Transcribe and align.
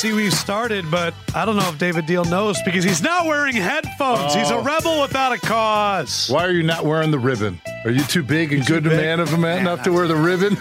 see 0.00 0.12
we've 0.14 0.32
started, 0.32 0.90
but 0.90 1.12
I 1.34 1.44
don't 1.44 1.56
know 1.56 1.68
if 1.68 1.76
David 1.78 2.06
Diehl 2.06 2.28
knows 2.30 2.56
because 2.64 2.82
he's 2.84 3.02
not 3.02 3.26
wearing 3.26 3.54
headphones. 3.54 4.32
He's 4.34 4.48
a 4.50 4.54
Oh. 4.56 4.62
rebel 4.62 5.02
without 5.02 5.32
a 5.32 5.38
cause. 5.38 6.28
Why 6.30 6.46
are 6.46 6.50
you 6.50 6.62
not 6.62 6.86
wearing 6.86 7.10
the 7.10 7.18
ribbon? 7.18 7.60
Are 7.84 7.90
you 7.90 8.02
too 8.04 8.22
big 8.22 8.52
and 8.54 8.64
good 8.64 8.86
a 8.86 8.88
big? 8.88 8.98
man 8.98 9.20
of 9.20 9.32
a 9.34 9.36
man 9.36 9.62
Nah, 9.64 9.72
enough 9.74 9.84
to 9.84 9.92
wear 9.92 10.08
the 10.08 10.16
ribbon? 10.16 10.56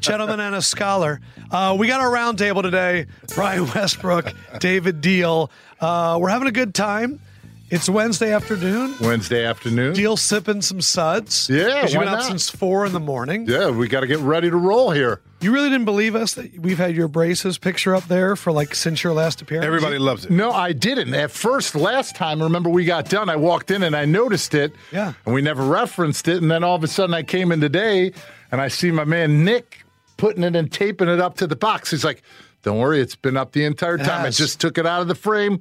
Gentleman 0.00 0.40
and 0.40 0.54
a 0.54 0.60
scholar. 0.62 1.20
Uh, 1.50 1.74
we 1.78 1.86
got 1.86 2.00
our 2.02 2.10
roundtable 2.10 2.62
today. 2.62 3.06
Brian 3.34 3.66
Westbrook, 3.74 4.32
David 4.58 5.00
Diehl. 5.00 5.48
Uh, 5.80 6.18
we're 6.20 6.28
having 6.28 6.48
a 6.48 6.52
good 6.52 6.74
time. 6.74 7.20
It's 7.70 7.86
Wednesday 7.86 8.32
afternoon. 8.32 8.94
Wednesday 8.98 9.44
afternoon. 9.44 9.92
Diehl 9.92 10.18
sipping 10.18 10.62
some 10.62 10.80
suds. 10.80 11.50
Yeah, 11.50 11.82
'Cause 11.82 11.92
you've 11.92 11.98
why 12.00 12.06
been 12.06 12.14
up 12.14 12.22
since 12.22 12.48
four 12.48 12.86
in 12.86 12.92
the 12.92 13.00
morning. 13.00 13.44
Yeah, 13.46 13.68
we 13.68 13.88
got 13.88 14.00
to 14.00 14.06
get 14.06 14.20
ready 14.20 14.48
to 14.48 14.56
roll 14.56 14.90
here. 14.90 15.20
You 15.42 15.52
really 15.52 15.68
didn't 15.68 15.84
believe 15.84 16.16
us 16.16 16.32
that 16.34 16.58
we've 16.58 16.78
had 16.78 16.96
your 16.96 17.08
braces 17.08 17.58
picture 17.58 17.94
up 17.94 18.08
there 18.08 18.36
for 18.36 18.52
like 18.52 18.74
since 18.74 19.04
your 19.04 19.12
last 19.12 19.42
appearance. 19.42 19.66
Everybody 19.66 19.98
loves 19.98 20.24
it. 20.24 20.30
No, 20.30 20.50
I 20.50 20.72
didn't. 20.72 21.12
At 21.12 21.30
first, 21.30 21.74
last 21.74 22.16
time, 22.16 22.42
remember 22.42 22.70
we 22.70 22.86
got 22.86 23.10
done, 23.10 23.28
I 23.28 23.36
walked 23.36 23.70
in 23.70 23.82
and 23.82 23.94
I 23.94 24.06
noticed 24.06 24.54
it. 24.54 24.72
Yeah. 24.90 25.12
And 25.26 25.34
we 25.34 25.42
never 25.42 25.62
referenced 25.62 26.26
it. 26.26 26.40
And 26.40 26.50
then 26.50 26.64
all 26.64 26.74
of 26.74 26.82
a 26.84 26.88
sudden 26.88 27.14
I 27.14 27.22
came 27.22 27.52
in 27.52 27.60
today 27.60 28.12
and 28.50 28.62
I 28.62 28.68
see 28.68 28.90
my 28.90 29.04
man 29.04 29.44
Nick 29.44 29.84
putting 30.16 30.42
it 30.42 30.56
and 30.56 30.72
taping 30.72 31.08
it 31.08 31.20
up 31.20 31.36
to 31.36 31.46
the 31.46 31.54
box. 31.56 31.90
He's 31.90 32.02
like, 32.04 32.22
don't 32.62 32.78
worry, 32.78 33.00
it's 33.00 33.14
been 33.14 33.36
up 33.36 33.52
the 33.52 33.64
entire 33.66 33.98
time. 33.98 34.24
I 34.24 34.30
just 34.30 34.58
took 34.58 34.78
it 34.78 34.86
out 34.86 35.02
of 35.02 35.08
the 35.08 35.14
frame. 35.14 35.60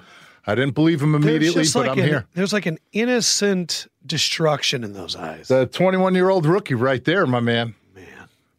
I 0.50 0.56
didn't 0.56 0.76
believe 0.76 1.02
him 1.02 1.14
immediately, 1.14 1.64
but 1.74 1.80
like 1.82 1.90
I'm 1.92 2.00
an- 2.00 2.06
here. 2.06 2.26
There's 2.34 2.54
like 2.54 2.66
an 2.66 2.80
innocent 2.94 3.88
destruction 4.06 4.84
in 4.86 4.94
those 4.94 5.16
eyes. 5.16 5.50
The 5.50 5.66
21 5.66 6.16
year 6.16 6.30
old 6.30 6.46
rookie 6.46 6.74
right 6.74 7.04
there, 7.04 7.28
my 7.28 7.42
man. 7.42 7.76
Man. 7.94 8.06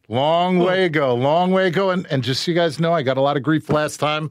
Long 0.07 0.59
way 0.59 0.83
to 0.83 0.89
go. 0.89 1.15
Long 1.15 1.51
way 1.51 1.65
to 1.65 1.71
go. 1.71 1.89
And, 1.89 2.05
and 2.11 2.23
just 2.23 2.43
so 2.43 2.51
you 2.51 2.55
guys 2.55 2.79
know, 2.79 2.93
I 2.93 3.01
got 3.01 3.17
a 3.17 3.21
lot 3.21 3.37
of 3.37 3.43
grief 3.43 3.69
last 3.69 3.99
time. 3.99 4.29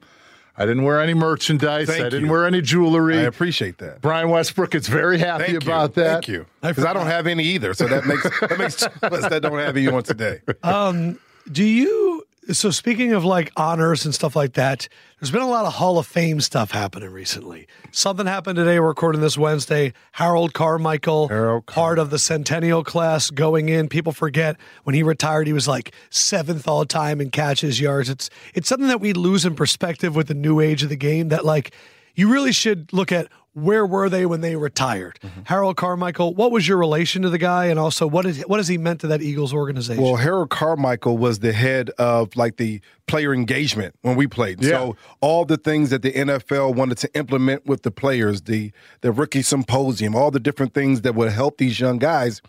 I 0.57 0.67
didn't 0.67 0.83
wear 0.85 1.01
any 1.01 1.15
merchandise. 1.15 1.87
Thank 1.89 2.01
I 2.01 2.09
didn't 2.09 2.27
you. 2.27 2.33
wear 2.33 2.45
any 2.47 2.61
jewelry. 2.61 3.19
I 3.19 3.23
appreciate 3.23 3.79
that. 3.79 4.01
Brian 4.01 4.29
Westbrook 4.29 4.75
is 4.75 4.89
very 4.89 5.19
happy 5.19 5.45
Thank 5.53 5.63
about 5.63 5.97
you. 5.97 6.03
that. 6.03 6.13
Thank 6.15 6.29
you. 6.29 6.47
Because 6.63 6.85
I 6.85 6.93
don't 6.93 7.07
have 7.07 7.29
any 7.29 7.45
either. 7.45 7.75
So 7.75 7.87
that 7.87 8.07
makes 8.07 8.23
that 8.41 8.59
makes 8.59 8.77
two 8.77 8.89
of 9.03 9.13
us 9.13 9.29
that 9.29 9.41
don't 9.43 9.59
have 9.59 9.77
any 9.77 9.87
on 9.87 10.03
today. 10.03 10.41
Um, 10.65 11.21
do 11.51 11.63
you? 11.65 12.18
So 12.51 12.71
speaking 12.71 13.13
of 13.13 13.27
like 13.27 13.53
honors 13.59 14.07
and 14.07 14.15
stuff 14.15 14.35
like 14.35 14.55
that, 14.55 14.89
there's 15.21 15.31
been 15.31 15.43
a 15.43 15.49
lot 15.49 15.67
of 15.67 15.75
Hall 15.75 15.99
of 15.99 16.07
Fame 16.07 16.41
stuff 16.41 16.71
happening 16.71 17.11
recently. 17.11 17.69
Something 17.91 18.25
happened 18.25 18.57
today. 18.57 18.81
We're 18.81 18.89
recording 18.89 19.21
this 19.21 19.37
Wednesday. 19.37 19.93
Harold 20.13 20.55
Carmichael, 20.55 21.29
Harold 21.29 21.67
part 21.67 21.99
of 21.99 22.09
the 22.09 22.19
Centennial 22.19 22.83
class, 22.83 23.31
going 23.31 23.69
in. 23.69 23.87
People 23.91 24.13
forget 24.13 24.57
when 24.85 24.95
he 24.95 25.03
retired, 25.03 25.47
he 25.47 25.53
was 25.53 25.69
like 25.69 25.93
seventh 26.09 26.67
all 26.67 26.87
time 26.87 27.21
in 27.21 27.31
catches, 27.31 27.83
yards. 27.83 28.09
It's 28.09 28.31
it's 28.55 28.67
something 28.67 28.89
that 28.89 29.01
we 29.03 29.13
lose 29.13 29.45
in 29.45 29.55
perspective 29.55 30.17
with 30.17 30.29
the 30.29 30.35
new 30.35 30.59
age 30.59 30.83
of 30.83 30.89
the 30.89 30.97
game. 30.97 31.29
That 31.29 31.45
like 31.45 31.75
you 32.15 32.33
really 32.33 32.53
should 32.53 32.91
look 32.95 33.13
at 33.13 33.29
where 33.55 33.87
were 33.87 34.09
they 34.09 34.27
when 34.27 34.41
they 34.41 34.57
retired. 34.57 35.19
Mm-hmm. 35.23 35.41
Harold 35.45 35.77
Carmichael, 35.77 36.35
what 36.35 36.53
was 36.53 36.69
your 36.69 36.79
relation 36.79 37.23
to 37.23 37.31
the 37.31 37.39
guy, 37.39 37.67
and 37.67 37.79
also 37.79 38.07
what 38.07 38.27
is 38.27 38.43
what 38.43 38.59
has 38.59 38.69
he 38.69 38.79
meant 38.79 39.01
to 39.01 39.09
that 39.09 39.23
Eagles 39.23 39.53
organization? 39.53 40.03
Well, 40.03 40.17
Harold 40.17 40.51
Carmichael 40.51 41.19
was 41.19 41.41
the 41.41 41.53
head 41.53 41.91
of 41.99 42.37
like 42.37 42.57
the 42.57 42.81
player 43.07 43.35
engagement 43.35 43.95
when 44.03 44.17
we 44.17 44.27
played. 44.27 44.63
Yeah. 44.63 44.71
So 44.71 44.97
all 45.21 45.45
the 45.45 45.57
things 45.57 45.91
that 45.91 46.03
the 46.03 46.13
NFL 46.13 46.75
wanted 46.75 46.99
to 46.99 47.15
implement 47.15 47.67
with 47.67 47.83
the 47.83 47.91
players, 47.91 48.43
the 48.43 48.73
the 49.01 49.13
rookie 49.13 49.43
symposium, 49.43 50.15
all 50.15 50.31
the 50.31 50.41
different 50.41 50.75
things 50.75 51.03
that 51.03 51.15
would 51.15 51.33
help 51.33 51.59
these 51.59 51.81
young 51.81 51.99
guys, 51.99 52.43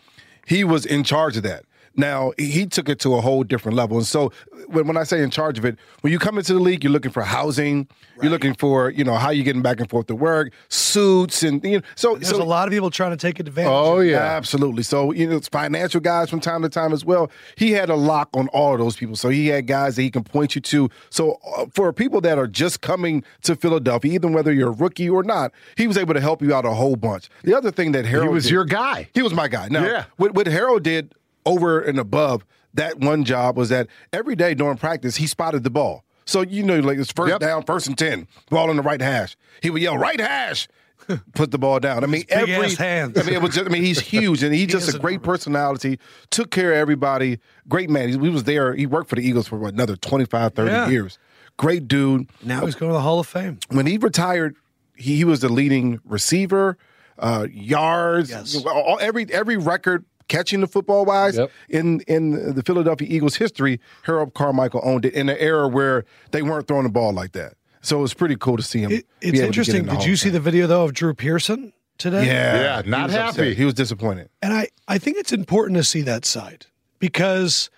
he 0.46 0.64
was 0.64 0.86
in 0.86 1.04
charge 1.04 1.38
of 1.38 1.44
that. 1.44 1.64
Now 1.96 2.32
he 2.38 2.66
took 2.66 2.88
it 2.90 3.00
to 3.00 3.16
a 3.16 3.22
whole 3.22 3.44
different 3.44 3.76
level, 3.76 3.98
and 3.98 4.06
so 4.06 4.32
when, 4.68 4.88
when 4.88 4.98
I 4.98 5.04
say 5.04 5.22
in 5.22 5.30
charge 5.30 5.58
of 5.58 5.66
it, 5.66 5.78
when 6.02 6.14
you 6.14 6.20
come 6.20 6.38
into 6.38 6.54
the 6.54 6.60
league, 6.60 6.84
you're 6.84 6.94
looking 6.94 7.12
for 7.12 7.24
housing, 7.24 7.88
you're 8.22 8.32
looking 8.32 8.54
for 8.54 8.90
you 8.92 9.04
know 9.04 9.16
how 9.16 9.30
you're 9.32 9.44
getting 9.46 9.62
back 9.62 9.80
and 9.80 9.90
forth 9.90 10.08
to 10.08 10.16
work, 10.16 10.54
suits, 10.68 11.44
and 11.44 11.64
you 11.64 11.78
know 11.78 11.84
so 11.96 12.16
There's 12.16 12.30
so 12.30 12.42
a 12.42 12.44
lot 12.44 12.68
of 12.68 12.72
people 12.72 12.90
trying 12.90 13.12
to 13.12 13.18
take 13.18 13.40
advantage. 13.40 13.72
Oh, 13.72 13.98
of 14.00 14.06
it. 14.06 14.12
yeah. 14.12 14.18
Absolutely. 14.40 14.84
So, 14.84 15.12
you 15.12 15.28
know, 15.30 15.36
it's 15.38 15.48
financial 15.48 16.00
guys 16.00 16.30
from 16.30 16.40
time 16.40 16.62
to 16.62 16.70
time 16.70 16.94
as 16.94 17.04
well. 17.04 17.30
He 17.56 17.72
had 17.72 17.90
a 17.90 17.96
lock 17.96 18.30
on 18.34 18.48
all 18.50 18.74
of 18.74 18.80
those 18.80 18.96
people. 18.96 19.16
So 19.16 19.30
he 19.30 19.48
had 19.48 19.68
guys 19.68 19.96
that 19.96 20.04
he 20.04 20.12
can 20.12 20.24
point 20.24 20.56
you 20.56 20.62
to. 20.62 20.90
So 21.10 21.40
uh, 21.58 21.66
for 21.74 21.92
people 21.92 22.22
that 22.22 22.38
are 22.38 22.48
just 22.48 22.82
coming 22.82 23.24
to 23.44 23.56
Philadelphia, 23.56 24.14
even 24.14 24.34
whether 24.34 24.54
you're 24.54 24.70
a 24.70 24.74
rookie 24.76 25.10
or 25.10 25.24
not, 25.24 25.52
he 25.76 25.88
was 25.88 25.98
able 25.98 26.14
to 26.14 26.22
help 26.22 26.42
you 26.42 26.54
out 26.54 26.66
a 26.66 26.74
whole 26.74 26.96
bunch. 26.96 27.30
The 27.44 27.56
other 27.56 27.72
thing 27.72 27.92
that 27.94 28.06
Harold 28.06 28.30
He 28.30 28.34
was 28.34 28.44
did- 28.46 28.52
your 28.54 28.66
guy. 28.66 29.10
He 29.14 29.22
was 29.22 29.34
my 29.34 29.48
guy. 29.48 29.68
Now, 29.70 29.86
Yeah. 29.86 30.06
what, 30.18 30.34
what 30.36 30.48
Harold 30.48 30.84
did 30.84 31.14
over 31.46 31.80
and 31.80 31.98
above 32.00 32.46
that 32.74 33.00
one 33.00 33.24
job 33.24 33.58
was 33.58 33.70
that 33.70 33.88
every 34.14 34.36
day 34.36 34.54
during 34.54 34.78
practice, 34.78 35.16
he 35.16 35.28
spotted 35.28 35.64
the 35.64 35.70
ball. 35.70 36.04
So, 36.26 36.42
you 36.42 36.62
know, 36.64 36.80
like 36.80 37.00
it's 37.00 37.12
first 37.12 37.30
Yep. 37.32 37.40
down, 37.40 37.64
first 37.64 37.88
and 37.88 37.98
10, 37.98 38.28
ball 38.52 38.70
in 38.70 38.78
the 38.78 38.84
right 38.84 39.02
hash. 39.02 39.36
He 39.62 39.70
would 39.72 39.82
yell, 39.82 39.98
right 39.98 40.20
hash. 40.20 40.68
Put 41.34 41.50
the 41.50 41.58
ball 41.58 41.80
down. 41.80 42.04
I 42.04 42.08
mean, 42.08 42.24
every. 42.30 42.54
I 42.54 42.58
mean, 42.58 43.34
it 43.34 43.42
was 43.42 43.56
just, 43.56 43.66
I 43.66 43.70
mean, 43.70 43.82
he's 43.84 44.00
huge 44.12 44.44
and 44.44 44.54
he's 44.54 44.68
just 44.68 44.94
a 44.94 45.00
great 45.00 45.24
personality. 45.24 45.98
Took 46.30 46.52
care 46.52 46.72
of 46.74 46.78
everybody. 46.78 47.40
Great 47.68 47.90
man. 47.90 48.10
He, 48.10 48.18
he 48.20 48.30
was 48.30 48.44
there. 48.44 48.76
He 48.76 48.86
worked 48.86 49.10
for 49.10 49.16
the 49.16 49.24
Eagles 49.28 49.48
for 49.48 49.58
what, 49.58 49.74
another 49.74 49.96
25, 49.96 50.54
30 50.54 50.70
Yeah. 50.72 50.88
years. 50.90 51.18
Great 51.58 51.88
dude. 51.88 52.30
Now 52.44 52.66
he's 52.66 52.76
going 52.76 52.90
to 52.92 52.94
the 52.94 53.02
Hall 53.02 53.20
of 53.20 53.26
Fame. 53.28 53.58
When 53.70 53.88
he 53.88 53.98
retired, 53.98 54.56
he, 54.96 55.16
he 55.18 55.24
was 55.26 55.40
the 55.40 55.50
leading 55.50 56.00
receiver, 56.06 56.78
uh, 57.18 57.48
yards, 57.52 58.30
Yes. 58.30 58.64
all, 58.66 59.00
every 59.02 59.26
every 59.34 59.58
record 59.58 60.06
catching 60.30 60.62
the 60.62 60.68
football 60.68 61.04
wise 61.04 61.36
Yep. 61.38 61.52
in 61.68 62.00
in 62.08 62.56
the 62.56 62.64
Philadelphia 62.64 63.08
Eagles 63.12 63.36
history. 63.36 63.82
Harold 64.04 64.34
Carmichael 64.34 64.80
owned 64.84 65.04
it 65.04 65.14
in 65.14 65.28
an 65.28 65.36
era 65.38 65.68
where 65.68 66.06
they 66.32 66.42
weren't 66.42 66.68
throwing 66.68 66.84
the 66.84 66.90
ball 66.90 67.12
like 67.12 67.34
that. 67.34 67.56
So 67.82 67.98
it 68.00 68.02
was 68.02 68.14
pretty 68.14 68.36
cool 68.38 68.56
to 68.58 68.64
see 68.64 68.80
him. 68.80 68.92
It, 68.92 69.06
be 69.20 69.28
it's 69.28 69.28
able 69.28 69.32
to 69.32 69.38
get 69.40 69.46
interesting. 69.48 69.76
in 69.82 69.86
the 69.88 69.92
Did 69.98 70.06
you 70.06 70.16
see 70.16 70.30
the 70.30 70.40
video 70.40 70.68
though 70.68 70.84
of 70.86 70.94
Drew 70.94 71.14
Pearson 71.14 71.74
today? 71.98 72.26
Yeah, 72.26 72.56
Yeah, 72.62 72.82
he 72.84 72.90
not 72.90 73.10
upset. 73.10 73.36
happy. 73.36 73.54
He 73.56 73.66
was 73.66 73.74
disappointed. 73.74 74.30
And 74.42 74.54
I, 74.54 74.68
I 74.88 74.98
think 74.98 75.18
it's 75.18 75.32
important 75.34 75.78
to 75.78 75.84
see 75.84 76.02
that 76.02 76.24
side 76.26 76.66
because, 77.00 77.70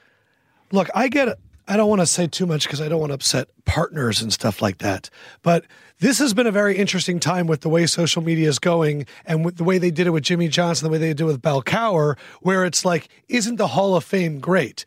look, 0.72 0.90
I 0.96 1.08
get 1.08 1.28
it. 1.28 1.40
I 1.68 1.78
don't 1.78 1.90
want 1.90 2.02
to 2.02 2.06
say 2.08 2.28
too 2.28 2.46
much 2.46 2.66
because 2.66 2.82
I 2.82 2.90
don't 2.90 3.00
want 3.00 3.12
to 3.12 3.16
upset 3.16 3.48
partners 3.66 4.22
and 4.22 4.32
stuff 4.34 4.62
like 4.62 4.80
that. 4.80 5.10
But 5.42 5.66
this 6.00 6.20
has 6.20 6.34
been 6.34 6.48
a 6.48 6.52
very 6.52 6.78
interesting 6.78 7.20
time 7.20 7.48
with 7.48 7.62
the 7.62 7.70
way 7.70 7.86
social 7.86 8.22
media 8.22 8.50
is 8.50 8.60
going 8.60 9.06
and 9.26 9.46
with 9.46 9.58
the 9.58 9.64
way 9.64 9.78
they 9.78 9.92
did 9.92 10.08
it 10.08 10.10
with 10.10 10.24
Jimmy 10.24 10.48
Johnson, 10.48 10.86
the 10.86 10.92
way 10.92 10.98
they 10.98 11.10
did 11.10 11.22
it 11.22 11.26
with 11.26 11.42
Bill 11.42 11.62
Cowher, 11.62 12.18
where 12.42 12.66
it's 12.66 12.84
like, 12.84 13.08
isn't 13.30 13.56
the 13.58 13.68
Hall 13.68 13.96
of 13.96 14.04
Fame 14.04 14.40
great? 14.40 14.84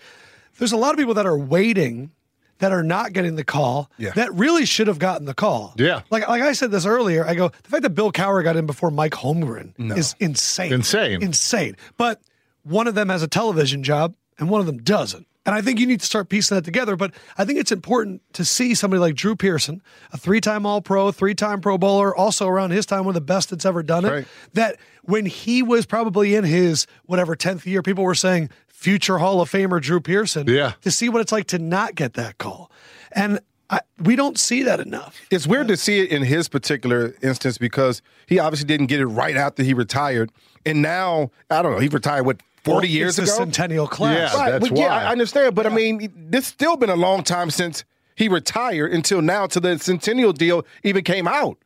There's 0.58 0.72
a 0.72 0.76
lot 0.76 0.92
of 0.92 0.98
people 0.98 1.14
that 1.14 1.26
are 1.26 1.38
waiting 1.38 2.10
that 2.58 2.70
are 2.72 2.82
not 2.84 3.12
getting 3.12 3.34
the 3.36 3.44
call 3.44 3.90
Yeah. 3.98 4.12
that 4.12 4.32
really 4.34 4.64
should 4.64 4.86
have 4.86 4.98
gotten 4.98 5.26
the 5.26 5.34
call. 5.34 5.74
Yeah. 5.76 6.02
Like 6.10 6.28
like 6.28 6.42
I 6.42 6.52
said 6.52 6.70
this 6.70 6.86
earlier, 6.86 7.26
I 7.26 7.34
go, 7.34 7.48
the 7.48 7.68
fact 7.68 7.82
that 7.82 7.90
Bill 7.90 8.12
Cowher 8.12 8.42
got 8.44 8.56
in 8.56 8.64
before 8.66 8.90
Mike 8.90 9.12
Holmgren 9.12 9.72
is 9.96 10.14
insane. 10.20 10.72
Insane. 10.72 11.22
Insane. 11.22 11.76
But 11.96 12.20
one 12.62 12.86
of 12.86 12.94
them 12.94 13.08
has 13.08 13.22
a 13.22 13.28
television 13.28 13.82
job 13.82 14.14
and 14.38 14.48
one 14.50 14.60
of 14.60 14.66
them 14.66 14.78
doesn't. 14.78 15.26
And 15.46 15.54
I 15.54 15.60
think 15.60 15.78
you 15.78 15.86
need 15.86 16.00
to 16.00 16.06
start 16.06 16.28
piecing 16.28 16.56
that 16.56 16.64
together. 16.64 16.96
But 16.96 17.12
I 17.36 17.44
think 17.44 17.58
it's 17.58 17.72
important 17.72 18.22
to 18.32 18.44
see 18.44 18.74
somebody 18.74 19.00
like 19.00 19.14
Drew 19.14 19.36
Pearson, 19.36 19.82
a 20.12 20.16
three 20.16 20.40
time 20.40 20.64
All 20.64 20.80
Pro, 20.80 21.10
three 21.12 21.34
time 21.34 21.60
Pro 21.60 21.76
Bowler, 21.76 22.14
also 22.16 22.46
around 22.46 22.70
his 22.70 22.86
time, 22.86 23.00
one 23.00 23.08
of 23.08 23.14
the 23.14 23.20
best 23.20 23.50
that's 23.50 23.66
ever 23.66 23.82
done 23.82 24.04
it. 24.04 24.10
Right. 24.10 24.26
That 24.54 24.76
when 25.02 25.26
he 25.26 25.62
was 25.62 25.86
probably 25.86 26.34
in 26.34 26.44
his 26.44 26.86
whatever 27.04 27.36
10th 27.36 27.66
year, 27.66 27.82
people 27.82 28.04
were 28.04 28.14
saying 28.14 28.50
future 28.68 29.18
Hall 29.18 29.40
of 29.40 29.50
Famer 29.50 29.80
Drew 29.80 30.00
Pearson. 30.00 30.46
Yeah. 30.46 30.72
To 30.82 30.90
see 30.90 31.08
what 31.08 31.20
it's 31.20 31.32
like 31.32 31.46
to 31.48 31.58
not 31.58 31.94
get 31.94 32.14
that 32.14 32.38
call. 32.38 32.70
And 33.12 33.40
I, 33.70 33.80
we 33.98 34.14
don't 34.14 34.38
see 34.38 34.62
that 34.62 34.80
enough. 34.80 35.20
It's 35.30 35.46
weird 35.46 35.68
to 35.68 35.76
see 35.76 36.00
it 36.00 36.10
in 36.10 36.22
his 36.22 36.48
particular 36.48 37.14
instance 37.22 37.58
because 37.58 38.02
he 38.26 38.38
obviously 38.38 38.66
didn't 38.66 38.86
get 38.86 39.00
it 39.00 39.06
right 39.06 39.36
after 39.36 39.62
he 39.62 39.72
retired, 39.72 40.30
and 40.66 40.82
now 40.82 41.30
I 41.50 41.62
don't 41.62 41.72
know. 41.72 41.78
He 41.78 41.88
retired 41.88 42.26
what 42.26 42.42
forty 42.64 42.88
Well, 42.88 42.96
years 42.96 43.18
it's 43.18 43.30
ago. 43.30 43.44
the 43.44 43.52
centennial 43.52 43.86
class. 43.86 44.32
Yeah. 44.34 44.40
right? 44.40 44.50
that's 44.52 44.68
but 44.68 44.78
yeah. 44.78 44.94
I 44.94 45.12
understand. 45.12 45.54
But 45.54 45.66
I 45.66 45.70
mean, 45.70 46.12
this 46.16 46.46
still 46.46 46.76
been 46.76 46.90
a 46.90 46.96
long 46.96 47.22
time 47.22 47.50
since 47.50 47.84
he 48.16 48.28
retired 48.28 48.92
until 48.92 49.22
now, 49.22 49.46
to 49.46 49.60
the 49.60 49.78
centennial 49.78 50.32
deal 50.32 50.64
even 50.82 51.04
came 51.04 51.26
out, 51.28 51.58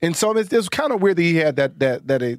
and 0.00 0.16
so 0.16 0.36
it's, 0.36 0.52
it's 0.52 0.68
kind 0.68 0.92
of 0.92 1.00
weird 1.00 1.16
that 1.16 1.22
he 1.22 1.36
had 1.36 1.56
that 1.56 1.78
that 1.78 2.06
that 2.08 2.22
a 2.22 2.38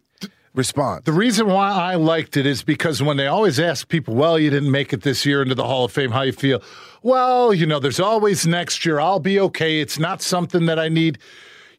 response. 0.53 1.05
The 1.05 1.11
reason 1.13 1.47
why 1.47 1.69
I 1.71 1.95
liked 1.95 2.37
it 2.37 2.45
is 2.45 2.61
because 2.61 3.01
when 3.01 3.17
they 3.17 3.25
always 3.27 3.59
ask 3.59 3.87
people, 3.87 4.13
well, 4.13 4.37
you 4.37 4.49
didn't 4.51 4.69
make 4.69 4.93
it 4.93 5.01
this 5.01 5.25
year 5.25 5.41
into 5.41 5.55
the 5.55 5.63
Hall 5.63 5.85
of 5.85 5.91
Fame, 5.91 6.11
how 6.11 6.21
you 6.21 6.31
feel? 6.31 6.61
Well, 7.01 7.53
you 7.53 7.65
know, 7.65 7.79
there's 7.79 7.99
always 7.99 8.45
next 8.45 8.85
year. 8.85 8.99
I'll 8.99 9.19
be 9.19 9.39
okay. 9.39 9.81
It's 9.81 9.97
not 9.97 10.21
something 10.21 10.67
that 10.67 10.77
I 10.77 10.89
need. 10.89 11.17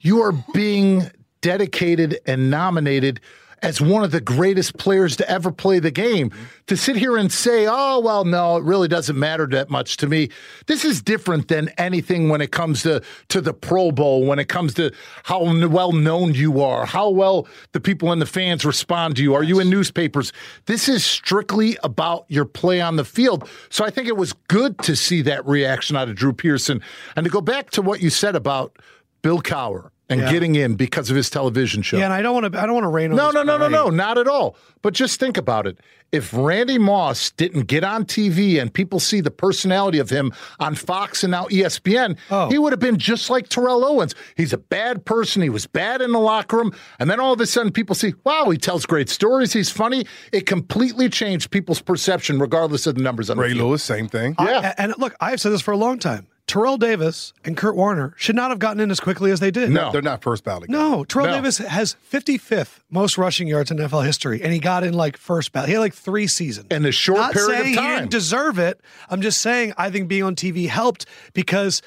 You 0.01 0.21
are 0.23 0.33
being 0.53 1.11
dedicated 1.41 2.19
and 2.27 2.51
nominated 2.51 3.21
as 3.63 3.81
one 3.81 4.05
of 4.05 4.11
the 4.11 4.21
greatest 4.21 4.77
players 4.77 5.17
to 5.17 5.31
ever 5.31 5.51
play 5.51 5.79
the 5.79 5.91
game. 5.91 6.31
To 6.69 6.77
sit 6.77 6.97
here 6.97 7.17
and 7.17 7.31
say, 7.31 7.67
oh, 7.69 8.01
well, 8.01 8.25
no, 8.25 8.57
it 8.57 8.65
really 8.65 8.89
doesn't 8.89 9.19
matter 9.19 9.47
that 9.49 9.69
much 9.69 9.99
to 9.99 10.07
me. 10.07 10.31
This 10.67 10.85
is 10.85 11.03
different 11.03 11.49
than 11.49 11.69
anything 11.77 12.29
when 12.29 12.41
it 12.41 12.53
comes 12.53 12.83
to, 12.83 13.03
to 13.29 13.41
the 13.41 13.53
Pro 13.53 13.93
Bowl, 13.93 14.25
when 14.25 14.39
it 14.39 14.49
comes 14.49 14.75
to 14.75 14.91
how 15.25 15.43
well 15.69 15.93
known 15.93 16.35
you 16.35 16.63
are, 16.63 16.87
how 16.87 17.11
well 17.11 17.47
the 17.73 17.81
people 17.81 18.13
and 18.13 18.21
the 18.21 18.27
fans 18.27 18.65
respond 18.65 19.17
to 19.17 19.23
you. 19.23 19.35
Are 19.35 19.43
you 19.43 19.61
in 19.61 19.69
newspapers? 19.69 20.33
This 20.67 20.89
is 20.89 21.05
strictly 21.05 21.77
about 21.83 22.25
your 22.29 22.47
play 22.47 22.81
on 22.81 22.97
the 22.97 23.05
field. 23.05 23.49
So 23.69 23.85
I 23.85 23.91
think 23.91 24.09
it 24.09 24.17
was 24.17 24.33
good 24.49 24.79
to 24.81 24.97
see 24.97 25.23
that 25.23 25.47
reaction 25.47 25.97
out 25.97 26.09
of 26.09 26.17
Drew 26.17 26.33
Pearson. 26.33 26.81
And 27.17 27.25
to 27.25 27.31
go 27.31 27.41
back 27.41 27.71
to 27.71 27.83
what 27.83 28.01
you 28.01 28.11
said 28.11 28.37
about 28.37 28.79
Bill 29.23 29.41
Cowher 29.41 29.91
and 30.11 30.21
Yeah. 30.21 30.31
getting 30.33 30.55
in 30.55 30.75
because 30.75 31.09
of 31.11 31.17
his 31.17 31.31
television 31.31 31.83
show. 31.83 31.97
Yeah, 31.97 32.05
and 32.05 32.13
I 32.13 32.21
don't 32.23 32.35
want 32.35 32.53
to. 32.53 32.61
I 32.61 32.67
don't 32.67 32.75
want 32.75 32.85
to 32.85 32.89
rain 32.91 33.11
on. 33.11 33.17
No, 33.17 33.27
this 33.27 33.35
no, 33.37 33.43
no, 33.43 33.57
no, 33.57 33.69
no, 33.69 33.91
not 33.91 34.19
at 34.19 34.29
all. 34.29 34.57
But 34.83 34.93
just 34.95 35.19
think 35.19 35.37
about 35.39 35.67
it. 35.67 35.79
If 36.13 36.33
Randy 36.33 36.79
Moss 36.79 37.31
didn't 37.33 37.63
get 37.67 37.83
on 37.83 38.05
TV 38.05 38.61
and 38.61 38.73
people 38.73 39.01
see 39.01 39.21
the 39.21 39.31
personality 39.33 39.99
of 39.99 40.11
him 40.11 40.31
on 40.61 40.75
Fox 40.77 41.25
and 41.25 41.31
now 41.33 41.47
ESPN, 41.47 42.17
Oh. 42.31 42.49
he 42.51 42.59
would 42.59 42.73
have 42.73 42.79
been 42.79 42.99
just 42.99 43.31
like 43.31 43.49
Terrell 43.49 43.85
Owens. 43.85 44.15
He's 44.37 44.53
a 44.53 44.59
bad 44.59 45.05
person. 45.07 45.43
He 45.43 45.49
was 45.49 45.67
bad 45.67 46.01
in 46.03 46.13
the 46.13 46.21
locker 46.21 46.59
room. 46.59 46.73
And 47.01 47.11
then 47.11 47.19
all 47.19 47.33
of 47.33 47.41
a 47.41 47.47
sudden 47.47 47.73
people 47.73 47.97
see, 47.97 48.15
wow, 48.23 48.51
he 48.51 48.59
tells 48.59 48.87
great 48.87 49.09
stories. 49.09 49.53
He's 49.55 49.71
funny. 49.71 50.07
It 50.33 50.47
completely 50.47 51.09
changed 51.09 51.51
people's 51.51 51.81
perception, 51.83 52.39
regardless 52.39 52.87
of 52.87 52.95
the 52.95 53.03
numbers 53.03 53.29
on 53.31 53.39
Ray 53.39 53.49
the 53.49 53.55
field. 53.55 53.69
Lewis, 53.71 53.83
same 53.83 54.07
thing. 54.07 54.37
Yeah. 54.39 54.73
A- 54.77 54.81
And 54.81 54.95
look, 54.99 55.17
I've 55.21 55.41
said 55.41 55.51
this 55.51 55.63
for 55.63 55.73
a 55.73 55.77
long 55.79 55.99
time. 55.99 56.27
Terrell 56.47 56.77
Davis 56.77 57.33
and 57.45 57.57
Kurt 57.57 57.75
Warner 57.75 58.13
should 58.19 58.37
not 58.37 58.51
have 58.51 58.59
gotten 58.59 58.79
in 58.79 58.91
as 58.91 59.01
quickly 59.01 59.31
as 59.31 59.41
they 59.41 59.51
did. 59.51 59.71
No. 59.71 59.91
They're 59.91 60.03
not 60.03 60.23
first 60.23 60.45
ballot. 60.45 60.69
guys. 60.69 60.79
No, 60.79 61.03
Terrell 61.05 61.27
No. 61.29 61.33
Davis 61.37 61.57
has 61.59 61.97
55th 62.13 62.81
most 62.91 63.17
rushing 63.17 63.49
yards 63.49 63.71
in 63.71 63.79
NFL 63.79 64.05
history, 64.05 64.43
and 64.43 64.53
he 64.53 64.59
got 64.59 64.85
in 64.85 64.93
like 64.93 65.17
first 65.17 65.53
ballot. 65.53 65.69
He 65.69 65.75
had 65.75 65.81
like 65.81 65.95
three 65.95 66.27
seasons. 66.27 66.67
In 66.71 66.85
a 66.85 66.93
short 66.93 67.19
Not 67.19 67.33
period 67.33 67.49
of 67.51 67.57
saying 67.57 67.69
he 67.71 67.75
time. 67.77 67.99
didn't 68.01 68.11
deserve 68.11 68.59
it. 68.59 68.81
I'm 69.09 69.23
just 69.23 69.41
saying 69.41 69.73
I 69.79 69.91
think 69.91 70.07
being 70.07 70.23
on 70.23 70.37
TV 70.37 70.69
helped 70.69 71.07
because, 71.33 71.81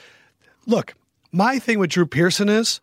look, 0.66 0.96
my 1.32 1.60
thing 1.60 1.78
with 1.78 1.92
Drew 1.92 2.08
Pearson 2.08 2.50
is 2.50 2.82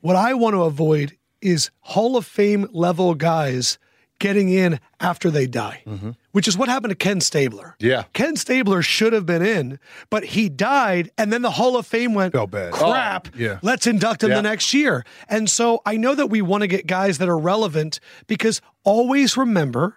what 0.00 0.16
I 0.16 0.34
want 0.34 0.54
to 0.54 0.62
avoid 0.64 1.16
is 1.40 1.70
Hall 1.80 2.16
of 2.16 2.26
Fame 2.26 2.66
level 2.72 3.14
guys 3.14 3.78
getting 4.18 4.48
in 4.48 4.80
after 5.00 5.30
they 5.30 5.46
die, 5.46 5.82
mm-hmm. 5.86 6.10
which 6.32 6.48
is 6.48 6.56
what 6.56 6.68
happened 6.68 6.90
to 6.90 6.94
Ken 6.96 7.20
Stabler. 7.20 7.76
Yeah. 7.78 8.04
Ken 8.12 8.36
Stabler 8.36 8.82
should 8.82 9.12
have 9.12 9.26
been 9.26 9.42
in, 9.44 9.78
but 10.10 10.24
he 10.24 10.48
died, 10.48 11.10
and 11.18 11.32
then 11.32 11.42
the 11.42 11.50
Hall 11.50 11.76
of 11.76 11.86
Fame 11.86 12.14
went 12.14 12.32
Felt 12.32 12.50
bad. 12.50 12.72
crap. 12.72 13.28
Oh, 13.34 13.38
yeah. 13.38 13.58
Let's 13.62 13.86
induct 13.86 14.22
him 14.22 14.30
Yeah. 14.30 14.36
the 14.36 14.42
next 14.42 14.72
year. 14.74 15.04
And 15.28 15.50
so 15.50 15.82
I 15.84 15.96
know 15.96 16.14
that 16.14 16.28
we 16.28 16.42
want 16.42 16.62
to 16.62 16.68
get 16.68 16.86
guys 16.86 17.18
that 17.18 17.28
are 17.28 17.38
relevant 17.38 18.00
because 18.26 18.60
always 18.84 19.36
remember 19.36 19.96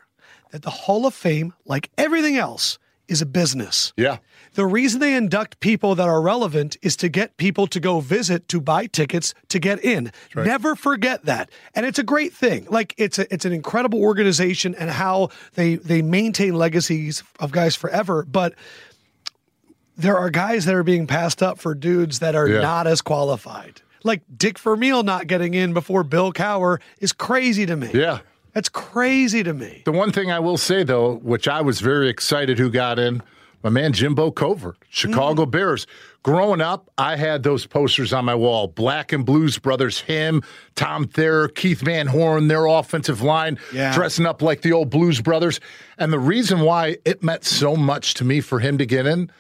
that 0.52 0.64
the 0.64 0.70
Hall 0.70 1.06
of 1.06 1.14
Fame, 1.14 1.54
like 1.66 1.90
everything 1.98 2.36
else, 2.38 2.78
is 3.08 3.22
a 3.22 3.26
business. 3.26 3.94
Yeah. 3.98 4.18
The 4.54 4.66
reason 4.66 5.00
they 5.00 5.16
induct 5.16 5.60
people 5.60 5.96
that 5.96 6.08
are 6.08 6.22
relevant 6.22 6.76
is 6.82 6.96
to 6.98 7.10
get 7.10 7.38
people 7.38 7.68
to 7.68 7.80
go 7.80 8.00
visit 8.00 8.48
to 8.50 8.60
buy 8.60 8.88
tickets 8.88 9.34
to 9.50 9.60
get 9.60 9.84
in. 9.84 10.12
Never 10.36 10.76
forget 10.76 11.26
that. 11.26 11.50
And 11.76 11.86
it's 11.86 12.00
a 12.00 12.04
great 12.04 12.34
thing. 12.34 12.68
Like 12.70 12.94
it's 12.98 13.20
a, 13.20 13.32
it's 13.34 13.46
an 13.46 13.54
incredible 13.54 14.02
organization 14.02 14.76
and 14.76 14.90
how 14.90 15.30
they 15.54 15.76
they 15.76 16.02
maintain 16.02 16.56
legacies 16.56 17.24
of 17.40 17.52
guys 17.52 17.76
forever, 17.76 18.26
but 18.30 18.54
there 19.98 20.18
are 20.18 20.30
guys 20.30 20.66
that 20.66 20.76
are 20.76 20.84
being 20.84 21.08
passed 21.08 21.44
up 21.44 21.60
for 21.60 21.76
dudes 21.76 22.20
that 22.20 22.36
are 22.36 22.48
Yeah. 22.48 22.62
not 22.62 22.88
as 22.88 23.02
qualified. 23.02 23.82
Like 24.04 24.22
Dick 24.36 24.58
Vermeil 24.58 25.04
not 25.04 25.28
getting 25.28 25.54
in 25.54 25.74
before 25.74 26.04
Bill 26.04 26.32
Cowher 26.32 26.80
is 27.00 27.12
crazy 27.12 27.66
to 27.66 27.76
me. 27.76 27.90
Yeah. 27.94 28.20
That's 28.54 28.70
crazy 28.70 29.44
to 29.44 29.54
me. 29.54 29.84
The 29.86 29.92
one 29.92 30.12
thing 30.12 30.32
I 30.32 30.40
will 30.40 30.58
say, 30.58 30.84
though, 30.84 31.16
which 31.18 31.48
I 31.48 31.62
was 31.62 31.82
very 31.82 32.10
excited 32.10 32.58
who 32.58 32.70
got 32.72 32.98
in, 32.98 33.22
my 33.64 33.70
man 33.70 33.94
Jimbo 33.94 34.32
Covert, 34.32 34.78
Chicago 34.90 35.44
Mm-hmm. 35.44 35.52
Bears. 35.52 35.88
Growing 36.24 36.60
up, 36.62 36.90
I 36.98 37.16
had 37.16 37.44
those 37.44 37.66
posters 37.66 38.12
on 38.14 38.26
my 38.26 38.36
wall 38.36 38.68
Black 38.68 39.12
and 39.14 39.26
Blues 39.26 39.58
Brothers, 39.58 40.00
him, 40.02 40.44
Tom 40.76 41.08
Thayer, 41.08 41.48
Keith 41.48 41.80
Van 41.82 42.08
Horne, 42.08 42.48
their 42.50 42.66
offensive 42.66 43.22
line, 43.22 43.58
Yeah. 43.74 43.94
dressing 43.94 44.26
up 44.26 44.42
like 44.42 44.62
the 44.62 44.74
old 44.74 44.90
Blues 44.90 45.22
Brothers. 45.22 45.60
And 45.98 46.12
the 46.12 46.20
reason 46.20 46.60
why 46.62 46.98
it 47.06 47.24
meant 47.24 47.46
so 47.46 47.76
much 47.76 48.14
to 48.16 48.26
me 48.26 48.42
for 48.42 48.60
him 48.60 48.78
to 48.78 48.86
get 48.86 49.06
in, 49.06 49.32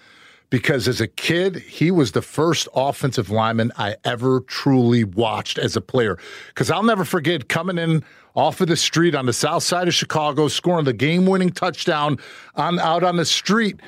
because 0.50 0.88
as 0.88 1.00
a 1.02 1.08
kid, 1.08 1.58
he 1.58 1.92
was 1.92 2.14
the 2.14 2.22
first 2.22 2.68
offensive 2.74 3.30
lineman 3.30 3.72
I 3.78 3.96
ever 4.04 4.40
truly 4.42 5.04
watched 5.04 5.58
as 5.60 5.76
a 5.76 5.82
player. 5.82 6.18
Because 6.48 6.72
I'll 6.72 6.82
never 6.84 7.06
forget 7.06 7.50
coming 7.50 7.78
in 7.78 8.04
off 8.36 8.62
of 8.62 8.68
the 8.68 8.78
street 8.78 9.16
on 9.16 9.26
the 9.26 9.34
south 9.34 9.64
side 9.64 9.88
of 9.88 9.94
Chicago, 9.94 10.48
scoring 10.48 10.86
the 10.86 10.94
game 10.94 11.26
winning 11.26 11.50
touchdown 11.50 12.18
on 12.56 12.80
out 12.80 13.04
on 13.04 13.18
the 13.18 13.26
street, 13.26 13.80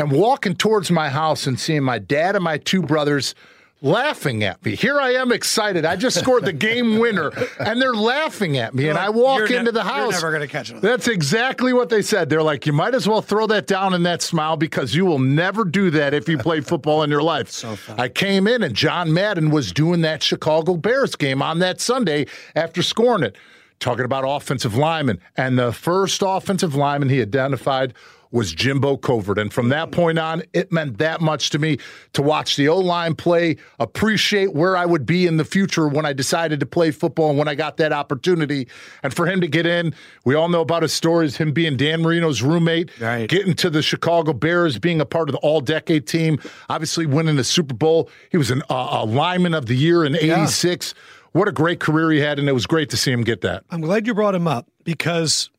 and 0.00 0.10
walking 0.10 0.54
towards 0.54 0.90
my 0.90 1.08
house 1.10 1.46
and 1.46 1.58
seeing 1.60 1.82
my 1.82 1.98
dad 1.98 2.34
and 2.34 2.42
my 2.42 2.56
two 2.58 2.82
brothers 2.82 3.34
laughing 3.82 4.44
at 4.44 4.62
me. 4.64 4.74
Here 4.76 4.98
I 5.00 5.12
am 5.12 5.32
excited. 5.32 5.86
I 5.86 5.96
just 5.96 6.18
scored 6.18 6.44
the 6.44 6.52
game 6.52 6.98
winner, 6.98 7.30
and 7.58 7.80
they're 7.80 7.94
laughing 7.94 8.58
at 8.58 8.74
me. 8.74 8.88
And 8.88 8.98
I 8.98 9.08
walk 9.08 9.38
You're 9.38 9.48
ne- 9.48 9.56
into 9.56 9.72
the 9.72 9.80
you're 9.80 9.88
house. 9.88 10.12
never 10.12 10.32
gonna 10.32 10.46
catch 10.46 10.70
it. 10.70 10.82
That's 10.82 11.08
exactly 11.08 11.72
what 11.72 11.88
they 11.88 12.02
said. 12.02 12.28
They're 12.28 12.42
like, 12.42 12.66
you 12.66 12.72
might 12.74 12.94
as 12.94 13.08
well 13.08 13.22
throw 13.22 13.46
that 13.46 13.66
down 13.66 13.94
in 13.94 14.02
that 14.02 14.20
smile 14.20 14.56
because 14.56 14.94
you 14.94 15.06
will 15.06 15.18
never 15.18 15.64
do 15.64 15.90
that 15.92 16.12
if 16.12 16.28
you 16.28 16.36
play 16.36 16.60
football 16.60 17.02
in 17.02 17.10
your 17.10 17.22
life. 17.22 17.50
so 17.50 17.76
I 17.96 18.08
came 18.08 18.46
in 18.46 18.62
and 18.62 18.74
John 18.74 19.14
Madden 19.14 19.50
was 19.50 19.72
doing 19.72 20.02
that 20.02 20.22
Chicago 20.22 20.76
Bears 20.76 21.16
game 21.16 21.40
on 21.40 21.58
that 21.60 21.80
Sunday 21.80 22.26
after 22.54 22.82
scoring 22.82 23.22
it, 23.22 23.36
talking 23.78 24.04
about 24.04 24.24
offensive 24.26 24.76
linemen. 24.76 25.20
And 25.38 25.58
the 25.58 25.72
first 25.72 26.22
offensive 26.24 26.74
lineman 26.74 27.08
he 27.08 27.22
identified 27.22 27.94
was 28.32 28.52
Jimbo 28.52 28.96
Covert. 28.96 29.38
And 29.38 29.52
from 29.52 29.70
that 29.70 29.90
point 29.90 30.18
on, 30.18 30.42
it 30.52 30.70
meant 30.70 30.98
that 30.98 31.20
much 31.20 31.50
to 31.50 31.58
me 31.58 31.78
to 32.12 32.22
watch 32.22 32.54
the 32.56 32.68
O 32.68 32.78
line 32.78 33.14
play, 33.16 33.56
appreciate 33.80 34.54
where 34.54 34.76
I 34.76 34.86
would 34.86 35.04
be 35.04 35.26
in 35.26 35.36
the 35.36 35.44
future 35.44 35.88
when 35.88 36.06
I 36.06 36.12
decided 36.12 36.60
to 36.60 36.66
play 36.66 36.92
football 36.92 37.30
and 37.30 37.38
when 37.38 37.48
I 37.48 37.54
got 37.56 37.76
that 37.78 37.92
opportunity. 37.92 38.68
And 39.02 39.12
for 39.12 39.26
him 39.26 39.40
to 39.40 39.48
get 39.48 39.66
in, 39.66 39.94
we 40.24 40.34
all 40.36 40.48
know 40.48 40.60
about 40.60 40.82
his 40.82 40.92
stories, 40.92 41.36
him 41.36 41.52
being 41.52 41.76
Dan 41.76 42.02
Marino's 42.02 42.40
roommate, 42.40 42.90
Right. 43.00 43.28
getting 43.28 43.54
to 43.54 43.70
the 43.70 43.82
Chicago 43.82 44.32
Bears, 44.32 44.78
being 44.78 45.00
a 45.00 45.06
part 45.06 45.28
of 45.28 45.32
the 45.32 45.40
all 45.40 45.60
decade 45.60 46.06
team, 46.06 46.38
obviously 46.68 47.06
winning 47.06 47.34
the 47.36 47.44
Super 47.44 47.74
Bowl. 47.74 48.08
He 48.30 48.36
was 48.36 48.50
an, 48.52 48.62
uh, 48.70 48.88
a 49.02 49.04
lineman 49.04 49.54
of 49.54 49.66
the 49.66 49.74
year 49.74 50.04
in 50.04 50.14
86. 50.14 50.94
What 51.32 51.48
a 51.48 51.52
great 51.52 51.80
career 51.80 52.10
he 52.12 52.20
had, 52.20 52.38
and 52.38 52.48
it 52.48 52.52
was 52.52 52.66
great 52.66 52.90
to 52.90 52.96
see 52.96 53.10
him 53.12 53.22
get 53.24 53.40
that. 53.40 53.64
I'm 53.70 53.80
glad 53.80 54.06
you 54.06 54.14
brought 54.14 54.34
him 54.34 54.46
up 54.48 54.66
because 54.84 55.50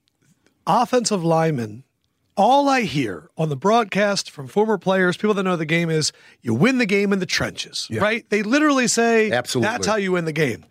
offensive 0.67 1.23
linemen, 1.23 1.83
all 2.41 2.67
I 2.67 2.81
hear 2.81 3.29
on 3.37 3.49
the 3.49 3.55
broadcast 3.55 4.31
from 4.31 4.47
former 4.47 4.79
players, 4.79 5.15
people 5.15 5.35
that 5.35 5.43
know 5.43 5.55
the 5.55 5.65
game 5.65 5.89
is 5.91 6.11
you 6.41 6.53
win 6.55 6.79
the 6.79 6.87
game 6.87 7.13
in 7.13 7.19
the 7.19 7.25
trenches, 7.27 7.87
right? 7.91 8.27
They 8.29 8.41
literally 8.41 8.87
say 8.87 9.31
Absolutely. 9.31 9.69
that's 9.69 9.85
how 9.85 9.95
you 9.95 10.13
win 10.13 10.25
the 10.25 10.33
game. 10.33 10.65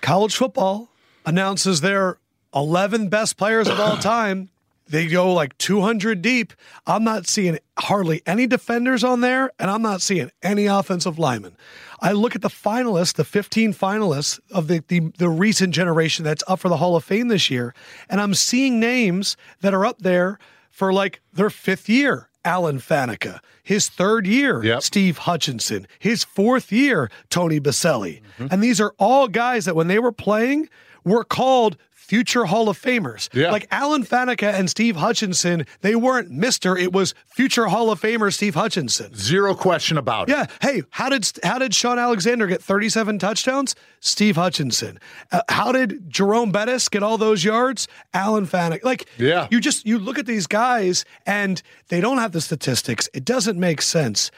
College 0.00 0.34
football 0.34 0.88
announces 1.24 1.82
their 1.82 2.18
11 2.52 3.08
best 3.08 3.36
players 3.36 3.68
of 3.68 3.78
all 3.78 3.96
time. 3.98 4.50
They 4.88 5.06
go 5.06 5.32
like 5.32 5.56
200 5.58 6.20
deep. 6.20 6.52
I'm 6.84 7.04
not 7.04 7.28
seeing 7.28 7.58
hardly 7.78 8.20
any 8.26 8.48
defenders 8.48 9.04
on 9.04 9.20
there, 9.20 9.52
and 9.60 9.70
I'm 9.70 9.82
not 9.82 10.02
seeing 10.02 10.30
any 10.42 10.66
offensive 10.66 11.18
linemen. 11.18 11.56
I 12.00 12.10
look 12.10 12.34
at 12.34 12.42
the 12.42 12.48
finalists, 12.48 13.14
the 13.14 13.24
15 13.24 13.72
finalists 13.72 14.40
of 14.50 14.66
the, 14.66 14.82
the, 14.88 15.12
the 15.18 15.28
recent 15.28 15.72
generation 15.72 16.24
that's 16.24 16.42
up 16.48 16.58
for 16.58 16.68
the 16.68 16.78
Hall 16.78 16.96
of 16.96 17.04
Fame 17.04 17.28
this 17.28 17.48
year, 17.48 17.72
and 18.10 18.20
I'm 18.20 18.34
seeing 18.34 18.80
names 18.80 19.36
that 19.60 19.72
are 19.72 19.86
up 19.86 20.02
there 20.02 20.40
for 20.72 20.92
like 20.92 21.20
their 21.32 21.50
fifth 21.50 21.88
year. 21.88 22.28
Alan 22.44 22.80
Faneca, 22.80 23.38
his 23.62 23.88
third 23.88 24.26
year, 24.26 24.64
Yep. 24.64 24.82
Steve 24.82 25.18
Hutchinson, 25.18 25.86
his 26.00 26.24
fourth 26.24 26.72
year, 26.72 27.08
Tony 27.30 27.60
Boselli. 27.60 28.20
Mm-hmm. 28.36 28.48
And 28.50 28.60
these 28.60 28.80
are 28.80 28.96
all 28.98 29.28
guys 29.28 29.64
that 29.64 29.76
when 29.76 29.86
they 29.86 30.00
were 30.00 30.10
playing 30.10 30.68
were 31.04 31.22
called 31.22 31.76
future 32.12 32.44
Hall 32.44 32.68
of 32.68 32.78
Famers. 32.78 33.30
Yeah. 33.32 33.50
Like 33.50 33.66
Alan 33.70 34.04
Faneca 34.04 34.52
and 34.52 34.68
Steve 34.68 34.96
Hutchinson, 34.96 35.64
they 35.80 35.94
weren't 35.96 36.30
Mr. 36.30 36.78
It 36.78 36.92
was 36.92 37.14
future 37.24 37.68
Hall 37.68 37.90
of 37.90 38.02
Famer 38.02 38.30
Steve 38.30 38.54
Hutchinson. 38.54 39.14
Zero 39.14 39.54
question 39.54 39.96
about 39.96 40.28
it. 40.28 40.32
Yeah. 40.32 40.44
Hey, 40.60 40.82
how 40.90 41.08
did 41.08 41.26
how 41.42 41.58
did 41.58 41.74
Shaun 41.74 41.98
Alexander 41.98 42.46
get 42.46 42.62
37 42.62 43.18
touchdowns? 43.18 43.74
Steve 44.00 44.36
Hutchinson. 44.36 44.98
Uh, 45.30 45.40
how 45.48 45.72
did 45.72 46.10
Jerome 46.10 46.52
Bettis 46.52 46.90
get 46.90 47.02
all 47.02 47.16
those 47.16 47.44
yards? 47.44 47.88
Alan 48.12 48.46
Faneca. 48.46 48.84
Like, 48.84 49.06
Yeah. 49.16 49.48
you 49.50 49.58
just 49.58 49.86
you 49.86 49.98
look 49.98 50.18
at 50.18 50.26
these 50.26 50.46
guys 50.46 51.06
and 51.24 51.62
they 51.88 52.02
don't 52.02 52.18
have 52.18 52.32
the 52.32 52.42
statistics. 52.42 53.08
It 53.14 53.24
doesn't 53.24 53.58
make 53.58 53.80
sense. 53.80 54.30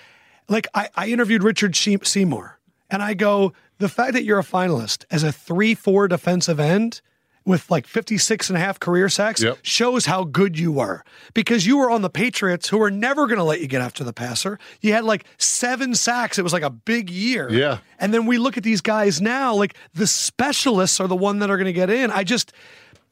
Like 0.49 0.69
I, 0.75 0.91
I 0.95 1.09
interviewed 1.09 1.43
Richard 1.43 1.75
She- 1.75 1.99
Seymour, 2.05 2.61
and 2.89 3.03
I 3.03 3.15
go, 3.15 3.53
the 3.79 3.89
fact 3.89 4.13
that 4.13 4.23
you're 4.23 4.39
a 4.39 4.45
finalist 4.45 5.05
as 5.11 5.25
a 5.25 5.33
three-four 5.33 6.07
defensive 6.07 6.61
end 6.61 7.01
with 7.47 7.71
like 7.71 7.87
56 7.87 8.49
and 8.49 8.57
a 8.57 8.61
half 8.61 8.81
career 8.81 9.09
sacks 9.09 9.43
Yep. 9.43 9.59
shows 9.63 10.07
how 10.07 10.25
good 10.25 10.59
you 10.59 10.73
were 10.73 11.05
because 11.35 11.67
you 11.67 11.77
were 11.77 11.91
on 11.91 12.01
the 12.03 12.09
Patriots 12.09 12.69
who 12.71 12.79
were 12.79 12.91
never 12.91 13.27
going 13.27 13.37
to 13.39 13.45
let 13.45 13.61
you 13.61 13.67
get 13.67 13.83
after 13.83 14.03
the 14.03 14.13
passer. 14.15 14.59
You 14.81 14.93
had 14.95 15.05
like 15.05 15.25
seven 15.37 15.95
sacks. 15.95 16.39
It 16.39 16.43
was 16.43 16.53
like 16.55 16.63
a 16.63 16.71
big 16.71 17.11
year. 17.11 17.51
Yeah. 17.51 17.79
And 17.99 18.15
then 18.15 18.25
we 18.27 18.39
look 18.39 18.57
at 18.57 18.63
these 18.63 18.81
guys 18.81 19.21
now, 19.21 19.55
like 19.55 19.77
the 19.93 20.07
specialists 20.07 21.01
are 21.01 21.07
the 21.09 21.17
one 21.17 21.41
that 21.41 21.51
are 21.51 21.57
going 21.57 21.67
to 21.67 21.73
get 21.75 21.91
in. 21.91 22.11
I 22.11 22.25
just, 22.25 22.53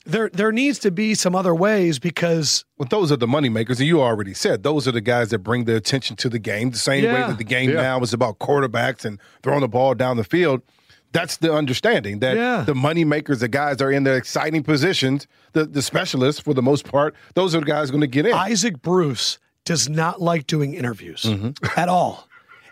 there, 0.05 0.31
there 0.33 0.51
needs 0.51 0.79
to 0.81 0.91
be 0.91 1.15
some 1.15 1.35
other 1.37 1.55
ways 1.55 1.99
because 1.99 2.65
Well, 2.79 2.89
those 2.91 3.13
are 3.13 3.17
the 3.17 3.27
money 3.29 3.49
makers, 3.49 3.79
and 3.79 3.87
you 3.87 4.01
already 4.01 4.35
said 4.35 4.63
those 4.63 4.89
are 4.89 4.93
the 4.93 5.01
guys 5.01 5.29
that 5.31 5.39
bring 5.41 5.65
the 5.67 5.77
attention 5.77 6.17
to 6.17 6.29
the 6.29 6.39
game. 6.41 6.71
The 6.71 6.79
same 6.79 7.05
way 7.05 7.21
that 7.21 7.39
the 7.39 7.45
game 7.45 7.71
Yeah. 7.71 7.83
now 7.83 8.01
is 8.01 8.13
about 8.13 8.39
quarterbacks 8.39 9.05
and 9.05 9.21
throwing 9.43 9.61
the 9.61 9.69
ball 9.69 9.95
down 9.95 10.17
the 10.17 10.25
field. 10.25 10.63
That's 11.13 11.37
the 11.39 11.53
understanding 11.53 12.21
that 12.21 12.37
Yeah. 12.37 12.63
the 12.65 12.75
money 12.75 13.05
makers, 13.05 13.41
the 13.41 13.49
guys 13.49 13.81
are 13.83 13.91
in 13.93 14.05
the 14.05 14.15
exciting 14.15 14.63
positions, 14.63 15.27
the 15.53 15.65
the 15.67 15.83
specialists 15.83 16.41
for 16.41 16.55
the 16.55 16.63
most 16.63 16.85
part, 16.85 17.15
those 17.35 17.55
are 17.55 17.61
the 17.61 17.67
guys 17.67 17.91
going 17.91 18.01
to 18.01 18.07
get 18.07 18.27
in. 18.27 18.33
Isaac 18.33 18.81
Bruce 18.83 19.39
does 19.65 19.89
not 19.89 20.21
like 20.21 20.47
doing 20.47 20.75
interviews 20.75 21.23
mm-hmm. 21.23 21.53
at 21.79 21.89
all. 21.89 22.29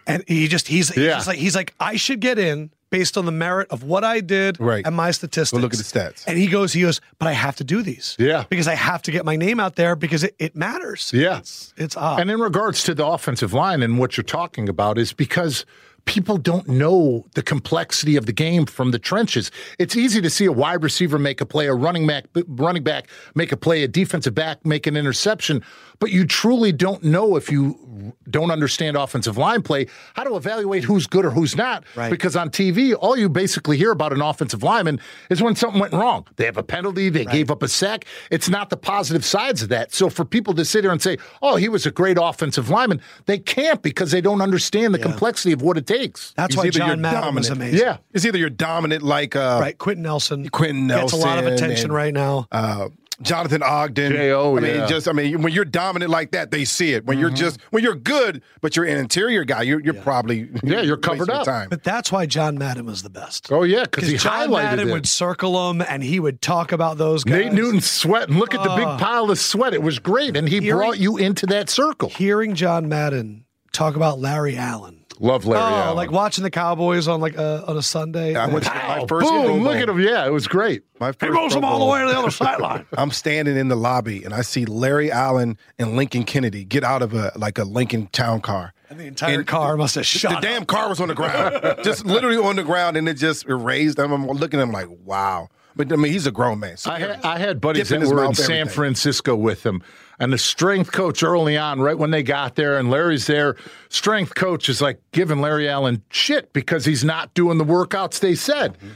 And 0.07 0.25
he 0.27 0.49
just 0.49 0.67
he's, 0.69 0.89
he's 0.89 1.05
Yeah. 1.05 1.15
just 1.15 1.27
like 1.29 1.39
he's 1.39 1.55
like 1.55 1.75
I 1.79 1.97
should 1.97 2.21
get 2.21 2.39
in 2.39 2.71
based 2.91 3.17
on 3.17 3.25
the 3.25 3.31
merit 3.33 3.69
of 3.71 3.85
what 3.85 4.03
I 4.03 4.19
did 4.21 4.59
Right. 4.59 4.85
and 4.85 4.97
my 4.97 5.13
statistics. 5.13 5.53
Well, 5.53 5.63
look 5.63 5.73
at 5.73 5.79
the 5.79 5.85
stats. 5.85 6.25
And 6.27 6.37
he 6.37 6.49
goes, 6.49 6.73
he 6.73 6.81
goes, 6.83 7.01
but 7.21 7.29
I 7.29 7.33
have 7.33 7.55
to 7.57 7.65
do 7.65 7.83
these. 7.83 8.17
Yeah. 8.19 8.47
Because 8.51 8.67
I 8.67 8.75
have 8.75 9.03
to 9.03 9.13
get 9.13 9.25
my 9.25 9.37
name 9.37 9.61
out 9.61 9.77
there 9.77 9.95
because 9.95 10.25
it, 10.25 10.35
it 10.41 10.57
matters. 10.57 11.13
Yeah. 11.15 11.39
It's, 11.39 11.73
it's 11.77 11.97
odd. 11.97 12.19
And 12.21 12.29
in 12.33 12.41
regards 12.41 12.83
to 12.85 12.95
the 12.95 13.07
offensive 13.07 13.53
line 13.53 13.85
and 13.85 13.97
what 14.01 14.17
you're 14.17 14.25
talking 14.25 14.69
about 14.69 14.99
is 14.99 15.13
because 15.13 15.65
people 16.11 16.39
don't 16.39 16.67
know 16.67 17.25
the 17.35 17.43
complexity 17.43 18.17
of 18.17 18.27
the 18.27 18.33
game 18.33 18.67
from 18.67 18.91
the 18.91 18.99
trenches. 18.99 19.49
It's 19.79 19.95
easy 19.95 20.21
to 20.21 20.29
see 20.29 20.45
a 20.45 20.51
wide 20.51 20.83
receiver 20.83 21.21
make 21.21 21.41
a 21.41 21.47
play, 21.47 21.69
a 21.69 21.73
running 21.73 22.05
back 22.05 22.25
running 22.49 22.83
back 22.83 23.07
make 23.37 23.53
a 23.53 23.57
play, 23.57 23.85
a 23.85 23.89
defensive 23.89 24.35
back 24.35 24.67
make 24.67 24.89
an 24.89 24.97
interception, 24.97 25.63
but 26.01 26.11
you 26.11 26.25
truly 26.27 26.73
don't 26.73 27.05
know 27.05 27.37
if 27.37 27.51
you 27.53 28.15
don't 28.29 28.51
understand 28.51 28.97
offensive 28.97 29.37
line 29.37 29.61
play 29.63 29.87
how 30.15 30.25
to 30.25 30.35
evaluate 30.35 30.83
who's 30.85 31.07
good 31.07 31.25
or 31.25 31.31
who's 31.31 31.55
not 31.55 31.85
Right. 31.95 32.11
because 32.11 32.35
on 32.35 32.49
TV 32.51 32.95
all 32.95 33.17
you 33.17 33.29
basically 33.29 33.77
hear 33.77 33.91
about 33.93 34.13
an 34.13 34.23
offensive 34.23 34.63
lineman 34.63 35.01
is 35.29 35.43
when 35.43 35.55
something 35.55 35.81
went 35.81 35.93
wrong. 35.93 36.27
They 36.37 36.47
have 36.47 36.57
a 36.57 36.63
penalty, 36.63 37.09
they 37.11 37.25
gave 37.27 37.51
up 37.51 37.63
a 37.63 37.69
sack. 37.69 38.07
It's 38.31 38.49
not 38.49 38.71
the 38.71 38.77
positive 38.77 39.25
sides 39.25 39.63
of 39.63 39.69
that. 39.69 39.93
So 39.95 40.09
for 40.09 40.25
people 40.25 40.55
to 40.55 40.65
sit 40.65 40.83
here 40.85 40.91
and 40.93 41.03
say, 41.03 41.19
"Oh, 41.43 41.57
he 41.57 41.69
was 41.69 41.85
a 41.87 41.91
great 41.91 42.17
offensive 42.21 42.71
lineman," 42.71 43.01
they 43.27 43.39
can't 43.39 43.83
because 43.83 44.11
they 44.11 44.21
don't 44.23 44.41
understand 44.41 44.95
the 44.95 44.99
complexity 44.99 45.53
of 45.53 45.61
what 45.63 45.77
it 45.77 45.87
takes. 45.87 46.33
That's 46.37 46.55
It's 46.55 46.57
why 46.57 46.65
you're 46.65 46.73
John 46.73 47.01
Madden 47.03 47.35
was 47.35 47.49
dominant. 47.49 47.71
amazing. 47.73 47.87
Yeah. 47.87 47.97
It's 48.15 48.25
either 48.25 48.39
you're 48.39 48.49
dominant 48.51 49.03
like 49.03 49.37
uh, 49.37 49.59
Right. 49.61 49.77
Quenton 49.77 50.03
Nelson. 50.05 50.49
Quenton 50.49 50.87
Nelson. 50.87 51.19
Gets 51.19 51.25
a 51.25 51.29
lot 51.29 51.39
of 51.39 51.47
attention 51.47 51.87
and- 51.87 51.95
right 51.95 52.15
now. 52.15 52.47
uh, 52.51 52.89
Jonathan 53.23 53.63
Ogden. 53.63 54.13
J.O., 54.13 54.57
I 54.57 54.61
mean, 54.61 54.75
yeah. 54.75 54.87
just 54.87 55.07
I 55.09 55.13
mean, 55.13 55.43
when 55.43 55.53
you're 55.53 55.65
dominant 55.65 56.11
like 56.11 56.31
that, 56.33 56.51
they 56.51 56.65
see 56.65 56.93
it. 56.93 57.05
When 57.05 57.19
you're 57.19 57.29
mm-hmm. 57.29 57.37
just 57.37 57.61
when 57.71 57.83
you're 57.83 57.95
good, 57.95 58.43
but 58.61 58.77
you're 58.77 58.87
an 58.87 58.97
interior 58.97 59.45
guy, 59.45 59.63
you're, 59.63 59.81
you're 59.81 59.95
probably 59.95 60.49
Yeah, 60.63 60.81
you're 60.81 60.97
covered 61.11 61.29
your 61.29 61.37
up. 61.39 61.45
Time. 61.45 61.69
but 61.69 61.83
that's 61.83 62.11
why 62.11 62.27
John 62.27 62.59
Madden 62.59 62.87
was 62.87 63.03
the 63.03 63.11
best. 63.11 63.51
Oh 63.53 63.63
yeah, 63.63 63.85
because 63.85 64.09
he 64.09 64.17
John 64.17 64.49
highlighted 64.49 64.63
Madden 64.63 64.89
it. 64.89 64.93
would 64.93 65.07
circle 65.07 65.69
them 65.69 65.83
and 65.87 66.03
he 66.03 66.21
would 66.21 66.41
talk 66.41 66.73
about 66.73 66.99
those 66.99 67.25
guys. 67.25 67.45
Nate 67.45 67.53
Newton 67.53 67.81
sweating. 67.81 68.39
Look 68.39 68.55
at 68.55 68.63
the 68.63 68.75
big 68.77 68.87
uh, 68.87 68.99
pile 68.99 69.31
of 69.31 69.39
sweat. 69.39 69.75
It 69.75 69.83
was 69.83 69.99
great, 69.99 70.37
and 70.37 70.49
he 70.49 70.61
Hearing- 70.61 70.79
brought 70.79 70.99
you 70.99 71.17
into 71.17 71.47
that 71.47 71.69
circle. 71.69 72.09
Hearing 72.09 72.55
John 72.55 72.89
Madden 72.89 73.45
talk 73.73 73.97
about 73.97 74.19
Larry 74.19 74.57
Allen. 74.57 75.00
Love 75.23 75.45
Larry 75.45 75.63
oh, 75.63 75.67
Allen. 75.67 75.97
like 75.97 76.11
watching 76.11 76.43
the 76.45 76.51
Cowboys 76.51 77.07
on 77.07 77.21
like 77.21 77.37
a, 77.37 77.63
on 77.67 77.77
a 77.77 77.83
Sunday. 77.83 78.35
I 78.35 78.47
went 78.47 78.65
to 78.65 78.71
my 78.71 78.79
Pow, 78.79 79.07
first 79.07 79.29
Pro 79.29 79.43
boom! 79.43 79.47
Bowl. 79.47 79.59
Look 79.59 79.77
at 79.77 79.89
him. 79.89 80.01
Yeah, 80.01 80.27
it 80.27 80.33
was 80.33 80.49
great. 80.49 80.83
My 80.99 81.09
he 81.09 81.13
first 81.13 81.33
rolls 81.33 81.53
Pro 81.53 81.61
them 81.61 81.65
all 81.67 81.79
the 81.79 81.85
Bowl. 81.85 81.93
way 81.93 82.01
to 82.01 82.09
the 82.09 82.19
other 82.19 82.31
sideline. 82.31 82.87
I'm 82.97 83.11
standing 83.11 83.57
in 83.57 83.69
the 83.69 83.77
lobby 83.77 84.25
and 84.25 84.33
I 84.33 84.41
see 84.41 84.65
Larry 84.65 85.13
Allen 85.13 85.59
and 85.79 85.95
Lincoln 85.95 86.25
Kennedy 86.25 86.65
get 86.65 86.85
out 86.85 87.03
of 87.03 87.13
a 87.13 87.33
like 87.37 87.59
a 87.59 87.65
Lincoln 87.65 88.07
Town 88.09 88.41
car. 88.41 88.73
And 88.89 88.99
the 88.99 89.05
entire 89.05 89.39
And 89.39 89.47
car 89.47 89.77
must 89.77 89.95
have 89.95 90.07
shot. 90.07 90.31
The 90.31 90.35
shot. 90.37 90.43
damn 90.43 90.65
car 90.65 90.89
was 90.89 91.01
on 91.01 91.09
the 91.09 91.15
ground, 91.15 91.63
just 91.85 92.05
literally 92.07 92.39
on 92.39 92.57
the 92.57 92.65
ground, 92.65 92.97
and 92.97 93.09
it 93.09 93.15
just 93.15 93.47
erased 93.47 93.99
them. 93.99 94.11
I'm 94.11 94.27
looking 94.27 94.59
at 94.59 94.65
him 94.65 94.73
like, 94.73 94.89
wow. 95.05 95.49
But 95.77 95.93
I 95.93 95.97
mean, 95.97 96.13
he's 96.13 96.27
a 96.27 96.33
grown 96.33 96.59
man. 96.59 96.77
So 96.77 96.91
I 96.91 96.99
had, 96.99 97.25
I 97.25 97.39
had 97.39 97.61
buddies 97.61 97.89
Dip 97.89 97.97
in 97.97 98.01
that 98.01 98.07
his 98.07 98.13
were 98.13 98.21
in 98.23 98.31
mouth, 98.31 98.37
San 98.37 98.51
everything. 98.63 98.75
Francisco 98.75 99.37
with 99.37 99.65
him, 99.65 99.83
and 100.21 100.33
the 100.33 100.39
strength 100.39 100.93
coach 100.93 101.23
early 101.23 101.57
on, 101.57 101.81
right 101.81 101.99
when 101.99 102.11
they 102.11 102.23
got 102.23 102.55
there, 102.55 102.79
and 102.79 102.91
Larry's 102.91 103.27
there, 103.27 103.57
strength 103.89 104.35
coach 104.35 104.69
is 104.69 104.81
like 104.83 105.01
giving 105.13 105.41
Larry 105.41 105.69
Allen 105.69 106.03
shit 106.11 106.53
because 106.53 106.85
he's 106.85 107.03
not 107.03 107.33
doing 107.33 107.57
the 107.57 107.65
workouts 107.65 108.21
they 108.21 108.35
said. 108.35 108.75
Mm-hmm. 108.75 108.89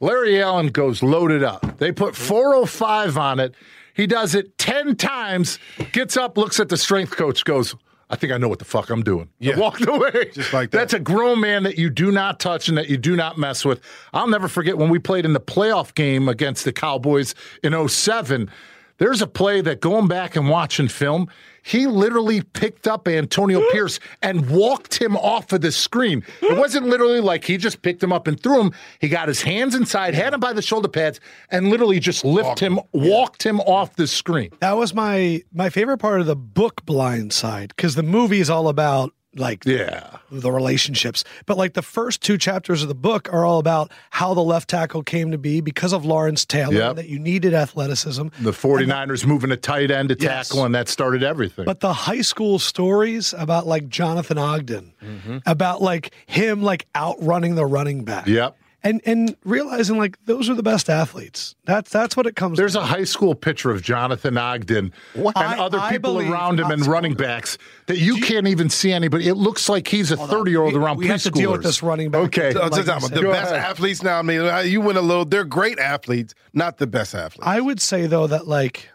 Larry 0.00 0.42
Allen 0.42 0.68
goes 0.68 1.02
loaded 1.02 1.44
up. 1.44 1.78
They 1.78 1.92
put 1.92 2.14
mm-hmm. 2.14 2.24
405 2.24 3.18
on 3.18 3.38
it. 3.38 3.54
He 3.92 4.06
does 4.06 4.34
it 4.34 4.56
10 4.56 4.96
times, 4.96 5.58
gets 5.92 6.16
up, 6.16 6.38
looks 6.38 6.58
at 6.58 6.70
the 6.70 6.78
strength 6.78 7.14
coach, 7.14 7.44
goes, 7.44 7.76
I 8.08 8.16
think 8.16 8.32
I 8.32 8.38
know 8.38 8.48
what 8.48 8.58
the 8.58 8.64
fuck 8.64 8.88
I'm 8.88 9.02
doing. 9.02 9.28
Yeah. 9.38 9.52
And 9.52 9.60
walked 9.60 9.86
away. 9.86 10.30
Just 10.34 10.54
like 10.54 10.70
that. 10.70 10.78
That's 10.78 10.94
a 10.94 10.98
grown 10.98 11.40
man 11.40 11.62
that 11.64 11.78
you 11.78 11.90
do 11.90 12.10
not 12.10 12.40
touch 12.40 12.68
and 12.68 12.78
that 12.78 12.88
you 12.88 12.96
do 12.96 13.14
not 13.14 13.36
mess 13.36 13.64
with. 13.64 13.80
I'll 14.14 14.26
never 14.26 14.48
forget 14.48 14.78
when 14.78 14.88
we 14.88 14.98
played 14.98 15.26
in 15.26 15.34
the 15.34 15.40
playoff 15.40 15.94
game 15.94 16.28
against 16.28 16.64
the 16.64 16.72
Cowboys 16.72 17.34
in 17.62 17.88
07. 17.88 18.50
There's 19.00 19.22
a 19.22 19.26
play 19.26 19.62
that 19.62 19.80
going 19.80 20.08
back 20.08 20.36
and 20.36 20.50
watching 20.50 20.86
film, 20.86 21.28
he 21.62 21.86
literally 21.86 22.42
picked 22.42 22.86
up 22.86 23.08
Antonio 23.08 23.62
Pierce 23.72 23.98
and 24.22 24.50
walked 24.50 25.00
him 25.00 25.16
off 25.16 25.50
of 25.52 25.62
the 25.62 25.72
screen. 25.72 26.22
It 26.42 26.58
wasn't 26.58 26.86
literally 26.86 27.20
like 27.20 27.44
he 27.44 27.56
just 27.56 27.80
picked 27.80 28.02
him 28.02 28.12
up 28.12 28.26
and 28.26 28.38
threw 28.38 28.60
him. 28.60 28.72
He 29.00 29.08
got 29.08 29.28
his 29.28 29.40
hands 29.40 29.74
inside, 29.74 30.12
had 30.12 30.34
him 30.34 30.40
by 30.40 30.52
the 30.52 30.60
shoulder 30.60 30.88
pads, 30.88 31.18
and 31.50 31.70
literally 31.70 31.98
just 31.98 32.26
lifted 32.26 32.60
him, 32.60 32.78
walked 32.92 33.42
him 33.42 33.58
off 33.60 33.96
the 33.96 34.06
screen. 34.06 34.50
That 34.60 34.76
was 34.76 34.92
my 34.92 35.42
my 35.50 35.70
favorite 35.70 35.98
part 35.98 36.20
of 36.20 36.26
the 36.26 36.36
book 36.36 36.84
Blind 36.84 37.32
Side 37.32 37.72
because 37.74 37.94
the 37.94 38.02
movie 38.02 38.40
is 38.40 38.50
all 38.50 38.68
about 38.68 39.14
like 39.36 39.64
Yeah. 39.64 40.16
the 40.30 40.50
relationships. 40.50 41.22
But 41.46 41.56
like 41.56 41.74
the 41.74 41.82
first 41.82 42.20
two 42.20 42.36
chapters 42.36 42.82
of 42.82 42.88
the 42.88 42.94
book 42.94 43.32
are 43.32 43.44
all 43.44 43.58
about 43.58 43.90
how 44.10 44.34
the 44.34 44.42
left 44.42 44.68
tackle 44.68 45.02
came 45.02 45.30
to 45.30 45.38
be 45.38 45.60
because 45.60 45.92
of 45.92 46.04
Lawrence 46.04 46.44
Taylor, 46.44 46.74
Yep. 46.74 46.96
that 46.96 47.08
you 47.08 47.18
needed 47.18 47.54
athleticism. 47.54 48.28
The 48.40 48.52
49ers 48.52 49.24
moving 49.24 49.52
a 49.52 49.56
tight 49.56 49.90
end 49.90 50.08
to 50.08 50.16
Yes. 50.18 50.48
tackle, 50.48 50.64
and 50.64 50.74
that 50.74 50.88
started 50.88 51.22
everything. 51.22 51.64
But 51.64 51.80
the 51.80 51.92
high 51.92 52.22
school 52.22 52.58
stories 52.58 53.32
about 53.38 53.66
like 53.66 53.88
Jonathan 53.88 54.38
Ogden, 54.38 54.92
mm-hmm. 55.02 55.38
about 55.46 55.80
like 55.80 56.12
him 56.26 56.62
like 56.62 56.86
outrunning 56.96 57.54
the 57.54 57.66
running 57.66 58.04
back. 58.04 58.26
Yep. 58.26 58.56
And 58.82 59.02
and 59.04 59.36
realizing 59.44 59.98
like 59.98 60.16
those 60.24 60.48
are 60.48 60.54
the 60.54 60.62
best 60.62 60.88
athletes. 60.88 61.54
That's 61.66 61.90
that's 61.90 62.16
what 62.16 62.26
it 62.26 62.34
comes 62.34 62.56
There's 62.56 62.72
to. 62.72 62.80
a 62.80 62.84
high 62.84 63.04
school 63.04 63.34
picture 63.34 63.70
of 63.70 63.82
Jonathan 63.82 64.38
Ogden 64.38 64.92
and 65.14 65.32
I- 65.36 65.58
other 65.58 65.78
I 65.78 65.90
people 65.92 66.18
around 66.18 66.58
him 66.60 66.70
and 66.70 66.86
running 66.86 67.12
backs 67.14 67.58
that 67.86 67.98
you, 67.98 68.16
can't 68.22 68.46
even 68.46 68.70
see 68.70 68.90
anybody. 68.92 69.28
It 69.28 69.34
looks 69.34 69.68
like 69.68 69.86
he's 69.88 70.10
a 70.10 70.16
30 70.16 70.50
year 70.50 70.62
old 70.62 70.72
We- 70.72 70.78
around 70.80 70.96
we 70.96 71.08
have 71.08 71.22
to 71.24 71.30
deal 71.30 71.52
with 71.52 71.62
this 71.62 71.82
running 71.82 72.10
back. 72.10 72.22
Okay. 72.22 72.52
Like 72.54 72.72
just- 72.72 72.86
you 72.86 73.00
said. 73.08 73.18
the 73.18 73.22
best 73.22 73.52
ahead. 73.52 73.64
athletes 73.64 74.02
now. 74.02 74.18
I 74.18 74.22
mean, 74.22 74.40
uh, 74.40 74.58
you 74.60 74.80
went 74.80 74.96
a 74.96 75.02
little. 75.02 75.26
They're 75.26 75.44
great 75.44 75.78
athletes, 75.78 76.34
not 76.54 76.78
the 76.78 76.86
best 76.86 77.14
athletes. 77.14 77.46
I 77.46 77.60
would 77.60 77.80
say 77.80 78.06
though 78.06 78.26
that 78.28 78.46
like 78.48 78.88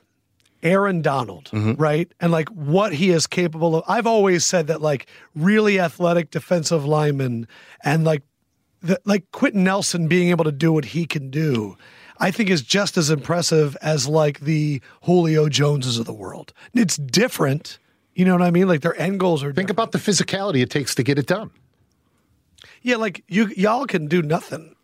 Aaron 0.64 1.04
Donald, 1.04 1.52
right? 1.78 2.12
And 2.20 2.32
like 2.32 2.50
what 2.50 2.94
he 2.94 3.12
is 3.12 3.28
capable 3.28 3.76
of. 3.76 3.84
I've 3.88 4.08
always 4.08 4.44
said 4.46 4.66
that 4.68 4.82
like 4.82 5.06
really 5.36 5.80
athletic 5.80 6.32
defensive 6.32 6.86
linemen 6.86 7.48
and 7.84 8.04
like 8.04 8.24
the, 8.86 9.00
like 9.06 9.30
Quenton 9.32 9.64
Nelson 9.64 10.08
being 10.08 10.30
able 10.30 10.44
to 10.46 10.52
do 10.52 10.72
what 10.72 10.86
he 10.86 11.06
can 11.06 11.30
do. 11.30 11.78
I 12.18 12.32
think 12.32 12.50
is 12.50 12.62
just 12.62 12.96
as 12.98 13.10
impressive 13.10 13.76
as 13.82 14.08
like 14.08 14.40
the 14.40 14.82
Julio 15.04 15.50
Joneses 15.50 15.98
of 15.98 16.06
the 16.06 16.14
world. 16.14 16.54
It's 16.74 16.96
different. 16.96 17.78
You 18.14 18.24
know 18.24 18.34
what 18.34 18.42
I 18.42 18.52
mean? 18.52 18.68
Like 18.68 18.82
their 18.82 18.98
end 19.00 19.20
goals 19.20 19.44
are 19.44 19.48
Think 19.48 19.68
different. 19.68 19.72
about 19.72 19.92
the 19.92 19.98
physicality 19.98 20.62
it 20.62 20.70
takes 20.70 20.96
to 20.96 21.04
get 21.04 21.20
it 21.20 21.26
done. 21.28 21.52
Yeah, 22.82 22.96
like 22.98 23.24
you 23.28 23.48
y'all 23.58 23.86
can 23.86 24.08
do 24.08 24.22
nothing. 24.22 24.75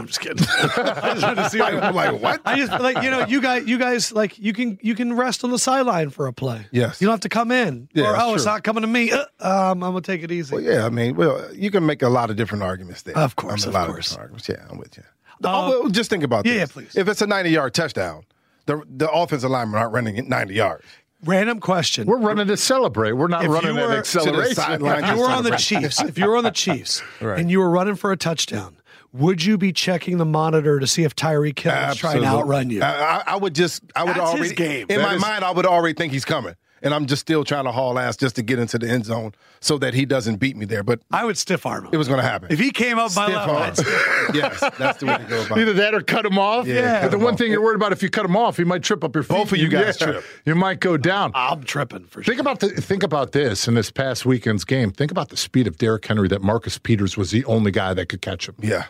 I'm 0.00 0.06
just 0.06 0.20
kidding. 0.20 0.44
I 0.58 1.12
just 1.14 1.22
wanted 1.22 1.42
to 1.42 1.50
see 1.50 1.60
I'm 1.62 1.94
like, 1.94 2.20
what? 2.20 2.40
I 2.44 2.56
just 2.56 2.72
like 2.72 3.02
you 3.02 3.10
know 3.10 3.26
you 3.26 3.40
guys 3.40 3.66
you 3.68 3.78
guys 3.78 4.12
like 4.12 4.38
you 4.38 4.52
can 4.52 4.78
you 4.82 4.94
can 4.94 5.14
rest 5.14 5.44
on 5.44 5.50
the 5.50 5.58
sideline 5.58 6.10
for 6.10 6.26
a 6.26 6.32
play. 6.32 6.66
Yes. 6.72 7.00
you 7.00 7.06
don't 7.06 7.12
have 7.12 7.20
to 7.20 7.28
come 7.28 7.50
in. 7.52 7.88
Yeah, 7.92 8.10
or 8.10 8.16
oh, 8.18 8.34
it's 8.34 8.44
sure. 8.44 8.52
not 8.52 8.64
coming 8.64 8.80
to 8.80 8.86
me. 8.86 9.12
Uh, 9.12 9.24
um, 9.40 9.82
I'm 9.84 9.92
gonna 9.92 10.00
take 10.00 10.22
it 10.22 10.32
easy. 10.32 10.54
Well, 10.54 10.64
yeah, 10.64 10.86
I 10.86 10.90
mean, 10.90 11.14
well, 11.16 11.54
you 11.54 11.70
can 11.70 11.84
make 11.86 12.02
a 12.02 12.08
lot 12.08 12.30
of 12.30 12.36
different 12.36 12.62
arguments 12.64 13.02
there. 13.02 13.16
Of 13.16 13.36
course, 13.36 13.64
I 13.64 13.66
mean, 13.66 13.68
of 13.68 13.74
a 13.74 13.78
lot 13.78 13.86
course. 13.88 14.08
different 14.08 14.20
arguments. 14.22 14.48
Yeah, 14.48 14.66
I'm 14.70 14.78
with 14.78 14.96
you. 14.96 15.04
oh, 15.44 15.80
well, 15.82 15.88
just 15.90 16.10
think 16.10 16.24
about 16.24 16.46
yeah, 16.46 16.52
this. 16.52 16.60
yeah, 16.60 16.66
please. 16.72 16.96
If 16.96 17.08
it's 17.08 17.22
a 17.22 17.26
90 17.26 17.50
yard 17.50 17.74
touchdown, 17.74 18.24
the 18.66 18.82
the 18.88 19.10
offensive 19.10 19.50
linemen 19.50 19.78
aren't 19.80 19.92
running 19.92 20.16
it 20.16 20.26
90 20.28 20.54
yards. 20.54 20.84
Random 21.24 21.60
question. 21.60 22.06
We're 22.06 22.18
running 22.18 22.46
to 22.46 22.56
celebrate. 22.56 23.12
We're 23.12 23.28
not 23.28 23.44
If 23.44 23.50
running 23.50 23.74
you 23.76 23.82
an 23.82 23.90
were- 23.90 23.96
acceleration. 23.98 24.54
sideline- 24.54 25.04
if 25.04 25.10
you 25.10 25.18
were 25.18 25.28
on 25.28 25.44
the 25.44 25.56
Chiefs, 25.56 26.00
if 26.00 26.16
you 26.16 26.26
were 26.26 26.36
on 26.38 26.44
the 26.44 26.50
Chiefs 26.50 27.02
Right. 27.20 27.38
and 27.38 27.50
you 27.50 27.58
were 27.58 27.68
running 27.68 27.94
for 27.94 28.10
a 28.10 28.16
touchdown, 28.16 28.76
would 29.12 29.42
you 29.44 29.58
be 29.58 29.72
checking 29.72 30.18
the 30.18 30.24
monitor 30.24 30.78
to 30.80 30.86
see 30.86 31.02
if 31.04 31.16
Tyreek 31.16 31.58
Hill 31.58 31.72
is 31.90 31.96
trying 31.96 32.20
to 32.22 32.26
outrun 32.26 32.70
you? 32.70 32.82
I, 32.82 33.16
I- 33.18 33.22
I 33.28 33.36
would 33.36 33.54
just, 33.54 33.82
I 33.96 34.04
would 34.04 34.14
That's 34.16 34.30
his 34.32 34.38
already 34.40 34.54
game. 34.54 34.86
In 34.88 34.98
That 35.00 35.02
my 35.08 35.14
is- 35.16 35.20
mind, 35.20 35.44
I 35.44 35.50
would 35.50 35.66
already 35.66 35.94
think 35.94 36.12
he's 36.12 36.24
coming. 36.24 36.54
and 36.82 36.94
I'm 36.94 37.04
just 37.04 37.20
still 37.20 37.44
trying 37.44 37.64
to 37.64 37.72
haul 37.72 37.98
ass 37.98 38.16
just 38.16 38.36
to 38.36 38.42
get 38.42 38.58
into 38.58 38.78
the 38.78 38.88
end 38.88 39.04
zone 39.04 39.32
so 39.60 39.76
that 39.76 39.92
he 39.92 40.06
doesn't 40.06 40.36
beat 40.36 40.56
me 40.56 40.64
there. 40.64 40.82
But 40.82 41.00
I 41.10 41.26
would 41.26 41.36
stiff 41.36 41.66
arm 41.66 41.84
him. 41.84 41.90
it 41.92 41.98
was 41.98 42.08
going 42.08 42.20
to 42.20 42.26
happen. 42.26 42.50
if 42.50 42.58
he 42.58 42.70
came 42.70 42.98
up 42.98 43.14
my 43.14 43.24
Stiff 43.26 43.36
left, 43.36 43.48
arm. 43.50 43.62
I'd 43.62 43.76
stiff- 43.76 44.30
yes, 44.34 44.60
that's 44.78 45.00
the 45.00 45.04
way 45.06 45.18
to 45.18 45.24
go 45.24 45.44
about 45.44 45.58
it. 45.58 45.60
Either 45.60 45.72
that 45.74 45.92
or 45.94 46.00
cut 46.00 46.24
him 46.24 46.38
off. 46.38 46.66
Yeah. 46.66 47.02
But 47.02 47.10
the 47.10 47.18
him 47.18 47.24
one 47.24 47.34
off. 47.34 47.38
thing 47.38 47.52
you're 47.52 47.60
worried 47.62 47.76
about 47.76 47.92
if 47.92 48.02
you 48.02 48.08
cut 48.08 48.24
him 48.24 48.34
off, 48.34 48.56
he 48.56 48.64
might 48.64 48.82
trip 48.82 49.04
up 49.04 49.14
your 49.14 49.24
feet. 49.24 49.34
Both 49.36 49.52
of 49.52 49.58
you 49.58 49.68
guys 49.68 50.00
Yeah. 50.00 50.06
trip. 50.06 50.24
You 50.46 50.54
might 50.54 50.80
go 50.80 50.96
down. 50.96 51.32
I'm 51.34 51.64
tripping 51.64 52.04
for 52.06 52.22
sure. 52.22 52.32
Think 52.32 52.40
about 52.40 52.60
the 52.60 52.68
think 52.70 53.02
about 53.02 53.32
this 53.32 53.68
in 53.68 53.74
this 53.74 53.90
past 53.90 54.24
weekend's 54.24 54.64
game. 54.64 54.90
Think 54.90 55.10
about 55.10 55.28
the 55.28 55.36
speed 55.36 55.66
of 55.66 55.76
Derrick 55.76 56.06
Henry 56.06 56.28
that 56.28 56.40
Marcus 56.40 56.78
Peters 56.78 57.18
was 57.18 57.30
the 57.30 57.44
only 57.44 57.72
guy 57.72 57.92
that 57.92 58.08
could 58.08 58.22
catch 58.22 58.48
him. 58.48 58.54
Yeah. 58.62 58.86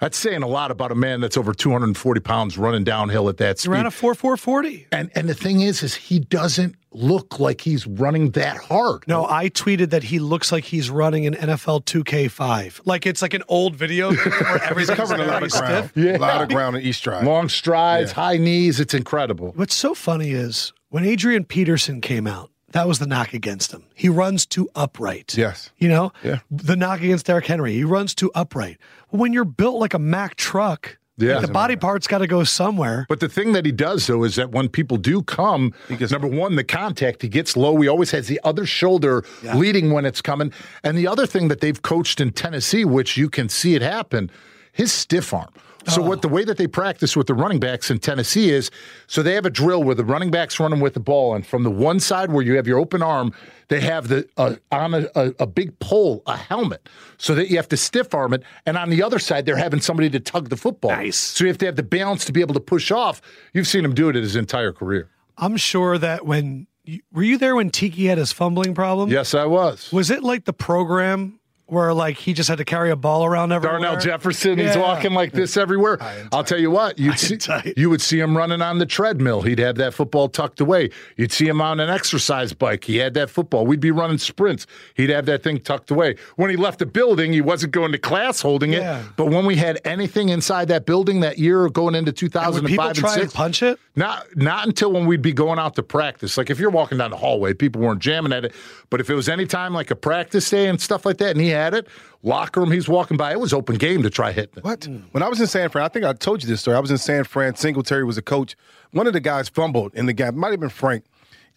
That's 0.00 0.16
saying 0.16 0.42
a 0.42 0.46
lot 0.46 0.70
about 0.70 0.92
a 0.92 0.94
man 0.94 1.20
that's 1.20 1.36
over 1.36 1.52
240 1.52 2.20
pounds 2.20 2.56
running 2.56 2.84
downhill 2.84 3.28
at 3.28 3.38
that 3.38 3.56
He 3.58 3.62
speed. 3.62 3.72
ran 3.72 3.86
a 3.86 3.90
four 3.90 4.14
four 4.14 4.36
forty. 4.36 4.86
and 4.92 5.10
and 5.14 5.28
the 5.28 5.34
thing 5.34 5.60
is, 5.60 5.82
is 5.82 5.94
he 5.96 6.20
doesn't 6.20 6.76
look 6.92 7.38
like 7.40 7.60
he's 7.60 7.86
running 7.86 8.30
that 8.30 8.56
hard. 8.58 9.04
No, 9.08 9.26
I 9.26 9.48
tweeted 9.50 9.90
that 9.90 10.04
he 10.04 10.18
looks 10.20 10.50
like 10.52 10.64
he's 10.64 10.88
running 10.88 11.26
an 11.26 11.34
NFL 11.34 11.84
2K5. 11.84 12.80
Like 12.86 13.06
it's 13.06 13.22
like 13.22 13.34
an 13.34 13.42
old 13.48 13.74
video 13.76 14.08
where 14.14 14.24
He's 14.24 14.62
everything's 14.70 14.96
covering 14.96 15.20
a 15.20 15.26
lot 15.26 15.42
of 15.42 15.50
ground. 15.50 15.90
stiff. 15.90 16.04
Yeah. 16.04 16.16
A 16.16 16.18
lot 16.18 16.42
of 16.42 16.48
ground 16.48 16.76
in 16.76 16.82
East 16.82 17.02
Drive. 17.02 17.24
Long 17.24 17.48
strides, 17.48 18.10
Yeah. 18.10 18.14
high 18.14 18.36
knees. 18.36 18.80
It's 18.80 18.94
incredible. 18.94 19.52
What's 19.56 19.74
so 19.74 19.94
funny 19.94 20.30
is 20.30 20.72
when 20.90 21.04
Adrian 21.04 21.44
Peterson 21.44 22.00
came 22.00 22.26
out, 22.26 22.50
that 22.72 22.86
was 22.86 22.98
the 22.98 23.06
knock 23.06 23.32
against 23.34 23.72
him. 23.72 23.84
He 23.94 24.08
runs 24.08 24.44
too 24.46 24.68
upright. 24.74 25.36
Yes. 25.36 25.70
You 25.78 25.88
know? 25.88 26.12
Yeah. 26.22 26.40
The 26.50 26.76
knock 26.76 27.00
against 27.00 27.26
Derrick 27.26 27.46
Henry. 27.46 27.72
He 27.72 27.84
runs 27.84 28.14
too 28.14 28.30
upright. 28.34 28.78
When 29.08 29.32
you're 29.32 29.44
built 29.44 29.80
like 29.80 29.94
a 29.94 29.98
Mack 29.98 30.34
truck, 30.36 30.98
Yeah. 31.16 31.36
like 31.38 31.46
the 31.46 31.52
body 31.52 31.76
part's 31.76 32.06
got 32.06 32.18
to 32.18 32.26
go 32.26 32.44
somewhere. 32.44 33.06
But 33.08 33.20
the 33.20 33.28
thing 33.28 33.52
that 33.52 33.64
he 33.64 33.72
does 33.72 34.06
though 34.06 34.22
is 34.22 34.36
that 34.36 34.50
when 34.52 34.68
people 34.68 34.98
do 34.98 35.22
come, 35.22 35.72
because 35.88 36.12
number 36.12 36.28
one, 36.28 36.56
the 36.56 36.64
contact 36.64 37.22
he 37.22 37.28
gets 37.28 37.56
low. 37.56 37.80
He 37.80 37.88
always 37.88 38.10
has 38.10 38.28
the 38.28 38.40
other 38.44 38.66
shoulder 38.66 39.24
leading 39.54 39.90
when 39.90 40.04
it's 40.04 40.20
coming. 40.20 40.52
And 40.84 40.96
the 40.98 41.06
other 41.08 41.26
thing 41.26 41.48
that 41.48 41.60
they've 41.60 41.80
coached 41.80 42.20
in 42.20 42.32
Tennessee, 42.32 42.84
which 42.84 43.16
you 43.16 43.30
can 43.30 43.48
see 43.48 43.74
it 43.74 43.82
happen, 43.82 44.30
his 44.72 44.92
stiff 44.92 45.32
arm. 45.32 45.48
So 45.86 46.02
what 46.02 46.22
the 46.22 46.28
way 46.28 46.44
that 46.44 46.58
they 46.58 46.66
practice 46.66 47.16
with 47.16 47.28
the 47.28 47.34
running 47.34 47.60
backs 47.60 47.90
in 47.90 47.98
Tennessee 47.98 48.50
is, 48.50 48.70
so 49.06 49.22
they 49.22 49.34
have 49.34 49.46
a 49.46 49.50
drill 49.50 49.82
where 49.82 49.94
the 49.94 50.04
running 50.04 50.30
backs 50.30 50.60
running 50.60 50.80
with 50.80 50.94
the 50.94 51.00
ball, 51.00 51.34
and 51.34 51.46
from 51.46 51.62
the 51.62 51.70
one 51.70 52.00
side 52.00 52.30
where 52.30 52.44
you 52.44 52.56
have 52.56 52.66
your 52.66 52.78
open 52.78 53.02
arm, 53.02 53.32
they 53.68 53.80
have 53.80 54.08
the 54.08 54.28
uh, 54.36 54.56
on 54.72 54.94
a, 54.94 55.06
a, 55.14 55.32
a 55.40 55.46
big 55.46 55.78
pole 55.78 56.22
a 56.26 56.36
helmet, 56.36 56.88
so 57.16 57.34
that 57.34 57.48
you 57.48 57.56
have 57.56 57.68
to 57.68 57.76
stiff 57.76 58.12
arm 58.12 58.34
it, 58.34 58.42
and 58.66 58.76
on 58.76 58.90
the 58.90 59.02
other 59.02 59.18
side 59.18 59.46
they're 59.46 59.56
having 59.56 59.80
somebody 59.80 60.10
to 60.10 60.20
tug 60.20 60.48
the 60.48 60.56
football. 60.56 60.90
Nice. 60.90 61.16
So 61.16 61.44
you 61.44 61.48
have 61.48 61.58
to 61.58 61.66
have 61.66 61.76
the 61.76 61.82
balance 61.82 62.24
to 62.26 62.32
be 62.32 62.40
able 62.40 62.54
to 62.54 62.60
push 62.60 62.90
off. 62.90 63.22
You've 63.52 63.68
seen 63.68 63.84
him 63.84 63.94
do 63.94 64.08
it 64.08 64.14
his 64.14 64.36
entire 64.36 64.72
career. 64.72 65.08
I'm 65.36 65.56
sure 65.56 65.96
that 65.98 66.26
when 66.26 66.66
were 67.12 67.22
you 67.22 67.38
there 67.38 67.54
when 67.54 67.70
Tiki 67.70 68.06
had 68.06 68.18
his 68.18 68.32
fumbling 68.32 68.74
problem? 68.74 69.10
Yes, 69.10 69.34
I 69.34 69.44
was. 69.44 69.92
Was 69.92 70.10
it 70.10 70.22
like 70.22 70.44
the 70.44 70.52
program 70.52 71.37
where 71.68 71.92
like 71.94 72.16
he 72.16 72.32
just 72.32 72.48
had 72.48 72.58
to 72.58 72.64
carry 72.64 72.90
a 72.90 72.96
ball 72.96 73.24
around 73.24 73.52
everywhere? 73.52 73.78
Darnell 73.78 74.00
Jefferson, 74.00 74.58
he's 74.58 74.76
walking 74.76 75.12
like 75.12 75.32
this 75.32 75.56
everywhere. 75.56 75.98
I'll 76.32 76.44
tell 76.44 76.58
you 76.58 76.70
what, 76.70 76.98
you'd 76.98 77.18
see, 77.18 77.38
you 77.76 77.90
would 77.90 78.00
see 78.00 78.18
him 78.18 78.36
running 78.36 78.62
on 78.62 78.78
the 78.78 78.86
treadmill. 78.86 79.42
He'd 79.42 79.58
have 79.58 79.76
that 79.76 79.94
football 79.94 80.28
tucked 80.28 80.60
away. 80.60 80.90
You'd 81.16 81.32
see 81.32 81.46
him 81.46 81.60
on 81.60 81.80
an 81.80 81.90
exercise 81.90 82.52
bike. 82.52 82.84
He 82.84 82.96
had 82.96 83.14
that 83.14 83.30
football. 83.30 83.66
We'd 83.66 83.80
be 83.80 83.90
running 83.90 84.18
sprints. 84.18 84.66
He'd 84.94 85.10
have 85.10 85.26
that 85.26 85.42
thing 85.42 85.60
tucked 85.60 85.90
away. 85.90 86.16
When 86.36 86.50
he 86.50 86.56
left 86.56 86.78
the 86.78 86.86
building, 86.86 87.32
he 87.32 87.40
wasn't 87.40 87.72
going 87.72 87.92
to 87.92 87.98
class 87.98 88.40
holding 88.40 88.72
it. 88.72 88.82
But 89.16 89.26
when 89.26 89.46
we 89.46 89.56
had 89.56 89.80
anything 89.84 90.30
inside 90.30 90.68
that 90.68 90.86
building 90.86 91.20
that 91.20 91.38
year 91.38 91.68
going 91.68 91.94
into 91.94 92.12
2005 92.12 92.96
and 92.96 92.98
and 92.98 93.22
6, 93.22 93.32
punch 93.32 93.62
it? 93.62 93.78
Not 93.98 94.36
not 94.36 94.64
until 94.64 94.92
when 94.92 95.06
we'd 95.06 95.22
be 95.22 95.32
going 95.32 95.58
out 95.58 95.74
to 95.74 95.82
practice. 95.82 96.38
Like 96.38 96.50
if 96.50 96.60
you're 96.60 96.70
walking 96.70 96.98
down 96.98 97.10
the 97.10 97.16
hallway, 97.16 97.52
people 97.52 97.82
weren't 97.82 98.00
jamming 98.00 98.32
at 98.32 98.44
it. 98.44 98.54
But 98.90 99.00
if 99.00 99.10
it 99.10 99.14
was 99.14 99.28
any 99.28 99.44
time 99.44 99.74
like 99.74 99.90
a 99.90 99.96
practice 99.96 100.48
day 100.48 100.68
and 100.68 100.80
stuff 100.80 101.04
like 101.04 101.16
that, 101.18 101.32
and 101.32 101.40
he 101.40 101.48
had 101.48 101.74
it, 101.74 101.88
locker 102.22 102.60
room, 102.60 102.70
he's 102.70 102.88
walking 102.88 103.16
by, 103.16 103.32
it 103.32 103.40
was 103.40 103.52
open 103.52 103.74
game 103.74 104.04
to 104.04 104.10
try 104.10 104.30
hitting 104.30 104.58
it. 104.58 104.64
What? 104.64 104.86
When 105.10 105.24
I 105.24 105.28
was 105.28 105.40
in 105.40 105.48
San 105.48 105.68
Fran, 105.68 105.84
I 105.84 105.88
think 105.88 106.04
I 106.04 106.12
told 106.12 106.44
you 106.44 106.48
this 106.48 106.60
story. 106.60 106.76
I 106.76 106.80
was 106.80 106.92
in 106.92 106.98
San 106.98 107.24
Fran. 107.24 107.56
Singletary 107.56 108.04
was 108.04 108.16
a 108.16 108.22
coach. 108.22 108.56
One 108.92 109.08
of 109.08 109.14
the 109.14 109.20
guys 109.20 109.48
fumbled 109.48 109.92
in 109.96 110.06
the 110.06 110.12
gap. 110.12 110.32
Might 110.32 110.52
have 110.52 110.60
been 110.60 110.68
Frank. 110.68 111.04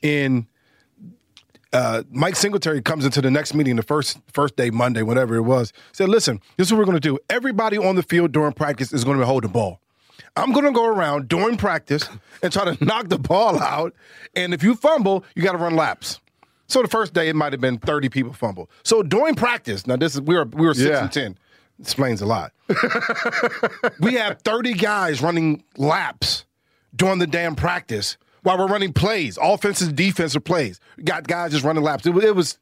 In 0.02 0.48
uh, 1.72 2.02
Mike 2.10 2.36
Singletary 2.36 2.82
comes 2.82 3.06
into 3.06 3.22
the 3.22 3.30
next 3.30 3.54
meeting, 3.54 3.76
the 3.76 3.84
first 3.84 4.18
first 4.34 4.56
day, 4.56 4.72
Monday, 4.72 5.04
whatever 5.04 5.36
it 5.36 5.44
was. 5.44 5.74
Said, 5.92 6.10
"Listen, 6.10 6.42
this 6.58 6.68
is 6.68 6.74
what 6.74 6.80
we're 6.80 6.86
going 6.86 6.98
to 6.98 7.00
do. 7.00 7.20
Everybody 7.30 7.78
on 7.78 7.96
the 7.96 8.04
field 8.04 8.32
during 8.32 8.54
practice 8.54 8.92
is 8.92 9.04
going 9.04 9.20
to 9.20 9.28
hold 9.28 9.44
the 9.44 9.48
ball. 9.48 9.80
I'm 10.36 10.52
going 10.54 10.66
to 10.66 10.72
go 10.72 10.86
around 10.86 11.28
during 11.28 11.58
practice 11.58 12.08
and 12.42 12.52
try 12.54 12.74
to 12.74 12.84
knock 12.86 13.10
the 13.10 13.20
ball 13.20 13.60
out. 13.62 13.94
And 14.36 14.54
if 14.54 14.64
you 14.64 14.76
fumble, 14.76 15.26
you 15.36 15.44
got 15.44 15.52
to 15.54 15.58
run 15.58 15.76
laps." 15.76 16.20
So 16.68 16.82
the 16.82 16.88
first 16.88 17.14
day, 17.14 17.28
it 17.28 17.36
might 17.36 17.52
have 17.52 17.60
been 17.60 17.78
30 17.78 18.08
people 18.10 18.32
fumble. 18.32 18.70
So 18.84 19.04
during 19.04 19.36
practice, 19.36 19.86
now 19.86 19.98
this 19.98 20.16
is 20.16 20.22
we 20.22 20.36
were 20.36 20.46
we 20.46 20.66
were 20.66 20.74
six 20.74 20.90
Yeah. 20.90 21.02
and 21.04 21.12
ten. 21.12 21.38
Explains 21.82 22.22
a 22.22 22.26
lot. 22.26 22.54
we 24.00 24.14
have 24.14 24.40
30 24.44 24.74
guys 24.74 25.22
running 25.22 25.64
laps 25.78 26.46
during 26.96 27.20
the 27.20 27.28
damn 27.28 27.56
practice 27.56 28.18
while 28.44 28.58
we're 28.58 28.68
running 28.68 28.94
plays, 28.94 29.38
offensive, 29.42 29.96
defensive 29.96 30.44
plays. 30.44 30.80
We 30.98 31.04
got 31.04 31.28
guys 31.28 31.52
just 31.52 31.64
running 31.64 31.84
laps. 31.84 32.06
It 32.06 32.12
was, 32.12 32.24
it 32.24 32.36
was 32.36 32.60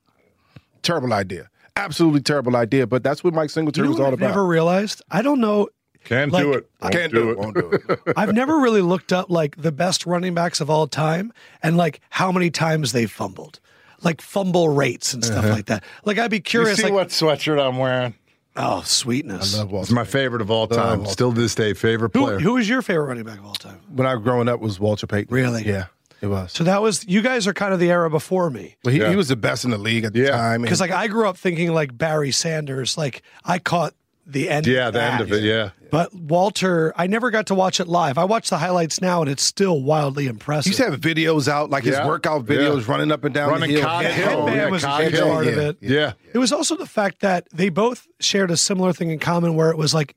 terrible 0.84 1.14
idea. 1.14 1.50
Absolutely 1.76 2.22
terrible 2.22 2.56
idea. 2.56 2.88
But 2.88 3.04
that's 3.04 3.24
what 3.24 3.34
Mike 3.34 3.50
Singletary 3.50 3.86
You 3.88 3.90
know 3.90 3.92
was 3.92 4.00
what 4.00 4.06
all 4.08 4.14
I've 4.14 4.20
about. 4.20 4.28
never 4.30 4.46
realized. 4.46 5.02
I 5.12 5.22
don't 5.22 5.40
know. 5.40 5.68
Can't 6.06 6.32
Like, 6.32 6.44
do 6.44 6.54
it. 6.54 6.70
I 6.82 6.86
Won't 6.86 6.96
can't 6.96 7.14
do 7.14 7.30
it. 7.30 7.38
Won't 7.38 7.56
do 7.56 7.70
it. 7.72 8.00
I've 8.18 8.34
never 8.34 8.58
really 8.60 8.82
looked 8.82 9.14
up 9.14 9.30
like 9.30 9.58
the 9.58 9.72
best 9.72 10.06
running 10.06 10.34
backs 10.34 10.60
of 10.62 10.70
all 10.70 10.88
time 10.88 11.32
and 11.62 11.78
like 11.78 12.00
how 12.10 12.32
many 12.32 12.50
times 12.50 12.92
they 12.94 13.06
fumbled, 13.06 13.60
like 14.02 14.22
fumble 14.22 14.70
rates 14.70 15.14
and 15.14 15.24
stuff 15.24 15.46
uh-huh. 15.46 15.54
like 15.54 15.66
that. 15.68 15.84
Like 16.06 16.18
I'd 16.18 16.32
be 16.32 16.38
You 16.38 16.42
curious. 16.42 16.78
see 16.78 16.84
like, 16.86 16.94
what 16.94 17.08
sweatshirt 17.10 17.60
I'm 17.64 17.78
wearing? 17.78 18.16
oh, 18.56 18.82
sweetness. 18.84 19.58
Love 19.58 19.72
Walter 19.72 19.84
It's 19.86 19.92
my 19.92 20.04
favorite 20.04 20.42
of 20.42 20.50
all 20.50 20.68
time. 20.68 21.00
Walter. 21.00 21.12
Still 21.12 21.34
to 21.34 21.40
this 21.40 21.54
day, 21.56 21.74
favorite 21.74 22.10
player. 22.10 22.24
Who, 22.24 22.28
player. 22.28 22.40
who 22.40 22.58
is 22.58 22.68
your 22.68 22.82
favorite 22.82 23.06
running 23.06 23.24
back 23.24 23.38
of 23.40 23.46
all 23.46 23.54
time? 23.54 23.80
when 23.94 24.08
I 24.08 24.16
was 24.16 24.24
growing 24.24 24.50
up 24.50 24.60
was 24.60 24.80
Walter 24.80 25.06
Payton. 25.08 25.34
Really? 25.34 25.64
Yeah, 25.66 25.86
it 26.22 26.28
was. 26.28 26.52
So 26.54 26.64
that 26.64 26.82
was 26.82 27.06
you 27.08 27.22
guys 27.22 27.46
are 27.46 27.54
kind 27.54 27.74
of 27.74 27.80
the 27.80 27.92
era 27.92 28.10
before 28.10 28.50
me. 28.50 28.78
But 28.84 28.94
he, 28.94 29.00
Yeah. 29.00 29.10
he 29.12 29.16
was 29.16 29.28
the 29.28 29.36
best 29.36 29.64
in 29.64 29.72
the 29.72 29.78
league 29.78 30.06
at 30.06 30.14
the 30.14 30.22
Yeah. 30.22 30.32
time. 30.32 30.62
Because 30.64 30.82
like 30.82 30.92
I 30.92 31.08
grew 31.08 31.28
up 31.28 31.38
thinking 31.38 31.72
like 31.74 31.96
Barry 31.98 32.32
Sanders. 32.32 32.98
Like 32.98 33.22
I 33.46 33.60
caught 33.60 33.94
the 34.26 34.50
end. 34.50 34.68
yeah, 34.68 34.88
of 34.88 34.94
the 34.94 35.02
end 35.04 35.22
of 35.22 35.32
it. 35.32 35.42
Yeah. 35.44 35.70
But 35.92 36.14
Walter, 36.14 36.94
I 36.96 37.08
never 37.08 37.32
got 37.32 37.48
to 37.48 37.56
watch 37.56 37.80
it 37.80 37.88
live. 37.88 38.18
I 38.18 38.24
watch 38.26 38.50
the 38.50 38.58
highlights 38.58 39.02
now, 39.02 39.22
and 39.22 39.30
it's 39.32 39.44
still 39.44 39.82
wildly 39.82 40.28
impressive. 40.28 40.66
he 40.66 40.70
used 40.72 40.80
to 40.84 40.92
have 40.92 41.00
videos 41.02 41.48
out, 41.48 41.70
like 41.70 41.84
his 41.84 41.98
workout 42.00 42.46
videos, 42.46 42.86
Yeah. 42.86 42.92
running 42.92 43.12
up 43.12 43.24
and 43.24 43.34
down 43.34 43.50
Running 43.50 43.70
the 43.70 43.76
hill. 43.78 43.86
Cotton 43.86 44.10
Yeah, 44.12 44.16
Headband 44.16 44.56
Yeah, 44.56 44.70
was 44.70 44.84
a 44.84 44.88
Cotton 44.88 45.06
huge 45.08 45.16
Hill. 45.16 45.28
part 45.30 45.48
of 45.48 45.56
Yeah. 45.56 45.62
it. 45.70 45.78
Yeah. 45.82 46.12
It 46.34 46.38
was 46.38 46.52
also 46.52 46.76
the 46.78 46.86
fact 46.86 47.22
that 47.22 47.48
they 47.54 47.70
both 47.70 48.08
shared 48.20 48.52
a 48.52 48.58
similar 48.58 48.94
thing 48.94 49.10
in 49.10 49.20
common 49.20 49.56
where 49.56 49.72
it 49.72 49.78
was 49.78 49.94
like 49.94 50.16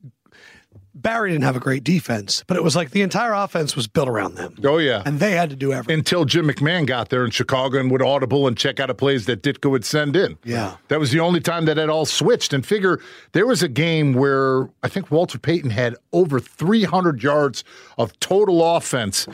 Barry 0.94 1.30
didn't 1.30 1.44
have 1.44 1.56
a 1.56 1.60
great 1.60 1.84
defense, 1.84 2.44
but 2.46 2.56
it 2.56 2.62
was 2.62 2.76
like 2.76 2.90
the 2.90 3.02
entire 3.02 3.32
offense 3.32 3.74
was 3.74 3.86
built 3.86 4.08
around 4.08 4.34
them. 4.34 4.56
Oh, 4.64 4.78
yeah. 4.78 5.02
And 5.06 5.20
they 5.20 5.32
had 5.32 5.50
to 5.50 5.56
do 5.56 5.72
everything. 5.72 5.98
Until 5.98 6.24
Jim 6.24 6.46
McMahon 6.46 6.86
got 6.86 7.08
there 7.08 7.24
in 7.24 7.30
Chicago 7.30 7.78
and 7.78 7.90
would 7.90 8.02
audible 8.02 8.46
and 8.46 8.56
check 8.56 8.78
out 8.78 8.90
of 8.90 8.98
plays 8.98 9.26
that 9.26 9.42
Ditka 9.42 9.70
would 9.70 9.84
send 9.84 10.16
in. 10.16 10.36
Yeah. 10.44 10.76
That 10.88 11.00
was 11.00 11.10
the 11.10 11.20
only 11.20 11.40
time 11.40 11.64
that 11.64 11.78
it 11.78 11.88
all 11.88 12.04
switched. 12.04 12.52
And 12.52 12.64
figure 12.64 13.00
there 13.32 13.46
was 13.46 13.62
a 13.62 13.68
game 13.68 14.12
where 14.12 14.68
I 14.82 14.88
think 14.88 15.10
Walter 15.10 15.38
Payton 15.38 15.70
had 15.70 15.96
over 16.12 16.38
300 16.40 17.22
yards 17.22 17.64
of 17.96 18.18
total 18.20 18.76
offense, 18.76 19.26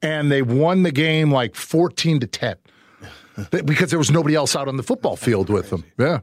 and 0.00 0.32
they 0.32 0.42
won 0.42 0.82
the 0.82 0.92
game 0.92 1.30
like 1.30 1.54
14 1.54 2.20
to 2.20 2.26
10 2.26 2.56
because 3.50 3.90
there 3.90 3.98
was 3.98 4.10
nobody 4.10 4.34
else 4.34 4.56
out 4.56 4.66
on 4.66 4.76
the 4.78 4.82
football 4.82 5.16
field 5.16 5.50
with 5.50 5.70
them. 5.70 5.84
Yeah. 5.98 6.20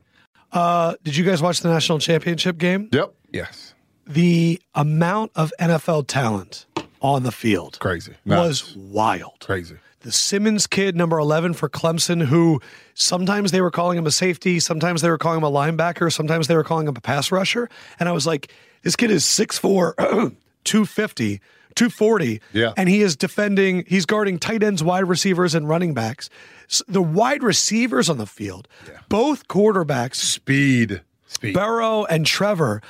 Uh, 0.51 0.95
did 1.03 1.15
you 1.15 1.23
guys 1.23 1.41
watch 1.43 1.61
the 1.61 1.69
national 1.69 1.99
championship 1.99 2.57
game? 2.57 2.89
Yep. 2.91 3.13
Yes, 3.31 3.68
The 4.09 4.59
amount 4.73 5.31
of 5.35 5.53
NFL 5.59 6.05
talent 6.07 6.65
on 7.01 7.23
the 7.23 7.31
field 7.31 7.77
crazy, 7.79 8.13
was 8.25 8.75
wild. 8.75 9.37
crazy. 9.39 9.75
the 10.01 10.11
Simmons 10.11 10.65
kid, 10.67 10.95
number 10.95 11.17
11 11.19 11.53
for 11.53 11.69
Clemson, 11.69 12.25
who 12.25 12.59
sometimes 12.95 13.51
they 13.51 13.61
were 13.61 13.71
calling 13.71 13.97
him 13.97 14.05
a 14.07 14.11
safety, 14.11 14.59
sometimes 14.59 15.01
they 15.01 15.09
were 15.09 15.17
calling 15.17 15.37
him 15.37 15.43
a 15.43 15.51
linebacker, 15.51 16.11
sometimes 16.11 16.47
they 16.47 16.55
were 16.55 16.63
calling 16.63 16.87
him 16.87 16.95
a 16.97 17.01
pass 17.01 17.31
rusher. 17.31 17.69
And 17.99 18.09
I 18.09 18.11
was 18.11 18.25
like, 18.25 18.51
this 18.81 18.95
kid 18.95 19.11
is 19.11 19.23
6'4, 19.25 19.93
250, 20.63 21.37
240. 21.75 22.41
Yeah. 22.53 22.73
And 22.75 22.89
he 22.89 23.01
is 23.01 23.15
defending, 23.15 23.85
he's 23.87 24.05
guarding 24.05 24.39
tight 24.39 24.63
ends, 24.63 24.83
wide 24.83 25.07
receivers, 25.07 25.53
and 25.55 25.69
running 25.69 25.93
backs. 25.93 26.29
S- 26.69 26.81
The 26.87 27.01
wide 27.01 27.43
receivers 27.43 28.09
on 28.09 28.17
the 28.17 28.25
field, 28.27 28.67
both 29.07 29.47
quarterbacks, 29.47 30.15
Speed. 30.15 31.01
Speed. 31.27 31.53
Burrow 31.53 32.05
and 32.05 32.25
Trevor, 32.25 32.81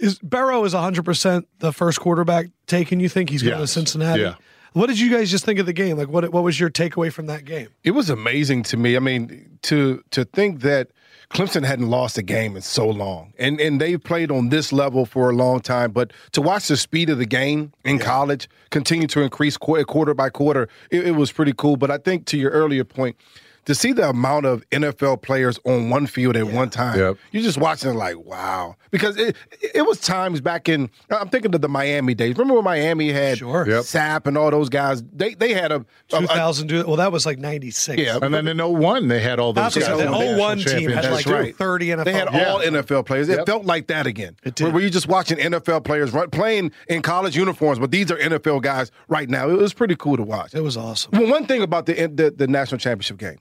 is 0.00 0.18
Burrow 0.18 0.64
is 0.64 0.74
100% 0.74 1.44
the 1.58 1.72
first 1.72 2.00
quarterback 2.00 2.46
taken. 2.66 3.00
You 3.00 3.08
think 3.08 3.30
he's 3.30 3.42
going 3.42 3.58
to 3.58 3.66
Cincinnati? 3.66 4.22
Yeah. 4.22 4.34
What 4.72 4.86
did 4.86 5.00
you 5.00 5.10
guys 5.10 5.30
just 5.30 5.44
think 5.44 5.58
of 5.58 5.66
the 5.66 5.72
game? 5.72 5.96
Like, 5.96 6.08
what 6.08 6.32
what 6.32 6.44
was 6.44 6.60
your 6.60 6.70
takeaway 6.70 7.12
from 7.12 7.26
that 7.26 7.44
game? 7.44 7.68
it 7.82 7.90
was 7.90 8.08
amazing 8.08 8.62
to 8.64 8.76
me. 8.76 8.96
I 8.96 9.00
mean, 9.00 9.58
to 9.62 10.02
to 10.12 10.24
think 10.24 10.60
that 10.60 10.90
Clemson 11.30 11.64
hadn't 11.64 11.88
lost 11.88 12.18
a 12.18 12.22
game 12.22 12.56
in 12.56 12.62
so 12.62 12.88
long, 12.88 13.32
and 13.38 13.60
and 13.60 13.80
they've 13.80 14.02
played 14.02 14.30
on 14.30 14.48
this 14.48 14.72
level 14.72 15.06
for 15.06 15.30
a 15.30 15.32
long 15.32 15.60
time. 15.60 15.90
But 15.90 16.12
to 16.32 16.40
watch 16.40 16.68
the 16.68 16.76
speed 16.76 17.10
of 17.10 17.18
the 17.18 17.26
game 17.26 17.72
in 17.84 17.96
yeah. 17.96 18.04
college 18.04 18.48
continue 18.70 19.08
to 19.08 19.22
increase 19.22 19.56
quarter 19.56 20.14
by 20.14 20.30
quarter, 20.30 20.68
it, 20.90 21.08
it 21.08 21.12
was 21.12 21.32
pretty 21.32 21.52
cool. 21.56 21.76
But 21.76 21.90
I 21.90 21.98
think 21.98 22.26
to 22.26 22.38
your 22.38 22.50
earlier 22.50 22.84
point 22.84 23.16
to 23.66 23.74
see 23.74 23.92
the 23.92 24.08
amount 24.08 24.46
of 24.46 24.68
NFL 24.70 25.22
players 25.22 25.58
on 25.64 25.90
one 25.90 26.06
field 26.06 26.36
at 26.36 26.46
yeah. 26.46 26.54
one 26.54 26.70
time, 26.70 26.98
yep. 26.98 27.16
you're 27.32 27.42
just 27.42 27.58
watching 27.58 27.90
it 27.90 27.94
like, 27.94 28.18
wow. 28.18 28.76
Because 28.90 29.16
it 29.16 29.36
it 29.74 29.86
was 29.86 30.00
times 30.00 30.40
back 30.40 30.68
in, 30.68 30.90
I'm 31.10 31.28
thinking 31.28 31.54
of 31.54 31.60
the 31.60 31.68
Miami 31.68 32.14
days. 32.14 32.36
Remember 32.36 32.54
when 32.54 32.64
Miami 32.64 33.12
had 33.12 33.38
sure. 33.38 33.68
Yep. 33.68 33.84
Sapp 33.84 34.26
and 34.26 34.36
all 34.36 34.50
those 34.50 34.68
guys? 34.68 35.02
They 35.12 35.34
they 35.34 35.54
had 35.54 35.70
a 35.70 35.84
2000. 36.08 36.72
A, 36.72 36.86
well, 36.86 36.96
that 36.96 37.12
was 37.12 37.26
like 37.26 37.38
96. 37.38 38.00
Yeah, 38.00 38.18
and 38.20 38.34
then 38.34 38.48
in 38.48 38.58
01 38.58 39.08
they 39.08 39.20
had 39.20 39.38
all 39.38 39.52
those. 39.52 39.76
guys. 39.76 39.86
The 39.86 40.36
01 40.38 40.58
team 40.58 40.90
had 40.90 41.10
like 41.10 41.26
right. 41.26 41.54
30 41.54 41.86
NFL. 41.86 42.04
They 42.04 42.12
had 42.12 42.28
yeah. 42.32 42.48
all 42.48 42.60
NFL 42.60 43.06
players. 43.06 43.28
It 43.28 43.38
yep. 43.38 43.46
felt 43.46 43.64
like 43.64 43.86
that 43.88 44.06
again. 44.06 44.36
It 44.42 44.54
did. 44.56 44.64
Where, 44.64 44.74
where 44.74 44.82
you 44.82 44.90
just 44.90 45.06
watching 45.06 45.38
NFL 45.38 45.84
players 45.84 46.12
run, 46.12 46.30
playing 46.30 46.72
in 46.88 47.02
college 47.02 47.36
uniforms, 47.36 47.78
but 47.78 47.90
these 47.90 48.10
are 48.10 48.16
NFL 48.16 48.62
guys 48.62 48.90
right 49.08 49.28
now. 49.28 49.48
It 49.48 49.58
was 49.58 49.72
pretty 49.72 49.96
cool 49.96 50.16
to 50.16 50.22
watch. 50.22 50.54
It 50.54 50.62
was 50.62 50.76
awesome. 50.76 51.12
Well, 51.12 51.30
one 51.30 51.46
thing 51.46 51.62
about 51.62 51.86
the 51.86 51.94
the, 52.08 52.30
the 52.30 52.48
national 52.48 52.78
championship 52.78 53.18
game 53.18 53.38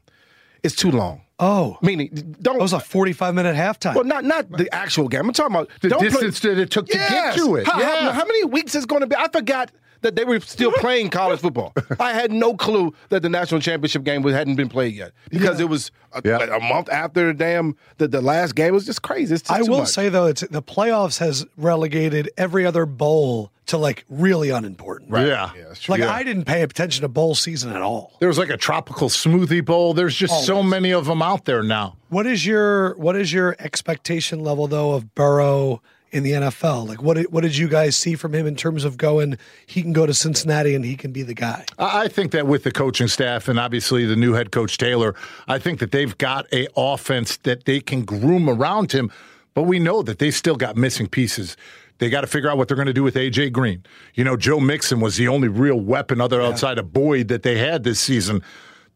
it's 0.63 0.75
too 0.75 0.91
long. 0.91 1.21
Oh, 1.39 1.77
meaning 1.81 2.35
don't. 2.41 2.57
It 2.57 2.61
was 2.61 2.73
a 2.73 2.79
forty-five 2.79 3.33
minute 3.33 3.55
halftime. 3.55 3.95
Well, 3.95 4.03
not 4.03 4.25
not 4.25 4.51
the 4.51 4.73
actual 4.73 5.07
game. 5.07 5.21
I'm 5.21 5.33
talking 5.33 5.55
about 5.55 5.69
the 5.81 5.89
distance 5.89 6.39
play. 6.41 6.53
that 6.53 6.61
it 6.61 6.69
took 6.69 6.87
to 6.87 6.97
get 6.97 7.35
to 7.35 7.55
it. 7.55 7.65
How, 7.65 7.79
yeah. 7.79 8.01
how, 8.01 8.11
how 8.11 8.25
many 8.25 8.43
weeks 8.43 8.75
is 8.75 8.85
going 8.85 9.01
to 9.01 9.07
be? 9.07 9.15
I 9.15 9.29
forgot 9.29 9.71
that 10.01 10.15
they 10.15 10.23
were 10.23 10.39
still 10.39 10.71
playing 10.73 11.09
college 11.09 11.39
football. 11.39 11.73
I 11.99 12.13
had 12.13 12.31
no 12.31 12.55
clue 12.55 12.93
that 13.09 13.21
the 13.21 13.29
national 13.29 13.61
championship 13.61 14.03
game 14.03 14.23
hadn't 14.23 14.55
been 14.55 14.69
played 14.69 14.95
yet 14.95 15.11
because 15.29 15.59
yeah. 15.59 15.65
it 15.65 15.69
was 15.69 15.91
a, 16.13 16.21
yeah. 16.23 16.55
a, 16.55 16.59
month 16.59 16.89
after 16.89 17.27
the 17.27 17.33
damn 17.33 17.75
the, 17.97 18.07
the 18.07 18.21
last 18.21 18.55
game. 18.55 18.69
It 18.69 18.71
was 18.71 18.85
just 18.85 19.01
crazy. 19.01 19.33
Just 19.33 19.51
I 19.51 19.61
will 19.61 19.79
much. 19.79 19.89
say 19.89 20.09
though, 20.09 20.25
it's 20.25 20.41
the 20.41 20.61
playoffs 20.61 21.19
has 21.19 21.45
relegated 21.57 22.29
every 22.37 22.65
other 22.65 22.85
bowl 22.85 23.51
to 23.67 23.77
like 23.77 24.03
really 24.09 24.49
unimportant. 24.49 25.11
Right. 25.11 25.27
Yeah. 25.27 25.51
yeah 25.55 25.73
like 25.87 26.01
I 26.01 26.23
didn't 26.23 26.45
pay 26.45 26.61
attention 26.63 27.03
to 27.03 27.07
bowl 27.07 27.35
season 27.35 27.71
at 27.71 27.81
all. 27.81 28.13
There 28.19 28.27
was 28.27 28.37
like 28.37 28.49
a 28.49 28.57
tropical 28.57 29.09
smoothie 29.09 29.63
bowl. 29.63 29.93
There's 29.93 30.15
just 30.15 30.33
Always. 30.33 30.47
so 30.47 30.63
many 30.63 30.91
of 30.91 31.05
them 31.05 31.21
out 31.21 31.45
there 31.45 31.63
now. 31.63 31.95
What 32.09 32.25
is 32.25 32.45
your 32.45 32.95
what 32.95 33.15
is 33.15 33.31
your 33.31 33.55
expectation 33.59 34.39
level 34.43 34.67
though 34.67 34.93
of 34.93 35.13
Burrow? 35.13 35.81
In 36.11 36.23
the 36.23 36.31
NFL? 36.31 36.87
Like, 36.87 37.01
what 37.01 37.17
did, 37.17 37.31
what 37.31 37.41
did 37.41 37.57
you 37.57 37.67
guys 37.67 37.95
see 37.95 38.15
from 38.15 38.33
him 38.33 38.47
in 38.47 38.55
terms 38.55 38.83
of 38.85 38.97
going? 38.97 39.37
He 39.65 39.81
can 39.81 39.93
go 39.93 40.05
to 40.05 40.13
Cincinnati 40.13 40.75
and 40.75 40.83
he 40.83 40.95
can 40.95 41.11
be 41.11 41.23
the 41.23 41.33
guy. 41.33 41.65
I 41.77 42.07
think 42.07 42.31
that 42.31 42.47
with 42.47 42.63
the 42.63 42.71
coaching 42.71 43.07
staff 43.07 43.47
and 43.47 43.59
obviously 43.59 44.05
the 44.05 44.15
new 44.15 44.33
head 44.33 44.51
coach 44.51 44.77
Taylor, 44.77 45.15
I 45.47 45.59
think 45.59 45.79
that 45.79 45.91
they've 45.91 46.17
got 46.17 46.51
a 46.53 46.67
offense 46.75 47.37
that 47.37 47.65
they 47.65 47.79
can 47.79 48.03
groom 48.05 48.49
around 48.49 48.91
him. 48.91 49.11
But 49.53 49.63
we 49.63 49.79
know 49.79 50.03
that 50.03 50.19
they've 50.19 50.35
still 50.35 50.55
got 50.55 50.77
missing 50.77 51.07
pieces. 51.07 51.57
They 51.97 52.09
got 52.09 52.21
to 52.21 52.27
figure 52.27 52.49
out 52.49 52.57
what 52.57 52.67
they're 52.67 52.77
going 52.77 52.87
to 52.87 52.93
do 52.93 53.03
with 53.03 53.15
AJ 53.15 53.51
Green. 53.51 53.83
You 54.13 54.23
know, 54.23 54.37
Joe 54.37 54.59
Mixon 54.59 55.01
was 55.01 55.17
the 55.17 55.27
only 55.27 55.47
real 55.47 55.79
weapon 55.79 56.21
other 56.21 56.41
yeah. 56.41 56.47
outside 56.47 56.77
of 56.77 56.93
Boyd 56.93 57.27
that 57.27 57.43
they 57.43 57.57
had 57.57 57.83
this 57.83 57.99
season. 57.99 58.41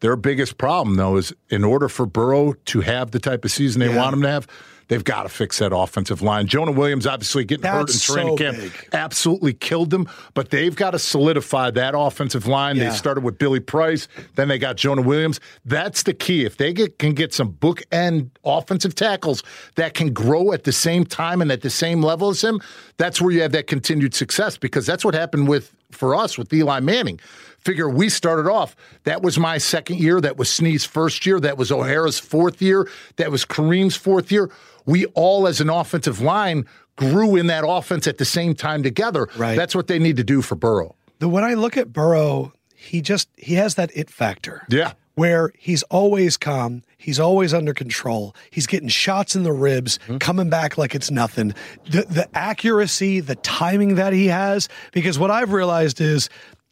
Their 0.00 0.16
biggest 0.16 0.58
problem, 0.58 0.96
though, 0.96 1.16
is 1.16 1.32
in 1.50 1.64
order 1.64 1.88
for 1.88 2.06
Burrow 2.06 2.54
to 2.66 2.80
have 2.80 3.10
the 3.10 3.18
type 3.18 3.44
of 3.44 3.50
season 3.50 3.80
they 3.80 3.90
yeah. 3.90 3.96
want 3.96 4.14
him 4.14 4.22
to 4.22 4.28
have, 4.28 4.46
They've 4.88 5.04
got 5.04 5.24
to 5.24 5.28
fix 5.28 5.58
that 5.58 5.74
offensive 5.74 6.22
line. 6.22 6.46
Jonah 6.46 6.72
Williams 6.72 7.06
obviously 7.06 7.44
getting 7.44 7.62
That's 7.62 8.06
hurt 8.06 8.18
in 8.18 8.36
training 8.36 8.38
so 8.38 8.44
camp 8.44 8.56
big. 8.58 8.88
absolutely 8.92 9.52
killed 9.52 9.90
them, 9.90 10.08
but 10.34 10.50
they've 10.50 10.74
got 10.74 10.92
to 10.92 10.98
solidify 10.98 11.70
that 11.72 11.94
offensive 11.96 12.46
line. 12.46 12.76
Yeah. 12.76 12.90
They 12.90 12.96
started 12.96 13.24
with 13.24 13.38
Billy 13.38 13.60
Price, 13.60 14.08
then 14.34 14.48
they 14.48 14.58
got 14.58 14.76
Jonah 14.76 15.02
Williams. 15.02 15.40
That's 15.64 16.02
the 16.02 16.14
key. 16.14 16.44
If 16.44 16.56
they 16.56 16.72
get, 16.72 16.98
can 16.98 17.14
get 17.14 17.32
some 17.32 17.52
bookend 17.52 18.30
offensive 18.44 18.94
tackles 18.94 19.42
that 19.76 19.94
can 19.94 20.12
grow 20.12 20.52
at 20.52 20.64
the 20.64 20.72
same 20.72 21.04
time 21.04 21.40
and 21.40 21.50
at 21.50 21.62
the 21.62 21.70
same 21.70 22.02
level 22.02 22.28
as 22.28 22.42
him, 22.42 22.60
that's 22.96 23.20
where 23.20 23.32
you 23.32 23.42
have 23.42 23.52
that 23.52 23.66
continued 23.66 24.14
success 24.14 24.56
because 24.56 24.86
that's 24.86 25.04
what 25.04 25.14
happened 25.14 25.48
with 25.48 25.74
for 25.90 26.14
us 26.14 26.36
with 26.36 26.52
Eli 26.52 26.80
Manning. 26.80 27.20
Figure 27.58 27.88
we 27.88 28.08
started 28.08 28.50
off. 28.50 28.76
That 29.04 29.22
was 29.22 29.38
my 29.38 29.58
second 29.58 29.98
year. 29.98 30.20
That 30.20 30.36
was 30.36 30.50
Snee's 30.50 30.84
first 30.84 31.24
year. 31.24 31.40
That 31.40 31.56
was 31.56 31.72
O'Hara's 31.72 32.18
fourth 32.18 32.60
year. 32.60 32.88
That 33.16 33.30
was 33.30 33.46
Kareem's 33.46 33.96
fourth 33.96 34.30
year 34.30 34.50
we 34.86 35.06
all, 35.06 35.46
as 35.46 35.60
an 35.60 35.70
offensive 35.70 36.20
line, 36.20 36.66
grew 36.96 37.36
in 37.36 37.46
that 37.48 37.64
offense 37.66 38.06
at 38.06 38.18
the 38.18 38.24
same 38.24 38.54
time 38.54 38.82
together. 38.82 39.28
Right. 39.36 39.56
That's 39.56 39.74
what 39.74 39.86
they 39.86 39.98
need 39.98 40.16
to 40.16 40.24
do 40.24 40.42
for 40.42 40.54
Burrow. 40.54 40.94
The, 41.18 41.28
when 41.28 41.44
I 41.44 41.54
look 41.54 41.76
at 41.76 41.92
Burrow, 41.92 42.52
he 42.74 43.00
just 43.00 43.28
he 43.36 43.54
has 43.54 43.76
that 43.76 43.90
it 43.94 44.10
factor. 44.10 44.66
Yeah. 44.68 44.92
Where 45.14 45.52
he's 45.56 45.84
always 45.84 46.36
calm, 46.36 46.82
he's 46.98 47.20
always 47.20 47.54
under 47.54 47.72
control. 47.72 48.34
He's 48.50 48.66
getting 48.66 48.88
shots 48.88 49.36
in 49.36 49.44
the 49.44 49.52
ribs, 49.52 49.98
mm-hmm. 49.98 50.18
coming 50.18 50.50
back 50.50 50.76
like 50.76 50.94
it's 50.94 51.10
nothing. 51.10 51.54
The 51.88 52.02
the 52.02 52.28
accuracy, 52.34 53.20
the 53.20 53.36
timing 53.36 53.94
that 53.94 54.12
he 54.12 54.26
has, 54.26 54.68
because 54.92 55.18
what 55.18 55.30
I've 55.30 55.52
realized 55.52 56.00
is 56.00 56.28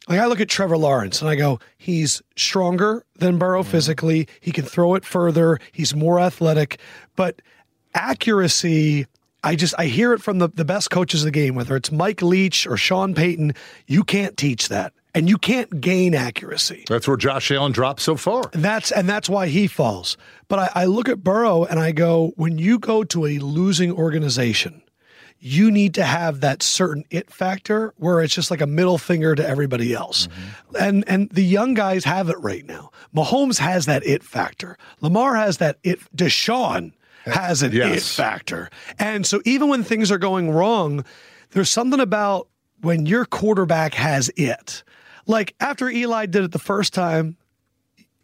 like 0.09 0.19
I 0.19 0.25
look 0.25 0.41
at 0.41 0.49
Trevor 0.49 0.77
Lawrence 0.77 1.21
and 1.21 1.29
I 1.29 1.35
go, 1.35 1.59
he's 1.77 2.21
stronger 2.35 3.05
than 3.15 3.37
Burrow 3.37 3.61
mm-hmm. 3.61 3.71
physically. 3.71 4.27
He 4.41 4.51
can 4.51 4.65
throw 4.65 4.95
it 4.95 5.05
further. 5.05 5.59
He's 5.71 5.95
more 5.95 6.19
athletic, 6.19 6.79
but 7.15 7.41
accuracy 7.93 9.07
I 9.43 9.55
just 9.55 9.73
I 9.77 9.85
hear 9.85 10.13
it 10.13 10.21
from 10.21 10.39
the, 10.39 10.47
the 10.47 10.65
best 10.65 10.89
coaches 10.89 11.21
of 11.21 11.25
the 11.25 11.31
game, 11.31 11.55
whether 11.55 11.75
it's 11.75 11.91
Mike 11.91 12.21
Leach 12.21 12.65
or 12.65 12.77
Sean 12.77 13.13
Payton, 13.13 13.53
you 13.87 14.03
can't 14.03 14.37
teach 14.37 14.69
that. 14.69 14.93
And 15.15 15.29
you 15.29 15.37
can't 15.37 15.79
gain 15.79 16.15
accuracy. 16.15 16.85
That's 16.87 17.07
where 17.07 17.17
Josh 17.17 17.51
Allen 17.51 17.71
dropped 17.71 17.99
so 17.99 18.15
far. 18.15 18.49
And 18.53 18.63
that's 18.63 18.91
and 18.91 19.07
that's 19.07 19.29
why 19.29 19.47
he 19.47 19.67
falls. 19.67 20.17
But 20.47 20.59
I, 20.59 20.69
I 20.75 20.85
look 20.85 21.07
at 21.07 21.23
Burrow 21.23 21.65
and 21.65 21.79
I 21.79 21.91
go, 21.91 22.31
when 22.35 22.57
you 22.57 22.79
go 22.79 23.03
to 23.03 23.27
a 23.27 23.37
losing 23.37 23.91
organization, 23.91 24.81
you 25.37 25.69
need 25.69 25.93
to 25.95 26.03
have 26.03 26.39
that 26.39 26.63
certain 26.63 27.03
it 27.11 27.29
factor 27.29 27.93
where 27.97 28.21
it's 28.21 28.33
just 28.33 28.49
like 28.49 28.61
a 28.61 28.65
middle 28.65 28.97
finger 28.97 29.35
to 29.35 29.47
everybody 29.47 29.93
else. 29.93 30.27
Mm-hmm. 30.27 30.75
And 30.79 31.03
and 31.07 31.29
the 31.29 31.43
young 31.43 31.75
guys 31.75 32.05
have 32.05 32.29
it 32.29 32.39
right 32.39 32.65
now. 32.65 32.89
Mahomes 33.15 33.59
has 33.59 33.85
that 33.85 34.03
it 34.07 34.23
factor. 34.23 34.77
Lamar 35.01 35.35
has 35.35 35.57
that 35.57 35.77
it 35.83 35.99
Deshaun 36.15 36.93
has 37.25 37.63
an 37.63 37.71
yes. 37.71 37.97
it 37.97 38.03
factor. 38.03 38.69
And 38.99 39.25
so 39.25 39.41
even 39.45 39.69
when 39.69 39.83
things 39.83 40.11
are 40.11 40.17
going 40.17 40.51
wrong, 40.51 41.05
there's 41.51 41.69
something 41.69 41.99
about 41.99 42.47
when 42.81 43.05
your 43.05 43.25
quarterback 43.25 43.93
has 43.93 44.29
it. 44.35 44.83
Like 45.25 45.55
after 45.59 45.89
Eli 45.89 46.25
did 46.25 46.43
it 46.43 46.51
the 46.51 46.59
first 46.59 46.93
time, 46.93 47.37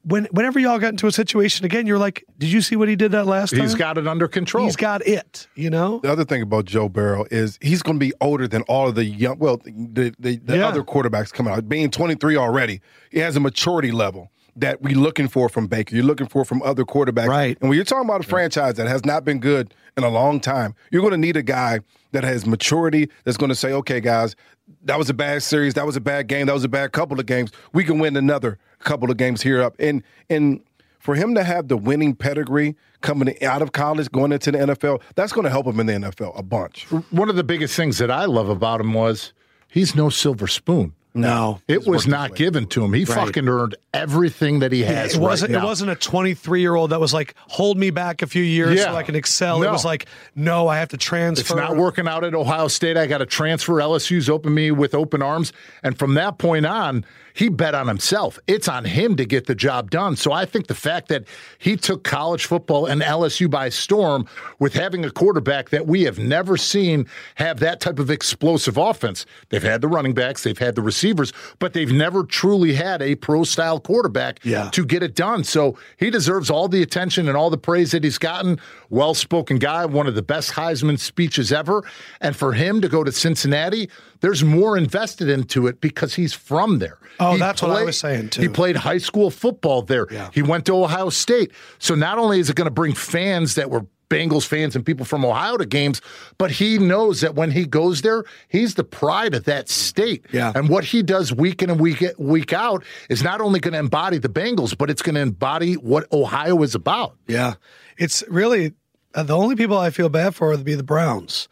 when 0.03 0.25
whenever 0.31 0.59
y'all 0.59 0.79
got 0.79 0.89
into 0.89 1.07
a 1.07 1.11
situation 1.11 1.65
again, 1.65 1.85
you're 1.85 1.97
like, 1.97 2.25
did 2.37 2.51
you 2.51 2.61
see 2.61 2.75
what 2.75 2.87
he 2.87 2.95
did 2.95 3.11
that 3.11 3.25
last 3.25 3.51
time? 3.51 3.61
He's 3.61 3.75
got 3.75 3.97
it 3.97 4.07
under 4.07 4.27
control. 4.27 4.65
He's 4.65 4.75
got 4.75 5.05
it, 5.05 5.47
you 5.55 5.69
know? 5.69 5.99
The 5.99 6.11
other 6.11 6.25
thing 6.25 6.41
about 6.41 6.65
Joe 6.65 6.89
Burrow 6.89 7.25
is 7.29 7.57
he's 7.61 7.81
going 7.81 7.99
to 7.99 8.05
be 8.05 8.13
older 8.21 8.47
than 8.47 8.61
all 8.63 8.87
of 8.87 8.95
the 8.95 9.05
young, 9.05 9.39
well, 9.39 9.57
the, 9.57 10.13
the, 10.17 10.37
the 10.37 10.57
yeah. 10.57 10.67
other 10.67 10.83
quarterbacks 10.83 11.31
coming 11.33 11.53
out. 11.53 11.67
Being 11.67 11.91
23 11.91 12.37
already, 12.37 12.81
he 13.11 13.19
has 13.19 13.35
a 13.35 13.39
maturity 13.39 13.91
level 13.91 14.31
that 14.59 14.81
we're 14.81 14.97
looking 14.97 15.27
for 15.27 15.49
from 15.49 15.67
Baker. 15.67 15.95
You're 15.95 16.05
looking 16.05 16.27
for 16.27 16.45
from 16.45 16.61
other 16.63 16.83
quarterbacks. 16.83 17.27
Right. 17.27 17.57
And 17.61 17.69
when 17.69 17.75
you're 17.75 17.85
talking 17.85 18.07
about 18.07 18.21
a 18.21 18.27
franchise 18.27 18.75
that 18.75 18.87
has 18.87 19.05
not 19.05 19.23
been 19.23 19.39
good 19.39 19.73
in 19.97 20.03
a 20.03 20.09
long 20.09 20.39
time, 20.39 20.75
you're 20.91 21.01
going 21.01 21.11
to 21.11 21.17
need 21.17 21.37
a 21.37 21.43
guy 21.43 21.79
that 22.11 22.23
has 22.23 22.45
maturity 22.45 23.09
that's 23.23 23.37
going 23.37 23.49
to 23.49 23.55
say, 23.55 23.71
okay, 23.71 23.99
guys, 23.99 24.35
that 24.83 24.97
was 24.97 25.09
a 25.09 25.13
bad 25.13 25.43
series. 25.43 25.73
That 25.73 25.85
was 25.85 25.95
a 25.95 26.01
bad 26.01 26.27
game. 26.27 26.47
That 26.47 26.53
was 26.53 26.63
a 26.63 26.69
bad 26.69 26.91
couple 26.91 27.19
of 27.19 27.25
games. 27.25 27.51
We 27.73 27.83
can 27.83 27.99
win 27.99 28.15
another 28.15 28.57
couple 28.79 29.09
of 29.09 29.17
games 29.17 29.41
here 29.41 29.61
up. 29.61 29.75
And 29.79 30.03
and 30.29 30.61
for 30.99 31.15
him 31.15 31.33
to 31.35 31.43
have 31.43 31.69
the 31.69 31.77
winning 31.77 32.15
pedigree 32.15 32.75
coming 33.01 33.41
out 33.43 33.61
of 33.61 33.71
college, 33.71 34.11
going 34.11 34.31
into 34.31 34.51
the 34.51 34.57
NFL, 34.59 35.01
that's 35.15 35.31
going 35.31 35.45
to 35.45 35.49
help 35.49 35.65
him 35.65 35.79
in 35.79 35.85
the 35.85 35.93
NFL 35.93 36.37
a 36.37 36.43
bunch. 36.43 36.85
One 37.11 37.29
of 37.29 37.35
the 37.35 37.43
biggest 37.43 37.75
things 37.75 37.97
that 37.99 38.11
I 38.11 38.25
love 38.25 38.49
about 38.49 38.81
him 38.81 38.93
was 38.93 39.33
he's 39.69 39.95
no 39.95 40.09
silver 40.09 40.47
spoon. 40.47 40.93
No, 41.13 41.59
it 41.67 41.87
was 41.87 42.07
not 42.07 42.35
given 42.35 42.67
to 42.67 42.83
him. 42.83 42.93
He 42.93 43.03
right. 43.03 43.25
fucking 43.25 43.47
earned 43.47 43.75
everything 43.93 44.59
that 44.59 44.71
he 44.71 44.83
has. 44.83 45.15
it 45.15 45.19
wasn't. 45.19 45.53
Right 45.53 45.63
it 45.63 45.65
wasn't 45.65 45.89
a 45.89 45.95
23 45.95 46.61
year 46.61 46.75
old 46.75 46.91
that 46.91 46.99
was 46.99 47.13
like, 47.13 47.33
"Hold 47.47 47.77
me 47.77 47.89
back 47.89 48.21
a 48.21 48.27
few 48.27 48.43
years 48.43 48.77
yeah. 48.77 48.85
so 48.85 48.95
I 48.95 49.03
can 49.03 49.15
excel." 49.15 49.59
No. 49.59 49.69
It 49.69 49.71
was 49.71 49.83
like, 49.83 50.05
"No, 50.35 50.67
I 50.67 50.77
have 50.77 50.89
to 50.89 50.97
transfer." 50.97 51.41
It's 51.41 51.55
not 51.55 51.75
working 51.75 52.07
out 52.07 52.23
at 52.23 52.35
Ohio 52.35 52.67
State. 52.67 52.95
I 52.95 53.07
got 53.07 53.19
to 53.19 53.25
transfer. 53.25 53.73
LSU's 53.73 54.29
open 54.29 54.53
me 54.53 54.69
with 54.69 54.93
open 54.93 55.23
arms, 55.23 55.51
and 55.81 55.97
from 55.97 56.13
that 56.13 56.37
point 56.37 56.67
on, 56.67 57.03
he 57.33 57.49
bet 57.49 57.75
on 57.75 57.87
himself. 57.87 58.39
It's 58.47 58.67
on 58.67 58.85
him 58.85 59.15
to 59.17 59.25
get 59.25 59.45
the 59.45 59.55
job 59.55 59.89
done. 59.91 60.15
So 60.15 60.31
I 60.31 60.45
think 60.45 60.67
the 60.67 60.75
fact 60.75 61.07
that 61.09 61.25
he 61.57 61.75
took 61.77 62.03
college 62.03 62.45
football 62.45 62.85
and 62.85 63.01
LSU 63.01 63.49
by 63.49 63.69
storm 63.69 64.25
with 64.59 64.73
having 64.73 65.05
a 65.05 65.11
quarterback 65.11 65.69
that 65.69 65.87
we 65.87 66.03
have 66.03 66.19
never 66.19 66.57
seen 66.57 67.05
have 67.35 67.59
that 67.59 67.79
type 67.79 67.99
of 67.99 68.09
explosive 68.09 68.77
offense. 68.77 69.25
They've 69.49 69.61
had 69.63 69.81
the 69.81 69.87
running 69.87 70.13
backs, 70.13 70.43
they've 70.43 70.57
had 70.57 70.75
the 70.75 70.81
receivers, 70.81 71.31
but 71.59 71.73
they've 71.73 71.91
never 71.91 72.23
truly 72.23 72.73
had 72.73 73.01
a 73.01 73.15
pro 73.15 73.43
style 73.43 73.79
quarterback 73.79 74.39
Yeah. 74.43 74.69
to 74.71 74.85
get 74.85 75.03
it 75.03 75.15
done. 75.15 75.43
So 75.43 75.77
he 75.97 76.09
deserves 76.09 76.49
all 76.49 76.67
the 76.67 76.81
attention 76.81 77.27
and 77.27 77.37
all 77.37 77.49
the 77.49 77.57
praise 77.57 77.91
that 77.91 78.03
he's 78.03 78.17
gotten. 78.17 78.59
Well 78.89 79.13
spoken 79.13 79.57
guy, 79.59 79.85
one 79.85 80.07
of 80.07 80.15
the 80.15 80.21
best 80.21 80.51
Heisman 80.51 80.99
speeches 80.99 81.51
ever. 81.51 81.83
And 82.21 82.35
for 82.35 82.53
him 82.53 82.81
to 82.81 82.89
go 82.89 83.03
to 83.03 83.11
Cincinnati, 83.11 83.89
there's 84.21 84.43
more 84.43 84.77
invested 84.77 85.29
into 85.29 85.67
it 85.67 85.79
because 85.81 86.15
he's 86.15 86.33
from 86.33 86.79
there. 86.79 86.97
Oh, 87.19 87.33
He 87.33 87.39
that's 87.39 87.61
what 87.61 87.71
I 87.71 87.83
was 87.83 87.97
saying, 87.97 88.29
too. 88.29 88.41
He 88.41 88.47
played 88.47 88.75
high 88.75 88.97
school 88.97 89.29
football 89.29 89.81
there. 89.81 90.07
Yeah. 90.11 90.29
He 90.33 90.41
went 90.41 90.65
to 90.67 90.75
Ohio 90.75 91.09
State. 91.09 91.51
So 91.77 91.95
not 91.95 92.17
only 92.17 92.39
is 92.39 92.49
it 92.49 92.55
going 92.55 92.65
to 92.65 92.71
bring 92.71 92.93
fans 92.93 93.55
that 93.55 93.69
were 93.69 93.85
Bengals 94.09 94.45
fans 94.45 94.75
and 94.75 94.85
people 94.85 95.05
from 95.05 95.23
Ohio 95.23 95.57
to 95.57 95.65
games, 95.65 96.01
but 96.37 96.49
he 96.49 96.79
knows 96.79 97.21
that 97.21 97.35
when 97.35 97.51
he 97.51 97.65
goes 97.65 98.01
there, 98.01 98.23
he's 98.47 98.73
the 98.75 98.83
pride 98.83 99.35
of 99.35 99.43
that 99.43 99.69
state. 99.69 100.25
Yeah. 100.31 100.51
And 100.55 100.67
what 100.67 100.83
he 100.83 101.03
does 101.03 101.31
week 101.31 101.61
in 101.61 101.69
and 101.69 101.79
week 101.79 102.03
week 102.17 102.51
out 102.51 102.83
is 103.09 103.23
not 103.23 103.39
only 103.39 103.59
going 103.59 103.73
to 103.73 103.79
embody 103.79 104.17
the 104.17 104.29
Bengals, 104.29 104.75
but 104.75 104.89
it's 104.89 105.03
going 105.03 105.15
to 105.15 105.21
embody 105.21 105.75
what 105.75 106.11
Ohio 106.11 106.63
is 106.63 106.73
about. 106.73 107.15
Yeah. 107.27 107.53
It's 107.97 108.23
really 108.27 108.73
uh, 109.13 109.23
the 109.23 109.37
only 109.37 109.55
people 109.55 109.77
I 109.77 109.91
feel 109.91 110.09
bad 110.09 110.33
for 110.33 110.49
would 110.49 110.63
be 110.63 110.75
the 110.75 110.83
Browns 110.83 111.47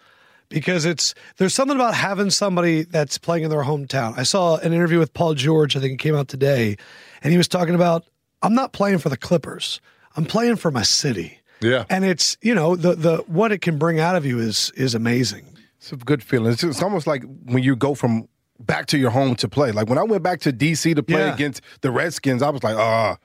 because 0.49 0.85
it's 0.85 1.13
there's 1.37 1.53
something 1.53 1.75
about 1.75 1.93
having 1.93 2.29
somebody 2.29 2.83
that's 2.83 3.17
playing 3.17 3.43
in 3.43 3.49
their 3.49 3.63
hometown. 3.63 4.17
I 4.17 4.23
saw 4.23 4.57
an 4.57 4.73
interview 4.73 4.99
with 4.99 5.13
Paul 5.13 5.33
George, 5.33 5.75
I 5.75 5.79
think 5.79 5.93
it 5.93 5.99
came 5.99 6.15
out 6.15 6.27
today, 6.27 6.77
and 7.23 7.31
he 7.31 7.37
was 7.37 7.47
talking 7.47 7.75
about 7.75 8.05
I'm 8.41 8.53
not 8.53 8.71
playing 8.71 8.99
for 8.99 9.09
the 9.09 9.17
Clippers. 9.17 9.81
I'm 10.15 10.25
playing 10.25 10.55
for 10.57 10.71
my 10.71 10.83
city. 10.83 11.39
Yeah. 11.61 11.85
And 11.89 12.05
it's, 12.05 12.37
you 12.41 12.53
know, 12.53 12.75
the 12.75 12.95
the 12.95 13.17
what 13.27 13.51
it 13.51 13.61
can 13.61 13.77
bring 13.77 13.99
out 13.99 14.15
of 14.15 14.25
you 14.25 14.39
is 14.39 14.71
is 14.75 14.93
amazing. 14.95 15.45
It's 15.77 15.91
a 15.91 15.95
good 15.95 16.21
feeling. 16.23 16.51
It's, 16.51 16.63
it's 16.63 16.81
almost 16.81 17.07
like 17.07 17.23
when 17.45 17.63
you 17.63 17.75
go 17.75 17.93
from 17.95 18.27
back 18.59 18.87
to 18.87 18.97
your 18.97 19.11
home 19.11 19.35
to 19.35 19.47
play. 19.47 19.71
Like 19.71 19.87
when 19.89 19.97
I 19.99 20.03
went 20.03 20.23
back 20.23 20.39
to 20.41 20.51
DC 20.53 20.95
to 20.95 21.03
play 21.03 21.19
Yeah. 21.19 21.33
against 21.33 21.61
the 21.81 21.91
Redskins, 21.91 22.41
I 22.41 22.49
was 22.49 22.63
like, 22.63 22.75
ah, 22.75 23.17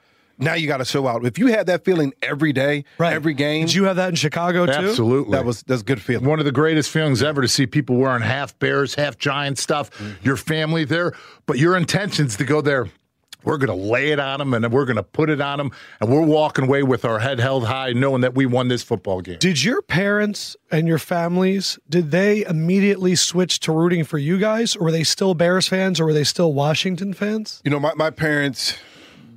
now 0.42 0.54
you 0.54 0.66
got 0.66 0.78
to 0.78 0.84
show 0.84 1.06
out. 1.06 1.24
If 1.24 1.38
you 1.38 1.48
had 1.48 1.66
that 1.66 1.84
feeling 1.84 2.12
every 2.22 2.52
day, 2.52 2.84
every 3.00 3.34
game, 3.34 3.66
Did 3.66 3.74
you 3.74 3.84
have 3.84 3.96
that 3.96 4.10
in 4.10 4.14
Chicago 4.14 4.66
too? 4.66 4.72
Absolutely. 4.72 5.32
that 5.32 5.44
was 5.44 5.62
that's 5.62 5.82
a 5.82 5.84
good 5.84 6.00
feeling. 6.00 6.26
One 6.26 6.38
of 6.38 6.44
the 6.44 6.52
greatest 6.52 6.90
feelings 6.90 7.22
ever 7.22 7.42
to 7.42 7.48
see 7.48 7.66
people 7.66 7.96
wearing 7.96 8.22
half 8.22 8.58
Bears, 8.58 8.94
half 8.94 9.18
Giant 9.18 9.58
stuff, 9.58 9.90
mm-hmm. 9.92 10.26
your 10.26 10.36
family 10.36 10.84
there, 10.84 11.14
but 11.46 11.58
your 11.58 11.76
intentions 11.76 12.36
to 12.36 12.44
go 12.44 12.60
there. 12.60 12.88
We're 13.44 13.58
going 13.58 13.76
to 13.76 13.86
lay 13.86 14.12
it 14.12 14.20
on 14.20 14.38
them 14.38 14.54
and 14.54 14.72
we're 14.72 14.84
going 14.84 14.96
to 14.96 15.02
put 15.02 15.28
it 15.28 15.40
on 15.40 15.58
them, 15.58 15.72
and 16.00 16.10
we're 16.10 16.22
walking 16.22 16.66
away 16.66 16.82
with 16.82 17.04
our 17.04 17.18
head 17.18 17.40
held 17.40 17.66
high, 17.66 17.92
knowing 17.92 18.20
that 18.20 18.34
we 18.34 18.46
won 18.46 18.68
this 18.68 18.82
football 18.82 19.20
game. 19.20 19.38
Did 19.38 19.64
your 19.64 19.82
parents 19.82 20.56
and 20.70 20.86
your 20.86 20.98
families 20.98 21.78
did 21.88 22.10
they 22.10 22.44
immediately 22.44 23.14
switch 23.14 23.60
to 23.60 23.72
rooting 23.72 24.04
for 24.04 24.18
you 24.18 24.38
guys 24.38 24.76
or 24.76 24.84
were 24.84 24.92
they 24.92 25.04
still 25.04 25.34
Bears 25.34 25.68
fans 25.68 26.00
or 26.00 26.06
were 26.06 26.12
they 26.12 26.24
still 26.24 26.52
Washington 26.52 27.12
fans? 27.12 27.60
You 27.64 27.70
know, 27.70 27.80
my, 27.80 27.94
my 27.94 28.10
parents, 28.10 28.76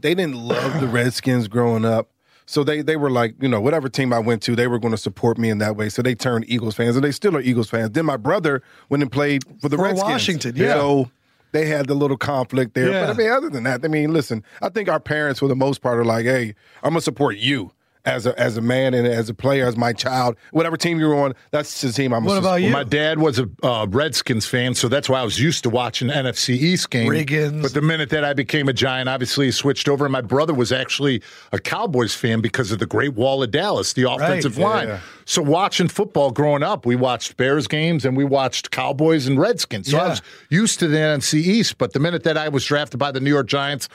they 0.05 0.13
didn't 0.13 0.35
love 0.35 0.79
the 0.79 0.87
Redskins 0.99 1.47
growing 1.47 1.83
up. 1.83 2.11
So 2.45 2.63
they 2.63 2.83
they 2.83 2.95
were 2.95 3.09
like, 3.09 3.33
you 3.41 3.49
know, 3.49 3.59
whatever 3.59 3.89
team 3.89 4.13
I 4.13 4.19
went 4.19 4.43
to, 4.43 4.55
they 4.55 4.67
were 4.67 4.77
going 4.77 4.91
to 4.91 4.99
support 4.99 5.39
me 5.39 5.49
in 5.49 5.57
that 5.57 5.75
way. 5.75 5.89
So 5.89 6.03
they 6.03 6.13
turned 6.13 6.45
Eagles 6.47 6.75
fans, 6.75 6.95
and 6.95 7.03
they 7.03 7.11
still 7.11 7.35
are 7.35 7.41
Eagles 7.41 7.71
fans. 7.71 7.91
Then 7.91 8.05
my 8.05 8.17
brother 8.17 8.61
went 8.89 9.01
and 9.01 9.11
played 9.11 9.43
for 9.59 9.67
the 9.67 9.77
For 9.77 9.83
Redskins. 9.83 10.11
Washington, 10.11 10.55
yeah. 10.55 10.75
So 10.75 11.09
they 11.53 11.65
had 11.65 11.87
the 11.87 11.95
little 11.95 12.17
conflict 12.17 12.75
there. 12.75 12.91
Yeah. 12.91 13.07
But 13.07 13.09
I 13.09 13.17
mean, 13.17 13.31
other 13.31 13.49
than 13.49 13.63
that, 13.63 13.83
I 13.83 13.87
mean, 13.87 14.13
listen, 14.13 14.43
I 14.61 14.69
think 14.69 14.89
our 14.89 14.99
parents, 14.99 15.39
for 15.39 15.47
the 15.47 15.55
most 15.55 15.81
part, 15.81 15.97
are 15.97 16.05
like, 16.05 16.25
hey, 16.25 16.53
I'm 16.83 16.91
gonna 16.91 17.01
support 17.01 17.37
you. 17.37 17.71
As 18.05 18.27
a, 18.27 18.39
as 18.39 18.55
a 18.55 18.61
man 18.61 18.93
and 18.93 19.07
as 19.07 19.29
a 19.29 19.33
player, 19.33 19.65
as 19.65 19.75
my 19.75 19.91
child, 19.91 20.35
whatever 20.51 20.77
team 20.77 20.99
you're 20.99 21.15
on, 21.15 21.33
that's 21.49 21.81
the 21.81 21.91
team 21.91 22.13
I'm. 22.13 22.23
What 22.23 22.37
about 22.37 22.61
you? 22.61 22.69
My 22.69 22.83
dad 22.83 23.17
was 23.17 23.39
a 23.39 23.49
uh, 23.63 23.87
Redskins 23.89 24.45
fan, 24.45 24.75
so 24.75 24.87
that's 24.87 25.09
why 25.09 25.19
I 25.19 25.23
was 25.23 25.39
used 25.39 25.63
to 25.63 25.71
watching 25.71 26.09
NFC 26.09 26.49
East 26.49 26.91
games. 26.91 27.09
Riggins. 27.09 27.63
But 27.63 27.73
the 27.73 27.81
minute 27.81 28.11
that 28.11 28.23
I 28.23 28.33
became 28.33 28.69
a 28.69 28.73
Giant, 28.73 29.09
obviously 29.09 29.47
he 29.47 29.51
switched 29.51 29.89
over. 29.89 30.05
And 30.05 30.11
my 30.11 30.21
brother 30.21 30.53
was 30.53 30.71
actually 30.71 31.23
a 31.51 31.59
Cowboys 31.59 32.13
fan 32.13 32.41
because 32.41 32.71
of 32.71 32.79
the 32.79 32.85
Great 32.85 33.13
Wall 33.13 33.41
of 33.41 33.51
Dallas, 33.51 33.93
the 33.93 34.09
offensive 34.09 34.57
yeah. 34.57 34.67
line. 34.67 34.99
So 35.25 35.41
watching 35.41 35.87
football 35.87 36.31
growing 36.31 36.61
up, 36.61 36.85
we 36.85 36.95
watched 36.95 37.37
Bears 37.37 37.67
games 37.67 38.05
and 38.05 38.15
we 38.15 38.23
watched 38.23 38.71
Cowboys 38.71 39.25
and 39.25 39.39
Redskins. 39.39 39.89
So 39.89 39.97
I 39.97 40.09
was 40.09 40.21
used 40.49 40.79
to 40.79 40.87
the 40.87 40.97
NFC 40.97 41.35
East. 41.39 41.77
But 41.77 41.93
the 41.93 41.99
minute 41.99 42.23
that 42.23 42.37
I 42.37 42.49
was 42.49 42.63
drafted 42.65 42.99
by 42.99 43.11
the 43.11 43.19
New 43.19 43.31
York 43.31 43.47
Giants, 43.47 43.89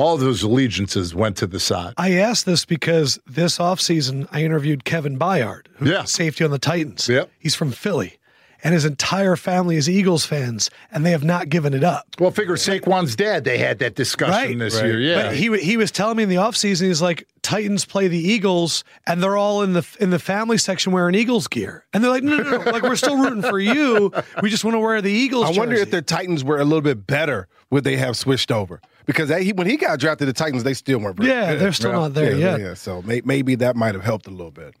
all 0.00 0.16
those 0.16 0.42
allegiances 0.42 1.14
went 1.14 1.36
to 1.36 1.46
the 1.46 1.60
side. 1.60 1.92
I 1.98 2.12
asked 2.12 2.46
this 2.46 2.64
because 2.64 3.18
this 3.26 3.58
offseason 3.58 4.26
I 4.32 4.42
interviewed 4.42 4.84
Kevin 4.84 5.18
Byard, 5.18 5.66
who's 5.76 5.90
Yeah. 5.90 6.04
safety 6.04 6.42
on 6.44 6.50
the 6.50 6.58
Titans. 6.58 7.06
Yep. 7.08 7.30
He's 7.38 7.54
from 7.54 7.70
Philly. 7.70 8.16
And 8.62 8.74
his 8.74 8.84
entire 8.84 9.36
family 9.36 9.76
is 9.76 9.88
Eagles 9.88 10.26
fans, 10.26 10.68
and 10.92 11.04
they 11.04 11.12
have 11.12 11.24
not 11.24 11.48
given 11.48 11.72
it 11.72 11.82
up. 11.82 12.06
Well, 12.18 12.30
figure 12.30 12.56
Saquon's 12.56 13.16
dad, 13.16 13.44
they 13.44 13.56
had 13.56 13.78
that 13.78 13.94
discussion 13.94 14.34
Right. 14.34 14.58
this 14.58 14.74
Right. 14.76 14.84
year. 14.84 15.00
Yeah. 15.00 15.22
But 15.28 15.36
he 15.36 15.56
he 15.60 15.78
was 15.78 15.90
telling 15.90 16.18
me 16.18 16.24
in 16.24 16.28
the 16.28 16.34
offseason, 16.36 16.82
he's 16.88 17.00
like, 17.00 17.26
Titans 17.40 17.86
play 17.86 18.06
the 18.08 18.18
Eagles, 18.18 18.84
and 19.06 19.22
they're 19.22 19.36
all 19.38 19.62
in 19.62 19.72
the 19.72 19.82
in 19.98 20.10
the 20.10 20.18
family 20.18 20.58
section 20.58 20.92
wearing 20.92 21.14
Eagles 21.14 21.48
gear, 21.48 21.84
and 21.94 22.04
they're 22.04 22.10
like, 22.10 22.22
no, 22.22 22.36
no, 22.36 22.58
no, 22.58 22.70
like 22.70 22.82
we're 22.82 22.96
still 22.96 23.16
rooting 23.16 23.40
for 23.42 23.58
you. 23.58 24.12
We 24.42 24.50
just 24.50 24.62
want 24.62 24.74
to 24.74 24.78
wear 24.80 25.00
the 25.00 25.10
Eagles. 25.10 25.46
I 25.46 25.58
wonder 25.58 25.76
jersey." 25.76 25.82
if 25.84 25.90
the 25.92 26.02
Titans 26.02 26.44
were 26.44 26.58
a 26.60 26.64
little 26.64 26.82
bit 26.82 27.06
better, 27.06 27.48
would 27.70 27.84
they 27.84 27.96
have 27.96 28.14
switched 28.14 28.50
over? 28.52 28.82
Because 29.12 29.28
they, 29.28 29.44
he, 29.44 29.52
when 29.52 29.66
he 29.66 29.76
got 29.76 29.98
drafted, 29.98 30.28
the 30.28 30.32
Titans 30.32 30.62
they 30.64 30.74
still 30.74 30.98
weren't. 31.00 31.16
Very 31.16 31.28
Yeah, 31.30 31.52
good. 31.52 31.60
they're 31.60 31.72
still 31.72 31.92
not 31.92 32.14
there 32.14 32.32
yeah, 32.32 32.50
yet. 32.56 32.60
Yeah, 32.60 32.74
so 32.74 33.02
may, 33.02 33.20
maybe 33.24 33.54
that 33.56 33.76
might 33.76 33.94
have 33.94 34.04
helped 34.04 34.26
a 34.26 34.30
little 34.30 34.50
bit. 34.52 34.74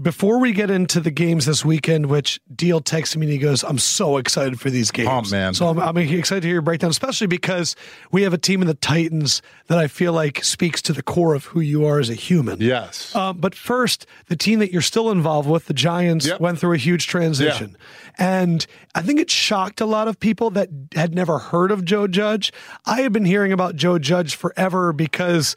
before 0.00 0.38
we 0.38 0.52
get 0.52 0.70
into 0.70 1.00
the 1.00 1.10
games 1.10 1.46
this 1.46 1.64
weekend, 1.64 2.06
which 2.06 2.40
Diehl 2.54 2.82
texted 2.82 3.16
me 3.16 3.26
and 3.26 3.32
he 3.32 3.38
goes, 3.38 3.62
I'm 3.64 3.78
so 3.78 4.16
excited 4.16 4.60
for 4.60 4.70
these 4.70 4.90
games. 4.90 5.08
oh, 5.10 5.22
man. 5.30 5.54
So 5.54 5.68
I'm, 5.68 5.78
I'm 5.78 5.96
excited 5.98 6.40
to 6.42 6.46
hear 6.46 6.54
your 6.54 6.62
breakdown, 6.62 6.90
especially 6.90 7.26
because 7.26 7.76
we 8.10 8.22
have 8.22 8.32
a 8.32 8.38
team 8.38 8.60
in 8.62 8.68
the 8.68 8.74
Titans 8.74 9.42
that 9.66 9.78
I 9.78 9.86
feel 9.88 10.12
like 10.12 10.42
speaks 10.44 10.80
to 10.82 10.92
the 10.92 11.02
core 11.02 11.34
of 11.34 11.44
who 11.46 11.60
you 11.60 11.84
are 11.86 11.98
as 11.98 12.08
a 12.10 12.14
human. 12.14 12.60
yes. 12.60 13.14
Um, 13.14 13.38
but 13.38 13.54
first, 13.54 14.06
the 14.28 14.36
team 14.36 14.58
that 14.60 14.72
you're 14.72 14.80
still 14.82 15.10
involved 15.10 15.48
with, 15.48 15.66
the 15.66 15.74
Giants, 15.74 16.26
Yep. 16.26 16.40
went 16.40 16.58
through 16.58 16.72
a 16.74 16.78
huge 16.78 17.06
transition. 17.06 17.76
And 18.18 18.66
I 18.94 19.02
think 19.02 19.20
it 19.20 19.30
shocked 19.30 19.80
a 19.80 19.86
lot 19.86 20.08
of 20.08 20.18
people 20.18 20.50
that 20.50 20.68
had 20.94 21.14
never 21.14 21.38
heard 21.38 21.70
of 21.70 21.84
Joe 21.84 22.06
Judge. 22.08 22.52
I 22.84 23.02
have 23.02 23.12
been 23.12 23.24
hearing 23.24 23.52
about 23.58 23.76
Joe 23.76 23.98
Judge 23.98 24.36
forever 24.36 24.92
because 24.92 25.56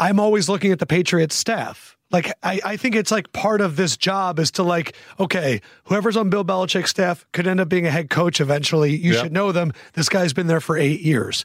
I'm 0.00 0.20
always 0.20 0.48
looking 0.48 0.72
at 0.72 0.78
the 0.78 0.86
Patriots 0.86 1.34
staff. 1.34 1.96
Like 2.10 2.32
I, 2.42 2.60
I 2.64 2.76
think 2.76 2.94
it's 2.94 3.10
like 3.10 3.32
part 3.32 3.60
of 3.60 3.76
this 3.76 3.96
job 3.96 4.38
is 4.38 4.50
to 4.52 4.62
like, 4.62 4.94
okay, 5.20 5.60
whoever's 5.84 6.16
on 6.16 6.30
Bill 6.30 6.44
Belichick's 6.44 6.90
staff 6.90 7.26
could 7.32 7.46
end 7.46 7.60
up 7.60 7.68
being 7.68 7.86
a 7.86 7.90
head 7.90 8.08
coach 8.08 8.40
eventually. 8.40 8.94
You 8.96 9.12
Yep. 9.12 9.22
should 9.24 9.32
know 9.32 9.52
them. 9.52 9.72
This 9.92 10.08
guy's 10.08 10.32
been 10.32 10.46
there 10.46 10.60
for 10.60 10.76
eight 10.78 11.00
years. 11.00 11.44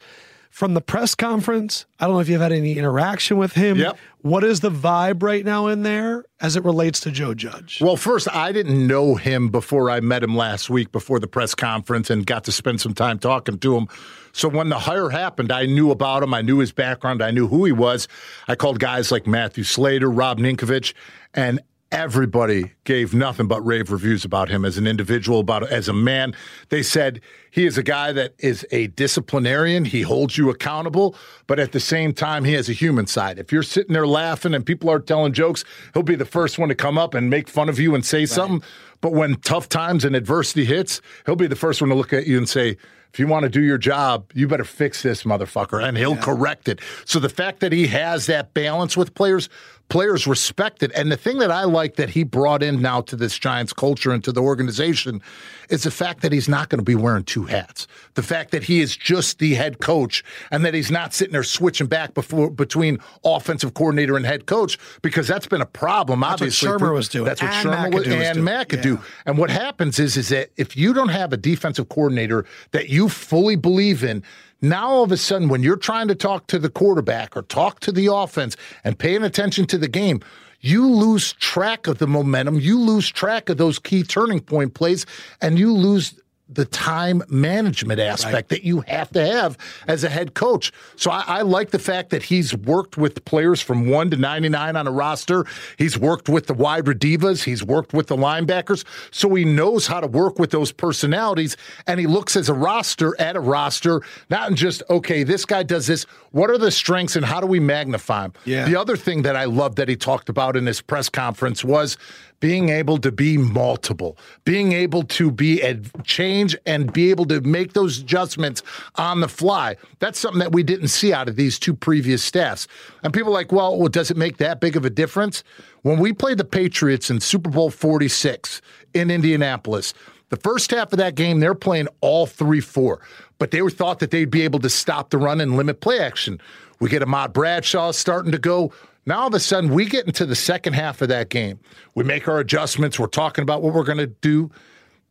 From 0.52 0.76
the 0.76 0.82
press 0.82 1.16
conference, 1.16 1.88
I 2.00 2.06
don't 2.06 2.14
know 2.14 2.20
if 2.20 2.30
you've 2.30 2.40
had 2.40 2.52
any 2.52 2.78
interaction 2.78 3.38
with 3.38 3.54
him. 3.54 3.78
Yep. 3.78 3.98
What 4.22 4.44
is 4.44 4.60
the 4.60 4.70
vibe 4.70 5.24
right 5.24 5.44
now 5.44 5.66
in 5.68 5.82
there 5.82 6.26
as 6.40 6.56
it 6.56 6.64
relates 6.64 7.00
to 7.02 7.12
Joe 7.12 7.34
Judge? 7.34 7.82
Well, 7.82 7.98
first, 7.98 8.28
I 8.34 8.52
didn't 8.52 8.86
know 8.86 9.16
him 9.16 9.50
before 9.50 9.90
I 9.90 10.00
met 10.00 10.24
him 10.24 10.36
last 10.38 10.70
week 10.70 10.92
before 10.92 11.20
the 11.20 11.28
press 11.28 11.56
conference 11.56 12.12
and 12.12 12.24
got 12.24 12.44
to 12.44 12.52
spend 12.52 12.80
some 12.82 12.94
time 12.94 13.18
talking 13.18 13.58
to 13.58 13.76
him. 13.76 13.88
So 14.34 14.50
when 14.50 14.70
the 14.70 14.80
hire 14.80 15.10
happened, 15.10 15.52
I 15.52 15.66
knew 15.68 15.92
about 15.92 16.24
him. 16.24 16.34
I 16.34 16.42
knew 16.42 16.58
his 16.58 16.72
background. 16.72 17.24
I 17.24 17.32
knew 17.32 17.48
who 17.48 17.66
he 17.66 17.72
was. 17.72 18.08
I 18.48 18.56
called 18.56 18.80
guys 18.80 19.12
like 19.12 19.28
Matthew 19.28 19.64
Slater, 19.64 20.10
Rob 20.10 20.40
Ninkovich, 20.40 20.94
and 21.36 21.62
everybody 21.92 22.72
gave 22.86 23.14
nothing 23.14 23.48
but 23.48 23.64
rave 23.64 23.92
reviews 23.92 24.26
about 24.26 24.50
him 24.50 24.66
as 24.66 24.80
an 24.80 24.88
individual, 24.88 25.40
about 25.40 25.70
as 25.72 25.88
a 25.88 25.94
man. 25.94 26.36
They 26.70 26.82
said 26.82 27.22
he 27.52 27.68
is 27.68 27.78
a 27.78 27.84
guy 27.84 28.12
that 28.12 28.34
is 28.40 28.66
a 28.72 28.88
disciplinarian. 28.88 29.86
He 29.86 30.02
holds 30.02 30.36
you 30.36 30.50
accountable, 30.50 31.16
but 31.46 31.60
at 31.60 31.72
the 31.72 31.80
same 31.80 32.12
time, 32.12 32.44
he 32.44 32.54
has 32.54 32.68
a 32.68 32.74
human 32.74 33.06
side. 33.06 33.38
If 33.38 33.52
you're 33.52 33.62
sitting 33.62 33.94
there 33.94 34.08
laughing 34.08 34.56
and 34.56 34.66
people 34.66 34.90
are 34.90 35.00
telling 35.00 35.34
jokes, 35.34 35.64
he'll 35.94 36.02
be 36.02 36.16
the 36.16 36.26
first 36.26 36.58
one 36.58 36.70
to 36.70 36.76
come 36.76 36.98
up 36.98 37.14
and 37.14 37.30
make 37.30 37.48
fun 37.48 37.70
of 37.70 37.80
you 37.80 37.94
and 37.94 38.04
say 38.04 38.26
something. 38.26 38.68
But 39.00 39.14
when 39.14 39.36
tough 39.42 39.70
times 39.70 40.04
and 40.04 40.16
adversity 40.16 40.66
hits, 40.66 41.02
he'll 41.28 41.36
be 41.36 41.46
the 41.46 41.56
first 41.56 41.80
one 41.80 41.92
to 41.92 41.96
look 41.96 42.14
at 42.14 42.26
you 42.26 42.40
and 42.40 42.50
say, 42.50 42.78
if 43.14 43.20
you 43.20 43.28
want 43.28 43.44
to 43.44 43.50
do 43.50 43.62
your 43.62 43.78
job, 43.78 44.32
you 44.34 44.48
better 44.48 44.64
fix 44.64 45.04
this 45.04 45.22
motherfucker, 45.22 45.84
and 45.88 45.96
he'll 45.96 46.18
correct 46.18 46.68
it. 46.68 46.80
So 47.06 47.20
the 47.20 47.30
fact 47.30 47.60
that 47.60 47.72
he 47.72 47.86
has 47.88 48.26
that 48.26 48.56
balance 48.56 48.98
with 48.98 49.14
players, 49.14 49.50
players 49.90 50.26
respect 50.26 50.82
it. 50.82 50.92
And 50.96 51.12
the 51.12 51.18
thing 51.18 51.38
that 51.38 51.52
I 51.52 51.66
like 51.66 51.98
that 51.98 52.10
he 52.10 52.24
brought 52.24 52.64
in 52.64 52.82
now 52.82 53.02
to 53.02 53.16
this 53.16 53.38
Giants 53.38 53.74
culture 53.74 54.12
and 54.12 54.24
to 54.24 54.32
the 54.32 54.42
organization 54.42 55.22
is 55.70 55.84
the 55.84 55.92
fact 55.92 56.22
that 56.22 56.32
he's 56.32 56.50
not 56.50 56.70
going 56.70 56.80
to 56.80 56.84
be 56.86 56.96
wearing 56.96 57.24
two 57.24 57.44
hats. 57.44 57.86
The 58.16 58.24
fact 58.24 58.52
that 58.52 58.64
he 58.64 58.82
is 58.82 58.96
just 58.96 59.40
the 59.40 59.54
head 59.54 59.80
coach 59.80 60.24
and 60.52 60.66
that 60.66 60.74
he's 60.74 60.90
not 60.90 61.14
sitting 61.14 61.34
there 61.34 61.44
switching 61.44 61.88
back 61.88 62.14
before 62.14 62.50
between 62.50 62.98
offensive 63.24 63.74
coordinator 63.76 64.18
and 64.18 64.26
head 64.26 64.46
coach 64.46 64.78
because 65.02 65.28
that's 65.28 65.48
been 65.48 65.62
a 65.62 65.66
problem. 65.66 66.22
what 66.22 66.34
obviously, 66.34 66.70
Shurmur 66.70 66.80
for- 66.80 66.94
was 66.94 67.10
doing, 67.10 67.26
That's 67.26 67.42
what 67.42 67.52
and 67.54 67.70
Shurmur 67.70 67.94
was, 67.94 68.06
McAdoo 68.08 68.18
was 68.18 68.28
and 68.28 68.36
doing. 68.36 68.48
McAdoo. 68.48 68.98
Yeah. 68.98 69.06
And 69.28 69.38
what 69.38 69.50
happens 69.52 70.00
is, 70.00 70.18
is 70.18 70.30
that 70.30 70.50
if 70.58 70.76
you 70.76 70.94
don't 70.94 71.10
have 71.10 71.34
a 71.34 71.38
defensive 71.38 71.90
coordinator 71.90 72.46
that 72.72 72.90
you 72.90 73.10
fully 73.10 73.56
believe 73.56 74.04
in, 74.04 74.24
now 74.64 74.90
all 74.90 75.04
of 75.04 75.12
a 75.12 75.18
sudden, 75.18 75.50
when 75.50 75.62
you're 75.62 75.76
trying 75.76 76.08
to 76.08 76.16
talk 76.16 76.48
to 76.48 76.58
the 76.58 76.70
quarterback 76.70 77.36
or 77.36 77.42
talk 77.44 77.82
to 77.82 77.92
the 77.92 78.08
offense 78.12 78.56
and 78.84 78.98
paying 78.98 79.24
attention 79.24 79.66
to 79.68 79.78
the 79.78 79.90
game, 79.90 80.22
you 80.62 80.90
lose 80.90 81.34
track 81.34 81.88
of 81.88 81.98
the 81.98 82.08
momentum. 82.08 82.58
You 82.60 82.80
lose 82.80 83.10
track 83.10 83.50
of 83.50 83.58
those 83.58 83.78
key 83.78 84.04
turning 84.04 84.40
point 84.40 84.74
plays, 84.74 85.06
and 85.42 85.60
you 85.60 85.74
lose 85.74 86.14
the 86.50 86.66
time 86.66 87.24
management 87.30 88.00
aspect 88.00 88.34
right. 88.34 88.48
that 88.50 88.64
you 88.64 88.82
have 88.82 89.10
to 89.12 89.26
have 89.26 89.58
as 89.88 90.04
a 90.04 90.10
head 90.10 90.34
coach. 90.34 90.74
So 90.98 91.10
I, 91.10 91.24
I, 91.26 91.42
like 91.42 91.72
the 91.72 91.80
fact 91.80 92.10
that 92.10 92.24
he's 92.24 92.54
worked 92.54 92.98
with 92.98 93.24
players 93.24 93.62
from 93.62 93.88
one 93.88 94.10
to 94.10 94.18
99 94.18 94.76
on 94.76 94.86
a 94.86 94.92
roster. 94.92 95.46
He's 95.78 95.98
worked 95.98 96.28
with 96.28 96.48
the 96.48 96.54
wide 96.54 96.88
receivers. 96.88 97.44
He's 97.44 97.64
worked 97.64 97.94
with 97.94 98.08
the 98.08 98.18
linebackers. 98.18 98.84
So 99.10 99.34
he 99.36 99.46
knows 99.46 99.88
how 99.88 100.02
to 100.02 100.08
work 100.08 100.38
with 100.38 100.52
those 100.52 100.74
personalities. 100.74 101.56
And 101.88 102.00
he 102.00 102.08
looks 102.08 102.36
as 102.36 102.50
a 102.50 102.54
roster 102.54 103.20
at 103.22 103.38
a 103.38 103.40
roster, 103.40 104.02
not 104.30 104.54
just, 104.54 104.84
okay, 104.90 105.24
this 105.24 105.46
guy 105.46 105.64
does 105.64 105.88
this. 105.88 106.04
What 106.32 106.50
are 106.50 106.58
the 106.58 106.72
strengths 106.72 107.16
and 107.16 107.26
how 107.26 107.40
do 107.40 107.48
we 107.48 107.62
magnify 107.62 108.24
them? 108.24 108.34
Yeah. 108.44 108.66
The 108.66 108.76
other 108.76 108.98
thing 108.98 109.22
that 109.22 109.38
I 109.38 109.46
love 109.46 109.78
that 109.78 109.88
he 109.88 109.96
talked 109.96 110.28
about 110.28 110.58
in 110.58 110.66
his 110.66 110.82
press 110.82 111.08
conference 111.08 111.64
was 111.64 111.98
being 112.44 112.68
able 112.68 112.98
to 112.98 113.10
be 113.10 113.38
multiple, 113.38 114.18
being 114.44 114.74
able 114.74 115.02
to 115.02 115.32
be 115.32 115.62
a 115.62 115.76
change 116.04 116.58
and 116.66 116.92
be 116.92 117.10
able 117.10 117.24
to 117.24 117.40
make 117.40 117.72
those 117.72 118.00
adjustments 118.00 118.62
on 118.96 119.22
the 119.22 119.30
fly. 119.30 119.78
That's 120.00 120.20
something 120.20 120.40
that 120.40 120.52
we 120.52 120.62
didn't 120.62 120.90
see 120.90 121.14
out 121.14 121.30
of 121.30 121.38
these 121.38 121.58
two 121.58 121.74
previous 121.74 122.22
staffs. 122.22 122.68
And 123.02 123.14
people 123.14 123.30
are 123.30 123.34
like, 123.34 123.54
well, 123.54 123.78
well, 123.78 123.88
does 123.88 124.12
it 124.12 124.18
make 124.18 124.40
that 124.40 124.60
big 124.60 124.76
of 124.76 124.84
a 124.84 124.90
difference? 124.90 125.42
When 125.84 126.00
we 126.00 126.12
played 126.12 126.38
the 126.38 126.44
Patriots 126.44 127.10
in 127.10 127.22
Super 127.22 127.50
Bowl 127.50 127.72
46 127.72 128.62
in 128.94 129.10
Indianapolis, 129.10 129.94
the 130.28 130.36
first 130.36 130.70
half 130.72 130.92
of 130.92 130.98
that 130.98 131.16
game, 131.16 131.40
they're 131.40 131.56
playing 131.56 131.88
all 132.02 132.26
3 132.26 132.60
4, 132.60 133.00
but 133.40 133.52
they 133.52 133.62
were 133.62 133.70
thought 133.70 134.00
that 134.00 134.12
they'd 134.12 134.30
be 134.30 134.42
able 134.42 134.60
to 134.60 134.70
stop 134.70 135.12
the 135.12 135.18
run 135.18 135.40
and 135.40 135.56
limit 135.56 135.80
play 135.80 136.00
action. 136.00 136.42
We 136.82 136.90
get 136.90 137.04
Ahmad 137.04 137.32
Bradshaw 137.32 137.92
starting 137.92 138.34
to 138.34 138.38
go 138.38 138.74
now 139.06 139.22
all 139.22 139.28
of 139.28 139.34
a 139.34 139.40
sudden 139.40 139.74
we 139.74 139.86
get 139.86 140.06
into 140.06 140.26
the 140.26 140.36
second 140.36 140.74
half 140.74 141.02
of 141.02 141.10
that 141.10 141.30
game. 141.30 141.60
We 141.96 142.04
make 142.04 142.28
our 142.28 142.40
adjustments. 142.40 143.00
We're 143.00 143.08
talking 143.08 143.44
about 143.44 143.62
what 143.62 143.74
we're 143.74 143.84
going 143.84 143.98
to 143.98 144.08
do. 144.08 144.52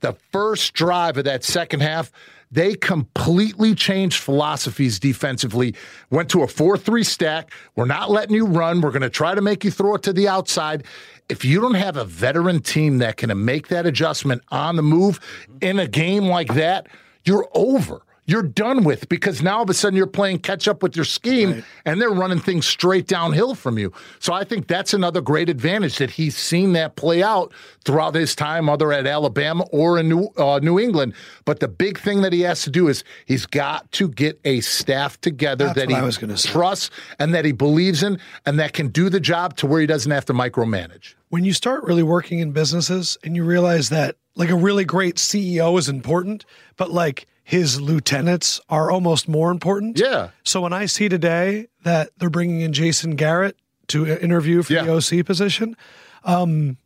The 0.01 0.17
first 0.33 0.73
drive 0.75 1.17
of 1.17 1.25
that 1.25 1.45
second 1.45 1.81
half, 1.81 2.11
they 2.51 2.75
completely 2.75 3.75
changed 3.75 4.19
philosophies 4.19 4.99
defensively. 4.99 5.75
Went 6.11 6.29
to 6.31 6.43
a 6.43 6.49
4 6.49 6.77
3 6.77 7.03
stack. 7.03 7.53
We're 7.77 7.87
not 7.87 8.11
letting 8.11 8.35
you 8.35 8.47
run. 8.47 8.81
We're 8.81 8.91
going 8.91 9.03
to 9.03 9.11
try 9.11 9.35
to 9.35 9.41
make 9.41 9.65
you 9.65 9.71
throw 9.71 9.95
it 9.95 10.03
to 10.03 10.13
the 10.13 10.29
outside. 10.29 10.85
If 11.29 11.45
you 11.45 11.61
don't 11.61 11.75
have 11.75 11.97
a 11.97 12.05
veteran 12.05 12.61
team 12.61 12.99
that 12.99 13.17
can 13.17 13.45
make 13.45 13.69
that 13.69 13.87
adjustment 13.87 14.43
on 14.51 14.77
the 14.77 14.83
move 14.83 15.21
in 15.61 15.79
a 15.79 15.87
game 15.87 16.27
like 16.27 16.55
that, 16.55 16.89
you're 17.25 17.49
over 17.55 18.03
you're 18.25 18.43
done 18.43 18.85
with 18.85 19.09
because 19.09 19.43
now 19.43 19.57
all 19.57 19.63
of 19.65 19.71
a 19.71 19.75
sudden 19.75 19.97
you're 19.97 20.07
playing 20.07 20.39
catch 20.39 20.69
up 20.69 20.83
with 20.83 20.95
your 20.95 21.05
scheme 21.05 21.53
right. 21.53 21.65
and 21.85 22.01
they're 22.01 22.11
running 22.11 22.39
things 22.39 22.67
straight 22.67 23.09
downhill 23.09 23.55
from 23.55 23.79
you. 23.79 23.93
So 24.21 24.33
I 24.33 24.45
think 24.45 24.69
that's 24.69 24.95
another 24.95 25.21
great 25.21 25.49
advantage 25.49 25.99
that 25.99 26.11
he's 26.11 26.37
seen 26.37 26.73
that 26.75 26.95
play 26.95 27.23
out 27.23 27.53
throughout 27.85 28.15
his 28.15 28.37
time, 28.37 28.69
either 28.69 28.93
at 28.93 29.07
Alabama 29.07 29.65
or 29.73 29.99
in 29.99 30.09
New, 30.09 30.29
uh, 30.37 30.61
New 30.63 30.79
England. 30.79 31.15
But 31.45 31.59
the 31.59 31.69
big 31.69 31.99
thing 31.99 32.23
that 32.23 32.33
he 32.33 32.43
has 32.43 32.63
to 32.63 32.71
do 32.71 32.87
is 32.89 33.03
he's 33.27 33.45
got 33.45 33.91
to 33.93 34.09
get 34.09 34.41
a 34.45 34.61
staff 34.61 35.21
together 35.21 35.67
that's 35.67 35.87
that 35.87 35.91
he 35.91 36.49
trusts 36.49 36.91
and 37.19 37.35
that 37.35 37.45
he 37.45 37.53
believes 37.53 38.05
in 38.05 38.21
and 38.47 38.59
that 38.61 38.73
can 38.73 38.89
do 38.89 39.09
the 39.09 39.21
job 39.21 39.57
to 39.57 39.67
where 39.67 39.81
he 39.81 39.87
doesn't 39.87 40.13
have 40.13 40.25
to 40.27 40.33
micromanage. 40.33 41.15
When 41.31 41.45
you 41.45 41.53
start 41.53 41.83
really 41.85 42.03
working 42.03 42.39
in 42.39 42.53
businesses 42.53 43.19
and 43.25 43.35
you 43.35 43.43
realize 43.43 43.89
that 43.89 44.17
like 44.37 44.51
a 44.51 44.55
really 44.55 44.85
great 44.85 45.17
CEO 45.17 45.79
is 45.79 45.89
important, 45.89 46.45
but 46.77 46.91
like 46.91 47.27
his 47.53 47.79
lieutenants 47.79 48.63
are 48.71 48.91
almost 48.91 49.29
more 49.29 49.51
important. 49.51 49.99
Yeah. 49.99 50.31
So 50.43 50.63
when 50.63 50.73
I 50.73 50.87
see 50.87 51.11
today 51.11 51.67
that 51.83 52.09
they're 52.17 52.31
bringing 52.31 52.63
in 52.63 52.73
Jason 52.73 53.15
Garrett 53.15 53.59
to 53.89 54.07
interview 54.07 54.63
for 54.63 54.73
yeah. 54.73 54.85
the 54.85 54.95
OC 54.95 55.27
position, 55.27 55.77
um, 56.25 56.79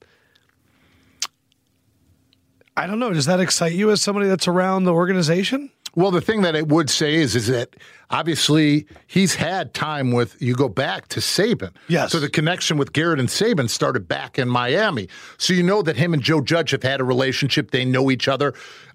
I 2.77 2.89
don't 2.89 2.99
know. 2.99 3.13
Does 3.13 3.27
that 3.27 3.39
excite 3.39 3.75
you 3.75 3.93
as 3.93 4.03
somebody 4.03 4.27
that's 4.27 4.49
around 4.49 4.87
the 4.87 4.93
organization? 4.93 5.71
Well, 5.97 6.11
the 6.11 6.21
thing 6.21 6.43
that 6.43 6.55
it 6.55 6.69
would 6.69 6.91
say 6.91 7.15
is, 7.15 7.35
is 7.35 7.47
that 7.47 7.77
obviously 8.11 8.87
he's 9.07 9.35
had 9.35 9.73
time 9.73 10.13
with. 10.13 10.41
You 10.43 10.55
go 10.55 10.69
back 10.69 11.09
to 11.09 11.21
Saban, 11.21 11.71
yes. 11.89 12.13
So 12.13 12.21
the 12.21 12.29
connection 12.29 12.77
with 12.77 12.93
Garrett 12.93 13.19
and 13.19 13.31
Saban 13.31 13.71
started 13.71 14.07
back 14.07 14.39
in 14.39 14.47
Miami. 14.47 15.09
So 15.39 15.55
you 15.55 15.63
know 15.63 15.81
that 15.81 15.97
him 15.97 16.13
and 16.13 16.23
Joe 16.23 16.43
Judge 16.43 16.73
have 16.73 16.83
had 16.83 17.01
a 17.01 17.05
relationship. 17.05 17.71
They 17.71 17.87
know 17.87 18.11
each 18.11 18.29
other. 18.29 18.53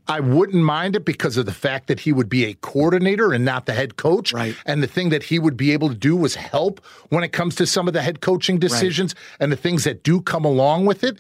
I 0.08 0.20
wouldn't 0.20 0.64
mind 0.64 0.96
it 0.96 1.06
because 1.06 1.38
of 1.38 1.46
the 1.46 1.54
fact 1.54 1.88
that 1.88 2.02
he 2.02 2.12
would 2.12 2.28
be 2.28 2.46
a 2.46 2.54
coordinator 2.56 3.34
and 3.34 3.46
not 3.46 3.66
the 3.66 3.74
head 3.74 3.98
coach. 3.98 4.34
Right. 4.34 4.56
And 4.66 4.82
the 4.82 4.88
thing 4.88 5.10
that 5.10 5.24
he 5.24 5.40
would 5.40 5.56
be 5.56 5.72
able 5.72 5.90
to 5.90 5.96
do 5.96 6.16
was 6.16 6.36
help 6.36 6.84
when 7.10 7.24
it 7.24 7.32
comes 7.32 7.56
to 7.56 7.68
some 7.68 7.88
of 7.88 7.94
the 7.94 8.02
head 8.02 8.22
coaching 8.22 8.60
decisions 8.60 9.14
right. 9.16 9.38
and 9.40 9.52
the 9.52 9.58
things 9.58 9.84
that 9.84 10.04
do 10.04 10.22
come 10.22 10.44
along 10.44 10.86
with 10.86 11.04
it. 11.04 11.18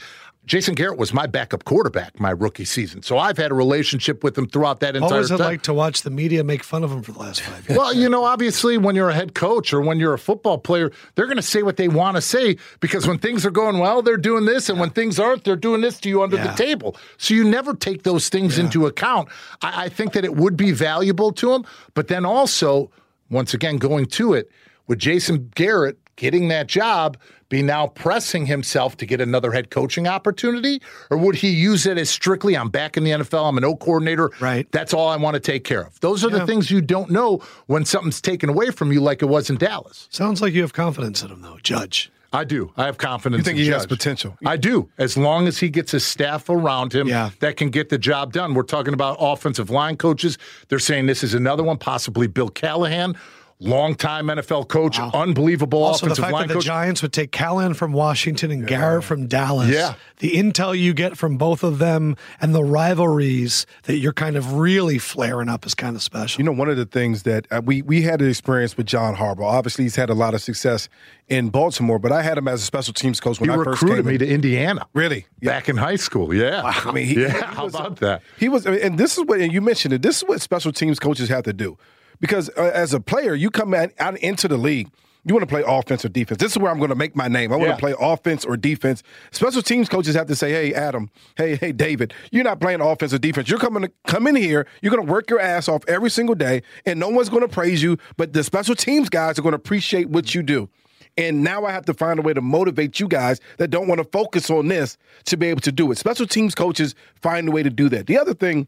Jason 0.51 0.75
Garrett 0.75 0.97
was 0.97 1.13
my 1.13 1.27
backup 1.27 1.63
quarterback 1.63 2.19
my 2.19 2.31
rookie 2.31 2.65
season, 2.65 3.01
so 3.01 3.17
I've 3.17 3.37
had 3.37 3.51
a 3.51 3.53
relationship 3.53 4.21
with 4.21 4.37
him 4.37 4.49
throughout 4.49 4.81
that 4.81 4.97
entire. 4.97 5.07
time. 5.07 5.15
What 5.15 5.19
was 5.19 5.31
it 5.31 5.37
time. 5.37 5.45
like 5.45 5.61
to 5.61 5.73
watch 5.73 6.01
the 6.01 6.09
media 6.09 6.43
make 6.43 6.61
fun 6.61 6.83
of 6.83 6.91
him 6.91 7.03
for 7.03 7.13
the 7.13 7.19
last 7.19 7.39
five 7.39 7.69
years? 7.69 7.77
Well, 7.77 7.93
you 7.93 8.09
know, 8.09 8.25
obviously, 8.25 8.77
when 8.77 8.93
you're 8.93 9.07
a 9.07 9.13
head 9.13 9.33
coach 9.33 9.71
or 9.71 9.79
when 9.79 9.97
you're 9.97 10.13
a 10.13 10.19
football 10.19 10.57
player, 10.57 10.91
they're 11.15 11.27
going 11.27 11.37
to 11.37 11.41
say 11.41 11.63
what 11.63 11.77
they 11.77 11.87
want 11.87 12.17
to 12.17 12.21
say 12.21 12.57
because 12.81 13.07
when 13.07 13.17
things 13.17 13.45
are 13.45 13.49
going 13.49 13.79
well, 13.79 14.01
they're 14.01 14.17
doing 14.17 14.43
this, 14.43 14.67
and 14.67 14.75
yeah. 14.75 14.81
when 14.81 14.89
things 14.89 15.21
aren't, 15.21 15.45
they're 15.45 15.55
doing 15.55 15.79
this 15.79 16.01
to 16.01 16.09
you 16.09 16.21
under 16.21 16.35
yeah. 16.35 16.47
the 16.47 16.53
table. 16.61 16.97
So 17.15 17.33
you 17.33 17.45
never 17.45 17.73
take 17.73 18.03
those 18.03 18.27
things 18.27 18.57
yeah. 18.57 18.65
into 18.65 18.87
account. 18.87 19.29
I, 19.61 19.85
I 19.85 19.87
think 19.87 20.11
that 20.11 20.25
it 20.25 20.35
would 20.35 20.57
be 20.57 20.73
valuable 20.73 21.31
to 21.31 21.53
him, 21.53 21.63
but 21.93 22.09
then 22.09 22.25
also, 22.25 22.91
once 23.29 23.53
again, 23.53 23.77
going 23.77 24.05
to 24.07 24.33
it 24.33 24.51
with 24.87 24.99
Jason 24.99 25.49
Garrett 25.55 25.97
getting 26.15 26.47
that 26.50 26.67
job 26.67 27.17
be 27.52 27.62
now 27.62 27.86
pressing 27.86 28.45
himself 28.45 28.95
to 28.97 29.06
get 29.06 29.21
another 29.21 29.52
head 29.52 29.69
coaching 29.69 30.08
opportunity? 30.08 30.82
Or 31.12 31.17
would 31.17 31.36
he 31.36 31.50
use 31.50 31.86
it 31.86 31.97
as 31.97 32.10
strictly, 32.10 32.56
I'm 32.56 32.69
back 32.69 32.97
in 32.97 33.04
the 33.04 33.12
NFL, 33.12 33.50
I'm 33.50 33.58
an 33.58 33.65
O 33.65 33.76
coordinator, 33.76 34.32
right. 34.39 34.71
that's 34.71 34.93
all 34.93 35.10
I 35.10 35.17
want 35.17 35.36
to 35.36 35.39
take 35.39 35.65
care 35.65 35.82
of? 35.84 36.00
Those 36.00 36.24
are 36.24 36.32
yeah. 36.32 36.39
the 36.39 36.45
things 36.47 36.71
you 36.71 36.82
don't 36.82 37.12
know 37.12 37.41
when 37.67 37.86
something's 37.86 38.21
taken 38.21 38.50
away 38.50 38.71
from 38.71 38.91
you, 38.91 39.02
like 39.02 39.21
it 39.21 39.26
was 39.26 39.50
in 39.50 39.58
Dallas. 39.58 40.08
Sounds 40.12 40.41
like 40.41 40.54
you 40.54 40.62
have 40.62 40.74
confidence 40.74 41.21
in 41.21 41.30
him, 41.30 41.41
though, 41.41 41.58
Judge. 41.62 42.12
I 42.34 42.45
do. 42.45 42.71
I 42.78 42.86
have 42.86 42.97
confidence. 42.97 43.39
You 43.39 43.43
think 43.43 43.58
he 43.58 43.65
Judge. 43.65 43.74
has 43.74 43.86
potential? 43.86 44.38
I 44.45 44.56
do. 44.56 44.89
As 44.97 45.17
long 45.17 45.47
as 45.47 45.60
he 45.60 45.67
gets 45.67 45.91
his 45.91 46.06
staff 46.06 46.50
around 46.50 46.95
him 46.95 47.10
yeah. 47.10 47.32
that 47.41 47.58
can 47.58 47.69
get 47.69 47.89
the 47.89 47.97
job 47.97 48.32
done. 48.32 48.54
We're 48.54 48.63
talking 48.63 48.93
about 48.93 49.17
offensive 49.19 49.69
line 49.69 49.97
coaches. 49.97 50.38
They're 50.69 50.80
saying 50.80 51.08
this 51.08 51.24
is 51.24 51.34
another 51.34 51.63
one, 51.63 51.78
possibly 51.78 52.28
Bill 52.28 52.47
Callahan 52.47 53.17
longtime 53.62 54.28
NFL 54.28 54.67
coach, 54.67 54.97
wow. 55.00 55.12
unbelievable 55.13 55.84
also, 55.84 56.08
offensive 56.08 56.17
the 56.17 56.21
fact 56.24 56.34
line 56.34 56.47
that 56.47 56.54
coach. 56.56 56.63
The 56.63 56.67
Giants 56.67 57.02
would 57.02 57.13
take 57.13 57.32
Callahan 57.32 57.74
from 57.74 57.93
Washington 57.93 58.52
and 58.52 58.63
yeah. 58.63 58.67
Garrett 58.67 59.04
from 59.04 59.28
Dallas. 59.28 59.69
Yeah. 59.69 59.93
The 60.17 60.32
intel 60.32 60.78
you 60.78 60.93
get 60.93 61.17
from 61.17 61.38
both 61.38 61.63
of 61.63 61.80
them 61.80 62.17
and 62.39 62.54
the 62.54 62.63
rivalries 62.63 63.65
that 63.84 63.97
you're 63.97 64.13
kind 64.13 64.36
of 64.36 64.54
really 64.54 64.97
flaring 64.97 65.50
up 65.50 65.65
is 65.65 65.74
kind 65.74 65.95
of 65.95 66.02
special. 66.02 66.39
You 66.39 66.45
know, 66.45 66.52
one 66.52 66.69
of 66.69 66.78
the 66.78 66.86
things 66.86 67.24
that 67.24 67.47
uh, 67.52 67.62
we 67.63 67.82
we 67.82 68.02
had 68.02 68.21
an 68.21 68.30
experience 68.30 68.76
with 68.76 68.88
John 68.88 69.15
Harbaugh. 69.15 69.43
Obviously, 69.43 69.86
he's 69.86 69.95
had 69.95 70.10
a 70.10 70.15
lot 70.15 70.34
of 70.34 70.41
success 70.41 70.89
in 71.28 71.50
Baltimore, 71.50 72.00
but 72.00 72.12
I 72.12 72.21
had 72.24 72.38
him 72.38 72.47
as 72.47 72.62
a 72.62 72.65
special 72.65 72.93
teams 72.93 73.19
coach 73.19 73.39
when 73.39 73.50
he 73.50 73.54
I 73.54 73.63
first 73.63 73.82
recruited 73.82 74.06
me 74.06 74.13
in. 74.13 74.19
to 74.19 74.28
Indiana. 74.28 74.88
Really? 74.93 75.28
Back 75.41 75.69
in 75.69 75.78
high 75.78 75.95
school, 75.95 76.34
yeah. 76.34 76.63
Wow. 76.63 76.82
I 76.86 76.91
mean, 76.91 77.06
he, 77.06 77.15
yeah. 77.21 77.34
He 77.34 77.39
How 77.39 77.63
was, 77.65 77.76
about 77.76 77.97
that? 77.97 78.21
He 78.38 78.50
was, 78.50 78.65
and 78.65 78.97
this 78.97 79.17
is 79.17 79.26
what 79.26 79.39
and 79.39 79.52
you 79.52 79.62
mentioned 79.62 79.93
it. 79.93 80.02
This 80.02 80.17
is 80.17 80.24
what 80.28 80.41
special 80.41 80.71
teams 80.71 81.00
coaches 81.00 81.30
have 81.30 81.43
to 81.43 81.54
do 81.54 81.78
because 82.21 82.49
uh, 82.57 82.71
as 82.73 82.93
a 82.93 83.01
player, 83.01 83.36
you 83.36 83.49
come 83.49 83.73
out, 83.73 83.91
out 83.99 84.17
into 84.19 84.47
the 84.47 84.57
league. 84.57 84.89
You 85.23 85.36
want 85.36 85.47
to 85.47 85.53
play 85.53 85.63
offense 85.67 86.03
or 86.03 86.10
defense. 86.10 86.39
This 86.39 86.53
is 86.53 86.57
where 86.57 86.71
I'm 86.71 86.79
going 86.79 86.89
to 86.89 86.95
make 86.95 87.15
my 87.15 87.27
name. 87.27 87.53
I 87.53 87.55
want 87.55 87.67
yeah. 87.69 87.75
to 87.75 87.79
play 87.79 87.93
offense 87.99 88.43
or 88.43 88.57
defense. 88.57 89.03
Special 89.29 89.62
teams 89.62 89.88
coaches 89.88 90.15
have 90.15 90.25
to 90.27 90.36
say, 90.36 90.51
"Hey, 90.51 90.73
Adam. 90.73 91.12
Hey, 91.38 91.57
hey, 91.57 91.71
David. 91.71 92.13
You're 92.31 92.43
not 92.43 92.60
playing 92.60 92.81
offense 92.81 93.13
or 93.13 93.19
defense. 93.19 93.47
You're 93.47 93.60
coming 93.60 93.84
to 93.84 93.91
come 94.07 94.25
in 94.25 94.36
here. 94.36 94.65
You're 94.81 94.89
going 94.89 95.05
to 95.05 95.12
work 95.12 95.29
your 95.29 95.39
ass 95.39 95.67
off 95.67 95.84
every 95.88 96.10
single 96.10 96.34
day, 96.34 96.63
and 96.88 96.99
no 96.99 97.10
one's 97.10 97.29
going 97.29 97.43
to 97.43 97.47
praise 97.47 97.84
you. 97.84 97.99
But 98.17 98.34
the 98.34 98.43
special 98.43 98.73
teams 98.73 99.10
guys 99.10 99.38
are 99.38 99.43
going 99.43 99.51
to 99.51 99.57
appreciate 99.57 100.10
what 100.10 100.34
you 100.34 100.41
do. 100.41 100.69
And 101.17 101.43
now 101.43 101.65
I 101.65 101.71
have 101.71 101.86
to 101.86 101.93
find 101.93 102.19
a 102.19 102.21
way 102.21 102.34
to 102.34 102.41
motivate 102.41 102.99
you 102.99 103.07
guys 103.07 103.39
that 103.57 103.67
don't 103.67 103.88
want 103.88 103.99
to 103.99 104.05
focus 104.05 104.49
on 104.49 104.69
this 104.69 104.97
to 105.25 105.38
be 105.38 105.47
able 105.47 105.62
to 105.62 105.71
do 105.71 105.91
it. 105.91 105.97
Special 105.97 106.25
teams 106.25 106.55
coaches 106.55 106.95
find 107.21 107.49
a 107.49 107.51
way 107.51 107.62
to 107.62 107.69
do 107.69 107.89
that. 107.89 108.07
The 108.07 108.17
other 108.17 108.34
thing 108.34 108.67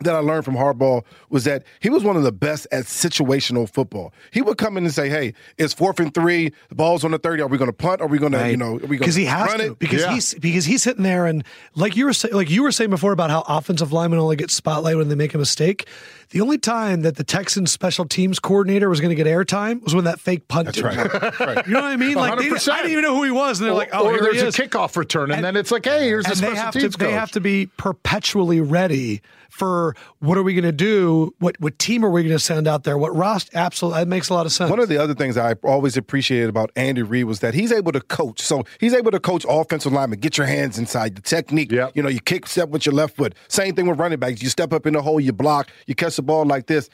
that 0.00 0.14
I 0.14 0.18
learned 0.18 0.44
from 0.44 0.54
Harbaugh 0.54 1.04
was 1.30 1.44
that 1.44 1.64
he 1.80 1.88
was 1.88 2.04
one 2.04 2.16
of 2.16 2.22
the 2.22 2.32
best 2.32 2.66
at 2.70 2.84
situational 2.84 3.68
football. 3.68 4.12
He 4.30 4.42
would 4.42 4.58
come 4.58 4.76
in 4.76 4.84
and 4.84 4.92
say, 4.92 5.08
"Hey, 5.08 5.32
it's 5.56 5.72
fourth 5.72 5.98
and 6.00 6.12
three. 6.12 6.52
The 6.68 6.74
ball's 6.74 7.04
on 7.04 7.12
the 7.12 7.18
thirty. 7.18 7.42
Are 7.42 7.46
we 7.46 7.56
going 7.58 7.70
to 7.70 7.76
punt? 7.76 8.00
Are 8.00 8.06
we 8.06 8.18
going 8.18 8.32
right. 8.32 8.44
to, 8.44 8.50
you 8.50 8.56
know, 8.56 8.78
because 8.78 9.14
he 9.14 9.24
has 9.24 9.52
to 9.54 9.72
it? 9.72 9.78
because 9.78 10.02
yeah. 10.02 10.12
he's 10.12 10.34
because 10.34 10.64
he's 10.66 10.82
sitting 10.82 11.02
there 11.02 11.26
and 11.26 11.44
like 11.74 11.96
you 11.96 12.04
were 12.04 12.12
like 12.32 12.50
you 12.50 12.62
were 12.62 12.72
saying 12.72 12.90
before 12.90 13.12
about 13.12 13.30
how 13.30 13.44
offensive 13.48 13.92
linemen 13.92 14.18
only 14.18 14.36
get 14.36 14.50
spotlight 14.50 14.96
when 14.96 15.08
they 15.08 15.14
make 15.14 15.34
a 15.34 15.38
mistake. 15.38 15.88
The 16.30 16.40
only 16.40 16.58
time 16.58 17.02
that 17.02 17.16
the 17.16 17.22
Texans 17.22 17.70
special 17.70 18.04
teams 18.04 18.40
coordinator 18.40 18.88
was 18.88 19.00
going 19.00 19.16
to 19.16 19.22
get 19.22 19.28
airtime 19.28 19.80
was 19.82 19.94
when 19.94 20.04
that 20.04 20.18
fake 20.18 20.48
punt. 20.48 20.66
That's 20.66 20.82
right. 20.82 21.40
right. 21.40 21.66
You 21.66 21.74
know 21.74 21.82
what 21.82 21.92
I 21.92 21.96
mean? 21.96 22.14
Like 22.14 22.38
they, 22.38 22.46
I 22.50 22.78
didn't 22.78 22.90
even 22.90 23.02
know 23.02 23.14
who 23.14 23.22
he 23.22 23.30
was, 23.30 23.60
and 23.60 23.66
they're 23.66 23.72
or, 23.72 23.78
like, 23.78 23.90
"Oh, 23.92 24.06
or 24.06 24.20
there's 24.20 24.42
a 24.42 24.46
kickoff 24.62 24.96
return," 24.96 25.30
and, 25.30 25.34
and, 25.34 25.44
then 25.44 25.56
it's 25.56 25.70
like, 25.70 25.84
"Hey, 25.84 26.06
here's 26.06 26.24
the 26.24 26.34
special 26.34 26.54
they 26.54 26.60
have 26.60 26.72
teams 26.74 26.94
to, 26.94 26.98
coach. 26.98 27.08
They 27.08 27.12
have 27.12 27.30
to 27.32 27.40
be 27.40 27.66
perpetually 27.76 28.60
ready 28.60 29.22
for 29.56 29.96
what 30.18 30.36
are 30.36 30.42
we 30.42 30.54
going 30.54 30.64
to 30.64 30.72
do? 30.72 31.34
What 31.38 31.56
what 31.60 31.78
team 31.78 32.04
are 32.04 32.10
we 32.10 32.22
going 32.22 32.34
to 32.34 32.38
send 32.38 32.68
out 32.68 32.84
there? 32.84 32.98
What 32.98 33.16
Ross? 33.16 33.48
Absolutely, 33.54 34.00
that 34.00 34.08
makes 34.08 34.28
a 34.28 34.34
lot 34.34 34.46
of 34.46 34.52
sense. 34.52 34.70
One 34.70 34.80
of 34.80 34.88
the 34.88 34.98
other 34.98 35.14
things 35.14 35.36
I 35.36 35.54
always 35.64 35.96
appreciated 35.96 36.48
about 36.48 36.70
Andy 36.76 37.02
Reid 37.02 37.24
was 37.24 37.40
that 37.40 37.54
he's 37.54 37.72
able 37.72 37.92
to 37.92 38.00
coach. 38.00 38.40
So 38.40 38.64
he's 38.78 38.94
able 38.94 39.10
to 39.10 39.20
coach 39.20 39.44
offensive 39.48 39.92
linemen, 39.92 40.20
get 40.20 40.36
your 40.36 40.46
hands 40.46 40.78
inside, 40.78 41.16
the 41.16 41.22
technique. 41.22 41.72
Yep. 41.72 41.92
You 41.94 42.02
know, 42.02 42.08
you 42.08 42.20
kick 42.20 42.46
step 42.46 42.68
with 42.68 42.86
your 42.86 42.94
left 42.94 43.16
foot. 43.16 43.34
Same 43.48 43.74
thing 43.74 43.86
with 43.86 43.98
running 43.98 44.18
backs. 44.18 44.42
You 44.42 44.48
step 44.48 44.72
up 44.72 44.86
in 44.86 44.92
the 44.92 45.02
hole, 45.02 45.18
you 45.18 45.32
block, 45.32 45.70
you 45.86 45.94
catch 45.94 46.16
the 46.16 46.22
ball 46.22 46.44
like 46.44 46.66
this. 46.66 46.90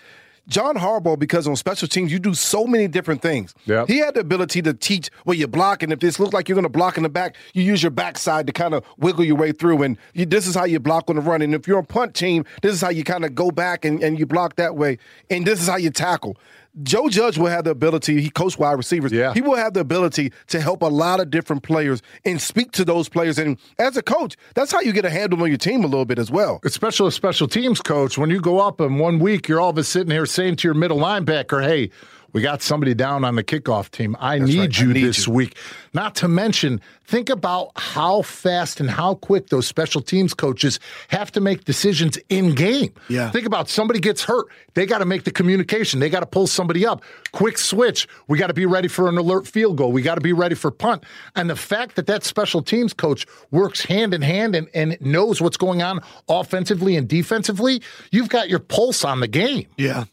John 0.48 0.74
Harbaugh, 0.76 1.18
because 1.18 1.46
on 1.46 1.54
special 1.56 1.86
teams, 1.86 2.10
you 2.10 2.18
do 2.18 2.34
so 2.34 2.66
many 2.66 2.88
different 2.88 3.22
things. 3.22 3.54
Yep. 3.66 3.88
He 3.88 3.98
had 3.98 4.14
the 4.14 4.20
ability 4.20 4.62
to 4.62 4.74
teach 4.74 5.10
where 5.24 5.36
you 5.36 5.46
block, 5.46 5.82
and 5.82 5.92
if 5.92 6.00
this 6.00 6.18
looks 6.18 6.32
like 6.32 6.48
you're 6.48 6.56
going 6.56 6.64
to 6.64 6.68
block 6.68 6.96
in 6.96 7.04
the 7.04 7.08
back, 7.08 7.36
you 7.54 7.62
use 7.62 7.82
your 7.82 7.90
backside 7.90 8.46
to 8.48 8.52
kind 8.52 8.74
of 8.74 8.84
wiggle 8.98 9.24
your 9.24 9.36
way 9.36 9.52
through. 9.52 9.82
And 9.82 9.96
you, 10.14 10.26
this 10.26 10.46
is 10.46 10.54
how 10.54 10.64
you 10.64 10.80
block 10.80 11.08
on 11.08 11.16
the 11.16 11.22
run. 11.22 11.42
And 11.42 11.54
if 11.54 11.68
you're 11.68 11.78
a 11.78 11.84
punt 11.84 12.14
team, 12.14 12.44
this 12.60 12.74
is 12.74 12.80
how 12.80 12.90
you 12.90 13.04
kind 13.04 13.24
of 13.24 13.34
go 13.34 13.50
back 13.50 13.84
and, 13.84 14.02
and 14.02 14.18
you 14.18 14.26
block 14.26 14.56
that 14.56 14.76
way. 14.76 14.98
And 15.30 15.46
this 15.46 15.60
is 15.60 15.68
how 15.68 15.76
you 15.76 15.90
tackle. 15.90 16.36
Joe 16.82 17.08
Judge 17.10 17.36
will 17.36 17.48
have 17.48 17.64
the 17.64 17.70
ability, 17.70 18.20
he 18.22 18.30
coached 18.30 18.58
wide 18.58 18.72
receivers. 18.72 19.12
Yeah. 19.12 19.34
He 19.34 19.42
will 19.42 19.56
have 19.56 19.74
the 19.74 19.80
ability 19.80 20.32
to 20.48 20.60
help 20.60 20.82
a 20.82 20.86
lot 20.86 21.20
of 21.20 21.30
different 21.30 21.62
players 21.62 22.00
and 22.24 22.40
speak 22.40 22.72
to 22.72 22.84
those 22.84 23.10
players. 23.10 23.38
And 23.38 23.58
as 23.78 23.96
a 23.96 24.02
coach, 24.02 24.36
that's 24.54 24.72
how 24.72 24.80
you 24.80 24.92
get 24.92 25.04
a 25.04 25.10
handle 25.10 25.42
on 25.42 25.48
your 25.48 25.58
team 25.58 25.84
a 25.84 25.86
little 25.86 26.06
bit 26.06 26.18
as 26.18 26.30
well. 26.30 26.60
Especially 26.64 27.08
a 27.08 27.10
special 27.10 27.46
teams 27.46 27.82
coach, 27.82 28.16
when 28.16 28.30
you 28.30 28.40
go 28.40 28.58
up 28.58 28.80
in 28.80 28.98
one 28.98 29.18
week, 29.18 29.48
you're 29.48 29.60
all 29.60 29.70
of 29.70 29.78
a 29.78 29.84
sitting 29.84 30.10
here 30.10 30.24
saying 30.24 30.56
to 30.56 30.68
your 30.68 30.74
middle 30.74 30.98
linebacker, 30.98 31.62
hey, 31.62 31.90
we 32.32 32.42
got 32.42 32.62
somebody 32.62 32.94
down 32.94 33.24
on 33.24 33.36
the 33.36 33.44
kickoff 33.44 33.90
team. 33.90 34.16
I 34.18 34.38
need 34.38 34.58
right. 34.58 34.78
I 34.78 34.82
you 34.82 34.92
need 34.92 35.04
this 35.04 35.26
you." 35.26 35.32
week. 35.32 35.56
Not 35.94 36.14
to 36.16 36.28
mention, 36.28 36.80
think 37.04 37.28
about 37.28 37.72
how 37.76 38.22
fast 38.22 38.80
and 38.80 38.88
how 38.88 39.16
quick 39.16 39.48
those 39.48 39.66
special 39.66 40.00
teams 40.00 40.32
coaches 40.32 40.80
have 41.08 41.30
to 41.32 41.40
make 41.40 41.64
decisions 41.64 42.18
in 42.30 42.54
game. 42.54 42.94
Yeah. 43.08 43.30
Think 43.30 43.46
about 43.46 43.68
somebody 43.68 44.00
gets 44.00 44.24
hurt. 44.24 44.46
They 44.74 44.86
got 44.86 44.98
to 44.98 45.04
make 45.04 45.24
the 45.24 45.30
communication. 45.30 46.00
They 46.00 46.08
got 46.08 46.20
to 46.20 46.26
pull 46.26 46.46
somebody 46.46 46.86
up. 46.86 47.02
Quick 47.32 47.58
switch. 47.58 48.08
We 48.28 48.38
got 48.38 48.46
to 48.46 48.54
be 48.54 48.64
ready 48.64 48.88
for 48.88 49.08
an 49.08 49.18
alert 49.18 49.46
field 49.46 49.76
goal. 49.76 49.92
We 49.92 50.00
got 50.00 50.14
to 50.14 50.22
be 50.22 50.32
ready 50.32 50.54
for 50.54 50.70
punt. 50.70 51.04
And 51.36 51.50
the 51.50 51.56
fact 51.56 51.96
that 51.96 52.06
that 52.06 52.24
special 52.24 52.62
teams 52.62 52.94
coach 52.94 53.26
works 53.50 53.84
hand 53.84 54.14
in 54.14 54.22
hand 54.22 54.54
and, 54.54 54.68
and 54.72 54.96
knows 55.00 55.42
what's 55.42 55.58
going 55.58 55.82
on 55.82 56.00
offensively 56.28 56.96
and 56.96 57.06
defensively, 57.06 57.82
you've 58.10 58.30
got 58.30 58.48
your 58.48 58.60
pulse 58.60 59.04
on 59.04 59.20
the 59.20 59.28
game. 59.28 59.66
Yeah. 59.76 60.04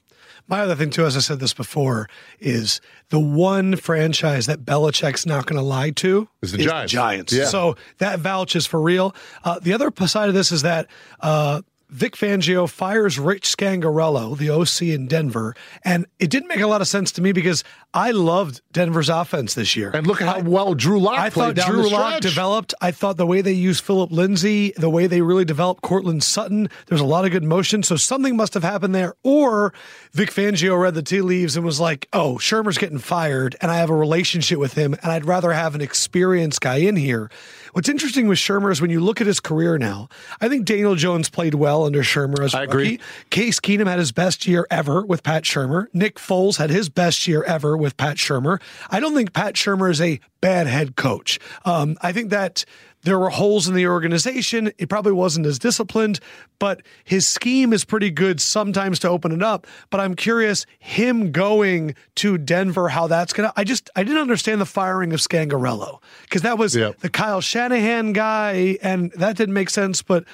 My 0.49 0.61
other 0.61 0.75
thing, 0.75 0.89
too, 0.89 1.05
as 1.05 1.15
I 1.15 1.19
said 1.19 1.39
this 1.39 1.53
before, 1.53 2.09
is 2.39 2.81
the 3.09 3.19
one 3.19 3.75
franchise 3.75 4.47
that 4.47 4.65
Belichick's 4.65 5.25
not 5.25 5.45
going 5.45 5.57
to 5.57 5.63
lie 5.63 5.91
to 5.91 6.27
Is 6.41 6.51
the 6.51 6.57
Giants. 6.57 6.91
Giants. 6.91 7.33
Yeah. 7.33 7.45
So 7.45 7.75
that 7.99 8.19
vouches 8.19 8.65
for 8.65 8.81
real. 8.81 9.15
Uh, 9.43 9.59
the 9.59 9.73
other 9.73 9.91
side 10.07 10.27
of 10.27 10.33
this 10.35 10.51
is 10.51 10.63
that 10.63 10.87
uh, 11.19 11.61
Vic 11.89 12.15
Fangio 12.15 12.69
fires 12.69 13.17
Rich 13.17 13.55
Scangarello, 13.57 14.37
the 14.37 14.51
OC 14.51 14.93
in 14.93 15.07
Denver, 15.07 15.55
and 15.83 16.05
it 16.19 16.29
didn't 16.29 16.47
make 16.47 16.59
a 16.59 16.67
lot 16.67 16.81
of 16.81 16.87
sense 16.87 17.11
to 17.13 17.21
me 17.21 17.31
because 17.31 17.63
I 17.95 18.11
loved 18.11 18.61
Denver's 18.71 19.09
offense 19.09 19.55
this 19.55 19.75
year. 19.75 19.89
And 19.93 20.05
look 20.05 20.21
at 20.21 20.27
how 20.27 20.47
well 20.47 20.75
Drew 20.75 20.99
Lock 20.99 21.17
I 21.17 21.31
played 21.31 21.55
thought 21.55 21.55
down 21.55 21.71
Drew 21.71 21.81
the 21.83 21.89
Lock 21.89 22.09
stretch. 22.09 22.21
developed. 22.21 22.73
I 22.79 22.91
thought 22.91 23.17
the 23.17 23.25
way 23.25 23.41
they 23.41 23.53
used 23.53 23.83
Phillip 23.83 24.11
Lindsay, 24.11 24.71
the 24.77 24.89
way 24.89 25.07
they 25.07 25.21
really 25.21 25.45
developed 25.45 25.81
Courtland 25.81 26.23
Sutton, 26.23 26.69
there's 26.85 27.01
a 27.01 27.05
lot 27.05 27.25
of 27.25 27.31
good 27.31 27.43
motion. 27.43 27.81
So 27.81 27.95
something 27.95 28.37
must 28.37 28.53
have 28.53 28.63
happened 28.63 28.93
there. 28.93 29.15
Or 29.23 29.73
Vic 30.11 30.29
Fangio 30.29 30.79
read 30.79 30.93
the 30.93 31.01
tea 31.01 31.21
leaves 31.21 31.55
and 31.55 31.65
was 31.65 31.79
like, 31.79 32.07
oh, 32.13 32.35
Shurmur's 32.35 32.77
getting 32.77 32.99
fired 32.99 33.55
and 33.61 33.71
I 33.71 33.77
have 33.77 33.89
a 33.89 33.95
relationship 33.95 34.59
with 34.59 34.73
him 34.73 34.93
and 35.01 35.11
I'd 35.11 35.25
rather 35.25 35.51
have 35.53 35.73
an 35.73 35.81
experienced 35.81 36.61
guy 36.61 36.77
in 36.77 36.95
here. 36.95 37.31
What's 37.73 37.89
interesting 37.89 38.27
with 38.27 38.37
Shurmur 38.39 38.71
is 38.71 38.81
when 38.81 38.89
you 38.89 38.99
look 38.99 39.21
at 39.21 39.27
his 39.27 39.39
career 39.39 39.77
now, 39.77 40.09
I 40.41 40.49
think 40.49 40.65
Daniel 40.65 40.95
Jones 40.95 41.29
played 41.29 41.53
well 41.53 41.85
under 41.85 42.01
Shurmur 42.01 42.43
as 42.43 42.53
a 42.53 42.59
I 42.59 42.63
agree. 42.63 42.99
Case 43.29 43.59
Keenum 43.59 43.87
had 43.87 43.99
his 43.99 44.11
best 44.11 44.47
year 44.47 44.65
ever 44.71 45.05
with 45.05 45.23
Pat 45.23 45.43
Shurmur. 45.43 45.87
Nick 45.93 46.15
Foles 46.15 46.57
had 46.57 46.69
his 46.69 46.89
best 46.89 47.27
year 47.27 47.43
ever 47.43 47.77
with 47.77 47.97
Pat 47.97 48.17
Shurmur. 48.17 48.59
I 48.89 48.99
don't 48.99 49.13
think 49.13 49.33
Pat 49.33 49.55
Shurmur 49.55 49.89
is 49.89 50.01
a 50.01 50.19
bad 50.41 50.67
head 50.67 50.95
coach. 50.95 51.39
Um, 51.65 51.97
I 52.01 52.11
think 52.11 52.29
that 52.29 52.65
there 53.03 53.17
were 53.17 53.29
holes 53.29 53.67
in 53.67 53.75
the 53.75 53.87
organization. 53.87 54.71
It 54.77 54.89
probably 54.89 55.13
wasn't 55.13 55.45
as 55.45 55.57
disciplined, 55.59 56.19
but 56.59 56.81
his 57.03 57.27
scheme 57.27 57.71
is 57.71 57.85
pretty 57.85 58.11
good 58.11 58.41
sometimes 58.41 58.99
to 58.99 59.09
open 59.09 59.31
it 59.31 59.41
up. 59.41 59.65
But 59.89 60.01
I'm 60.01 60.15
curious, 60.15 60.65
him 60.79 61.31
going 61.31 61.95
to 62.15 62.37
Denver, 62.37 62.89
how 62.89 63.07
that's 63.07 63.31
gonna. 63.31 63.53
I 63.55 63.63
just 63.63 63.89
I 63.95 64.03
didn't 64.03 64.21
understand 64.21 64.59
the 64.59 64.65
firing 64.65 65.13
of 65.13 65.19
Scangarello 65.21 65.99
because 66.23 66.41
that 66.41 66.57
was 66.57 66.75
Yep. 66.75 66.99
the 66.99 67.09
Kyle 67.09 67.41
Shanahan 67.41 68.11
guy, 68.13 68.77
and 68.81 69.11
that 69.13 69.37
didn't 69.37 69.53
make 69.53 69.69
sense. 69.69 70.01
But 70.01 70.25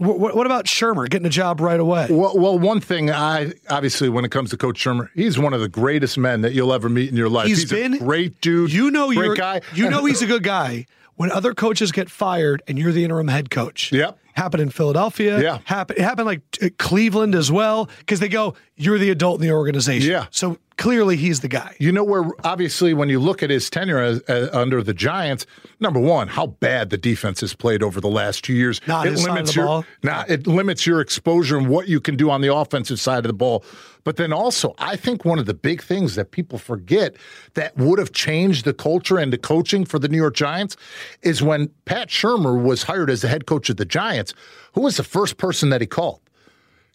wh- 0.00 0.04
wh- 0.16 0.34
what 0.34 0.46
about 0.46 0.64
Shurmur 0.64 1.08
getting 1.10 1.26
a 1.26 1.30
job 1.30 1.60
right 1.60 1.78
away? 1.78 2.06
Well, 2.10 2.32
well, 2.38 2.58
one 2.58 2.80
thing 2.80 3.10
I 3.10 3.52
obviously 3.68 4.08
when 4.08 4.24
it 4.24 4.30
comes 4.30 4.48
to 4.50 4.56
Coach 4.56 4.82
Shurmur, 4.82 5.10
he's 5.14 5.38
one 5.38 5.52
of 5.52 5.60
the 5.60 5.68
greatest 5.68 6.16
men 6.16 6.40
that 6.40 6.54
you'll 6.54 6.72
ever 6.72 6.88
meet 6.88 7.10
in 7.10 7.16
your 7.16 7.28
life. 7.28 7.48
He's 7.48 7.70
a 7.70 7.74
been- 7.74 7.98
great 7.98 8.40
dude. 8.40 8.72
You 8.72 8.90
know 8.90 9.08
great 9.12 9.26
you're 9.26 9.34
guy. 9.36 9.60
You 9.74 9.90
know 9.90 10.06
he's 10.06 10.22
a 10.22 10.26
good 10.34 10.42
guy 10.42 10.86
when 11.16 11.30
other 11.30 11.54
coaches 11.54 11.92
get 11.92 12.10
fired 12.10 12.62
and 12.66 12.78
you're 12.78 12.92
the 12.92 13.04
interim 13.04 13.28
head 13.28 13.50
coach. 13.50 13.92
Yep. 13.92 14.18
Happened 14.34 14.62
in 14.62 14.70
Philadelphia. 14.70 15.40
Yeah. 15.40 15.58
Happened. 15.64 16.00
It 16.00 16.02
happened 16.02 16.26
like 16.26 16.76
Cleveland 16.78 17.36
as 17.36 17.52
well 17.52 17.88
because 17.98 18.18
they 18.18 18.28
go, 18.28 18.54
you're 18.74 18.98
the 18.98 19.10
adult 19.10 19.40
in 19.40 19.46
the 19.46 19.54
organization. 19.54 20.10
Yeah. 20.10 20.26
So 20.30 20.58
clearly 20.76 21.16
he's 21.16 21.40
the 21.40 21.48
guy. 21.48 21.74
You 21.78 21.92
know 21.92 22.04
where 22.04 22.24
obviously 22.44 22.94
when 22.94 23.08
you 23.08 23.20
look 23.20 23.42
at 23.42 23.50
his 23.50 23.70
tenure 23.70 23.98
as, 23.98 24.22
uh, 24.28 24.50
under 24.52 24.82
the 24.82 24.94
Giants, 24.94 25.46
number 25.80 26.00
one, 26.00 26.28
how 26.28 26.46
bad 26.48 26.90
the 26.90 26.98
defense 26.98 27.40
has 27.40 27.54
played 27.54 27.82
over 27.82 28.00
the 28.00 28.08
last 28.08 28.44
two 28.44 28.54
years. 28.54 28.80
Not 28.86 29.06
his 29.06 29.22
side 29.22 29.40
of 29.40 29.46
the 29.46 29.52
your 29.52 29.66
ball. 29.66 29.84
nah, 30.02 30.24
it 30.28 30.46
limits 30.46 30.86
your 30.86 31.00
exposure 31.00 31.56
and 31.56 31.68
what 31.68 31.88
you 31.88 32.00
can 32.00 32.16
do 32.16 32.30
on 32.30 32.40
the 32.40 32.54
offensive 32.54 33.00
side 33.00 33.18
of 33.18 33.28
the 33.28 33.32
ball. 33.32 33.64
But 34.04 34.16
then 34.16 34.32
also, 34.32 34.74
I 34.78 34.96
think 34.96 35.24
one 35.24 35.38
of 35.38 35.46
the 35.46 35.54
big 35.54 35.82
things 35.82 36.14
that 36.14 36.30
people 36.30 36.58
forget 36.58 37.16
that 37.54 37.76
would 37.76 37.98
have 37.98 38.12
changed 38.12 38.66
the 38.66 38.74
culture 38.74 39.18
and 39.18 39.32
the 39.32 39.38
coaching 39.38 39.84
for 39.86 39.98
the 39.98 40.08
New 40.08 40.18
York 40.18 40.34
Giants 40.34 40.76
is 41.22 41.42
when 41.42 41.70
Pat 41.86 42.08
Shurmur 42.08 42.62
was 42.62 42.82
hired 42.82 43.08
as 43.08 43.22
the 43.22 43.28
head 43.28 43.46
coach 43.46 43.70
of 43.70 43.78
the 43.78 43.86
Giants. 43.86 44.34
Who 44.74 44.82
was 44.82 44.98
the 44.98 45.04
first 45.04 45.38
person 45.38 45.70
that 45.70 45.80
he 45.80 45.86
called? 45.86 46.20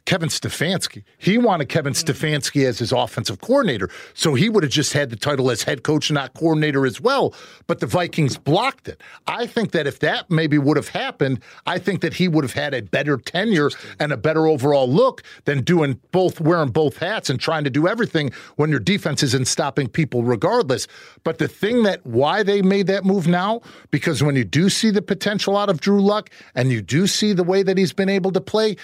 Kevin 0.06 0.30
Stefanski. 0.30 1.04
He 1.18 1.38
wanted 1.38 1.70
Kevin 1.70 1.94
mm. 1.94 2.04
Stefanski 2.04 2.66
as 2.66 2.80
his 2.80 2.92
offensive 2.92 3.42
coordinator. 3.42 3.90
So 4.14 4.34
he 4.34 4.50
would 4.50 4.64
have 4.64 4.72
just 4.72 4.94
had 4.94 5.10
the 5.10 5.16
title 5.16 5.52
as 5.52 5.64
head 5.64 5.84
coach 5.84 6.10
and 6.10 6.16
not 6.16 6.34
coordinator 6.34 6.86
as 6.86 7.00
well. 7.00 7.34
But 7.68 7.80
the 7.80 7.86
Vikings 7.86 8.38
blocked 8.38 8.88
it. 8.88 9.02
I 9.28 9.46
think 9.46 9.72
that 9.72 9.88
if 9.88 10.00
that 10.00 10.30
maybe 10.30 10.58
would 10.58 10.78
have 10.78 10.90
happened, 10.90 11.42
I 11.66 11.80
think 11.80 12.02
that 12.02 12.14
he 12.14 12.28
would 12.28 12.44
have 12.44 12.54
had 12.54 12.74
a 12.74 12.82
better 12.82 13.18
tenure 13.18 13.70
and 14.00 14.12
a 14.12 14.18
better 14.18 14.48
overall 14.48 14.90
look 14.90 15.24
than 15.46 15.62
doing 15.62 16.00
both, 16.12 16.40
wearing 16.42 16.70
both 16.70 16.98
hats 16.98 17.30
and 17.30 17.40
trying 17.40 17.64
to 17.64 17.70
do 17.70 17.88
everything 17.88 18.32
when 18.56 18.70
your 18.70 18.80
defense 18.80 19.24
isn't 19.24 19.48
stopping 19.48 19.88
people 19.88 20.24
regardless. 20.24 20.88
But 21.24 21.38
the 21.38 21.48
thing 21.48 21.84
that 21.84 22.06
why 22.06 22.44
they 22.44 22.62
made 22.62 22.88
that 22.88 23.06
move 23.06 23.28
now, 23.28 23.62
because 23.92 24.24
when 24.24 24.36
you 24.36 24.44
do 24.44 24.70
see 24.70 24.90
the 24.90 25.02
potential 25.02 25.58
out 25.58 25.70
of 25.70 25.82
Drew 25.82 26.02
Lock 26.02 26.30
and 26.56 26.72
you 26.72 26.82
do 26.82 27.08
see 27.08 27.34
the 27.34 27.44
way 27.44 27.64
that 27.64 27.78
he's 27.78 27.94
been 27.94 28.10
able 28.10 28.32
to 28.32 28.42
play, 28.42 28.76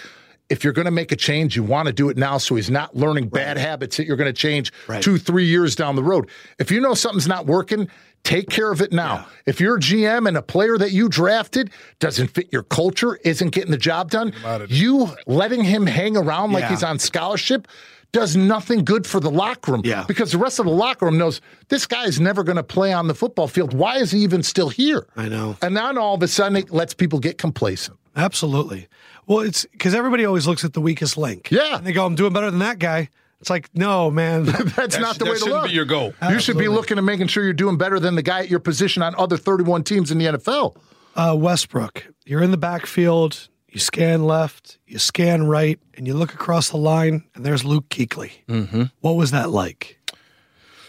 if 0.48 0.62
you're 0.64 0.72
going 0.72 0.84
to 0.86 0.90
make 0.90 1.12
a 1.12 1.16
change, 1.16 1.56
you 1.56 1.62
want 1.62 1.86
to 1.86 1.92
do 1.92 2.08
it 2.08 2.16
now 2.16 2.38
so 2.38 2.54
he's 2.54 2.70
not 2.70 2.94
learning 2.96 3.28
bad 3.28 3.56
habits 3.56 3.96
that 3.96 4.06
you're 4.06 4.16
going 4.16 4.32
to 4.32 4.32
change 4.32 4.72
Right. 4.86 5.02
two, 5.02 5.18
three 5.18 5.44
years 5.46 5.74
down 5.74 5.96
the 5.96 6.02
road. 6.04 6.28
If 6.58 6.70
you 6.70 6.80
know 6.80 6.94
something's 6.94 7.26
not 7.26 7.46
working, 7.46 7.88
take 8.22 8.48
care 8.50 8.70
of 8.70 8.80
it 8.80 8.92
now. 8.92 9.26
If 9.46 9.60
you're 9.60 9.76
a 9.76 9.80
GM 9.80 10.26
and 10.28 10.36
a 10.36 10.42
player 10.42 10.78
that 10.78 10.92
you 10.92 11.08
drafted 11.08 11.70
doesn't 11.98 12.28
fit 12.28 12.52
your 12.52 12.62
culture, 12.62 13.16
isn't 13.24 13.50
getting 13.50 13.70
the 13.70 13.76
job 13.76 14.10
done, 14.10 14.32
you 14.68 15.08
letting 15.26 15.64
him 15.64 15.86
hang 15.86 16.16
around 16.16 16.52
like 16.52 16.62
Yeah. 16.62 16.68
he's 16.70 16.82
on 16.82 16.98
scholarship 16.98 17.66
does 18.12 18.34
nothing 18.36 18.82
good 18.84 19.06
for 19.06 19.20
the 19.20 19.30
locker 19.30 19.72
room. 19.72 19.82
Yeah. 19.84 20.04
Because 20.08 20.32
the 20.32 20.38
rest 20.38 20.58
of 20.58 20.64
the 20.64 20.70
locker 20.72 21.04
room 21.04 21.18
knows 21.18 21.40
this 21.68 21.86
guy 21.86 22.04
is 22.04 22.18
never 22.18 22.44
going 22.44 22.56
to 22.56 22.62
play 22.62 22.92
on 22.92 23.08
the 23.08 23.14
football 23.14 23.46
field. 23.48 23.74
Why 23.74 23.98
is 23.98 24.12
he 24.12 24.20
even 24.20 24.42
still 24.42 24.70
here? 24.70 25.06
I 25.16 25.28
know. 25.28 25.56
And 25.60 25.76
then 25.76 25.98
all 25.98 26.14
of 26.14 26.22
a 26.22 26.28
sudden 26.28 26.56
it 26.56 26.70
lets 26.70 26.94
people 26.94 27.18
get 27.18 27.36
complacent. 27.36 27.98
Absolutely. 28.14 28.88
Well, 29.26 29.40
it's 29.40 29.64
because 29.66 29.94
everybody 29.94 30.24
always 30.24 30.46
looks 30.46 30.64
at 30.64 30.72
the 30.72 30.80
weakest 30.80 31.16
link. 31.16 31.48
Yeah. 31.50 31.76
And 31.78 31.86
they 31.86 31.92
go, 31.92 32.06
I'm 32.06 32.14
doing 32.14 32.32
better 32.32 32.50
than 32.50 32.60
that 32.60 32.78
guy. 32.78 33.08
It's 33.40 33.50
like, 33.50 33.68
no, 33.74 34.10
man. 34.10 34.44
That's 34.76 34.98
not 34.98 35.18
the 35.18 35.24
that 35.24 35.30
way 35.30 35.32
to 35.32 35.38
shouldn't 35.38 35.56
look. 35.62 35.66
be 35.66 35.72
your 35.72 35.84
goal. 35.84 36.14
You 36.30 36.38
should 36.40 36.56
be 36.56 36.68
looking 36.68 36.96
at 36.96 37.04
making 37.04 37.26
sure 37.26 37.44
you're 37.44 37.52
doing 37.52 37.76
better 37.76 38.00
than 38.00 38.14
the 38.14 38.22
guy 38.22 38.40
at 38.40 38.48
your 38.48 38.60
position 38.60 39.02
on 39.02 39.14
other 39.16 39.36
31 39.36 39.84
teams 39.84 40.10
in 40.10 40.18
the 40.18 40.24
NFL. 40.26 40.76
uh, 41.16 41.36
Westbrook, 41.38 42.06
you're 42.24 42.42
in 42.42 42.50
the 42.50 42.56
backfield, 42.56 43.48
you 43.68 43.78
scan 43.80 44.24
left, 44.24 44.78
you 44.86 44.98
scan 44.98 45.46
right, 45.46 45.78
and 45.94 46.06
you 46.06 46.14
look 46.14 46.32
across 46.32 46.70
the 46.70 46.76
line, 46.78 47.24
and 47.34 47.44
there's 47.44 47.64
Luke 47.64 47.88
Kuechly. 47.90 48.32
Mm-hmm. 48.48 48.84
What 49.00 49.16
was 49.16 49.32
that 49.32 49.50
like? 49.50 49.98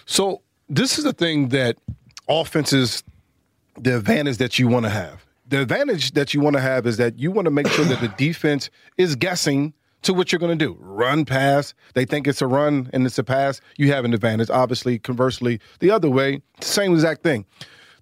So 0.05 0.41
this 0.69 0.97
is 0.97 1.03
the 1.03 1.13
thing 1.13 1.49
that 1.49 1.77
offenses, 2.29 3.03
the 3.77 3.97
advantage 3.97 4.37
that 4.37 4.57
you 4.57 4.67
want 4.69 4.85
to 4.85 4.89
have. 4.89 5.25
The 5.47 5.61
advantage 5.61 6.11
that 6.11 6.33
you 6.33 6.41
want 6.41 6.55
to 6.55 6.61
have 6.61 6.85
is 6.85 6.97
that 6.97 7.17
you 7.17 7.31
want 7.31 7.45
to 7.45 7.51
make 7.51 7.67
sure 7.67 7.85
that 7.85 8.01
the 8.01 8.07
defense 8.17 8.69
is 8.97 9.15
guessing 9.15 9.73
to 10.03 10.13
what 10.13 10.31
you're 10.31 10.39
going 10.39 10.57
to 10.57 10.65
do. 10.65 10.77
Run, 10.79 11.25
pass. 11.25 11.73
They 11.93 12.05
think 12.05 12.27
it's 12.27 12.41
a 12.41 12.47
run 12.47 12.89
and 12.93 13.05
it's 13.05 13.17
a 13.17 13.23
pass. 13.23 13.61
You 13.77 13.91
have 13.93 14.05
an 14.05 14.13
advantage. 14.13 14.49
Obviously, 14.49 14.99
conversely, 14.99 15.59
the 15.79 15.89
other 15.91 16.09
way, 16.09 16.41
same 16.61 16.93
exact 16.93 17.23
thing. 17.23 17.45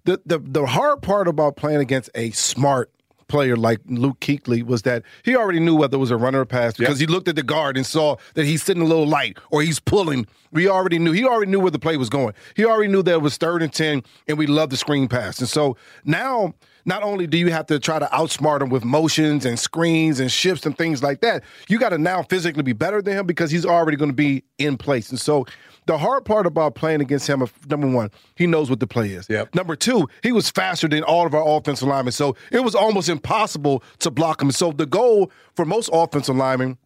The 0.04 0.20
the 0.26 0.38
the 0.38 0.66
hard 0.66 1.02
part 1.02 1.26
about 1.26 1.56
playing 1.56 1.80
against 1.80 2.10
a 2.14 2.30
smart 2.30 2.90
player 3.28 3.56
like 3.56 3.80
Luke 3.86 4.20
Kuechly 4.20 4.62
was 4.62 4.82
that 4.82 5.02
he 5.24 5.34
already 5.34 5.58
knew 5.58 5.74
whether 5.74 5.96
it 5.96 5.98
was 5.98 6.12
a 6.12 6.16
runner 6.16 6.38
or 6.38 6.42
a 6.42 6.46
pass 6.46 6.74
because 6.76 7.00
Yep. 7.00 7.08
he 7.08 7.12
looked 7.12 7.26
at 7.26 7.34
the 7.34 7.42
guard 7.42 7.76
and 7.76 7.84
saw 7.84 8.14
that 8.34 8.44
he's 8.44 8.62
sitting 8.62 8.82
a 8.84 8.86
little 8.86 9.06
light 9.08 9.36
or 9.50 9.62
he's 9.62 9.80
pulling. 9.80 10.26
We 10.52 10.68
already 10.68 11.00
knew. 11.00 11.10
He 11.10 11.24
already 11.24 11.50
knew 11.50 11.58
where 11.58 11.72
the 11.72 11.80
play 11.80 11.96
was 11.96 12.08
going. 12.08 12.34
He 12.54 12.64
already 12.64 12.92
knew 12.92 13.02
that 13.02 13.14
it 13.14 13.22
was 13.22 13.36
third 13.36 13.62
and 13.64 13.72
10 13.72 14.04
and 14.28 14.38
we 14.38 14.46
love 14.46 14.70
the 14.70 14.76
screen 14.76 15.08
pass. 15.08 15.40
And 15.40 15.48
so 15.48 15.76
now, 16.04 16.54
not 16.86 17.02
only 17.02 17.26
do 17.26 17.36
you 17.36 17.50
have 17.50 17.66
to 17.66 17.78
try 17.78 17.98
to 17.98 18.06
outsmart 18.06 18.62
him 18.62 18.70
with 18.70 18.84
motions 18.84 19.44
and 19.44 19.58
screens 19.58 20.20
and 20.20 20.30
shifts 20.30 20.64
and 20.64 20.78
things 20.78 21.02
like 21.02 21.20
that, 21.20 21.42
you 21.68 21.78
got 21.78 21.90
to 21.90 21.98
now 21.98 22.22
physically 22.22 22.62
be 22.62 22.72
better 22.72 23.02
than 23.02 23.18
him 23.18 23.26
because 23.26 23.50
he's 23.50 23.66
already 23.66 23.96
going 23.96 24.10
to 24.10 24.16
be 24.16 24.44
in 24.58 24.78
place. 24.78 25.10
And 25.10 25.20
so 25.20 25.44
the 25.86 25.98
hard 25.98 26.24
part 26.24 26.46
about 26.46 26.74
playing 26.74 27.00
against 27.00 27.26
him, 27.26 27.44
number 27.68 27.88
one, 27.88 28.10
he 28.34 28.46
knows 28.46 28.70
what 28.70 28.80
the 28.80 28.86
play 28.86 29.10
is. 29.10 29.28
Yep. 29.28 29.54
Number 29.54 29.76
two, 29.76 30.08
he 30.22 30.32
was 30.32 30.50
faster 30.50 30.88
than 30.88 31.02
all 31.02 31.26
of 31.26 31.34
our 31.34 31.46
offensive 31.46 31.88
linemen. 31.88 32.12
So 32.12 32.36
it 32.50 32.60
was 32.60 32.74
almost 32.74 33.08
impossible 33.08 33.82
to 34.00 34.10
block 34.10 34.40
him. 34.40 34.50
So 34.50 34.72
the 34.72 34.86
goal 34.86 35.30
for 35.54 35.64
most 35.64 35.90
offensive 35.92 36.36
linemen 36.36 36.78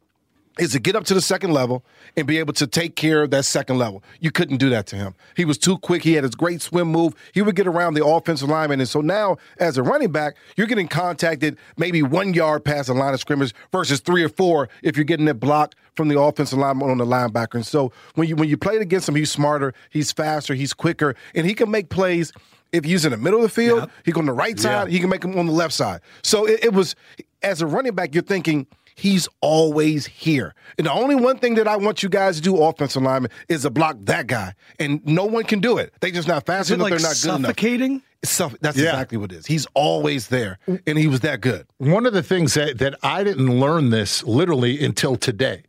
is 0.60 0.72
to 0.72 0.78
get 0.78 0.94
up 0.94 1.04
to 1.04 1.14
the 1.14 1.20
second 1.20 1.52
level 1.52 1.84
and 2.16 2.26
be 2.26 2.38
able 2.38 2.52
to 2.52 2.66
take 2.66 2.94
care 2.94 3.22
of 3.22 3.30
that 3.30 3.44
second 3.44 3.78
level. 3.78 4.04
You 4.20 4.30
couldn't 4.30 4.58
do 4.58 4.68
that 4.70 4.86
to 4.88 4.96
him. 4.96 5.14
He 5.34 5.44
was 5.44 5.56
too 5.56 5.78
quick. 5.78 6.02
He 6.02 6.14
had 6.14 6.24
his 6.24 6.34
great 6.34 6.60
swim 6.60 6.88
move. 6.88 7.14
He 7.32 7.40
would 7.40 7.56
get 7.56 7.66
around 7.66 7.94
the 7.94 8.04
offensive 8.04 8.48
lineman. 8.48 8.80
And 8.80 8.88
so 8.88 9.00
now, 9.00 9.38
as 9.58 9.78
a 9.78 9.82
running 9.82 10.12
back, 10.12 10.36
you're 10.56 10.66
getting 10.66 10.88
contacted 10.88 11.56
maybe 11.78 12.02
one 12.02 12.34
yard 12.34 12.64
past 12.64 12.88
the 12.88 12.94
line 12.94 13.14
of 13.14 13.20
scrimmage 13.20 13.54
versus 13.72 14.00
three 14.00 14.22
or 14.22 14.28
four 14.28 14.68
if 14.82 14.96
you're 14.96 15.04
getting 15.04 15.28
it 15.28 15.40
blocked 15.40 15.76
from 15.96 16.08
the 16.08 16.20
offensive 16.20 16.58
lineman 16.58 16.90
on 16.90 16.98
the 16.98 17.06
linebacker. 17.06 17.54
And 17.54 17.66
so 17.66 17.92
when 18.14 18.28
you 18.28 18.36
when 18.36 18.48
you 18.48 18.56
played 18.56 18.82
against 18.82 19.08
him, 19.08 19.14
he's 19.14 19.30
smarter, 19.30 19.72
he's 19.88 20.12
faster, 20.12 20.54
he's 20.54 20.74
quicker, 20.74 21.16
and 21.34 21.46
he 21.46 21.54
can 21.54 21.70
make 21.70 21.88
plays. 21.88 22.32
If 22.72 22.84
he's 22.84 23.04
in 23.04 23.10
the 23.10 23.16
middle 23.16 23.40
of 23.40 23.42
the 23.42 23.48
field, 23.48 23.90
he 24.04 24.12
go 24.12 24.20
on 24.20 24.26
the 24.26 24.32
right 24.32 24.58
side, 24.58 24.88
he 24.92 25.00
can 25.00 25.10
make 25.10 25.22
them 25.22 25.36
on 25.36 25.46
the 25.46 25.52
left 25.52 25.74
side. 25.74 26.02
So 26.22 26.46
it, 26.46 26.66
it 26.66 26.72
was 26.72 26.94
as 27.42 27.62
a 27.62 27.66
running 27.66 27.94
back, 27.94 28.14
you're 28.14 28.22
thinking 28.22 28.66
he's 28.94 29.28
always 29.40 30.06
here. 30.06 30.54
And 30.78 30.86
the 30.86 30.92
only 30.92 31.14
one 31.14 31.38
thing 31.38 31.54
that 31.56 31.66
I 31.68 31.76
want 31.76 32.02
you 32.02 32.08
guys 32.08 32.36
to 32.36 32.42
do, 32.42 32.62
offensive 32.62 33.02
lineman, 33.02 33.30
is 33.48 33.62
to 33.62 33.70
block 33.70 33.96
that 34.04 34.26
guy. 34.26 34.54
And 34.78 35.04
no 35.06 35.24
one 35.24 35.44
can 35.44 35.60
do 35.60 35.78
it. 35.78 35.92
They 36.00 36.10
just 36.10 36.28
not 36.28 36.46
fast 36.46 36.66
Is 36.68 36.72
it 36.72 36.74
enough. 36.74 36.90
like 36.90 37.00
They're 37.00 37.08
not 37.08 37.16
good 37.20 37.28
enough. 37.28 37.40
suffocating? 37.42 38.02
It's 38.22 38.32
suff- 38.32 38.56
that's 38.60 38.76
Yeah. 38.76 38.90
exactly 38.90 39.18
what 39.18 39.32
it 39.32 39.36
is. 39.36 39.46
He's 39.46 39.66
always 39.74 40.28
there, 40.28 40.58
and 40.86 40.98
he 40.98 41.06
was 41.06 41.20
that 41.20 41.40
good. 41.40 41.66
One 41.78 42.04
of 42.06 42.12
the 42.12 42.22
things 42.22 42.54
that, 42.54 42.78
that 42.78 42.94
I 43.02 43.24
didn't 43.24 43.58
learn 43.60 43.90
this 43.90 44.22
literally 44.24 44.84
until 44.84 45.16
today. 45.16 45.62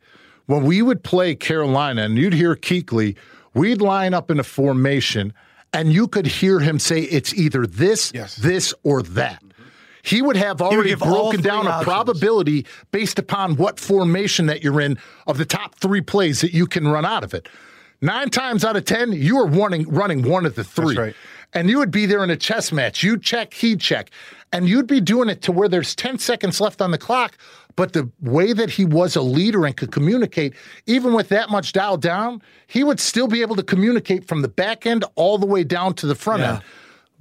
When 0.48 0.64
we 0.64 0.82
would 0.82 1.02
play 1.04 1.34
Carolina 1.36 2.04
and 2.04 2.18
you'd 2.18 2.34
hear 2.34 2.56
Kuechly, 2.58 3.16
we'd 3.54 3.80
line 3.82 4.14
up 4.14 4.30
in 4.30 4.38
a 4.40 4.44
formation 4.44 5.34
and 5.72 5.94
you 5.94 6.10
could 6.10 6.28
hear 6.28 6.60
him 6.60 6.78
say 6.80 7.00
it's 7.04 7.34
either 7.34 7.66
this, 7.66 8.12
Yes. 8.14 8.36
this, 8.36 8.74
or 8.84 9.02
that. 9.04 9.42
He 10.04 10.22
would 10.22 10.36
have 10.38 10.62
already 10.62 10.94
all 10.96 11.32
broken 11.32 11.42
down 11.42 11.68
a 11.68 11.84
probability 11.84 12.66
based 12.92 13.20
upon 13.20 13.56
what 13.56 13.80
formation 13.80 14.46
that 14.48 14.64
you're 14.64 14.82
in 14.82 14.98
of 15.28 15.38
the 15.38 15.46
top 15.46 15.76
three 15.76 16.02
plays 16.02 16.42
that 16.42 16.54
you 16.54 16.66
can 16.68 16.88
run 16.88 17.06
out 17.06 17.24
of 17.24 17.34
it. 17.34 17.48
Nine 18.02 18.30
times 18.30 18.66
out 18.66 18.76
of 18.76 18.86
ten, 18.86 19.12
you 19.12 19.38
are 19.38 19.46
running 19.46 19.88
running 19.88 20.24
one 20.28 20.46
of 20.46 20.56
the 20.56 20.64
three. 20.64 20.98
right. 20.98 21.16
And 21.54 21.70
you 21.70 21.80
would 21.80 21.92
be 21.92 22.06
there 22.06 22.24
in 22.24 22.30
a 22.30 22.38
chess 22.38 22.72
match. 22.72 23.04
You 23.04 23.18
check, 23.20 23.54
he 23.54 23.76
check. 23.76 24.10
And 24.54 24.70
you'd 24.70 24.88
be 24.88 25.02
doing 25.02 25.28
it 25.28 25.42
to 25.42 25.52
where 25.52 25.68
there's 25.68 25.94
10 25.96 26.18
seconds 26.18 26.62
left 26.62 26.82
on 26.82 26.92
the 26.92 26.98
clock. 26.98 27.38
But 27.76 27.92
the 27.92 28.10
way 28.22 28.54
that 28.54 28.70
he 28.70 28.86
was 28.86 29.18
a 29.18 29.22
leader 29.22 29.66
and 29.66 29.76
could 29.76 29.92
communicate, 29.92 30.54
even 30.86 31.12
with 31.14 31.28
that 31.28 31.50
much 31.50 31.74
dialed 31.74 32.02
down, 32.02 32.42
he 32.68 32.86
would 32.86 33.02
still 33.02 33.28
be 33.28 33.42
able 33.42 33.58
to 33.58 33.64
communicate 33.64 34.30
from 34.30 34.42
the 34.44 34.48
back 34.48 34.86
end 34.86 35.04
all 35.16 35.38
the 35.38 35.46
way 35.46 35.66
down 35.66 35.94
to 35.96 36.06
the 36.08 36.16
front 36.16 36.40
Yeah. 36.42 36.54
end. 36.54 36.62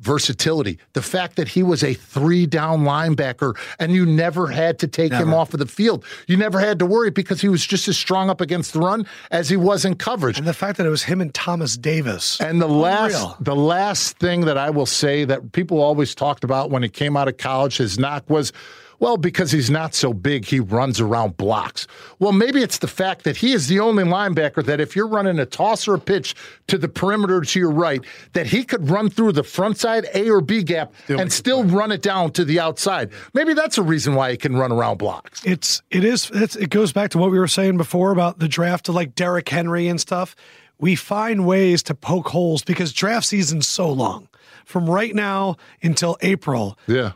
Versatility, 0.01 0.79
the 0.95 1.03
fact 1.03 1.37
that 1.37 1.49
he 1.49 1.63
was 1.63 1.85
a 1.85 1.93
three 1.93 2.47
down 2.47 2.85
linebacker 2.85 3.55
and 3.79 3.93
you 3.93 4.07
never 4.07 4.47
had 4.47 4.79
to 4.79 4.87
take 4.87 5.13
him 5.13 5.35
off 5.35 5.53
of 5.53 5.61
the 5.61 5.67
field. 5.67 6.05
You 6.27 6.39
never 6.39 6.59
had 6.59 6.79
to 6.79 6.87
worry 6.87 7.11
because 7.11 7.43
he 7.43 7.49
was 7.49 7.67
just 7.67 7.87
as 7.87 7.99
strong 7.99 8.31
up 8.31 8.41
against 8.41 8.73
the 8.73 8.81
run 8.81 9.07
as 9.31 9.51
he 9.51 9.57
was 9.59 9.85
in 9.85 9.97
coverage. 9.97 10.39
And 10.39 10.47
the 10.47 10.55
fact 10.55 10.79
that 10.79 10.87
it 10.87 10.91
was 10.91 11.03
him 11.03 11.21
and 11.21 11.35
Thomas 11.35 11.77
Davis. 11.77 12.41
And 12.41 12.63
the 12.63 12.69
last 12.69 13.45
the 13.45 13.57
last 13.57 14.19
thing 14.19 14.43
that 14.43 14.57
I 14.57 14.71
will 14.71 14.87
say 14.87 15.25
that 15.25 15.53
people 15.53 15.81
always 15.83 16.15
talked 16.15 16.45
about 16.45 16.71
when 16.71 16.83
he 16.83 16.89
came 16.89 17.17
out 17.17 17.29
of 17.29 17.37
college, 17.37 17.77
his 17.77 17.99
knock 17.99 18.29
was, 18.31 18.53
well, 19.01 19.17
because 19.17 19.51
he's 19.51 19.71
not 19.71 19.95
so 19.95 20.13
big, 20.15 20.45
he 20.45 20.61
runs 20.61 21.01
around 21.01 21.37
blocks. 21.37 21.87
Well, 22.21 22.33
maybe 22.33 22.63
it's 22.63 22.79
the 22.79 22.87
fact 22.87 23.25
that 23.25 23.37
he 23.39 23.53
is 23.53 23.67
the 23.67 23.81
only 23.81 24.05
linebacker 24.05 24.65
that 24.67 24.81
if 24.81 24.95
you're 24.95 25.09
running 25.09 25.39
a 25.41 25.47
toss 25.47 25.89
or 25.89 25.95
a 25.95 25.99
pitch 25.99 26.35
to 26.69 26.79
the 26.79 26.89
perimeter 26.89 27.41
to 27.41 27.59
your 27.59 27.71
right, 27.71 28.05
that 28.35 28.47
he 28.47 28.63
could 28.63 28.89
run 28.89 29.11
through 29.11 29.33
the 29.33 29.43
front 29.43 29.79
side 29.79 30.07
A 30.15 30.31
or 30.31 30.41
B 30.41 30.63
gap 30.63 30.93
and 31.09 31.33
still 31.33 31.65
run 31.65 31.91
it 31.91 32.03
down 32.03 32.31
to 32.33 32.45
the 32.45 32.61
outside. 32.61 33.11
Maybe 33.35 33.55
that's 33.55 33.79
a 33.79 33.83
reason 33.83 34.15
why 34.15 34.31
he 34.31 34.37
can 34.37 34.55
run 34.57 34.71
around 34.71 34.99
blocks. 34.99 35.45
it's 35.45 35.83
it 35.91 36.05
is 36.05 36.31
it's, 36.35 36.55
it 36.57 36.71
goes 36.71 36.93
back 36.93 37.11
to 37.11 37.19
what 37.19 37.31
we 37.31 37.39
were 37.39 37.49
saying 37.49 37.79
before 37.79 38.13
about 38.13 38.39
the 38.39 38.49
draft 38.49 38.89
of 38.89 38.95
like 38.95 39.15
Derrick 39.15 39.49
Henry 39.49 39.89
and 39.89 40.01
stuff. 40.01 40.37
We 40.79 40.95
find 40.95 41.47
ways 41.47 41.83
to 41.85 41.95
poke 41.95 42.29
holes 42.29 42.63
because 42.63 42.93
draft 42.93 43.27
season's 43.27 43.67
so 43.67 43.91
long. 43.91 44.29
From 44.65 44.89
right 44.89 45.15
now 45.15 45.57
until 45.83 46.17
April, 46.23 46.79
Yeah. 46.87 47.13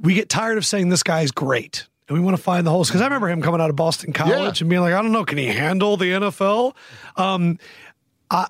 We 0.00 0.14
get 0.14 0.28
tired 0.28 0.58
of 0.58 0.66
saying 0.66 0.88
this 0.88 1.02
guy's 1.02 1.30
great. 1.30 1.86
And 2.08 2.16
we 2.16 2.24
want 2.24 2.36
to 2.36 2.42
find 2.42 2.66
the 2.66 2.70
holes. 2.70 2.88
Because 2.88 3.02
I 3.02 3.04
remember 3.04 3.28
him 3.28 3.42
coming 3.42 3.60
out 3.60 3.68
of 3.70 3.76
Boston 3.76 4.12
College 4.12 4.60
Yeah. 4.60 4.64
and 4.64 4.70
being 4.70 4.80
like, 4.80 4.94
I 4.94 5.02
don't 5.02 5.12
know, 5.12 5.24
can 5.24 5.36
he 5.38 5.46
handle 5.46 5.96
the 5.96 6.10
NFL? 6.12 6.74
Um, 7.16 7.58
I, 8.30 8.46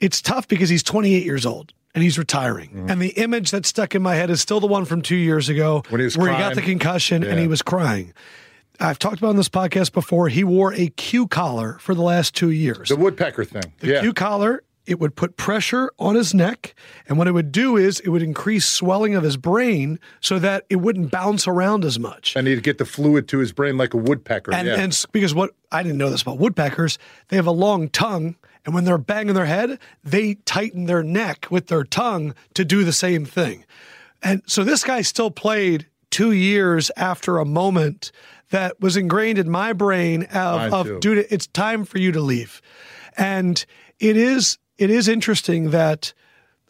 it's 0.00 0.20
tough 0.20 0.48
because 0.48 0.68
he's 0.68 0.82
28 0.82 1.24
years 1.24 1.46
old 1.46 1.72
and 1.94 2.02
he's 2.02 2.18
retiring. 2.18 2.70
Mm-hmm. 2.70 2.90
And 2.90 3.00
the 3.00 3.10
image 3.10 3.52
that 3.52 3.64
stuck 3.64 3.94
in 3.94 4.02
my 4.02 4.16
head 4.16 4.28
is 4.28 4.40
still 4.40 4.58
the 4.58 4.66
one 4.66 4.84
from 4.84 5.02
two 5.02 5.16
years 5.16 5.48
ago 5.48 5.82
he 5.88 5.96
where 5.96 6.32
he 6.32 6.38
got 6.38 6.54
the 6.56 6.62
concussion 6.62 7.22
and 7.22 7.38
he 7.38 7.46
was 7.46 7.62
crying. 7.62 8.12
I've 8.80 8.98
talked 8.98 9.18
about 9.18 9.28
on 9.28 9.36
this 9.36 9.48
podcast 9.48 9.92
before. 9.92 10.28
He 10.28 10.42
wore 10.42 10.74
a 10.74 10.88
Q 10.88 11.28
collar 11.28 11.78
for 11.78 11.94
the 11.94 12.02
last 12.02 12.34
two 12.34 12.50
years. 12.50 12.88
The 12.88 12.96
woodpecker 12.96 13.44
thing. 13.44 13.72
The 13.78 13.86
yeah. 13.86 14.00
Q 14.00 14.12
collar, 14.12 14.64
it 14.86 15.00
would 15.00 15.16
put 15.16 15.36
pressure 15.36 15.90
on 15.98 16.14
his 16.14 16.34
neck. 16.34 16.74
And 17.08 17.18
what 17.18 17.26
it 17.26 17.32
would 17.32 17.52
do 17.52 17.76
is 17.76 18.00
it 18.00 18.08
would 18.10 18.22
increase 18.22 18.66
swelling 18.66 19.14
of 19.14 19.22
his 19.22 19.36
brain 19.36 19.98
so 20.20 20.38
that 20.38 20.64
it 20.68 20.76
wouldn't 20.76 21.10
bounce 21.10 21.46
around 21.48 21.84
as 21.84 21.98
much. 21.98 22.36
and 22.36 22.46
he'd 22.46 22.62
get 22.62 22.78
the 22.78 22.84
fluid 22.84 23.28
to 23.28 23.38
his 23.38 23.52
brain 23.52 23.76
like 23.76 23.94
a 23.94 23.96
woodpecker. 23.96 24.52
And, 24.52 24.68
yeah. 24.68 24.80
and 24.80 25.04
because 25.12 25.34
what 25.34 25.50
I 25.72 25.82
didn't 25.82 25.98
know 25.98 26.10
this 26.10 26.22
about 26.22 26.38
woodpeckers, 26.38 26.98
they 27.28 27.36
have 27.36 27.46
a 27.46 27.52
long 27.52 27.88
tongue. 27.88 28.36
And 28.66 28.74
when 28.74 28.84
they're 28.84 28.98
banging 28.98 29.34
their 29.34 29.44
head, 29.44 29.78
they 30.02 30.34
tighten 30.46 30.86
their 30.86 31.02
neck 31.02 31.46
with 31.50 31.66
their 31.66 31.84
tongue 31.84 32.34
to 32.54 32.64
do 32.64 32.82
the 32.84 32.92
same 32.92 33.24
thing. 33.24 33.64
And 34.22 34.42
so 34.46 34.64
this 34.64 34.84
guy 34.84 35.02
still 35.02 35.30
played 35.30 35.86
two 36.10 36.32
years 36.32 36.90
after 36.96 37.38
a 37.38 37.44
moment 37.44 38.10
that 38.50 38.80
was 38.80 38.96
ingrained 38.96 39.38
in 39.38 39.50
my 39.50 39.72
brain 39.72 40.22
of, 40.32 40.72
of 40.72 41.00
dude, 41.00 41.26
it's 41.28 41.46
time 41.48 41.84
for 41.84 41.98
you 41.98 42.12
to 42.12 42.20
leave. 42.20 42.62
And 43.16 43.64
it 43.98 44.16
is 44.16 44.58
it 44.78 44.90
is 44.90 45.08
interesting 45.08 45.70
that 45.70 46.12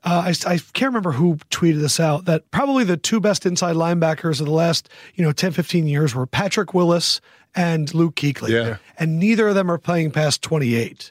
uh, 0.03 0.25
I, 0.47 0.53
I 0.53 0.59
can't 0.59 0.91
remember 0.91 1.13
who 1.13 1.37
tweeted 1.51 1.81
this 1.81 1.99
out 1.99 2.27
that 2.27 2.51
probably 2.51 2.85
the 2.85 2.97
two 2.99 3.21
best 3.21 3.47
inside 3.47 3.77
linebackers 3.77 4.39
of 4.41 4.47
the 4.47 4.53
last 4.53 4.89
you 5.15 5.25
know 5.25 5.33
10 5.33 5.53
15 5.53 5.87
years 5.87 6.15
were 6.15 6.27
Patrick 6.27 6.75
Willis 6.75 7.21
and 7.55 7.93
Luke 7.95 8.15
Kuechly 8.17 8.51
Yeah. 8.51 8.77
and 8.99 9.19
neither 9.19 9.49
of 9.49 9.55
them 9.55 9.71
are 9.71 9.79
playing 9.79 10.11
past 10.11 10.43
28 10.43 11.11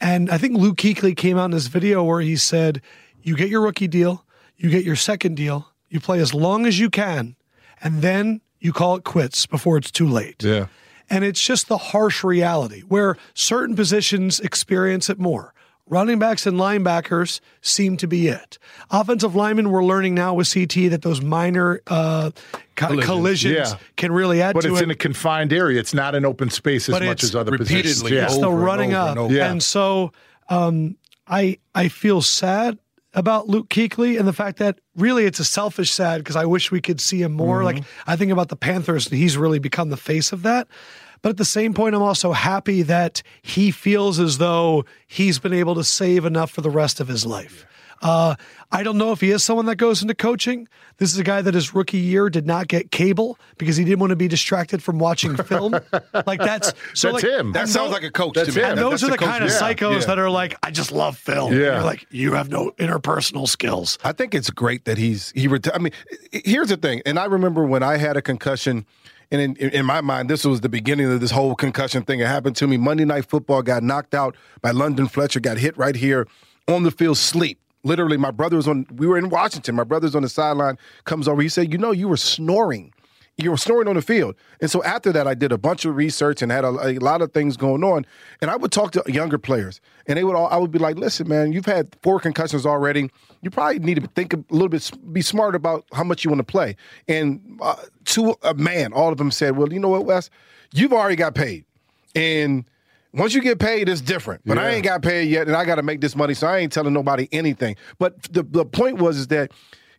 and 0.00 0.30
I 0.30 0.38
think 0.38 0.56
Luke 0.56 0.76
Kuechly 0.78 1.14
came 1.16 1.36
out 1.36 1.46
in 1.46 1.50
this 1.50 1.66
video 1.66 2.02
where 2.02 2.20
he 2.22 2.36
said 2.36 2.80
you 3.22 3.36
get 3.36 3.48
your 3.50 3.60
rookie 3.62 3.88
deal 3.88 4.24
you 4.56 4.70
get 4.70 4.84
your 4.84 4.96
second 4.96 5.34
deal 5.36 5.68
you 5.88 6.00
play 6.00 6.20
as 6.20 6.32
long 6.32 6.64
as 6.66 6.78
you 6.78 6.88
can 6.88 7.36
and 7.82 8.00
then 8.02 8.40
you 8.58 8.72
call 8.72 8.96
it 8.96 9.04
quits 9.04 9.44
before 9.46 9.76
it's 9.76 9.90
too 9.90 10.06
late 10.06 10.42
yeah. 10.42 10.66
and 11.10 11.24
it's 11.24 11.42
just 11.44 11.68
the 11.68 11.76
harsh 11.78 12.24
reality 12.24 12.80
where 12.82 13.16
certain 13.34 13.74
positions 13.76 14.40
experience 14.40 15.10
it 15.10 15.18
more. 15.18 15.52
Running 15.90 16.20
backs 16.20 16.46
and 16.46 16.56
linebackers 16.56 17.40
seem 17.62 17.96
to 17.98 18.06
be 18.06 18.28
it. 18.28 18.58
Offensive 18.90 19.34
linemen, 19.34 19.70
we're 19.70 19.84
learning 19.84 20.14
now 20.14 20.32
with 20.34 20.50
CT 20.52 20.88
that 20.90 21.02
those 21.02 21.20
minor 21.20 21.82
uh, 21.88 22.30
co- 22.76 22.96
collisions, 23.02 23.54
Yeah. 23.56 23.76
can 23.96 24.12
really 24.12 24.40
add 24.40 24.54
But 24.54 24.62
to 24.62 24.68
it. 24.68 24.70
But 24.70 24.74
it's 24.76 24.82
in 24.84 24.90
a 24.92 24.94
confined 24.94 25.52
area. 25.52 25.80
It's 25.80 25.92
not 25.92 26.14
an 26.14 26.24
open 26.24 26.48
space 26.48 26.88
as 26.88 26.94
But 26.94 27.02
much 27.02 27.24
as 27.24 27.34
other 27.34 27.50
repeatedly 27.50 27.82
positions. 27.82 28.10
Yeah. 28.12 28.24
it's 28.26 28.38
the 28.38 28.46
over 28.46 28.56
and 28.56 28.64
running 28.64 28.94
up. 28.94 29.16
and. 29.18 29.30
Yeah. 29.32 29.50
And 29.50 29.62
so 29.62 30.12
um, 30.48 30.96
I 31.26 31.58
I 31.74 31.88
feel 31.88 32.22
sad 32.22 32.78
about 33.12 33.48
Luke 33.48 33.68
Kuechly 33.68 34.16
and 34.16 34.28
the 34.28 34.32
fact 34.32 34.58
that 34.58 34.78
really 34.94 35.24
it's 35.24 35.40
a 35.40 35.44
selfish 35.44 35.90
sad 35.90 36.18
because 36.18 36.36
I 36.36 36.44
wish 36.44 36.70
we 36.70 36.80
could 36.80 37.00
see 37.00 37.20
him 37.20 37.32
more. 37.32 37.56
Mm-hmm. 37.58 37.78
Like 37.78 37.84
I 38.06 38.14
think 38.14 38.30
about 38.30 38.48
the 38.48 38.56
Panthers 38.56 39.08
and 39.08 39.18
he's 39.18 39.36
really 39.36 39.58
become 39.58 39.90
the 39.90 39.96
face 39.96 40.30
of 40.32 40.42
that. 40.44 40.68
But 41.22 41.30
at 41.30 41.36
the 41.36 41.44
same 41.44 41.74
point, 41.74 41.94
I'm 41.94 42.02
also 42.02 42.32
happy 42.32 42.82
that 42.82 43.22
he 43.42 43.70
feels 43.70 44.18
as 44.18 44.38
though 44.38 44.84
he's 45.06 45.38
been 45.38 45.52
able 45.52 45.74
to 45.74 45.84
save 45.84 46.24
enough 46.24 46.50
for 46.50 46.60
the 46.62 46.70
rest 46.70 47.00
of 47.00 47.08
his 47.08 47.26
life. 47.26 47.66
Uh, 48.02 48.34
I 48.72 48.82
don't 48.82 48.96
know 48.96 49.12
if 49.12 49.20
he 49.20 49.30
is 49.30 49.44
someone 49.44 49.66
that 49.66 49.76
goes 49.76 50.00
into 50.00 50.14
coaching. 50.14 50.66
This 50.96 51.12
is 51.12 51.18
a 51.18 51.22
guy 51.22 51.42
that 51.42 51.52
his 51.52 51.74
rookie 51.74 51.98
year 51.98 52.30
did 52.30 52.46
not 52.46 52.66
get 52.66 52.90
cable 52.90 53.38
because 53.58 53.76
he 53.76 53.84
didn't 53.84 53.98
want 53.98 54.08
to 54.08 54.16
be 54.16 54.26
distracted 54.26 54.82
from 54.82 54.98
watching 54.98 55.36
film. 55.36 55.72
like 56.26 56.40
that's 56.40 56.72
so 56.94 57.12
That's 57.12 57.22
like, 57.22 57.24
him. 57.24 57.52
That 57.52 57.68
sounds 57.68 57.88
tho- 57.90 57.92
like 57.96 58.02
a 58.04 58.10
coach 58.10 58.36
That's 58.36 58.54
to 58.54 58.58
me. 58.58 58.62
him. 58.62 58.70
And 58.70 58.78
those 58.78 59.02
that's 59.02 59.02
are 59.02 59.06
a 59.08 59.10
the 59.10 59.18
coach 59.18 59.28
kind 59.28 59.44
of 59.44 59.50
to 59.50 59.54
psychos 59.56 60.00
Yeah. 60.00 60.06
that 60.06 60.18
are 60.18 60.30
like, 60.30 60.56
I 60.62 60.70
just 60.70 60.92
love 60.92 61.18
film. 61.18 61.52
Yeah. 61.52 61.58
You're 61.74 61.82
like, 61.82 62.06
you 62.10 62.32
have 62.32 62.48
no 62.48 62.70
interpersonal 62.78 63.46
skills. 63.46 63.98
I 64.02 64.12
think 64.12 64.34
it's 64.34 64.48
great 64.48 64.86
that 64.86 64.96
he's 64.96 65.30
he. 65.32 65.46
Reti- 65.46 65.72
I 65.74 65.78
mean, 65.78 65.92
here's 66.32 66.68
the 66.68 66.78
thing, 66.78 67.02
and 67.04 67.18
I 67.18 67.26
remember 67.26 67.64
when 67.66 67.82
I 67.82 67.98
had 67.98 68.16
a 68.16 68.22
concussion, 68.22 68.86
and 69.30 69.56
in, 69.58 69.70
in 69.70 69.86
my 69.86 70.00
mind, 70.00 70.28
this 70.28 70.44
was 70.44 70.60
the 70.60 70.68
beginning 70.68 71.10
of 71.10 71.20
this 71.20 71.30
whole 71.30 71.54
concussion 71.54 72.02
thing. 72.02 72.20
It 72.20 72.26
happened 72.26 72.56
to 72.56 72.66
me. 72.66 72.76
Monday 72.76 73.04
Night 73.04 73.26
Football 73.26 73.62
got 73.62 73.82
knocked 73.82 74.14
out 74.14 74.36
by 74.60 74.72
London 74.72 75.06
Fletcher. 75.06 75.40
Got 75.40 75.58
hit 75.58 75.76
right 75.78 75.94
here 75.94 76.26
on 76.66 76.82
the 76.82 76.90
field, 76.90 77.16
sleep. 77.18 77.58
Literally, 77.82 78.16
my 78.16 78.30
brother 78.30 78.56
was 78.56 78.68
on. 78.68 78.86
We 78.94 79.06
were 79.06 79.16
in 79.16 79.30
Washington. 79.30 79.74
My 79.74 79.84
brother's 79.84 80.14
on 80.14 80.22
the 80.22 80.28
sideline. 80.28 80.76
Comes 81.04 81.28
over. 81.28 81.40
He 81.40 81.48
said, 81.48 81.72
"You 81.72 81.78
know, 81.78 81.92
you 81.92 82.08
were 82.08 82.16
snoring." 82.16 82.92
You 83.36 83.50
were 83.50 83.56
snoring 83.56 83.88
on 83.88 83.96
the 83.96 84.02
field. 84.02 84.36
And 84.60 84.70
so 84.70 84.82
after 84.84 85.12
that, 85.12 85.26
I 85.26 85.34
did 85.34 85.52
a 85.52 85.58
bunch 85.58 85.84
of 85.84 85.96
research 85.96 86.42
and 86.42 86.52
had 86.52 86.64
a, 86.64 86.68
a 86.68 86.98
lot 86.98 87.22
of 87.22 87.32
things 87.32 87.56
going 87.56 87.82
on. 87.82 88.06
And 88.40 88.50
I 88.50 88.56
would 88.56 88.72
talk 88.72 88.92
to 88.92 89.02
younger 89.06 89.38
players, 89.38 89.80
and 90.06 90.18
they 90.18 90.24
would 90.24 90.36
all, 90.36 90.48
I 90.48 90.56
would 90.56 90.70
be 90.70 90.78
like, 90.78 90.96
"Listen, 90.96 91.28
man, 91.28 91.52
you've 91.52 91.66
had 91.66 91.96
four 92.02 92.20
concussions 92.20 92.66
already. 92.66 93.10
You 93.42 93.50
probably 93.50 93.78
need 93.78 94.02
to 94.02 94.08
think 94.08 94.34
a 94.34 94.44
little 94.50 94.68
bit, 94.68 94.90
be 95.12 95.22
smart 95.22 95.54
about 95.54 95.84
how 95.92 96.04
much 96.04 96.24
you 96.24 96.30
want 96.30 96.40
to 96.40 96.44
play." 96.44 96.76
And 97.08 97.58
uh, 97.62 97.76
to 98.06 98.36
a 98.42 98.54
man, 98.54 98.92
all 98.92 99.10
of 99.10 99.18
them 99.18 99.30
said, 99.30 99.56
"Well, 99.56 99.72
you 99.72 99.80
know 99.80 99.88
what, 99.88 100.04
Wes, 100.04 100.30
you've 100.72 100.92
already 100.92 101.16
got 101.16 101.34
paid, 101.34 101.64
and." 102.14 102.64
Once 103.12 103.34
you 103.34 103.40
get 103.40 103.58
paid, 103.58 103.88
it's 103.88 104.00
different. 104.00 104.40
But 104.46 104.56
I 104.56 104.68
ain't 104.70 104.84
got 104.84 105.02
paid 105.02 105.28
yet, 105.28 105.48
and 105.48 105.56
I 105.56 105.64
got 105.64 105.74
to 105.74 105.82
make 105.82 106.00
this 106.00 106.14
money, 106.14 106.32
so 106.32 106.46
I 106.46 106.58
ain't 106.58 106.72
telling 106.72 106.92
nobody 106.92 107.28
anything. 107.32 107.74
But 107.98 108.22
the 108.32 108.44
the 108.44 108.64
point 108.64 108.98
was 108.98 109.16
is 109.18 109.26
that 109.26 109.50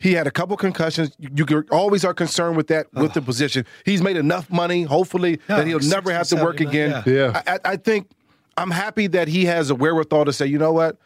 he 0.02 0.14
had 0.14 0.26
a 0.28 0.32
couple 0.32 0.58
concussions. 0.58 1.16
You, 1.20 1.46
you 1.48 1.64
always 1.72 2.04
are 2.04 2.14
concerned 2.14 2.58
with 2.58 2.68
that 2.68 2.92
with 2.94 3.14
the 3.14 3.22
position. 3.22 3.66
He's 3.86 4.02
made 4.02 4.18
enough 4.18 4.50
money, 4.50 4.84
hopefully, 4.84 5.40
Yeah, 5.48 5.58
that 5.58 5.68
he'll 5.68 5.80
never 5.80 6.12
have 6.12 6.28
to 6.30 6.36
work 6.38 6.58
70, 6.58 6.66
again. 6.66 7.04
yeah. 7.06 7.14
Yeah. 7.14 7.42
I, 7.48 7.54
I- 7.54 7.60
I 7.74 7.76
think 7.78 8.10
I'm 8.58 8.72
happy 8.72 9.08
that 9.08 9.28
he 9.28 9.46
has 9.46 9.70
a 9.70 9.76
wherewithal 9.76 10.26
to 10.26 10.34
say, 10.34 10.46
you 10.48 10.58
know 10.58 10.74
what, 10.74 10.98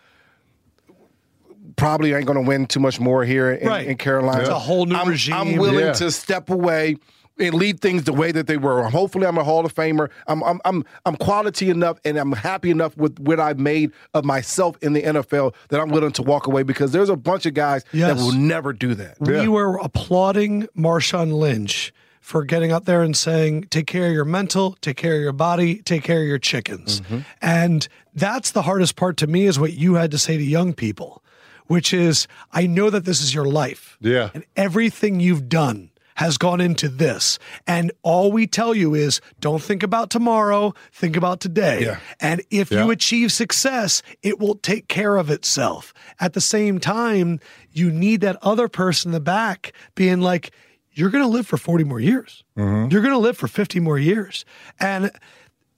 probably 1.75 2.13
ain't 2.13 2.25
going 2.25 2.41
to 2.41 2.47
win 2.47 2.65
too 2.65 2.79
much 2.79 2.99
more 2.99 3.23
here 3.25 3.51
in, 3.51 3.67
Right. 3.67 3.87
in 3.87 3.97
Carolina. 3.97 4.39
It's 4.41 4.49
a 4.49 4.57
whole 4.57 4.85
new 4.85 4.95
I'm, 4.95 5.07
regime. 5.09 5.33
I'm 5.35 5.55
willing 5.57 5.85
Yeah. 5.85 5.93
to 5.93 6.09
step 6.11 6.49
away 6.49 6.95
and 7.37 7.53
lead 7.53 7.79
things 7.81 8.03
the 8.05 8.13
way 8.13 8.31
that 8.31 8.47
they 8.47 8.57
were. 8.57 8.83
Hopefully, 8.89 9.25
I'm 9.27 9.37
a 9.37 9.43
Hall 9.43 9.65
of 9.65 9.73
Famer. 9.73 10.09
I'm 10.27 10.43
I'm 10.43 10.61
I'm 10.65 10.85
I'm 11.05 11.15
quality 11.15 11.69
enough, 11.69 11.99
and 12.05 12.17
I'm 12.17 12.31
happy 12.31 12.71
enough 12.71 12.95
with 12.97 13.19
what 13.19 13.39
I've 13.39 13.59
made 13.59 13.91
of 14.13 14.23
myself 14.25 14.77
in 14.81 14.93
the 14.93 15.01
NFL 15.01 15.53
that 15.69 15.79
I'm 15.79 15.89
willing 15.89 16.11
to 16.13 16.23
walk 16.23 16.47
away 16.47 16.63
because 16.63 16.91
there's 16.91 17.09
a 17.09 17.15
bunch 17.17 17.45
of 17.45 17.53
guys 17.53 17.83
Yes. 17.91 18.17
that 18.17 18.23
will 18.23 18.33
never 18.33 18.73
do 18.73 18.93
that. 18.95 19.19
We 19.19 19.47
were 19.47 19.77
applauding 19.77 20.67
Marshawn 20.77 21.33
Lynch 21.33 21.93
for 22.19 22.43
getting 22.43 22.71
out 22.71 22.85
there 22.85 23.03
and 23.03 23.15
saying, 23.15 23.65
take 23.69 23.85
care 23.85 24.07
of 24.07 24.13
your 24.13 24.25
mental, 24.25 24.75
take 24.81 24.97
care 24.97 25.15
of 25.15 25.21
your 25.21 25.31
body, 25.31 25.77
take 25.83 26.03
care 26.03 26.21
of 26.21 26.27
your 26.27 26.39
chickens. 26.39 27.01
Mm-hmm. 27.01 27.19
And 27.41 27.87
that's 28.15 28.49
the 28.51 28.63
hardest 28.63 28.95
part 28.95 29.17
to 29.17 29.27
me 29.27 29.45
is 29.45 29.59
what 29.59 29.73
you 29.73 29.93
had 29.95 30.09
to 30.11 30.17
say 30.17 30.35
to 30.35 30.43
young 30.43 30.73
people, 30.73 31.21
which 31.67 31.93
is, 31.93 32.27
I 32.51 32.65
know 32.65 32.89
that 32.89 33.05
this 33.05 33.21
is 33.21 33.33
your 33.35 33.45
life. 33.45 33.95
Yeah. 34.01 34.31
And 34.33 34.43
everything 34.55 35.19
you've 35.19 35.47
done 35.47 35.91
has 36.15 36.37
gone 36.37 36.61
into 36.61 36.87
this. 36.89 37.37
And 37.67 37.91
all 38.01 38.31
we 38.31 38.47
tell 38.47 38.73
you 38.73 38.93
is 38.95 39.21
don't 39.39 39.61
think 39.61 39.83
about 39.83 40.09
tomorrow, 40.09 40.73
think 40.91 41.15
about 41.15 41.39
today. 41.39 41.83
Yeah. 41.85 41.99
And 42.19 42.41
if 42.49 42.71
Yeah. 42.71 42.85
you 42.85 42.91
achieve 42.91 43.31
success, 43.31 44.01
it 44.23 44.39
will 44.39 44.55
take 44.55 44.87
care 44.87 45.17
of 45.17 45.29
itself. 45.29 45.93
At 46.19 46.33
the 46.33 46.41
same 46.41 46.79
time, 46.79 47.39
you 47.71 47.91
need 47.91 48.21
that 48.21 48.37
other 48.41 48.67
person 48.67 49.09
in 49.09 49.13
the 49.13 49.19
back 49.19 49.73
being 49.95 50.21
like, 50.21 50.51
you're 50.93 51.09
going 51.09 51.23
to 51.23 51.29
live 51.29 51.45
for 51.45 51.57
40 51.57 51.83
more 51.83 51.99
years. 51.99 52.43
Mm-hmm. 52.57 52.89
You're 52.91 53.01
going 53.01 53.13
to 53.13 53.19
live 53.19 53.37
for 53.37 53.47
50 53.49 53.81
more 53.81 53.99
years. 53.99 54.45
And 54.79 55.11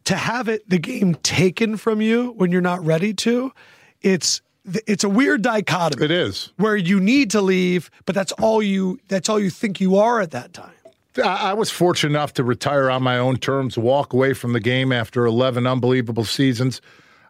to 0.03 0.15
have 0.15 0.47
it, 0.47 0.69
the 0.69 0.77
game 0.77 1.15
taken 1.15 1.75
from 1.77 1.99
you 2.01 2.33
when 2.37 2.51
you're 2.51 2.61
not 2.61 2.85
ready 2.85 3.13
to, 3.15 3.51
it's, 4.01 4.41
it's 4.85 5.03
a 5.03 5.09
weird 5.09 5.41
dichotomy 5.41 6.05
It 6.05 6.11
is. 6.11 6.51
where 6.57 6.75
you 6.75 6.99
need 6.99 7.31
to 7.31 7.41
leave, 7.41 7.89
but 8.05 8.13
that's 8.15 8.31
all 8.33 8.61
you 8.61 8.99
that's 9.07 9.29
all 9.29 9.39
you 9.39 9.49
think 9.49 9.79
you 9.79 9.97
are 9.97 10.19
at 10.21 10.31
that 10.31 10.53
time. 10.53 10.71
I 11.17 11.51
I 11.51 11.53
was 11.53 11.69
fortunate 11.71 12.11
enough 12.11 12.33
to 12.33 12.43
retire 12.43 12.89
on 12.89 13.01
my 13.03 13.17
own 13.17 13.37
terms, 13.37 13.77
walk 13.77 14.13
away 14.13 14.33
from 14.33 14.53
the 14.53 14.59
game 14.59 14.91
after 14.91 15.25
11 15.25 15.65
unbelievable 15.65 16.25
seasons. 16.25 16.81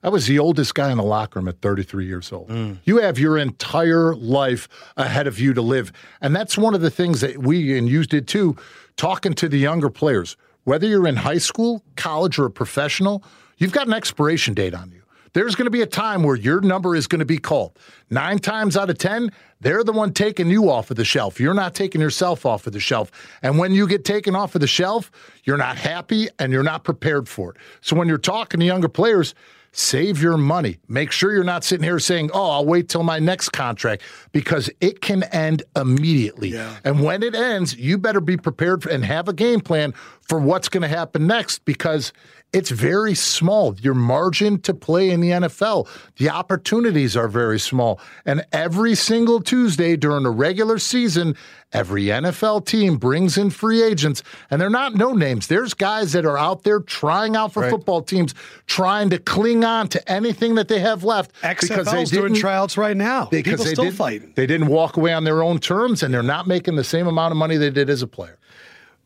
I 0.03 0.09
was 0.09 0.27
the 0.27 0.39
oldest 0.39 0.75
guy 0.75 0.91
in 0.91 0.97
the 0.97 1.03
locker 1.03 1.39
room 1.39 1.47
at 1.47 1.59
33 1.61 2.05
years 2.05 2.31
old. 2.31 2.49
Mm. 2.49 2.77
You 2.85 2.97
have 2.97 3.17
your 3.17 3.38
entire 3.38 4.13
life 4.15 4.67
ahead 4.95 5.25
of 5.27 5.39
you 5.39 5.53
to 5.55 5.61
live. 5.61 5.91
And 6.21 6.35
that's 6.35 6.55
one 6.57 6.75
of 6.75 6.81
the 6.81 6.91
things 6.91 7.21
that 7.21 7.39
we 7.39 7.77
and 7.77 7.89
you 7.89 8.03
did 8.03 8.27
too, 8.27 8.55
talking 8.95 9.33
to 9.33 9.49
the 9.49 9.57
younger 9.57 9.89
players. 9.89 10.38
Whether 10.65 10.85
you're 10.88 11.07
in 11.07 11.15
high 11.15 11.39
school, 11.39 11.81
college, 11.95 12.38
or 12.38 12.45
a 12.45 12.51
professional, 12.51 13.23
you've 13.57 13.71
got 13.71 13.88
an 13.88 13.93
expiration 13.93 14.53
date 14.53 14.75
on 14.75 14.91
you. 14.91 14.96
There's 15.38 15.53
going 15.53 15.67
to 15.67 15.71
be 15.71 15.83
a 15.83 15.85
time 15.85 16.23
where 16.23 16.35
your 16.35 16.61
number 16.61 16.95
is 16.95 17.05
going 17.05 17.19
to 17.19 17.25
be 17.25 17.38
called. 17.38 17.77
Nine 18.09 18.39
times 18.39 18.75
out 18.75 18.89
of 18.89 18.97
10, 18.97 19.31
they're 19.61 19.83
the 19.83 19.91
one 19.91 20.11
taking 20.11 20.49
you 20.49 20.71
off 20.71 20.89
of 20.89 20.97
the 20.97 21.05
shelf. 21.05 21.39
You're 21.39 21.53
not 21.53 21.75
taking 21.75 22.01
yourself 22.01 22.43
off 22.43 22.65
of 22.65 22.73
the 22.73 22.79
shelf. 22.79 23.11
And 23.43 23.59
when 23.59 23.71
you 23.71 23.88
get 23.88 24.03
taken 24.03 24.35
off 24.35 24.55
of 24.55 24.61
the 24.61 24.67
shelf, 24.67 25.11
you're 25.43 25.55
not 25.55 25.77
happy 25.77 26.27
and 26.39 26.51
you're 26.51 26.63
not 26.63 26.83
prepared 26.83 27.29
for 27.29 27.51
it. 27.51 27.57
So 27.81 27.95
when 27.95 28.07
you're 28.07 28.17
talking 28.17 28.59
to 28.61 28.65
younger 28.65 28.89
players, 28.89 29.35
save 29.73 30.19
your 30.19 30.38
money. 30.38 30.79
Make 30.88 31.11
sure 31.11 31.31
you're 31.31 31.43
not 31.43 31.63
sitting 31.63 31.83
here 31.83 31.99
saying, 31.99 32.31
oh, 32.33 32.49
I'll 32.49 32.65
wait 32.65 32.89
till 32.89 33.03
my 33.03 33.19
next 33.19 33.49
contract 33.49 34.01
because 34.31 34.71
it 34.81 35.01
can 35.01 35.21
end 35.25 35.61
immediately. 35.75 36.49
And 36.83 37.03
when 37.03 37.21
it 37.21 37.35
ends, 37.35 37.75
you 37.75 37.99
better 37.99 38.21
be 38.21 38.38
prepared 38.38 38.88
and 38.88 39.05
have 39.05 39.27
a 39.27 39.33
game 39.33 39.59
plan 39.59 39.93
for 40.28 40.39
what's 40.39 40.67
going 40.69 40.82
to 40.82 40.88
happen 40.89 41.25
next 41.25 41.63
because 41.65 42.11
it's 42.53 42.69
very 42.69 43.13
small. 43.13 43.75
Your 43.82 43.93
margin 43.93 44.59
to 44.61 44.73
play 44.73 45.09
in 45.09 45.19
the 45.19 45.32
NFL, 45.32 45.88
the 46.17 46.30
opportunities 46.30 47.15
are 47.15 47.28
very 47.28 47.59
small. 47.59 47.99
And 48.25 48.45
every 48.51 48.95
single 48.95 49.41
Tuesday 49.41 49.95
during 49.97 50.23
the 50.23 50.30
regular 50.30 50.80
season, 50.80 51.36
every 51.73 52.05
NFL 52.05 52.65
team 52.65 52.97
brings 52.97 53.38
in 53.38 53.49
free 53.49 53.82
agents, 53.84 54.23
and 54.49 54.61
they're 54.61 54.69
not 54.69 54.95
no 54.95 55.11
names. 55.11 55.47
There's 55.47 55.73
guys 55.73 56.13
that 56.13 56.25
are 56.25 56.38
out 56.38 56.63
there 56.63 56.80
trying 56.80 57.36
out 57.36 57.51
for 57.53 57.69
football 57.69 58.01
teams, 58.01 58.34
trying 58.65 59.09
to 59.09 59.19
cling 59.19 59.65
on 59.65 59.89
to 59.89 60.11
anything 60.11 60.55
that 60.55 60.69
they 60.69 60.80
have 60.80 61.03
left 61.03 61.32
XFL's 61.41 62.11
doing 62.11 62.28
didn't- 62.34 62.38
tryouts 62.38 62.78
right 62.78 62.95
now. 62.97 63.25
because 63.25 63.63
they 63.63 63.73
still 63.73 63.86
didn't, 63.86 63.97
fighting. 63.97 64.34
They 64.36 64.47
didn't 64.47 64.67
walk 64.67 64.95
away 64.97 65.13
on 65.13 65.25
their 65.25 65.43
own 65.43 65.59
terms, 65.59 66.01
and 66.01 66.13
they're 66.13 66.23
not 66.23 66.47
making 66.47 66.75
the 66.78 66.84
same 66.86 67.07
amount 67.07 67.32
of 67.34 67.38
money 67.38 67.57
they 67.57 67.69
did 67.71 67.89
as 67.89 68.01
a 68.01 68.07
player. 68.07 68.38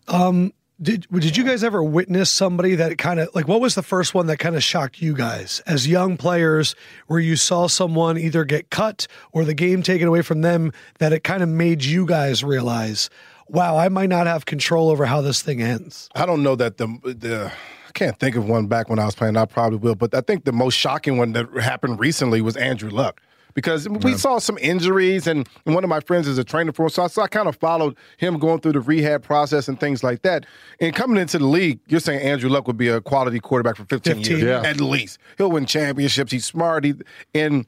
Um, 0.07 0.53
Did 0.82 1.05
did 1.11 1.38
you 1.38 1.43
guys 1.43 1.63
ever 1.63 1.84
witness 1.84 2.32
somebody 2.32 2.73
that 2.75 2.97
kind 2.97 3.19
of 3.19 3.29
like 3.36 3.47
what 3.47 3.61
was 3.61 3.75
the 3.75 3.84
first 3.84 4.15
one 4.15 4.25
that 4.27 4.38
kind 4.38 4.55
of 4.55 4.63
shocked 4.63 4.99
you 4.99 5.13
guys 5.13 5.61
as 5.67 5.88
young 5.88 6.17
players 6.17 6.75
where 7.05 7.19
you 7.19 7.36
saw 7.36 7.67
someone 7.67 8.17
either 8.17 8.43
get 8.45 8.71
cut 8.71 9.05
or 9.32 9.45
the 9.45 9.53
game 9.53 9.84
taken 9.84 10.07
away 10.07 10.23
from 10.23 10.41
them 10.41 10.71
that 10.97 11.13
it 11.13 11.23
kind 11.23 11.43
of 11.43 11.49
made 11.49 11.84
you 11.84 12.07
guys 12.07 12.43
realize, 12.43 13.11
wow, 13.47 13.77
I 13.77 13.89
might 13.89 14.09
not 14.09 14.25
have 14.25 14.45
control 14.45 14.89
over 14.89 15.05
how 15.05 15.21
this 15.21 15.43
thing 15.43 15.61
ends. 15.61 16.09
I 16.15 16.25
don't 16.25 16.41
know 16.41 16.55
that 16.55 16.77
the 16.77 16.88
the 17.03 17.51
I 17.88 17.91
can't 17.91 18.17
think 18.17 18.36
of 18.36 18.47
one 18.47 18.65
back 18.65 18.89
when 18.89 18.97
I 18.97 19.05
was 19.05 19.13
playing. 19.13 19.38
I 19.38 19.45
probably 19.45 19.77
will, 19.77 19.95
but 19.95 20.15
I 20.15 20.21
think 20.21 20.45
the 20.45 20.53
most 20.53 20.75
shocking 20.75 21.17
one 21.17 21.34
that 21.34 21.47
happened 21.61 21.99
recently 21.99 22.41
was 22.41 22.57
Andrew 22.57 22.89
Luck. 22.89 23.21
Because 23.53 23.87
we 23.87 24.13
saw 24.13 24.39
some 24.39 24.57
injuries, 24.59 25.27
and, 25.27 25.47
and 25.65 25.75
one 25.75 25.83
of 25.83 25.89
my 25.89 25.99
friends 25.99 26.27
is 26.27 26.37
a 26.37 26.43
trainer 26.43 26.71
for 26.71 26.83
him, 26.83 26.89
so 26.89 27.03
I, 27.03 27.07
so 27.07 27.21
I 27.21 27.27
kind 27.27 27.47
of 27.47 27.55
followed 27.55 27.97
him 28.17 28.39
going 28.39 28.61
through 28.61 28.73
the 28.73 28.81
rehab 28.81 29.23
process 29.23 29.67
and 29.67 29.79
things 29.79 30.03
like 30.03 30.21
that. 30.21 30.45
And 30.79 30.95
coming 30.95 31.17
into 31.17 31.37
the 31.37 31.45
league, 31.45 31.79
you're 31.87 31.99
saying 31.99 32.21
Andrew 32.21 32.49
Luck 32.49 32.67
would 32.67 32.77
be 32.77 32.87
a 32.87 33.01
quality 33.01 33.39
quarterback 33.39 33.75
for 33.75 33.85
15, 33.85 34.15
15, 34.15 34.37
years 34.37 34.43
yeah. 34.43 34.69
at 34.69 34.79
least. 34.79 35.19
He'll 35.37 35.51
win 35.51 35.65
championships. 35.65 36.31
He's 36.31 36.45
smart. 36.45 36.83
He, 36.83 36.93
and 37.33 37.65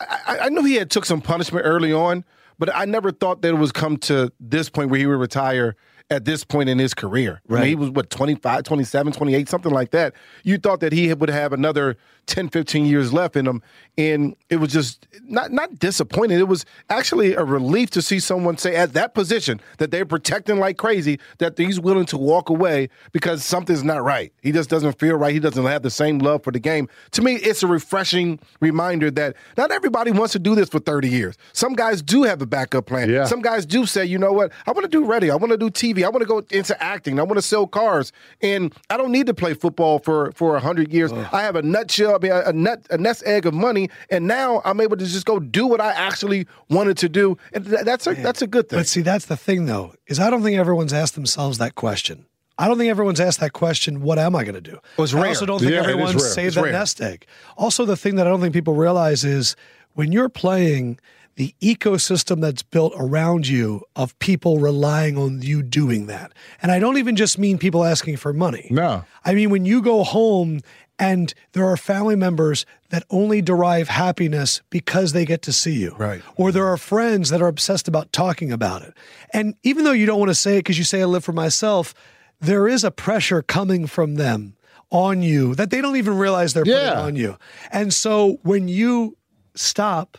I, 0.00 0.38
I- 0.42 0.48
knew 0.48 0.64
he 0.64 0.74
had 0.74 0.90
took 0.90 1.04
some 1.04 1.20
punishment 1.20 1.66
early 1.66 1.92
on, 1.92 2.24
but 2.58 2.74
I 2.74 2.84
never 2.84 3.10
thought 3.10 3.42
that 3.42 3.48
it 3.48 3.58
was 3.58 3.72
come 3.72 3.96
to 3.98 4.32
this 4.40 4.70
point 4.70 4.90
where 4.90 5.00
he 5.00 5.06
would 5.06 5.18
retire 5.18 5.76
at 6.10 6.24
this 6.24 6.44
point 6.44 6.68
in 6.68 6.78
his 6.78 6.94
career. 6.94 7.40
I 7.48 7.54
mean, 7.54 7.64
he 7.64 7.74
was 7.74 7.90
what 7.90 8.10
25, 8.10 8.62
27, 8.62 9.12
28, 9.12 9.48
something 9.48 9.72
like 9.72 9.90
that. 9.92 10.14
You 10.42 10.58
thought 10.58 10.80
that 10.80 10.92
he 10.92 11.12
would 11.12 11.30
have 11.30 11.52
another 11.52 11.96
10, 12.26 12.48
15 12.48 12.86
years 12.86 13.12
left 13.12 13.36
in 13.36 13.46
him 13.46 13.62
and 13.96 14.34
it 14.50 14.56
was 14.56 14.72
just 14.72 15.06
not 15.24 15.52
not 15.52 15.78
disappointing. 15.78 16.38
It 16.38 16.48
was 16.48 16.64
actually 16.90 17.34
a 17.34 17.44
relief 17.44 17.90
to 17.90 18.02
see 18.02 18.18
someone 18.18 18.56
say 18.58 18.74
at 18.74 18.92
that 18.94 19.14
position 19.14 19.60
that 19.78 19.90
they're 19.90 20.06
protecting 20.06 20.58
like 20.58 20.78
crazy 20.78 21.20
that 21.38 21.56
he's 21.56 21.78
willing 21.78 22.06
to 22.06 22.18
walk 22.18 22.48
away 22.48 22.88
because 23.12 23.44
something's 23.44 23.84
not 23.84 24.02
right. 24.02 24.32
He 24.42 24.50
just 24.50 24.68
doesn't 24.68 24.98
feel 24.98 25.16
right. 25.16 25.32
He 25.32 25.38
doesn't 25.38 25.64
have 25.64 25.82
the 25.82 25.90
same 25.90 26.18
love 26.18 26.42
for 26.42 26.50
the 26.50 26.58
game. 26.58 26.88
To 27.12 27.22
me, 27.22 27.36
it's 27.36 27.62
a 27.62 27.66
refreshing 27.66 28.40
reminder 28.60 29.10
that 29.12 29.36
not 29.56 29.70
everybody 29.70 30.10
wants 30.10 30.32
to 30.32 30.38
do 30.38 30.54
this 30.54 30.68
for 30.68 30.80
30 30.80 31.08
years. 31.08 31.36
Some 31.52 31.74
guys 31.74 32.02
do 32.02 32.24
have 32.24 32.42
a 32.42 32.46
backup 32.46 32.86
plan. 32.86 33.10
Yeah. 33.10 33.26
Some 33.26 33.42
guys 33.42 33.64
do 33.64 33.86
say, 33.86 34.04
you 34.04 34.18
know 34.18 34.32
what, 34.32 34.52
I 34.66 34.72
want 34.72 34.84
to 34.84 34.88
do 34.88 35.04
radio. 35.04 35.34
I 35.34 35.36
want 35.36 35.52
to 35.52 35.58
do 35.58 35.70
TV. 35.70 36.04
I 36.04 36.08
want 36.08 36.22
to 36.22 36.26
go 36.26 36.42
into 36.50 36.80
acting. 36.82 37.20
I 37.20 37.22
want 37.22 37.36
to 37.36 37.42
sell 37.42 37.66
cars, 37.66 38.12
and 38.42 38.74
I 38.90 38.96
don't 38.96 39.12
need 39.12 39.26
to 39.26 39.34
play 39.34 39.54
football 39.54 39.98
for 40.00 40.32
for 40.32 40.56
a 40.56 40.60
hundred 40.60 40.92
years. 40.92 41.12
Ugh. 41.12 41.26
I 41.32 41.42
have 41.42 41.56
a 41.56 41.62
nutshell, 41.62 42.13
I 42.14 42.18
mean, 42.18 42.32
a, 42.32 42.52
nut, 42.52 42.86
a 42.90 42.98
nest 42.98 43.22
egg 43.26 43.46
of 43.46 43.54
money, 43.54 43.90
and 44.10 44.26
now 44.26 44.62
I'm 44.64 44.80
able 44.80 44.96
to 44.96 45.04
just 45.04 45.26
go 45.26 45.38
do 45.38 45.66
what 45.66 45.80
I 45.80 45.92
actually 45.92 46.46
wanted 46.70 46.96
to 46.98 47.08
do, 47.08 47.36
and 47.52 47.64
that's 47.64 48.06
a 48.06 48.12
Man. 48.12 48.22
that's 48.22 48.42
a 48.42 48.46
good 48.46 48.68
thing. 48.68 48.78
But 48.78 48.86
see, 48.86 49.02
that's 49.02 49.26
the 49.26 49.36
thing, 49.36 49.66
though, 49.66 49.94
is 50.06 50.20
I 50.20 50.30
don't 50.30 50.42
think 50.42 50.58
everyone's 50.58 50.92
asked 50.92 51.14
themselves 51.14 51.58
that 51.58 51.74
question. 51.74 52.26
I 52.56 52.68
don't 52.68 52.78
think 52.78 52.90
everyone's 52.90 53.20
asked 53.20 53.40
that 53.40 53.52
question. 53.52 54.00
What 54.00 54.18
am 54.18 54.36
I 54.36 54.44
going 54.44 54.54
to 54.54 54.60
do? 54.60 54.74
It 54.76 54.98
was 54.98 55.12
rare. 55.12 55.24
I 55.24 55.28
also 55.28 55.44
don't 55.44 55.58
think 55.58 55.72
yeah, 55.72 55.80
everyone's 55.80 56.32
saved 56.32 56.54
that 56.54 56.62
rare. 56.62 56.72
nest 56.72 57.00
egg. 57.00 57.26
Also, 57.56 57.84
the 57.84 57.96
thing 57.96 58.14
that 58.16 58.26
I 58.26 58.30
don't 58.30 58.40
think 58.40 58.54
people 58.54 58.74
realize 58.74 59.24
is 59.24 59.56
when 59.94 60.12
you're 60.12 60.28
playing 60.28 60.98
the 61.36 61.54
ecosystem 61.60 62.40
that's 62.40 62.62
built 62.62 62.92
around 62.96 63.48
you 63.48 63.82
of 63.96 64.16
people 64.18 64.58
relying 64.58 65.18
on 65.18 65.42
you 65.42 65.62
doing 65.62 66.06
that. 66.06 66.32
And 66.62 66.70
I 66.70 66.78
don't 66.78 66.96
even 66.98 67.16
just 67.16 67.38
mean 67.38 67.58
people 67.58 67.84
asking 67.84 68.18
for 68.18 68.32
money. 68.32 68.68
No. 68.70 69.04
I 69.24 69.34
mean, 69.34 69.50
when 69.50 69.64
you 69.64 69.82
go 69.82 70.04
home 70.04 70.60
and 70.98 71.34
there 71.52 71.66
are 71.66 71.76
family 71.76 72.16
members 72.16 72.66
that 72.90 73.04
only 73.10 73.42
derive 73.42 73.88
happiness 73.88 74.62
because 74.70 75.12
they 75.12 75.24
get 75.24 75.42
to 75.42 75.52
see 75.52 75.74
you. 75.74 75.94
Right. 75.98 76.22
Or 76.36 76.52
there 76.52 76.66
are 76.66 76.76
friends 76.76 77.30
that 77.30 77.42
are 77.42 77.48
obsessed 77.48 77.88
about 77.88 78.12
talking 78.12 78.52
about 78.52 78.82
it. 78.82 78.94
And 79.32 79.56
even 79.62 79.84
though 79.84 79.92
you 79.92 80.06
don't 80.06 80.18
want 80.18 80.30
to 80.30 80.36
say 80.36 80.56
it 80.56 80.60
because 80.60 80.78
you 80.78 80.84
say 80.84 81.02
I 81.02 81.06
live 81.06 81.24
for 81.24 81.32
myself, 81.32 81.94
there 82.40 82.68
is 82.68 82.84
a 82.84 82.90
pressure 82.90 83.42
coming 83.42 83.86
from 83.86 84.14
them 84.14 84.56
on 84.90 85.22
you 85.22 85.54
that 85.56 85.70
they 85.70 85.80
don't 85.80 85.96
even 85.96 86.16
realize 86.16 86.54
they're 86.54 86.66
yeah. 86.66 86.90
putting 86.90 87.04
on 87.04 87.16
you. 87.16 87.36
And 87.72 87.92
so 87.92 88.38
when 88.42 88.68
you 88.68 89.16
stop, 89.56 90.18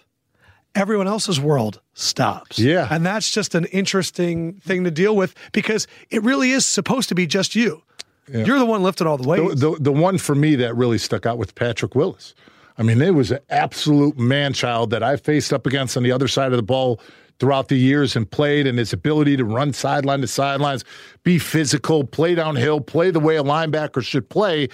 everyone 0.74 1.08
else's 1.08 1.40
world 1.40 1.80
stops. 1.94 2.60
Yeah. 2.60 2.88
And 2.92 3.06
that's 3.06 3.32
just 3.32 3.56
an 3.56 3.66
interesting 3.66 4.56
thing 4.56 4.84
to 4.84 4.92
deal 4.92 5.16
with 5.16 5.34
because 5.54 5.88
it 6.10 6.22
really 6.24 6.52
is 6.52 6.66
supposed 6.66 7.08
to 7.10 7.16
be 7.16 7.26
just 7.26 7.56
you. 7.56 7.82
Yeah. 8.28 8.46
You're 8.46 8.60
the 8.60 8.66
one 8.66 8.82
lifting 8.82 9.08
all 9.08 9.18
the 9.18 9.28
weight. 9.28 9.50
The, 9.50 9.56
the, 9.56 9.78
the, 9.80 9.92
one 9.92 10.18
for 10.18 10.34
me 10.34 10.56
that 10.56 10.76
really 10.76 10.98
stuck 10.98 11.26
out 11.26 11.38
with 11.38 11.54
Patrick 11.56 11.94
Willis. 11.94 12.34
I 12.78 12.84
mean, 12.84 13.02
it 13.02 13.14
was 13.14 13.32
an 13.32 13.40
absolute 13.50 14.18
man 14.18 14.54
child 14.54 14.90
that 14.90 15.04
I 15.04 15.16
faced 15.16 15.54
up 15.54 15.66
against 15.66 15.96
on 15.96 16.04
the 16.04 16.12
other 16.12 16.28
side 16.28 16.52
of 16.52 16.58
the 16.58 16.64
ball 16.64 17.00
throughout 17.40 17.68
the 17.68 17.76
years 17.76 18.16
and 18.16 18.30
played, 18.30 18.66
and 18.66 18.80
his 18.80 18.94
ability 18.94 19.38
to 19.38 19.46
run 19.46 19.74
sideline 19.74 20.22
to 20.22 20.28
sidelines, 20.28 20.84
be 21.24 21.38
physical, 21.38 22.04
play 22.04 22.36
downhill, 22.36 22.80
play 22.80 23.12
the 23.12 23.20
way 23.20 23.36
a 23.36 23.44
linebacker 23.44 24.04
should 24.04 24.30
play, 24.30 24.70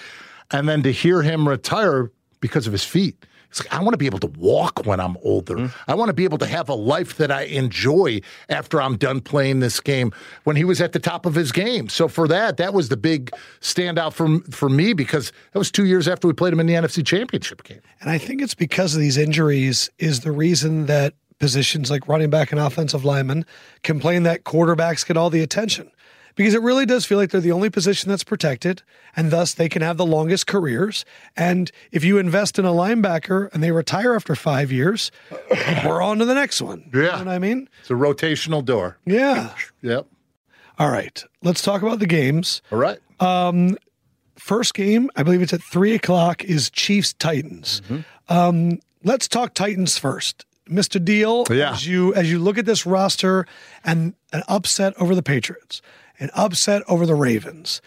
and 0.51 0.69
then 0.69 0.83
to 0.83 0.91
hear 0.91 1.21
him 1.21 1.47
retire 1.47 2.11
because 2.39 2.67
of 2.67 2.71
his 2.71 2.83
feet. 2.83 3.25
It's 3.51 3.59
like, 3.59 3.73
I 3.73 3.83
want 3.83 3.91
to 3.91 3.97
be 3.97 4.05
able 4.05 4.19
to 4.19 4.27
walk 4.39 4.85
when 4.85 5.01
I'm 5.01 5.17
older. 5.23 5.55
Mm-hmm. 5.55 5.91
I 5.91 5.93
want 5.95 6.07
to 6.07 6.13
be 6.13 6.23
able 6.23 6.37
to 6.37 6.45
have 6.45 6.69
a 6.69 6.73
life 6.73 7.17
that 7.17 7.31
I 7.31 7.41
enjoy 7.41 8.21
after 8.47 8.81
I'm 8.81 8.95
done 8.95 9.19
playing 9.19 9.59
this 9.59 9.81
game 9.81 10.13
when 10.45 10.55
he 10.55 10.63
was 10.63 10.79
at 10.79 10.93
the 10.93 10.99
top 10.99 11.25
of 11.25 11.35
his 11.35 11.51
game. 11.51 11.89
So 11.89 12.07
for 12.07 12.29
that, 12.29 12.55
that 12.55 12.73
was 12.73 12.87
the 12.87 12.95
big 12.95 13.29
standout 13.59 14.13
for, 14.13 14.39
for 14.51 14.69
me 14.69 14.93
because 14.93 15.33
that 15.51 15.59
was 15.59 15.69
two 15.69 15.83
years 15.83 16.07
after 16.07 16.29
we 16.29 16.33
played 16.33 16.53
him 16.53 16.61
in 16.61 16.65
the 16.65 16.75
NFC 16.75 17.05
Championship 17.05 17.63
game. 17.63 17.81
And 17.99 18.09
I 18.09 18.17
think 18.17 18.41
it's 18.41 18.55
because 18.55 18.95
of 18.95 19.01
these 19.01 19.17
injuries 19.17 19.89
is 19.99 20.21
the 20.21 20.31
reason 20.31 20.85
that 20.85 21.13
positions 21.37 21.91
like 21.91 22.07
running 22.07 22.29
back 22.29 22.53
and 22.53 22.61
offensive 22.61 23.03
lineman 23.03 23.45
complain 23.83 24.23
that 24.23 24.45
quarterbacks 24.45 25.05
get 25.05 25.17
all 25.17 25.29
the 25.29 25.41
attention 25.41 25.91
because 26.35 26.53
it 26.53 26.61
really 26.61 26.85
does 26.85 27.05
feel 27.05 27.17
like 27.17 27.31
they're 27.31 27.41
the 27.41 27.51
only 27.51 27.69
position 27.69 28.09
that's 28.09 28.23
protected 28.23 28.83
and 29.15 29.31
thus 29.31 29.53
they 29.53 29.69
can 29.69 29.81
have 29.81 29.97
the 29.97 30.05
longest 30.05 30.47
careers. 30.47 31.05
And 31.35 31.71
if 31.91 32.03
you 32.03 32.17
invest 32.17 32.57
in 32.59 32.65
a 32.65 32.71
linebacker 32.71 33.53
and 33.53 33.63
they 33.63 33.71
retire 33.71 34.15
after 34.15 34.35
five 34.35 34.71
years, 34.71 35.11
we're 35.85 36.01
on 36.01 36.19
to 36.19 36.25
the 36.25 36.35
next 36.35 36.61
one. 36.61 36.89
Yeah. 36.93 37.01
You 37.01 37.07
know 37.07 37.17
what 37.17 37.27
I 37.27 37.39
mean? 37.39 37.69
It's 37.81 37.91
a 37.91 37.93
rotational 37.93 38.63
door. 38.63 38.97
Yeah. 39.05 39.53
yep. 39.81 40.07
All 40.79 40.89
right. 40.89 41.23
Let's 41.43 41.61
talk 41.61 41.81
about 41.81 41.99
the 41.99 42.07
games. 42.07 42.61
All 42.71 42.79
right. 42.79 42.99
Um, 43.19 43.77
first 44.37 44.73
game, 44.73 45.09
I 45.15 45.23
believe 45.23 45.41
it's 45.41 45.53
at 45.53 45.61
three 45.61 45.93
o'clock, 45.93 46.43
is 46.43 46.69
Chiefs 46.69 47.13
Titans. 47.13 47.81
Mm-hmm. 47.81 48.33
Um, 48.33 48.79
let's 49.03 49.27
talk 49.27 49.53
Titans 49.53 49.97
first. 49.97 50.45
Mr. 50.69 51.03
Diehl, 51.03 51.49
yeah. 51.55 51.73
as 51.73 51.85
you 51.85 52.13
as 52.13 52.31
you 52.31 52.39
look 52.39 52.57
at 52.57 52.65
this 52.65 52.85
roster 52.85 53.45
and 53.83 54.13
an 54.31 54.41
upset 54.47 54.93
over 54.97 55.13
the 55.13 55.23
Patriots, 55.23 55.81
an 56.21 56.29
upset 56.33 56.83
over 56.87 57.05
the 57.05 57.15
Ravens, 57.15 57.81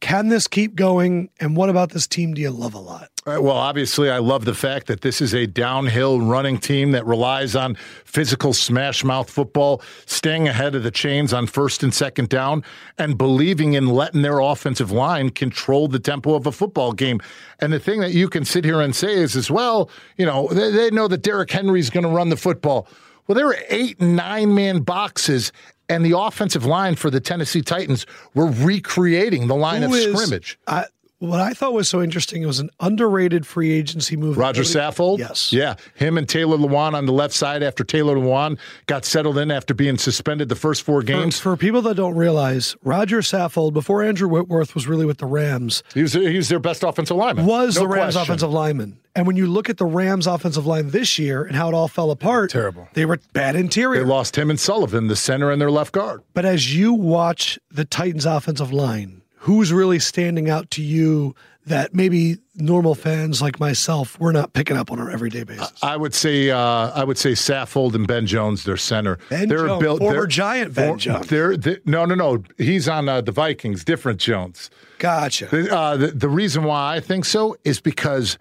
can 0.00 0.28
this 0.28 0.46
keep 0.46 0.76
going? 0.76 1.28
And 1.40 1.56
what 1.56 1.70
about 1.70 1.90
this 1.90 2.06
team 2.06 2.34
do 2.34 2.40
you 2.40 2.50
love 2.50 2.74
a 2.74 2.78
lot? 2.78 3.10
Well, 3.26 3.50
obviously, 3.50 4.10
I 4.10 4.18
love 4.18 4.44
the 4.44 4.54
fact 4.54 4.86
that 4.86 5.00
this 5.00 5.20
is 5.20 5.34
a 5.34 5.46
downhill 5.46 6.20
running 6.20 6.58
team 6.58 6.92
that 6.92 7.04
relies 7.04 7.56
on 7.56 7.74
physical 8.04 8.52
smash 8.52 9.04
mouth 9.04 9.28
football, 9.28 9.82
staying 10.06 10.48
ahead 10.48 10.74
of 10.74 10.82
the 10.82 10.90
chains 10.90 11.32
on 11.32 11.46
first 11.46 11.82
and 11.82 11.92
second 11.92 12.28
down, 12.28 12.62
and 12.96 13.18
believing 13.18 13.74
in 13.74 13.88
letting 13.88 14.22
their 14.22 14.38
offensive 14.38 14.92
line 14.92 15.30
control 15.30 15.88
the 15.88 15.98
tempo 15.98 16.34
of 16.34 16.46
a 16.46 16.52
football 16.52 16.92
game. 16.92 17.20
And 17.58 17.72
the 17.72 17.80
thing 17.80 18.00
that 18.00 18.12
you 18.12 18.28
can 18.28 18.44
sit 18.44 18.64
here 18.64 18.80
and 18.80 18.94
say 18.94 19.12
is, 19.12 19.36
as 19.36 19.50
well, 19.50 19.90
you 20.16 20.24
know, 20.24 20.48
they, 20.48 20.70
they 20.70 20.90
know 20.90 21.08
that 21.08 21.22
Derrick 21.22 21.50
Henry's 21.50 21.90
going 21.90 22.04
to 22.04 22.10
run 22.10 22.28
the 22.28 22.36
football. 22.36 22.88
Well, 23.26 23.34
there 23.34 23.46
were 23.46 23.58
eight 23.68 24.00
nine 24.00 24.54
man 24.54 24.80
boxes, 24.80 25.52
and 25.88 26.04
the 26.04 26.18
offensive 26.18 26.64
line 26.64 26.94
for 26.94 27.10
the 27.10 27.20
Tennessee 27.20 27.62
Titans 27.62 28.06
were 28.34 28.46
recreating 28.46 29.46
the 29.46 29.56
line 29.56 29.82
Who 29.82 29.88
of 29.88 29.94
is, 29.94 30.14
scrimmage. 30.14 30.58
I, 30.66 30.86
what 31.18 31.40
I 31.40 31.52
thought 31.52 31.72
was 31.72 31.88
so 31.88 32.00
interesting, 32.00 32.42
it 32.42 32.46
was 32.46 32.60
an 32.60 32.70
underrated 32.80 33.46
free 33.46 33.72
agency 33.72 34.16
move. 34.16 34.36
Roger 34.36 34.62
Saffold? 34.62 35.18
Yes. 35.18 35.52
Yeah. 35.52 35.74
Him 35.94 36.16
and 36.16 36.28
Taylor 36.28 36.56
Lewan 36.56 36.94
on 36.94 37.06
the 37.06 37.12
left 37.12 37.34
side 37.34 37.62
after 37.62 37.84
Taylor 37.84 38.16
Lewan 38.16 38.58
got 38.86 39.04
settled 39.04 39.38
in 39.38 39.50
after 39.50 39.74
being 39.74 39.98
suspended 39.98 40.48
the 40.48 40.56
first 40.56 40.82
four 40.82 41.02
games. 41.02 41.38
For, 41.38 41.54
for 41.54 41.56
people 41.56 41.82
that 41.82 41.96
don't 41.96 42.16
realize, 42.16 42.76
Roger 42.82 43.18
Saffold, 43.18 43.72
before 43.72 44.02
Andrew 44.02 44.28
Whitworth 44.28 44.74
was 44.74 44.86
really 44.86 45.06
with 45.06 45.18
the 45.18 45.26
Rams, 45.26 45.82
he 45.94 46.02
was, 46.02 46.12
he 46.12 46.36
was 46.36 46.48
their 46.48 46.60
best 46.60 46.82
offensive 46.82 47.16
lineman. 47.16 47.46
Was 47.46 47.76
no 47.76 47.82
the 47.82 47.88
Rams 47.88 48.14
question. 48.14 48.22
offensive 48.22 48.52
lineman. 48.52 49.00
And 49.16 49.26
when 49.26 49.34
you 49.34 49.48
look 49.48 49.68
at 49.68 49.78
the 49.78 49.86
Rams 49.86 50.28
offensive 50.28 50.66
line 50.66 50.90
this 50.90 51.18
year 51.18 51.42
and 51.42 51.56
how 51.56 51.68
it 51.68 51.74
all 51.74 51.88
fell 51.88 52.12
apart, 52.12 52.50
terrible. 52.50 52.86
They 52.92 53.04
were 53.04 53.18
bad 53.32 53.56
interior. 53.56 54.04
They 54.04 54.08
lost 54.08 54.38
him 54.38 54.50
and 54.50 54.60
Sullivan, 54.60 55.08
the 55.08 55.16
center 55.16 55.50
and 55.50 55.60
their 55.60 55.72
left 55.72 55.92
guard. 55.92 56.22
But 56.34 56.44
as 56.44 56.76
you 56.76 56.92
watch 56.92 57.58
the 57.68 57.84
Titans 57.84 58.26
offensive 58.26 58.72
line, 58.72 59.22
who's 59.38 59.72
really 59.72 59.98
standing 59.98 60.50
out 60.50 60.70
to 60.72 60.82
you 60.82 61.34
that 61.66 61.94
maybe 61.94 62.38
normal 62.54 62.94
fans 62.94 63.40
like 63.42 63.60
myself 63.60 64.18
we're 64.18 64.32
not 64.32 64.52
picking 64.52 64.76
up 64.76 64.90
on 64.90 64.98
our 64.98 65.10
everyday 65.10 65.44
basis. 65.44 65.72
I 65.82 65.96
would 65.96 66.14
say 66.14 66.50
uh, 66.50 66.58
I 66.58 67.04
would 67.04 67.18
say 67.18 67.32
Saffold 67.32 67.94
and 67.94 68.06
Ben 68.06 68.26
Jones, 68.26 68.64
their 68.64 68.76
center. 68.76 69.18
Ben 69.28 69.48
they're 69.48 69.66
Jones, 69.66 69.80
built, 69.80 69.98
former 70.00 70.26
Giant 70.26 70.74
Ben 70.74 70.94
for, 70.94 70.98
Jones. 70.98 71.26
They're, 71.28 71.56
they're, 71.56 71.78
no, 71.84 72.04
no, 72.04 72.14
no. 72.14 72.42
He's 72.56 72.88
on 72.88 73.08
uh, 73.08 73.20
the 73.20 73.32
Vikings. 73.32 73.84
Different 73.84 74.18
Jones. 74.18 74.70
Gotcha. 74.98 75.46
The, 75.46 75.74
uh, 75.74 75.96
the, 75.96 76.06
the 76.08 76.28
reason 76.28 76.64
why 76.64 76.96
I 76.96 77.00
think 77.00 77.24
so 77.24 77.56
is 77.64 77.80
because 77.80 78.38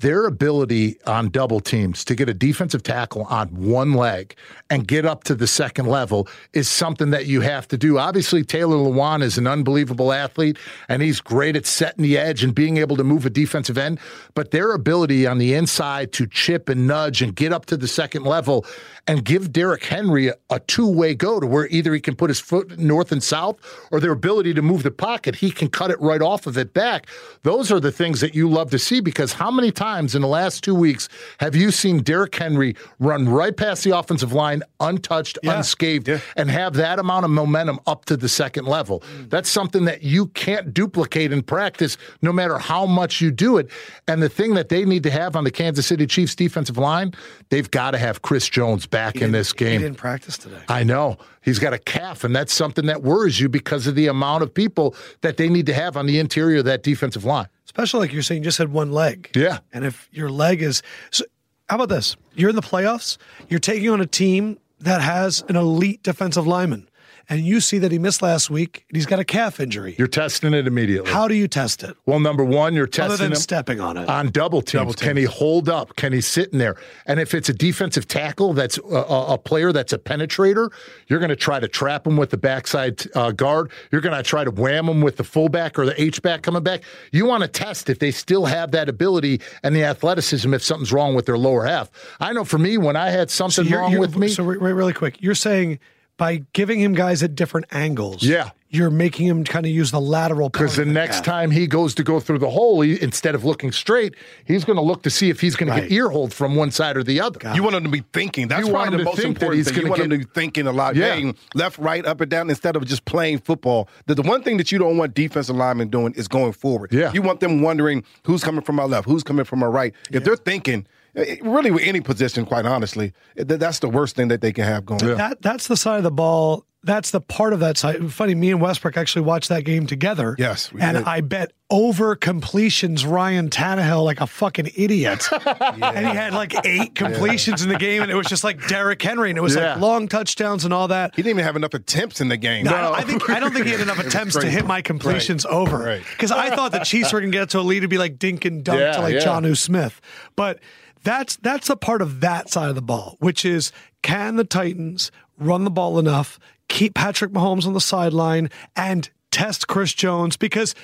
their 0.00 0.26
ability 0.26 0.98
on 1.06 1.28
double 1.28 1.60
teams 1.60 2.04
to 2.04 2.14
get 2.14 2.28
a 2.28 2.34
defensive 2.34 2.82
tackle 2.82 3.24
on 3.24 3.48
one 3.48 3.92
leg 3.92 4.34
and 4.70 4.88
get 4.88 5.04
up 5.04 5.24
to 5.24 5.34
the 5.34 5.46
second 5.46 5.86
level 5.86 6.26
is 6.52 6.68
something 6.68 7.10
that 7.10 7.26
you 7.26 7.40
have 7.42 7.68
to 7.68 7.76
do. 7.76 7.98
Obviously, 7.98 8.42
Taylor 8.42 8.76
Lewan 8.76 9.22
is 9.22 9.36
an 9.36 9.46
unbelievable 9.46 10.12
athlete 10.12 10.58
and 10.88 11.02
he's 11.02 11.20
great 11.20 11.54
at 11.54 11.66
setting 11.66 12.02
the 12.02 12.16
edge 12.16 12.42
and 12.42 12.54
being 12.54 12.78
able 12.78 12.96
to 12.96 13.04
move 13.04 13.26
a 13.26 13.30
defensive 13.30 13.76
end. 13.76 14.00
But 14.34 14.50
their 14.50 14.72
ability 14.72 15.26
on 15.26 15.38
the 15.38 15.54
inside 15.54 16.12
to 16.12 16.26
chip 16.26 16.68
and 16.68 16.86
nudge 16.86 17.20
and 17.20 17.34
get 17.34 17.52
up 17.52 17.66
to 17.66 17.76
the 17.76 17.88
second 17.88 18.24
level 18.24 18.64
and 19.10 19.24
give 19.24 19.52
Derrick 19.52 19.82
Henry 19.82 20.28
a, 20.28 20.34
a 20.50 20.60
two 20.60 20.88
way 20.88 21.16
go 21.16 21.40
to 21.40 21.46
where 21.46 21.66
either 21.66 21.92
he 21.92 22.00
can 22.00 22.14
put 22.14 22.30
his 22.30 22.38
foot 22.38 22.78
north 22.78 23.10
and 23.10 23.20
south 23.20 23.58
or 23.90 23.98
their 23.98 24.12
ability 24.12 24.54
to 24.54 24.62
move 24.62 24.84
the 24.84 24.92
pocket, 24.92 25.34
he 25.34 25.50
can 25.50 25.68
cut 25.68 25.90
it 25.90 26.00
right 26.00 26.22
off 26.22 26.46
of 26.46 26.56
it 26.56 26.72
back. 26.72 27.08
Those 27.42 27.72
are 27.72 27.80
the 27.80 27.90
things 27.90 28.20
that 28.20 28.36
you 28.36 28.48
love 28.48 28.70
to 28.70 28.78
see 28.78 29.00
because 29.00 29.32
how 29.32 29.50
many 29.50 29.72
times 29.72 30.14
in 30.14 30.22
the 30.22 30.28
last 30.28 30.62
two 30.62 30.76
weeks 30.76 31.08
have 31.40 31.56
you 31.56 31.72
seen 31.72 32.04
Derrick 32.04 32.32
Henry 32.36 32.76
run 33.00 33.28
right 33.28 33.56
past 33.56 33.82
the 33.82 33.98
offensive 33.98 34.32
line 34.32 34.62
untouched, 34.78 35.38
yeah. 35.42 35.56
unscathed, 35.56 36.06
yeah. 36.06 36.20
and 36.36 36.48
have 36.48 36.74
that 36.74 37.00
amount 37.00 37.24
of 37.24 37.32
momentum 37.32 37.80
up 37.88 38.04
to 38.04 38.16
the 38.16 38.28
second 38.28 38.66
level? 38.66 39.02
That's 39.28 39.50
something 39.50 39.86
that 39.86 40.04
you 40.04 40.28
can't 40.28 40.72
duplicate 40.72 41.32
in 41.32 41.42
practice 41.42 41.96
no 42.22 42.32
matter 42.32 42.58
how 42.58 42.86
much 42.86 43.20
you 43.20 43.32
do 43.32 43.58
it. 43.58 43.70
And 44.06 44.22
the 44.22 44.28
thing 44.28 44.54
that 44.54 44.68
they 44.68 44.84
need 44.84 45.02
to 45.02 45.10
have 45.10 45.34
on 45.34 45.42
the 45.42 45.50
Kansas 45.50 45.84
City 45.84 46.06
Chiefs 46.06 46.36
defensive 46.36 46.78
line, 46.78 47.12
they've 47.48 47.68
got 47.68 47.90
to 47.90 47.98
have 47.98 48.22
Chris 48.22 48.48
Jones 48.48 48.86
back 48.86 48.99
in 49.16 49.32
this 49.32 49.52
game. 49.52 49.80
He 49.80 49.86
didn't 49.86 49.98
practice 49.98 50.38
today. 50.38 50.60
I 50.68 50.84
know. 50.84 51.18
He's 51.42 51.58
got 51.58 51.72
a 51.72 51.78
calf, 51.78 52.24
and 52.24 52.34
that's 52.34 52.52
something 52.52 52.86
that 52.86 53.02
worries 53.02 53.40
you 53.40 53.48
because 53.48 53.86
of 53.86 53.94
the 53.94 54.06
amount 54.06 54.42
of 54.42 54.52
people 54.52 54.94
that 55.22 55.36
they 55.36 55.48
need 55.48 55.66
to 55.66 55.74
have 55.74 55.96
on 55.96 56.06
the 56.06 56.18
interior 56.18 56.58
of 56.58 56.64
that 56.66 56.82
defensive 56.82 57.24
line. 57.24 57.48
Especially 57.64 58.00
like 58.00 58.12
you're 58.12 58.22
saying, 58.22 58.42
you 58.42 58.44
just 58.44 58.58
had 58.58 58.72
one 58.72 58.92
leg. 58.92 59.30
Yeah. 59.34 59.58
And 59.72 59.84
if 59.84 60.08
your 60.12 60.28
leg 60.28 60.60
is. 60.60 60.82
So 61.10 61.24
how 61.68 61.76
about 61.76 61.88
this? 61.88 62.16
You're 62.34 62.50
in 62.50 62.56
the 62.56 62.62
playoffs, 62.62 63.16
you're 63.48 63.60
taking 63.60 63.88
on 63.90 64.00
a 64.00 64.06
team 64.06 64.58
that 64.80 65.00
has 65.00 65.44
an 65.48 65.56
elite 65.56 66.02
defensive 66.02 66.46
lineman. 66.46 66.88
And 67.28 67.40
you 67.40 67.60
see 67.60 67.78
that 67.78 67.92
he 67.92 67.98
missed 67.98 68.22
last 68.22 68.50
week 68.50 68.84
and 68.88 68.96
he's 68.96 69.06
got 69.06 69.18
a 69.20 69.24
calf 69.24 69.60
injury, 69.60 69.94
You're 69.98 70.08
testing 70.08 70.54
it 70.54 70.66
immediately. 70.66 71.10
how 71.10 71.28
do 71.28 71.34
you 71.34 71.46
test 71.48 71.82
it? 71.82 71.96
well, 72.06 72.20
number 72.20 72.44
one, 72.44 72.74
you're 72.74 72.86
testing 72.86 73.04
Other 73.12 73.16
than 73.24 73.32
him 73.32 73.36
stepping 73.38 73.80
on 73.80 73.96
it. 73.96 74.08
on 74.08 74.30
double 74.30 74.62
teams. 74.62 74.80
Double 74.80 74.94
Can 74.94 75.16
he 75.16 75.24
hold 75.24 75.68
up? 75.68 75.96
Can 75.96 76.12
he 76.12 76.20
sit 76.20 76.50
in 76.52 76.58
there? 76.58 76.76
And 77.06 77.20
if 77.20 77.34
it's 77.34 77.48
a 77.48 77.52
defensive 77.54 78.06
tackle 78.08 78.52
that's 78.54 78.78
a, 78.78 78.82
a, 78.94 79.34
a 79.34 79.38
player 79.38 79.72
that's 79.72 79.92
a 79.92 79.98
penetrator, 79.98 80.70
you're 81.08 81.18
going 81.20 81.28
to 81.30 81.36
try 81.36 81.60
to 81.60 81.68
trap 81.68 82.06
him 82.06 82.16
with 82.16 82.30
the 82.30 82.36
backside 82.36 83.02
uh, 83.14 83.30
guard. 83.32 83.70
You're 83.92 84.00
going 84.00 84.16
to 84.16 84.22
try 84.22 84.44
to 84.44 84.50
wham 84.50 84.88
him 84.88 85.00
with 85.00 85.16
the 85.16 85.24
fullback 85.24 85.78
or 85.78 85.86
the 85.86 86.00
H 86.00 86.22
back 86.22 86.42
coming 86.42 86.62
back. 86.62 86.82
You 87.12 87.26
want 87.26 87.42
to 87.42 87.48
test 87.48 87.90
if 87.90 87.98
they 87.98 88.10
still 88.10 88.46
have 88.46 88.70
that 88.72 88.88
ability 88.88 89.40
and 89.62 89.74
the 89.74 89.84
athleticism 89.84 90.52
if 90.54 90.62
something's 90.62 90.92
wrong 90.92 91.14
with 91.14 91.26
their 91.26 91.38
lower 91.38 91.64
half. 91.64 91.90
I 92.20 92.32
know 92.32 92.44
for 92.44 92.58
me, 92.58 92.78
when 92.78 92.96
I 92.96 93.10
had 93.10 93.30
something 93.30 93.64
You're- 93.66 93.78
wrong 93.78 93.90
you're- 93.92 94.00
with 94.00 94.16
me, 94.16 94.28
So, 94.28 94.44
re- 94.44 94.56
re- 94.58 94.72
really 94.72 94.92
quick, 94.92 95.16
you're 95.20 95.34
saying 95.34 95.78
by 96.20 96.42
giving 96.52 96.78
him 96.80 96.92
guys 96.94 97.22
at 97.22 97.34
different 97.34 97.64
angles, 97.72 98.22
Yeah. 98.22 98.50
you're 98.68 98.90
making 98.90 99.26
him 99.26 99.42
kind 99.42 99.64
of 99.64 99.72
use 99.72 99.90
the 99.90 100.00
lateral 100.00 100.50
Because 100.50 100.76
the 100.76 100.84
next 100.84 101.16
calf. 101.16 101.24
time 101.24 101.50
he 101.50 101.66
goes 101.66 101.94
to 101.94 102.02
go 102.04 102.20
through 102.20 102.38
the 102.40 102.50
hole, 102.50 102.82
he, 102.82 103.00
instead 103.02 103.34
of 103.34 103.42
looking 103.42 103.72
straight, 103.72 104.14
he's 104.44 104.64
going 104.66 104.76
to 104.76 104.82
look 104.82 105.02
to 105.04 105.10
see 105.10 105.30
if 105.30 105.40
he's 105.40 105.56
going 105.56 105.72
to 105.74 105.80
get 105.80 105.90
ear 105.90 106.10
hold 106.10 106.34
from 106.34 106.56
one 106.56 106.70
side 106.70 106.98
or 106.98 107.02
the 107.02 107.22
other. 107.22 107.40
You 107.54 107.62
want 107.62 107.76
him 107.76 107.84
to 107.84 107.88
be 107.88 108.04
thinking. 108.12 108.48
That's 108.48 108.66
You 108.66 108.72
probably 108.72 108.98
the 108.98 109.04
most 109.04 109.18
important 109.24 109.64
thing. 109.66 109.74
You 109.76 109.80
gonna 109.80 109.90
want 109.90 110.02
him 110.02 110.10
to 110.10 110.18
be 110.18 110.24
thinking 110.34 110.66
a 110.66 110.72
lot, 110.72 110.94
Yeah. 110.94 111.08
getting 111.08 111.34
left, 111.54 111.78
right, 111.78 112.04
up 112.04 112.20
and 112.20 112.30
down 112.30 112.50
instead 112.50 112.76
of 112.76 112.84
just 112.86 113.06
playing 113.06 113.38
football. 113.38 113.88
The, 114.06 114.14
the 114.14 114.22
one 114.22 114.42
thing 114.42 114.58
that 114.58 114.70
you 114.70 114.78
don't 114.78 114.98
want 114.98 115.14
defensive 115.14 115.56
linemen 115.56 115.88
doing 115.88 116.12
is 116.14 116.28
going 116.28 116.52
forward. 116.52 116.92
Yeah. 116.92 117.12
You 117.14 117.22
want 117.22 117.40
them 117.40 117.62
wondering 117.62 118.04
who's 118.24 118.44
coming 118.44 118.62
from 118.62 118.76
my 118.76 118.84
left, 118.84 119.06
who's 119.08 119.22
coming 119.22 119.46
from 119.46 119.60
my 119.60 119.66
right. 119.66 119.94
If 120.12 120.22
they're 120.24 120.36
thinking, 120.36 120.86
really 121.14 121.70
with 121.70 121.82
any 121.84 122.00
position, 122.00 122.44
quite 122.46 122.66
honestly, 122.66 123.12
th- 123.36 123.46
that's 123.60 123.78
the 123.80 123.88
worst 123.88 124.16
thing 124.16 124.28
that 124.28 124.40
they 124.40 124.52
can 124.52 124.64
have 124.64 124.86
going. 124.86 125.04
That 125.16 125.42
that's 125.42 125.66
the 125.66 125.76
side 125.76 125.98
of 125.98 126.02
the 126.04 126.10
ball. 126.10 126.64
That's 126.82 127.10
the 127.10 127.20
part 127.20 127.52
of 127.52 127.60
that 127.60 127.76
side. 127.76 128.10
Funny, 128.10 128.34
me 128.34 128.50
and 128.52 128.58
Westbrook 128.58 128.96
actually 128.96 129.20
watched 129.20 129.50
that 129.50 129.64
game 129.66 129.86
together. 129.86 130.34
Yes, 130.38 130.72
we 130.72 130.80
and 130.80 130.96
did. 130.96 131.06
I 131.06 131.20
bet 131.20 131.52
over 131.68 132.16
completions 132.16 133.04
Ryan 133.04 133.50
Tannehill 133.50 134.02
like 134.02 134.22
a 134.22 134.26
fucking 134.26 134.70
idiot, 134.74 135.28
and 135.46 136.06
he 136.06 136.14
had 136.14 136.32
like 136.32 136.54
eight 136.64 136.94
completions 136.94 137.62
in 137.62 137.68
the 137.68 137.76
game, 137.76 138.00
and 138.00 138.10
it 138.10 138.14
was 138.14 138.26
just 138.28 138.44
like 138.44 138.66
Derrick 138.66 139.02
Henry, 139.02 139.28
and 139.28 139.36
it 139.36 139.42
was 139.42 139.56
Yeah. 139.56 139.72
like 139.74 139.82
long 139.82 140.08
touchdowns 140.08 140.64
and 140.64 140.72
all 140.72 140.88
that. 140.88 141.14
He 141.14 141.20
didn't 141.22 141.32
even 141.36 141.44
have 141.44 141.56
enough 141.56 141.74
attempts 141.74 142.22
in 142.22 142.28
the 142.28 142.38
game. 142.38 142.64
No, 142.64 142.74
I, 142.74 142.80
don't, 142.80 142.94
I 142.94 143.02
think 143.02 143.28
I 143.28 143.40
don't 143.40 143.52
think 143.52 143.66
he 143.66 143.72
had 143.72 143.80
enough 143.82 143.98
attempts 144.06 144.36
to 144.36 144.48
hit 144.48 144.64
my 144.64 144.80
completions 144.80 145.44
over 145.44 145.76
Right. 145.76 146.02
because 146.12 146.32
I 146.32 146.48
thought 146.56 146.72
the 146.72 146.78
Chiefs 146.78 147.12
were 147.12 147.20
going 147.20 147.30
to 147.30 147.36
get 147.38 147.50
to 147.50 147.58
a 147.58 147.60
lead 147.60 147.82
and 147.82 147.90
be 147.90 147.98
like 147.98 148.18
dink 148.18 148.46
and 148.46 148.64
dunk 148.64 148.80
Yeah, 148.80 148.92
to 148.92 149.00
like 149.02 149.14
yeah. 149.16 149.20
Jonnu 149.20 149.54
Smith, 149.54 150.00
but 150.34 150.60
that's 151.02 151.36
that's 151.36 151.68
the 151.68 151.76
part 151.76 152.02
of 152.02 152.20
that 152.20 152.50
side 152.50 152.68
of 152.68 152.74
the 152.74 152.82
ball, 152.82 153.16
which 153.20 153.44
is 153.44 153.72
can 154.02 154.36
the 154.36 154.44
Titans 154.44 155.10
run 155.38 155.64
the 155.64 155.70
ball 155.70 155.98
enough, 155.98 156.38
keep 156.68 156.94
Patrick 156.94 157.32
Mahomes 157.32 157.66
on 157.66 157.72
the 157.72 157.80
sideline, 157.80 158.50
and 158.76 159.08
test 159.30 159.68
Chris 159.68 159.92
Jones 159.92 160.36
because 160.36 160.74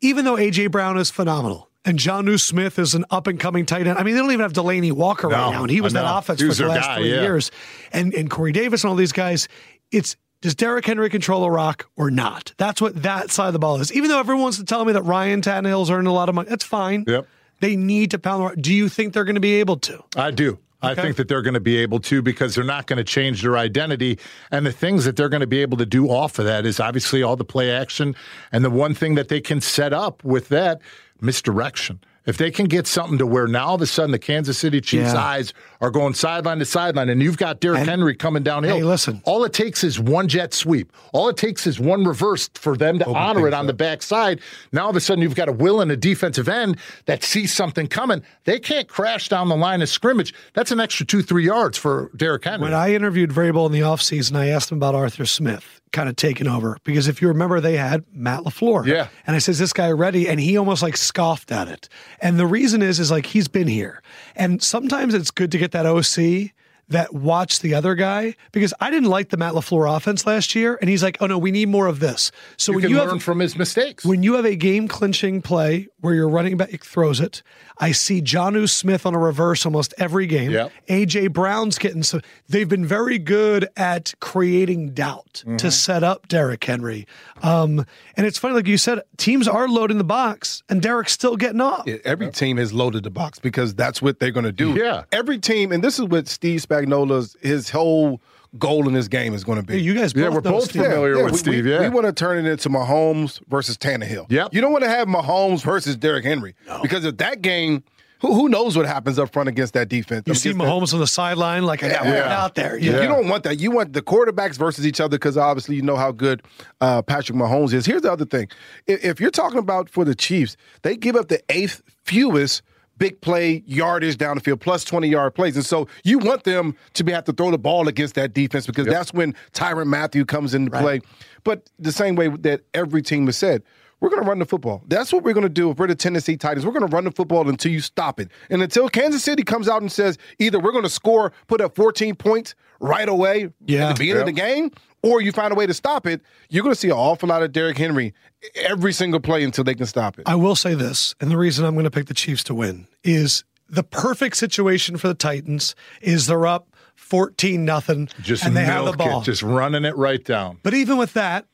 even 0.00 0.24
though 0.24 0.36
AJ 0.36 0.70
Brown 0.70 0.98
is 0.98 1.10
phenomenal. 1.10 1.70
And 1.86 1.98
Jonnu 1.98 2.40
Smith 2.40 2.78
is 2.78 2.94
an 2.94 3.04
up 3.10 3.26
and 3.26 3.38
coming 3.38 3.66
tight 3.66 3.86
end. 3.86 3.98
I 3.98 4.04
mean, 4.04 4.14
they 4.14 4.20
don't 4.22 4.32
even 4.32 4.40
have 4.40 4.54
Delanie 4.54 4.90
Walker 4.90 5.28
right 5.28 5.38
No, 5.38 5.50
now, 5.50 5.62
and 5.64 5.70
he 5.70 5.82
was 5.82 5.92
that 5.92 6.06
offense 6.10 6.40
for 6.40 6.54
the 6.54 6.66
last 6.66 6.86
guy, 6.86 6.96
three 6.96 7.10
yeah. 7.10 7.20
years 7.20 7.50
and 7.92 8.14
and 8.14 8.30
Corey 8.30 8.52
Davis 8.52 8.84
and 8.84 8.88
all 8.88 8.96
these 8.96 9.12
guys, 9.12 9.48
it's 9.92 10.16
does 10.44 10.54
Derrick 10.54 10.84
Henry 10.84 11.08
control 11.10 11.44
a 11.44 11.50
rock 11.50 11.86
or 11.96 12.10
not? 12.10 12.52
That's 12.58 12.80
what 12.80 13.02
that 13.02 13.30
side 13.30 13.46
of 13.46 13.52
the 13.54 13.58
ball 13.58 13.80
is. 13.80 13.90
Even 13.92 14.10
though 14.10 14.18
everyone 14.18 14.42
wants 14.42 14.58
to 14.58 14.64
tell 14.64 14.84
me 14.84 14.92
that 14.92 15.02
Ryan 15.02 15.40
Tannehill's 15.40 15.90
earning 15.90 16.06
a 16.06 16.12
lot 16.12 16.28
of 16.28 16.34
money, 16.34 16.48
that's 16.50 16.64
fine. 16.64 17.04
Yep. 17.06 17.26
They 17.64 17.76
need 17.76 18.10
to 18.10 18.18
pound 18.18 18.42
the 18.42 18.44
rock. 18.48 18.56
Do 18.60 18.74
you 18.74 18.90
think 18.90 19.14
they're 19.14 19.24
going 19.24 19.36
to 19.36 19.40
be 19.40 19.54
able 19.54 19.78
to? 19.78 20.04
I 20.14 20.32
do. 20.32 20.58
I 20.82 20.94
think 20.94 21.16
that 21.16 21.28
they're 21.28 21.40
going 21.40 21.54
to 21.54 21.60
be 21.60 21.78
able 21.78 21.98
to 22.00 22.20
because 22.20 22.54
they're 22.54 22.62
not 22.62 22.86
going 22.86 22.98
to 22.98 23.04
change 23.04 23.40
their 23.40 23.56
identity. 23.56 24.18
And 24.50 24.66
the 24.66 24.70
things 24.70 25.06
that 25.06 25.16
they're 25.16 25.30
going 25.30 25.40
to 25.40 25.46
be 25.46 25.62
able 25.62 25.78
to 25.78 25.86
do 25.86 26.10
off 26.10 26.38
of 26.38 26.44
that 26.44 26.66
is 26.66 26.78
obviously 26.78 27.22
all 27.22 27.36
the 27.36 27.44
play 27.46 27.70
action. 27.70 28.16
And 28.52 28.62
the 28.62 28.68
one 28.68 28.92
thing 28.92 29.14
that 29.14 29.28
they 29.28 29.40
can 29.40 29.62
set 29.62 29.94
up 29.94 30.22
with 30.22 30.50
that 30.50 30.82
misdirection. 31.22 32.00
If 32.26 32.38
they 32.38 32.50
can 32.50 32.66
get 32.66 32.86
something 32.86 33.18
to 33.18 33.26
where 33.26 33.46
now 33.46 33.66
all 33.66 33.74
of 33.74 33.82
a 33.82 33.86
sudden 33.86 34.10
the 34.10 34.18
Kansas 34.18 34.56
City 34.56 34.80
Chiefs' 34.80 35.12
Yeah. 35.12 35.20
eyes 35.22 35.52
are 35.82 35.90
going 35.90 36.14
sideline 36.14 36.58
to 36.60 36.64
sideline, 36.64 37.10
and 37.10 37.22
you've 37.22 37.36
got 37.36 37.60
Derrick 37.60 37.80
And- 37.80 37.88
Henry 37.90 38.14
coming 38.14 38.42
downhill. 38.42 38.76
Hey, 38.76 38.82
listen. 38.82 39.20
All 39.24 39.44
it 39.44 39.52
takes 39.52 39.84
is 39.84 40.00
one 40.00 40.26
jet 40.28 40.54
sweep. 40.54 40.90
All 41.12 41.28
it 41.28 41.36
takes 41.36 41.66
is 41.66 41.78
one 41.78 42.04
reverse 42.04 42.48
for 42.54 42.76
them 42.78 42.98
to 43.00 43.06
honor 43.12 43.46
it 43.46 43.52
on 43.52 43.66
the 43.66 43.74
backside. 43.74 44.40
Now 44.72 44.84
all 44.84 44.90
of 44.90 44.96
a 44.96 45.00
sudden 45.00 45.20
you've 45.22 45.34
got 45.34 45.48
a 45.48 45.52
will 45.52 45.82
and 45.82 45.90
a 45.92 45.96
defensive 45.96 46.48
end 46.48 46.78
that 47.04 47.22
sees 47.22 47.52
something 47.52 47.88
coming. 47.88 48.22
They 48.44 48.58
can't 48.58 48.88
crash 48.88 49.28
down 49.28 49.48
the 49.50 49.56
line 49.56 49.82
of 49.82 49.88
scrimmage. 49.90 50.32
That's 50.54 50.70
an 50.72 50.80
extra 50.80 51.04
two, 51.04 51.20
three 51.22 51.44
yards 51.44 51.76
for 51.76 52.10
Derrick 52.16 52.44
Henry. 52.44 52.64
When 52.64 52.74
I 52.74 52.94
interviewed 52.94 53.30
Vrabel 53.32 53.66
in 53.66 53.72
the 53.72 53.80
offseason, 53.80 54.34
I 54.36 54.48
asked 54.48 54.72
him 54.72 54.78
about 54.78 54.94
Arthur 54.94 55.26
Smith 55.26 55.80
kind 55.94 56.08
of 56.08 56.16
taking 56.16 56.46
over 56.46 56.76
because 56.84 57.08
if 57.08 57.22
you 57.22 57.28
remember, 57.28 57.60
they 57.60 57.78
had 57.78 58.04
Matt 58.12 58.40
LaFleur. 58.40 58.84
Yeah. 58.84 59.08
And 59.26 59.34
I 59.34 59.38
says, 59.38 59.58
this 59.58 59.72
guy 59.72 59.90
ready? 59.90 60.28
And 60.28 60.38
he 60.38 60.58
almost 60.58 60.82
like 60.82 60.96
scoffed 60.98 61.50
at 61.50 61.68
it. 61.68 61.88
And 62.20 62.38
the 62.38 62.46
reason 62.46 62.82
is, 62.82 63.00
is 63.00 63.10
like 63.10 63.26
he's 63.26 63.48
been 63.48 63.68
here. 63.68 64.02
And 64.36 64.62
sometimes 64.62 65.14
it's 65.14 65.30
good 65.30 65.50
to 65.52 65.58
get 65.58 65.70
that 65.72 65.86
OC 65.86 66.52
that 66.88 67.14
watch 67.14 67.60
the 67.60 67.74
other 67.74 67.94
guy 67.94 68.34
because 68.52 68.74
I 68.80 68.90
didn't 68.90 69.08
like 69.08 69.30
the 69.30 69.36
Matt 69.36 69.54
LaFleur 69.54 69.96
offense 69.96 70.26
last 70.26 70.54
year. 70.54 70.78
And 70.80 70.90
he's 70.90 71.02
like, 71.02 71.16
oh 71.20 71.26
no, 71.26 71.38
we 71.38 71.50
need 71.50 71.68
more 71.68 71.86
of 71.86 72.00
this. 72.00 72.30
So 72.56 72.72
you 72.72 72.76
when 72.76 72.90
you 72.90 72.98
learn 72.98 73.08
have 73.10 73.22
from 73.22 73.40
his 73.40 73.56
mistakes. 73.56 74.04
when 74.04 74.22
you 74.22 74.34
have 74.34 74.44
a 74.44 74.56
game 74.56 74.88
clinching 74.88 75.40
play 75.40 75.88
where 76.00 76.14
your 76.14 76.28
running 76.28 76.56
back 76.56 76.84
throws 76.84 77.20
it, 77.20 77.42
I 77.78 77.90
see 77.92 78.22
Jonnu 78.22 78.68
Smith 78.68 79.04
on 79.04 79.14
a 79.14 79.18
reverse 79.18 79.66
almost 79.66 79.92
every 79.98 80.26
game. 80.26 80.52
Yep. 80.52 80.72
AJ 80.88 81.32
Brown's 81.32 81.76
getting 81.76 82.02
so 82.04 82.20
they've 82.48 82.68
been 82.68 82.86
very 82.86 83.18
good 83.18 83.68
at 83.76 84.14
creating 84.20 84.90
doubt 84.94 85.42
Mm-hmm. 85.44 85.56
to 85.56 85.70
set 85.72 86.04
up 86.04 86.28
Derrick 86.28 86.62
Henry. 86.62 87.06
Um, 87.42 87.84
and 88.16 88.24
it's 88.26 88.38
funny, 88.38 88.54
like 88.54 88.68
you 88.68 88.78
said, 88.78 89.00
teams 89.16 89.48
are 89.48 89.66
loading 89.68 89.98
the 89.98 90.04
box 90.04 90.62
and 90.68 90.80
Derrick's 90.80 91.12
still 91.12 91.36
getting 91.36 91.60
off. 91.60 91.84
Yeah, 91.86 91.96
Every 92.04 92.30
team 92.30 92.56
has 92.58 92.72
loaded 92.72 93.02
the 93.02 93.10
box 93.10 93.40
because 93.40 93.74
that's 93.74 94.00
what 94.00 94.20
they're 94.20 94.30
going 94.30 94.44
to 94.44 94.52
do. 94.52 94.74
Yeah. 94.74 95.04
Every 95.10 95.38
team, 95.38 95.72
and 95.72 95.82
this 95.82 95.98
is 95.98 96.04
what 96.06 96.28
Steve 96.28 96.60
Spagnuolo's 96.60 97.36
his 97.42 97.70
whole 97.70 98.20
goal 98.58 98.86
in 98.88 98.94
this 98.94 99.08
game 99.08 99.34
is 99.34 99.44
going 99.44 99.58
to 99.58 99.64
be. 99.64 99.80
You 99.80 99.94
guys 99.94 100.12
both 100.12 100.22
Yeah, 100.22 100.28
we're 100.30 100.40
both 100.40 100.64
Steve. 100.70 100.82
familiar 100.82 101.22
with 101.22 101.32
we, 101.32 101.38
Steve, 101.38 101.64
we, 101.64 101.70
yeah. 101.72 101.80
we 101.80 101.88
want 101.88 102.06
to 102.06 102.12
turn 102.12 102.44
it 102.44 102.50
into 102.50 102.68
Mahomes 102.68 103.40
versus 103.48 103.76
Tannehill. 103.76 104.26
Yep. 104.30 104.54
You 104.54 104.60
don't 104.60 104.72
want 104.72 104.84
to 104.84 104.90
have 104.90 105.08
Mahomes 105.08 105.62
versus 105.62 105.96
Derrick 105.96 106.24
Henry 106.24 106.54
because 106.82 107.04
if 107.04 107.16
that 107.18 107.42
game, 107.42 107.82
who, 108.20 108.32
who 108.32 108.48
knows 108.48 108.76
what 108.76 108.86
happens 108.86 109.18
up 109.18 109.32
front 109.32 109.48
against 109.50 109.74
that 109.74 109.88
defense? 109.88 110.22
You 110.26 110.34
see 110.34 110.50
Against 110.50 110.64
that- 110.64 110.70
Mahomes 110.72 110.94
on 110.94 111.00
the 111.00 111.06
sideline, 111.06 111.64
like 111.64 111.82
I 111.82 111.88
got 111.90 112.06
Yeah. 112.06 112.42
out 112.42 112.54
there. 112.54 112.78
You- 112.78 112.92
Yeah. 112.92 113.02
You 113.02 113.08
don't 113.08 113.28
want 113.28 113.42
that. 113.44 113.58
You 113.60 113.70
want 113.70 113.92
the 113.92 114.00
quarterbacks 114.02 114.56
versus 114.56 114.86
each 114.86 115.00
other 115.00 115.18
because 115.18 115.36
obviously 115.36 115.76
you 115.76 115.82
know 115.82 115.96
how 115.96 116.10
good 116.12 116.42
uh, 116.80 117.02
Patrick 117.02 117.36
Mahomes 117.36 117.72
is. 117.74 117.84
Here's 117.86 118.02
the 118.02 118.12
other 118.12 118.24
thing: 118.24 118.48
if, 118.86 119.04
if 119.04 119.20
you're 119.20 119.30
talking 119.30 119.58
about 119.58 119.90
for 119.90 120.04
the 120.04 120.14
Chiefs, 120.14 120.56
they 120.82 120.96
give 120.96 121.16
up 121.16 121.28
the 121.28 121.42
eighth 121.50 121.82
fewest 122.04 122.62
big 122.98 123.20
play 123.20 123.62
yardage 123.66 124.16
down 124.16 124.36
the 124.36 124.40
field, 124.40 124.60
plus 124.60 124.84
20 124.84 125.08
yard 125.08 125.34
plays, 125.34 125.56
and 125.56 125.66
so 125.66 125.88
you 126.04 126.18
want 126.18 126.44
them 126.44 126.76
to 126.94 127.04
be 127.04 127.12
have 127.12 127.24
to 127.24 127.32
throw 127.32 127.50
the 127.50 127.58
ball 127.58 127.88
against 127.88 128.14
that 128.14 128.32
defense 128.34 128.66
because 128.66 128.86
that's 128.86 129.12
when 129.12 129.34
Tyrann 129.52 129.86
Mathieu 129.86 130.24
comes 130.24 130.54
into 130.54 130.70
play. 130.70 131.00
But 131.44 131.70
the 131.78 131.92
same 131.92 132.14
way 132.16 132.28
that 132.28 132.62
every 132.72 133.02
team 133.02 133.26
has 133.26 133.36
said. 133.36 133.62
We're 134.00 134.10
going 134.10 134.22
to 134.22 134.28
run 134.28 134.38
the 134.38 134.44
football. 134.46 134.82
That's 134.88 135.12
what 135.12 135.22
we're 135.24 135.32
going 135.32 135.44
to 135.44 135.48
do 135.48 135.70
if 135.70 135.78
we're 135.78 135.86
the 135.86 135.94
Tennessee 135.94 136.36
Titans. 136.36 136.66
We're 136.66 136.72
going 136.72 136.86
to 136.88 136.94
run 136.94 137.04
the 137.04 137.10
football 137.10 137.48
until 137.48 137.72
you 137.72 137.80
stop 137.80 138.20
it. 138.20 138.28
And 138.50 138.62
until 138.62 138.88
Kansas 138.88 139.22
City 139.24 139.42
comes 139.42 139.68
out 139.68 139.80
and 139.82 139.90
says 139.90 140.18
either 140.38 140.58
we're 140.60 140.72
going 140.72 140.84
to 140.84 140.90
score, 140.90 141.32
put 141.46 141.60
up 141.60 141.74
14 141.74 142.14
points 142.16 142.54
right 142.80 143.08
away 143.08 143.48
Yeah. 143.66 143.88
at 143.90 143.94
the 143.96 143.98
beginning 144.00 144.20
of 144.22 144.26
the 144.26 144.32
game, 144.32 144.70
or 145.02 145.22
you 145.22 145.32
find 145.32 145.52
a 145.52 145.54
way 145.56 145.66
to 145.66 145.74
stop 145.74 146.06
it, 146.06 146.20
you're 146.50 146.62
going 146.62 146.74
to 146.74 146.78
see 146.80 146.88
an 146.88 146.94
awful 146.96 147.28
lot 147.28 147.42
of 147.42 147.52
Derrick 147.52 147.78
Henry 147.78 148.12
every 148.56 148.92
single 148.92 149.20
play 149.20 149.42
until 149.44 149.64
they 149.64 149.74
can 149.74 149.86
stop 149.86 150.18
it. 150.18 150.24
I 150.26 150.34
will 150.34 150.56
say 150.56 150.74
this, 150.74 151.14
and 151.20 151.30
the 151.30 151.36
reason 151.38 151.64
I'm 151.64 151.74
going 151.74 151.84
to 151.84 151.90
pick 151.90 152.06
the 152.06 152.14
Chiefs 152.14 152.44
to 152.44 152.54
win 152.54 152.86
is 153.04 153.44
the 153.68 153.82
perfect 153.82 154.36
situation 154.36 154.96
for 154.98 155.08
the 155.08 155.14
Titans 155.14 155.74
is 156.02 156.26
they're 156.26 156.46
up 156.46 156.68
14 156.96 157.64
nothing 157.64 158.08
and 158.44 158.56
they 158.56 158.64
have 158.64 158.84
the 158.84 158.92
ball. 158.92 159.20
it, 159.22 159.24
just 159.24 159.42
running 159.42 159.84
it 159.84 159.96
right 159.96 160.22
down. 160.24 160.58
but 160.62 160.74
even 160.74 160.96
with 160.98 161.12
that, 161.14 161.46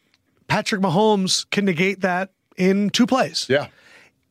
Patrick 0.50 0.82
Mahomes 0.82 1.48
can 1.50 1.64
negate 1.64 2.00
that 2.00 2.30
in 2.56 2.90
two 2.90 3.06
plays. 3.06 3.46
Yeah. 3.48 3.68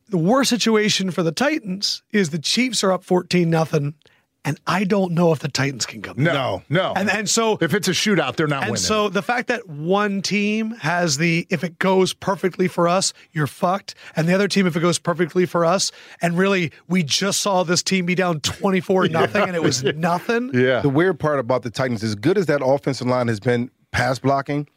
The 0.09 0.17
worst 0.17 0.49
situation 0.49 1.11
for 1.11 1.23
the 1.23 1.31
Titans 1.31 2.03
is 2.11 2.31
the 2.31 2.39
Chiefs 2.39 2.83
are 2.83 2.91
up 2.91 3.03
14 3.03 3.49
nothing 3.49 3.93
and 4.45 4.57
I 4.65 4.85
don't 4.85 5.11
know 5.11 5.33
if 5.33 5.39
the 5.39 5.49
Titans 5.49 5.85
can 5.85 6.01
come. 6.01 6.15
No, 6.17 6.33
No. 6.33 6.63
no. 6.69 6.93
And 6.95 7.09
and 7.09 7.29
so 7.29 7.57
if 7.61 7.73
it's 7.73 7.87
a 7.89 7.91
shootout, 7.91 8.35
they're 8.37 8.47
not 8.47 8.63
and 8.63 8.71
winning. 8.71 8.81
so 8.83 9.09
the 9.09 9.21
fact 9.21 9.47
that 9.49 9.67
one 9.67 10.21
team 10.21 10.71
has 10.79 11.17
the 11.17 11.45
if 11.49 11.63
it 11.63 11.77
goes 11.77 12.13
perfectly 12.13 12.67
for 12.69 12.87
us, 12.87 13.13
you're 13.33 13.47
fucked. 13.47 13.95
And 14.15 14.27
the 14.29 14.33
other 14.33 14.47
team, 14.47 14.65
if 14.65 14.75
it 14.77 14.79
goes 14.79 14.97
perfectly 14.97 15.45
for 15.45 15.63
us, 15.65 15.91
and 16.21 16.37
really 16.37 16.71
we 16.87 17.03
just 17.03 17.41
saw 17.41 17.63
this 17.63 17.83
team 17.83 18.05
be 18.05 18.15
down 18.15 18.39
24 18.39 19.07
nothing 19.09 19.41
and 19.43 19.55
it 19.55 19.61
was 19.63 19.83
nothing. 19.95 20.51
yeah. 20.53 20.79
The 20.81 20.89
weird 20.89 21.19
part 21.19 21.39
about 21.39 21.63
the 21.63 21.69
Titans, 21.69 22.01
as 22.03 22.15
good 22.15 22.37
as 22.37 22.45
that 22.47 22.61
offensive 22.65 23.07
line 23.07 23.27
has 23.27 23.39
been 23.41 23.69
pass 23.91 24.19
blocking, 24.19 24.67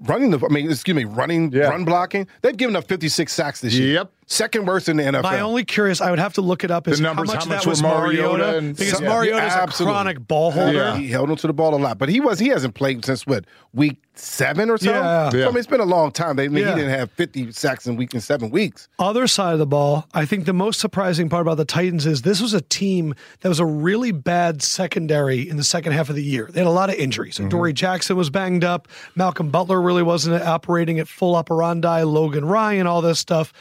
running 0.00 0.30
the 0.30 0.44
I 0.44 0.48
mean, 0.52 0.70
excuse 0.70 0.94
me, 0.94 1.04
running 1.04 1.52
Yeah. 1.52 1.68
run 1.68 1.84
blocking, 1.84 2.26
they've 2.42 2.56
given 2.56 2.76
up 2.76 2.88
56 2.88 3.32
sacks 3.32 3.60
this 3.60 3.74
year. 3.74 3.94
Yep. 3.94 4.12
Second 4.32 4.64
worst 4.66 4.88
in 4.88 4.96
the 4.96 5.02
NFL. 5.02 5.24
My 5.24 5.40
only 5.40 5.62
curious, 5.62 6.00
I 6.00 6.08
would 6.08 6.18
have 6.18 6.32
to 6.34 6.40
look 6.40 6.64
it 6.64 6.70
up. 6.70 6.88
Is 6.88 6.96
The 6.98 7.02
numbers, 7.02 7.28
how 7.30 7.34
much, 7.36 7.44
how 7.44 7.50
much 7.50 7.64
that 7.64 7.68
was 7.68 7.82
were 7.82 7.88
Mariota 7.90 8.28
Mariota? 8.38 8.58
and- 8.58 8.76
because 8.76 8.98
Yeah. 9.00 9.08
Mariota's 9.08 9.52
Yeah, 9.52 9.58
a 9.58 9.62
absolutely. 9.62 9.92
chronic 9.94 10.26
ball 10.26 10.50
holder. 10.52 10.72
Yeah. 10.72 10.96
He 10.96 11.08
held 11.08 11.28
onto 11.28 11.46
the 11.46 11.52
ball 11.52 11.74
a 11.74 11.76
lot, 11.76 11.98
but 11.98 12.08
he 12.08 12.18
was 12.18 12.38
he 12.38 12.48
hasn't 12.48 12.74
played 12.74 13.04
since 13.04 13.26
what 13.26 13.44
week 13.74 13.98
seven 14.14 14.70
or 14.70 14.78
so. 14.78 14.90
Yeah. 14.90 15.30
So, 15.30 15.42
I 15.42 15.46
mean, 15.48 15.56
it's 15.58 15.66
been 15.66 15.80
a 15.80 15.84
long 15.84 16.12
time. 16.12 16.36
They, 16.36 16.44
I 16.44 16.48
mean, 16.48 16.64
Yeah. 16.64 16.74
He 16.74 16.80
didn't 16.80 16.98
have 16.98 17.10
fifty 17.12 17.52
sacks 17.52 17.86
in 17.86 17.96
week 17.96 18.14
in 18.14 18.22
seven 18.22 18.48
weeks. 18.50 18.88
Other 18.98 19.26
side 19.26 19.52
of 19.52 19.58
the 19.58 19.66
ball, 19.66 20.06
I 20.14 20.24
think 20.24 20.46
the 20.46 20.52
most 20.54 20.80
surprising 20.80 21.28
part 21.28 21.42
about 21.42 21.58
the 21.58 21.64
Titans 21.66 22.06
is 22.06 22.22
this 22.22 22.40
was 22.40 22.54
a 22.54 22.60
team 22.62 23.14
that 23.42 23.50
was 23.50 23.58
a 23.60 23.66
really 23.66 24.12
bad 24.12 24.62
secondary 24.62 25.46
in 25.46 25.58
the 25.58 25.64
second 25.64 25.92
half 25.92 26.08
of 26.08 26.16
the 26.16 26.24
year. 26.24 26.48
They 26.50 26.60
had 26.60 26.66
a 26.66 26.70
lot 26.70 26.88
of 26.88 26.94
injuries. 26.96 27.34
Mm-hmm. 27.36 27.46
Adoree' 27.48 27.72
Jackson 27.74 28.16
was 28.16 28.30
banged 28.30 28.64
up. 28.64 28.88
Malcolm 29.14 29.50
Butler 29.50 29.80
really 29.82 30.02
wasn't 30.02 30.42
operating 30.42 30.98
at 31.00 31.06
full 31.08 31.36
operandi. 31.36 32.02
Logan 32.02 32.46
Ryan, 32.46 32.86
all 32.86 33.02
this 33.02 33.18
stuff. 33.18 33.52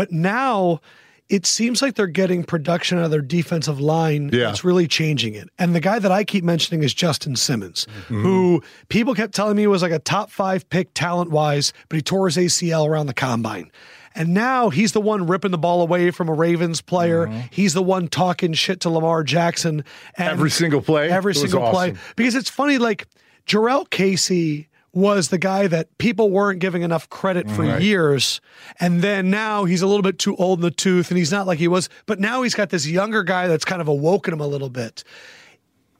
But 0.00 0.12
now 0.12 0.80
it 1.28 1.44
seems 1.44 1.82
like 1.82 1.94
they're 1.94 2.06
getting 2.06 2.42
production 2.42 2.96
out 2.96 3.04
of 3.04 3.10
their 3.10 3.20
defensive 3.20 3.78
line. 3.78 4.30
Yeah. 4.32 4.48
It's 4.48 4.64
really 4.64 4.88
changing 4.88 5.34
it. 5.34 5.50
And 5.58 5.74
the 5.74 5.80
guy 5.80 5.98
that 5.98 6.10
I 6.10 6.24
keep 6.24 6.42
mentioning 6.42 6.82
is 6.82 6.94
Justin 6.94 7.36
Simmons, 7.36 7.86
Mm-hmm. 8.04 8.22
who 8.22 8.62
people 8.88 9.14
kept 9.14 9.34
telling 9.34 9.56
me 9.56 9.66
was 9.66 9.82
like 9.82 9.92
a 9.92 9.98
top 9.98 10.30
five 10.30 10.66
pick 10.70 10.94
talent 10.94 11.30
wise, 11.30 11.74
but 11.90 11.96
he 11.96 12.02
tore 12.02 12.28
his 12.28 12.38
ACL 12.38 12.88
around 12.88 13.08
the 13.08 13.14
combine. 13.14 13.70
And 14.14 14.32
now 14.32 14.70
he's 14.70 14.92
the 14.92 15.02
one 15.02 15.26
ripping 15.26 15.50
the 15.50 15.58
ball 15.58 15.82
away 15.82 16.10
from 16.12 16.30
a 16.30 16.32
Ravens 16.32 16.80
player. 16.80 17.26
He's 17.50 17.74
the 17.74 17.82
one 17.82 18.08
talking 18.08 18.54
shit 18.54 18.80
to 18.80 18.88
Lamar 18.90 19.22
Jackson. 19.22 19.84
Every 20.16 20.50
single 20.50 20.80
play? 20.80 21.10
Every 21.10 21.34
single 21.34 21.70
play. 21.70 21.94
Because 22.16 22.34
it's 22.36 22.48
funny, 22.48 22.78
like 22.78 23.06
Jurrell 23.46 23.88
Casey 23.90 24.69
was 24.92 25.28
the 25.28 25.38
guy 25.38 25.66
that 25.68 25.96
people 25.98 26.30
weren't 26.30 26.58
giving 26.58 26.82
enough 26.82 27.08
credit 27.08 27.48
for 27.50 27.78
years. 27.78 28.40
And 28.80 29.02
then 29.02 29.30
now 29.30 29.64
he's 29.64 29.82
a 29.82 29.86
little 29.86 30.02
bit 30.02 30.18
too 30.18 30.34
old 30.36 30.58
in 30.58 30.62
the 30.62 30.70
tooth 30.70 31.10
and 31.10 31.18
he's 31.18 31.30
not 31.30 31.46
like 31.46 31.58
he 31.58 31.68
was. 31.68 31.88
But 32.06 32.18
now 32.18 32.42
he's 32.42 32.54
got 32.54 32.70
this 32.70 32.86
younger 32.86 33.22
guy 33.22 33.46
that's 33.46 33.64
kind 33.64 33.80
of 33.80 33.88
awoken 33.88 34.34
him 34.34 34.40
a 34.40 34.46
little 34.46 34.70
bit. 34.70 35.04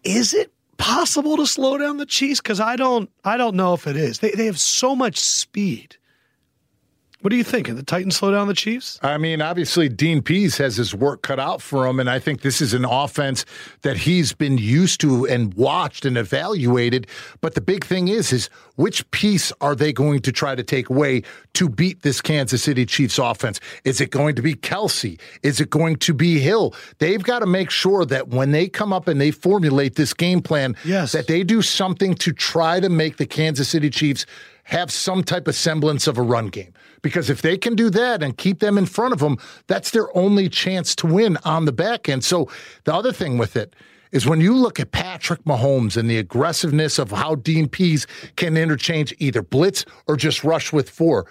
Is 0.03 0.35
it 0.35 0.53
possible 0.77 1.37
to 1.37 1.47
slow 1.47 1.79
down 1.79 1.99
the 1.99 2.07
Chiefs? 2.07 2.41
Because 2.41 2.59
I 2.59 2.75
don't 2.77 3.11
I 3.25 3.37
don't 3.37 3.55
know 3.55 3.75
if 3.75 3.87
it 3.87 3.97
is. 3.97 4.19
They 4.19 4.31
they 4.33 4.47
have 4.47 4.59
so 4.59 4.97
much 4.97 5.19
speed. 5.19 5.97
What 7.23 7.31
do 7.31 7.37
you 7.37 7.45
think? 7.45 7.67
Can 7.67 7.77
the 7.77 7.83
Titans 7.83 8.17
slow 8.17 8.31
down 8.33 8.49
the 8.49 8.55
Chiefs? 8.55 8.99
I 9.03 9.19
mean, 9.19 9.43
obviously, 9.43 9.91
Dean 9.91 10.23
Pees 10.23 10.57
has 10.57 10.77
his 10.77 10.95
work 10.95 11.21
cut 11.21 11.39
out 11.39 11.61
for 11.61 11.87
him, 11.87 12.01
and 12.01 12.09
I 12.09 12.19
think 12.19 12.41
this 12.41 12.63
is 12.63 12.73
an 12.73 12.87
offense 12.87 13.45
that 13.83 13.99
he's 13.99 14.33
been 14.33 14.57
used 14.57 15.01
to 15.03 15.27
and 15.27 15.53
watched 15.53 16.07
and 16.07 16.17
evaluated. 16.17 17.07
But 17.43 17.55
the 17.55 17.61
big 17.61 17.85
thing 17.85 18.09
is, 18.09 18.33
is 18.33 18.49
which 18.77 19.09
piece 19.11 19.53
are 19.61 19.75
they 19.75 19.93
going 19.93 20.21
to 20.21 20.33
try 20.33 20.55
to 20.55 20.63
take 20.63 20.89
away 20.89 21.23
to 21.55 21.69
beat 21.69 22.01
this 22.03 22.23
Kansas 22.23 22.63
City 22.63 22.87
Chiefs 22.87 23.19
offense? 23.19 23.61
Is 23.85 24.01
it 24.01 24.11
going 24.11 24.35
to 24.37 24.43
be 24.43 24.55
Kelce? 24.55 25.21
Is 25.43 25.61
it 25.61 25.69
going 25.69 25.97
to 25.97 26.15
be 26.15 26.39
Hill? 26.39 26.75
They've 26.99 27.23
got 27.23 27.41
to 27.41 27.47
make 27.47 27.71
sure 27.71 28.07
that 28.07 28.29
when 28.29 28.53
they 28.53 28.67
come 28.67 28.95
up 28.95 29.09
and 29.09 29.21
they 29.21 29.31
formulate 29.31 29.97
this 29.97 30.15
game 30.15 30.41
plan, 30.41 30.75
Yes. 30.87 31.13
that 31.13 31.27
they 31.27 31.43
do 31.43 31.61
something 31.61 32.15
to 32.15 32.33
try 32.33 32.81
to 32.81 32.89
make 32.89 33.19
the 33.19 33.27
Kansas 33.27 33.69
City 33.69 33.91
Chiefs 33.91 34.25
have 34.71 34.93
some 34.93 35.25
type 35.25 35.49
of 35.49 35.55
semblance 35.57 36.07
of 36.07 36.17
a 36.17 36.23
run 36.23 36.47
game. 36.47 36.73
Because 37.03 37.29
if 37.29 37.43
they 37.43 37.59
can 37.59 37.75
do 37.75 37.91
that 37.91 38.23
and 38.23 38.37
keep 38.37 38.61
them 38.61 38.79
in 38.79 38.87
front 38.87 39.13
of 39.13 39.19
them, 39.19 39.37
that's 39.67 39.91
their 39.91 40.17
only 40.17 40.49
chance 40.49 40.95
to 40.97 41.09
win 41.09 41.39
on 41.45 41.65
the 41.65 41.73
back 41.73 42.09
end. 42.09 42.23
So 42.23 42.49
the 42.85 42.95
other 42.95 43.13
thing 43.13 43.37
with 43.37 43.57
it 43.57 43.75
is 44.13 44.29
when 44.29 44.41
you 44.41 44.55
look 44.55 44.79
at 44.79 44.93
Patrick 44.93 45.43
Mahomes 45.43 45.97
and 45.97 46.09
the 46.09 46.19
aggressiveness 46.19 47.01
of 47.01 47.11
how 47.11 47.35
Pees 47.35 48.07
can 48.37 48.57
interchange 48.57 49.13
either 49.19 49.43
blitz 49.43 49.85
or 50.07 50.17
just 50.17 50.45
rush 50.45 50.73
with 50.73 50.89
four. 50.89 51.27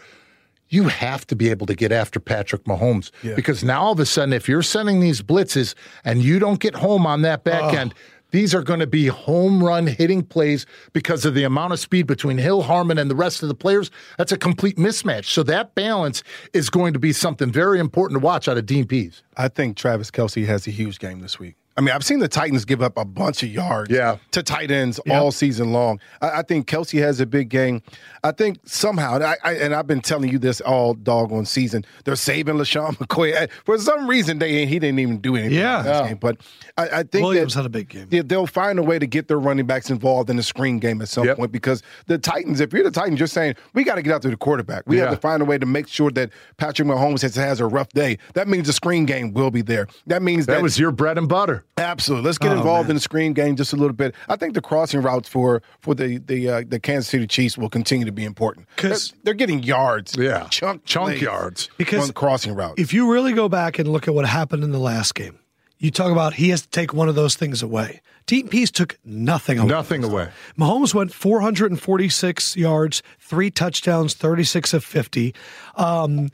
You 0.67 0.83
have 0.83 1.25
to 1.27 1.35
be 1.35 1.49
able 1.49 1.65
to 1.65 1.75
get 1.75 1.91
after 1.93 2.19
Patrick 2.19 2.65
Mahomes 2.65 3.09
because 3.35 3.63
now 3.63 3.81
all 3.81 3.93
of 3.93 3.99
a 3.99 4.05
sudden, 4.05 4.33
if 4.33 4.47
you're 4.47 4.61
sending 4.61 4.99
these 4.99 5.21
blitzes 5.21 5.75
and 6.03 6.21
you 6.21 6.39
don't 6.39 6.59
get 6.59 6.75
home 6.75 7.07
on 7.07 7.23
that 7.23 7.43
back 7.43 7.73
end, 7.73 7.95
these 8.31 8.53
are 8.53 8.61
going 8.63 8.79
to 8.79 8.87
be 8.87 9.07
home 9.07 9.63
run 9.63 9.87
hitting 9.87 10.23
plays 10.23 10.65
because 10.93 11.25
of 11.25 11.33
the 11.33 11.43
amount 11.43 11.73
of 11.73 11.79
speed 11.79 12.07
between 12.07 12.37
Hill, 12.37 12.61
Hardman, 12.61 12.97
and 12.97 13.09
the 13.09 13.15
rest 13.15 13.41
of 13.43 13.49
the 13.49 13.55
players. 13.55 13.89
That's 14.17 14.31
a 14.31 14.37
complete 14.37 14.77
mismatch. 14.77 15.25
So 15.25 15.43
that 15.43 15.75
balance 15.75 16.23
is 16.53 16.69
going 16.69 16.93
to 16.93 16.99
be 16.99 17.13
something 17.13 17.51
very 17.51 17.79
important 17.79 18.19
to 18.19 18.25
watch 18.25 18.47
out 18.47 18.57
of 18.57 18.65
Dean 18.65 18.85
Pees. 18.85 19.23
I 19.37 19.47
think 19.47 19.77
Travis 19.77 20.11
Kelce 20.11 20.45
has 20.45 20.67
a 20.67 20.71
huge 20.71 20.99
game 20.99 21.19
this 21.19 21.39
week. 21.39 21.55
I 21.77 21.81
mean, 21.81 21.95
I've 21.95 22.03
seen 22.03 22.19
the 22.19 22.27
Titans 22.27 22.65
give 22.65 22.81
up 22.81 22.97
a 22.97 23.05
bunch 23.05 23.41
of 23.41 23.47
yards 23.49 23.89
Yeah. 23.89 24.17
to 24.31 24.43
tight 24.43 24.69
ends 24.69 24.99
all 25.09 25.31
season 25.31 25.71
long. 25.71 26.01
I, 26.21 26.39
I 26.39 26.41
think 26.41 26.67
Kelsey 26.67 26.97
has 26.99 27.21
a 27.21 27.25
big 27.25 27.47
game. 27.47 27.81
I 28.23 28.31
think 28.31 28.59
somehow, 28.65 29.15
and 29.15 29.23
I, 29.23 29.37
I, 29.43 29.53
and 29.55 29.73
I've 29.73 29.87
been 29.87 30.01
telling 30.01 30.29
you 30.29 30.39
this 30.39 30.61
all 30.61 30.93
doggone 30.93 31.45
season, 31.45 31.85
they're 32.05 32.15
saving 32.15 32.55
LeSean 32.55 32.97
McCoy. 32.97 33.49
For 33.65 33.77
some 33.77 34.07
reason, 34.07 34.39
they 34.39 34.65
he 34.65 34.79
didn't 34.79 34.99
even 34.99 35.19
do 35.19 35.35
anything 35.35 35.57
Yeah. 35.57 35.79
in 35.79 35.85
this 35.85 36.07
game. 36.09 36.17
But 36.19 36.37
I, 36.77 36.83
I 36.99 37.03
think 37.03 37.23
Williams 37.25 37.53
that 37.53 37.61
had 37.61 37.65
a 37.65 37.69
big 37.69 37.89
game. 37.89 38.07
they- 38.09 38.21
they'll 38.21 38.47
find 38.47 38.77
a 38.79 38.83
way 38.83 38.99
to 38.99 39.07
get 39.07 39.27
their 39.27 39.39
running 39.39 39.65
backs 39.65 39.89
involved 39.89 40.29
in 40.29 40.35
the 40.35 40.43
screen 40.43 40.79
game 40.79 41.01
at 41.01 41.07
some 41.09 41.25
Yep. 41.25 41.37
point 41.37 41.51
because 41.51 41.81
the 42.07 42.17
Titans, 42.17 42.59
if 42.59 42.73
you're 42.73 42.83
the 42.83 42.91
Titans, 42.91 43.19
you're 43.19 43.27
saying, 43.27 43.55
we 43.73 43.83
got 43.83 43.95
to 43.95 44.01
get 44.01 44.13
after 44.13 44.29
the 44.29 44.37
quarterback. 44.37 44.83
We 44.87 44.97
Yeah. 44.97 45.05
have 45.05 45.11
to 45.15 45.21
find 45.21 45.41
a 45.41 45.45
way 45.45 45.57
to 45.57 45.65
make 45.65 45.87
sure 45.87 46.11
that 46.11 46.29
Patrick 46.57 46.87
Mahomes 46.87 47.21
has, 47.21 47.35
has 47.35 47.59
a 47.59 47.65
rough 47.65 47.89
day. 47.89 48.17
That 48.33 48.47
means 48.47 48.67
the 48.67 48.73
screen 48.73 49.05
game 49.05 49.33
will 49.33 49.51
be 49.51 49.61
there. 49.61 49.87
That 50.07 50.21
means 50.21 50.45
that, 50.45 50.53
That 50.55 50.61
was 50.63 50.77
your 50.79 50.91
bread 50.91 51.17
and 51.17 51.27
butter. 51.29 51.63
absolutely. 51.77 52.25
Let's 52.25 52.37
get 52.37 52.51
Oh, 52.51 52.57
involved 52.57 52.85
man. 52.87 52.91
in 52.91 52.95
the 52.97 53.01
screen 53.01 53.33
game 53.33 53.55
just 53.55 53.73
a 53.73 53.75
little 53.75 53.93
bit. 53.95 54.13
I 54.27 54.35
think 54.35 54.53
the 54.53 54.61
crossing 54.61 55.01
routes 55.01 55.29
for 55.29 55.61
for 55.81 55.95
the 55.95 56.17
the 56.17 56.49
uh, 56.49 56.63
the 56.67 56.79
Kansas 56.79 57.07
City 57.09 57.25
Chiefs 57.27 57.57
will 57.57 57.69
continue 57.69 58.05
to 58.09 58.21
be 58.21 58.25
important 58.25 58.67
'Cause- 58.75 59.09
they're, 59.09 59.19
they're 59.25 59.33
getting 59.35 59.63
yards, 59.63 60.15
Yeah. 60.17 60.47
chunk 60.49 60.85
Chunk 60.85 61.21
yards. 61.21 61.69
Because 61.77 62.01
on 62.01 62.07
the 62.07 62.13
crossing 62.13 62.53
route. 62.55 62.77
If 62.77 62.93
you 62.93 63.11
really 63.11 63.33
go 63.33 63.47
back 63.49 63.79
and 63.79 63.87
look 63.91 64.07
at 64.07 64.13
what 64.13 64.25
happened 64.25 64.63
in 64.63 64.71
the 64.71 64.79
last 64.79 65.15
game, 65.15 65.39
you 65.77 65.91
talk 65.91 66.11
about 66.11 66.33
he 66.33 66.49
has 66.49 66.61
to 66.63 66.69
take 66.69 66.93
one 66.93 67.07
of 67.07 67.15
those 67.15 67.35
things 67.35 67.61
away. 67.61 68.01
Dean 68.25 68.47
Pees 68.47 68.69
took 68.69 68.97
nothing 69.05 69.57
away. 69.57 69.69
Nothing 69.69 70.03
away. 70.03 70.29
Mahomes 70.57 70.93
went 70.93 71.11
446 71.13 72.55
yards, 72.57 73.01
three 73.19 73.49
touchdowns, 73.49 74.13
36 74.13 74.73
of 74.73 74.83
50. 74.83 75.33
Um, 75.75 76.29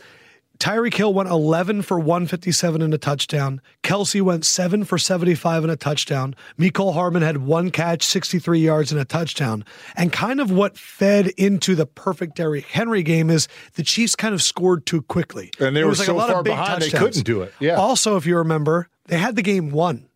Tyreek 0.59 0.93
Hill 0.93 1.13
went 1.13 1.29
11 1.29 1.81
for 1.81 1.99
157 1.99 2.81
and 2.81 2.93
a 2.93 2.97
touchdown. 2.97 3.61
Kelce 3.83 4.21
went 4.21 4.45
7 4.45 4.83
for 4.85 4.97
75 4.97 5.63
and 5.63 5.71
a 5.71 5.75
touchdown. 5.75 6.35
Mecole 6.57 6.93
Hardman 6.93 7.21
had 7.21 7.37
one 7.37 7.71
catch, 7.71 8.03
63 8.03 8.59
yards 8.59 8.91
and 8.91 8.99
a 8.99 9.05
touchdown. 9.05 9.65
And 9.95 10.11
kind 10.11 10.39
of 10.39 10.51
what 10.51 10.77
fed 10.77 11.27
into 11.37 11.75
the 11.75 11.85
perfect 11.85 12.35
Derrick 12.35 12.65
Henry 12.65 13.03
game 13.03 13.29
is 13.29 13.47
the 13.73 13.83
Chiefs 13.83 14.15
kind 14.15 14.33
of 14.33 14.41
scored 14.41 14.85
too 14.85 15.01
quickly. 15.01 15.51
And 15.59 15.75
they 15.75 15.83
were 15.83 15.91
like 15.91 16.05
so 16.05 16.15
a 16.15 16.17
lot 16.17 16.29
far 16.29 16.43
behind, 16.43 16.81
they 16.81 16.89
couldn't 16.89 17.25
do 17.25 17.41
it. 17.41 17.53
Yeah. 17.59 17.75
Also, 17.75 18.15
if 18.15 18.25
you 18.25 18.37
remember, 18.37 18.87
they 19.05 19.17
had 19.17 19.35
the 19.35 19.41
game 19.41 19.71
won. 19.71 20.07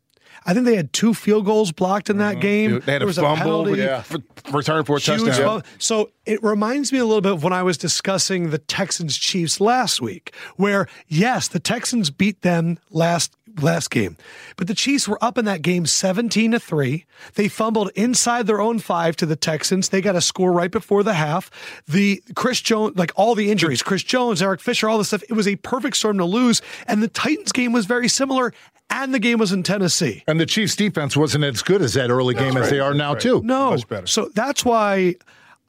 I 0.45 0.53
think 0.53 0.65
they 0.65 0.75
had 0.75 0.93
two 0.93 1.13
field 1.13 1.45
goals 1.45 1.71
blocked 1.71 2.09
in 2.09 2.17
that 2.17 2.33
mm-hmm. 2.33 2.41
game. 2.41 2.71
they 2.85 2.93
had 2.93 3.01
there 3.01 3.03
a 3.03 3.05
was 3.05 3.17
fumble, 3.17 3.67
a. 3.67 3.77
Yeah. 3.77 4.01
for, 4.01 4.19
return 4.51 4.83
for 4.83 4.97
a 4.97 4.99
Huge 4.99 5.19
touchdown. 5.19 5.33
fumble. 5.33 5.67
So 5.77 6.11
it 6.25 6.41
reminds 6.43 6.91
me 6.91 6.99
a 6.99 7.05
little 7.05 7.21
bit 7.21 7.33
of 7.33 7.43
when 7.43 7.53
I 7.53 7.63
was 7.63 7.77
discussing 7.77 8.49
the 8.49 8.57
Texans 8.57 9.17
Chiefs 9.17 9.59
last 9.59 10.01
week, 10.01 10.33
where 10.55 10.87
yes, 11.07 11.47
the 11.47 11.59
Texans 11.59 12.09
beat 12.09 12.41
them 12.41 12.79
last 12.89 13.35
last 13.63 13.89
game, 13.89 14.17
but 14.57 14.67
the 14.67 14.73
Chiefs 14.73 15.07
were 15.07 15.23
up 15.23 15.37
in 15.37 15.45
that 15.45 15.61
game 15.61 15.85
seventeen 15.85 16.51
to 16.51 16.59
three. 16.59 17.05
They 17.35 17.47
fumbled 17.47 17.91
inside 17.95 18.47
their 18.47 18.61
own 18.61 18.79
five 18.79 19.15
to 19.17 19.25
the 19.25 19.35
Texans. 19.35 19.89
They 19.89 20.01
got 20.01 20.15
a 20.15 20.21
score 20.21 20.51
right 20.51 20.71
before 20.71 21.03
the 21.03 21.13
half. 21.13 21.49
The 21.87 22.23
Chris 22.35 22.61
Jones, 22.61 22.97
like 22.97 23.11
all 23.15 23.35
the 23.35 23.51
injuries, 23.51 23.83
Chris 23.83 24.03
Jones, 24.03 24.41
Eric 24.41 24.61
Fisher, 24.61 24.89
all 24.89 24.97
this 24.97 25.07
stuff. 25.07 25.23
It 25.29 25.33
was 25.33 25.47
a 25.47 25.55
perfect 25.57 25.97
storm 25.97 26.17
to 26.17 26.25
lose, 26.25 26.61
and 26.87 27.03
the 27.03 27.07
Titans 27.07 27.51
game 27.51 27.71
was 27.71 27.85
very 27.85 28.07
similar. 28.07 28.53
And 28.91 29.13
the 29.13 29.19
game 29.19 29.37
was 29.37 29.51
in 29.51 29.61
Tennessee. 29.61 30.23
And 30.27 30.39
the 30.39 30.47
Chiefs 30.47 30.75
defense 30.75 31.15
wasn't 31.15 31.43
as 31.43 31.61
good 31.61 31.83
as 31.83 31.93
that 31.93 32.09
early 32.09 32.33
game 32.33 32.57
as 32.57 32.71
they 32.71 32.79
are 32.79 32.95
now, 32.95 33.13
too. 33.13 33.39
No. 33.43 33.69
Much 33.69 33.87
better. 33.87 34.07
So 34.07 34.31
that's 34.33 34.65
why 34.65 35.13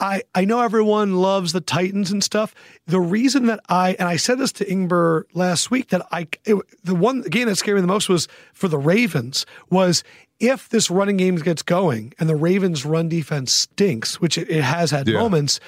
I 0.00 0.22
I 0.34 0.44
know 0.44 0.60
everyone 0.62 1.16
loves 1.16 1.52
the 1.52 1.60
Titans 1.60 2.10
and 2.10 2.24
stuff. 2.24 2.54
The 2.86 3.00
reason 3.00 3.46
that 3.46 3.60
I 3.68 3.94
and 3.98 4.08
I 4.08 4.16
said 4.16 4.38
this 4.38 4.52
to 4.52 4.64
Ingber 4.64 5.24
last 5.34 5.70
week 5.70 5.88
that 5.90 6.06
I 6.10 6.26
it, 6.44 6.56
the 6.82 6.94
one 6.94 7.22
game 7.22 7.46
that 7.48 7.56
scared 7.56 7.76
me 7.76 7.80
the 7.82 7.86
most 7.86 8.08
was 8.08 8.26
for 8.52 8.68
the 8.68 8.78
Ravens 8.78 9.44
was 9.68 10.02
if 10.38 10.68
this 10.70 10.90
running 10.90 11.18
game 11.18 11.36
gets 11.36 11.62
going 11.62 12.14
and 12.18 12.28
the 12.28 12.36
Ravens 12.36 12.86
run 12.86 13.08
defense 13.10 13.52
stinks, 13.52 14.20
which 14.20 14.38
it, 14.38 14.48
it 14.50 14.62
has 14.62 14.90
had 14.90 15.06
Yeah. 15.06 15.18
moments, 15.18 15.60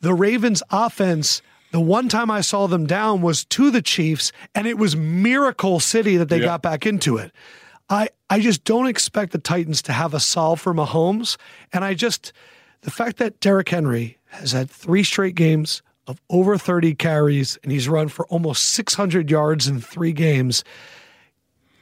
the 0.00 0.14
Ravens 0.14 0.62
offense 0.70 1.42
the 1.72 1.80
one 1.80 2.08
time 2.08 2.30
I 2.32 2.40
saw 2.40 2.66
them 2.66 2.84
down 2.86 3.22
was 3.22 3.44
to 3.44 3.70
the 3.70 3.80
Chiefs, 3.80 4.32
and 4.56 4.66
it 4.66 4.76
was 4.76 4.96
Miracle 4.96 5.78
City 5.78 6.16
that 6.16 6.28
they 6.28 6.40
got 6.40 6.62
back 6.62 6.84
into 6.84 7.16
it. 7.16 7.30
I 7.88 8.08
I 8.28 8.40
just 8.40 8.64
don't 8.64 8.86
expect 8.86 9.32
the 9.32 9.38
Titans 9.38 9.82
to 9.82 9.92
have 9.92 10.14
a 10.14 10.20
solve 10.20 10.60
for 10.60 10.74
Mahomes, 10.74 11.36
and 11.72 11.84
I 11.84 11.94
just 11.94 12.32
the 12.82 12.90
fact 12.90 13.18
that 13.18 13.40
Derrick 13.40 13.68
Henry 13.68 14.18
has 14.28 14.52
had 14.52 14.70
three 14.70 15.02
straight 15.02 15.34
games 15.34 15.82
of 16.06 16.20
over 16.30 16.56
30 16.56 16.94
carries 16.94 17.58
and 17.62 17.70
he's 17.72 17.88
run 17.88 18.08
for 18.08 18.26
almost 18.28 18.64
600 18.64 19.30
yards 19.30 19.68
in 19.68 19.80
three 19.80 20.12
games. 20.12 20.64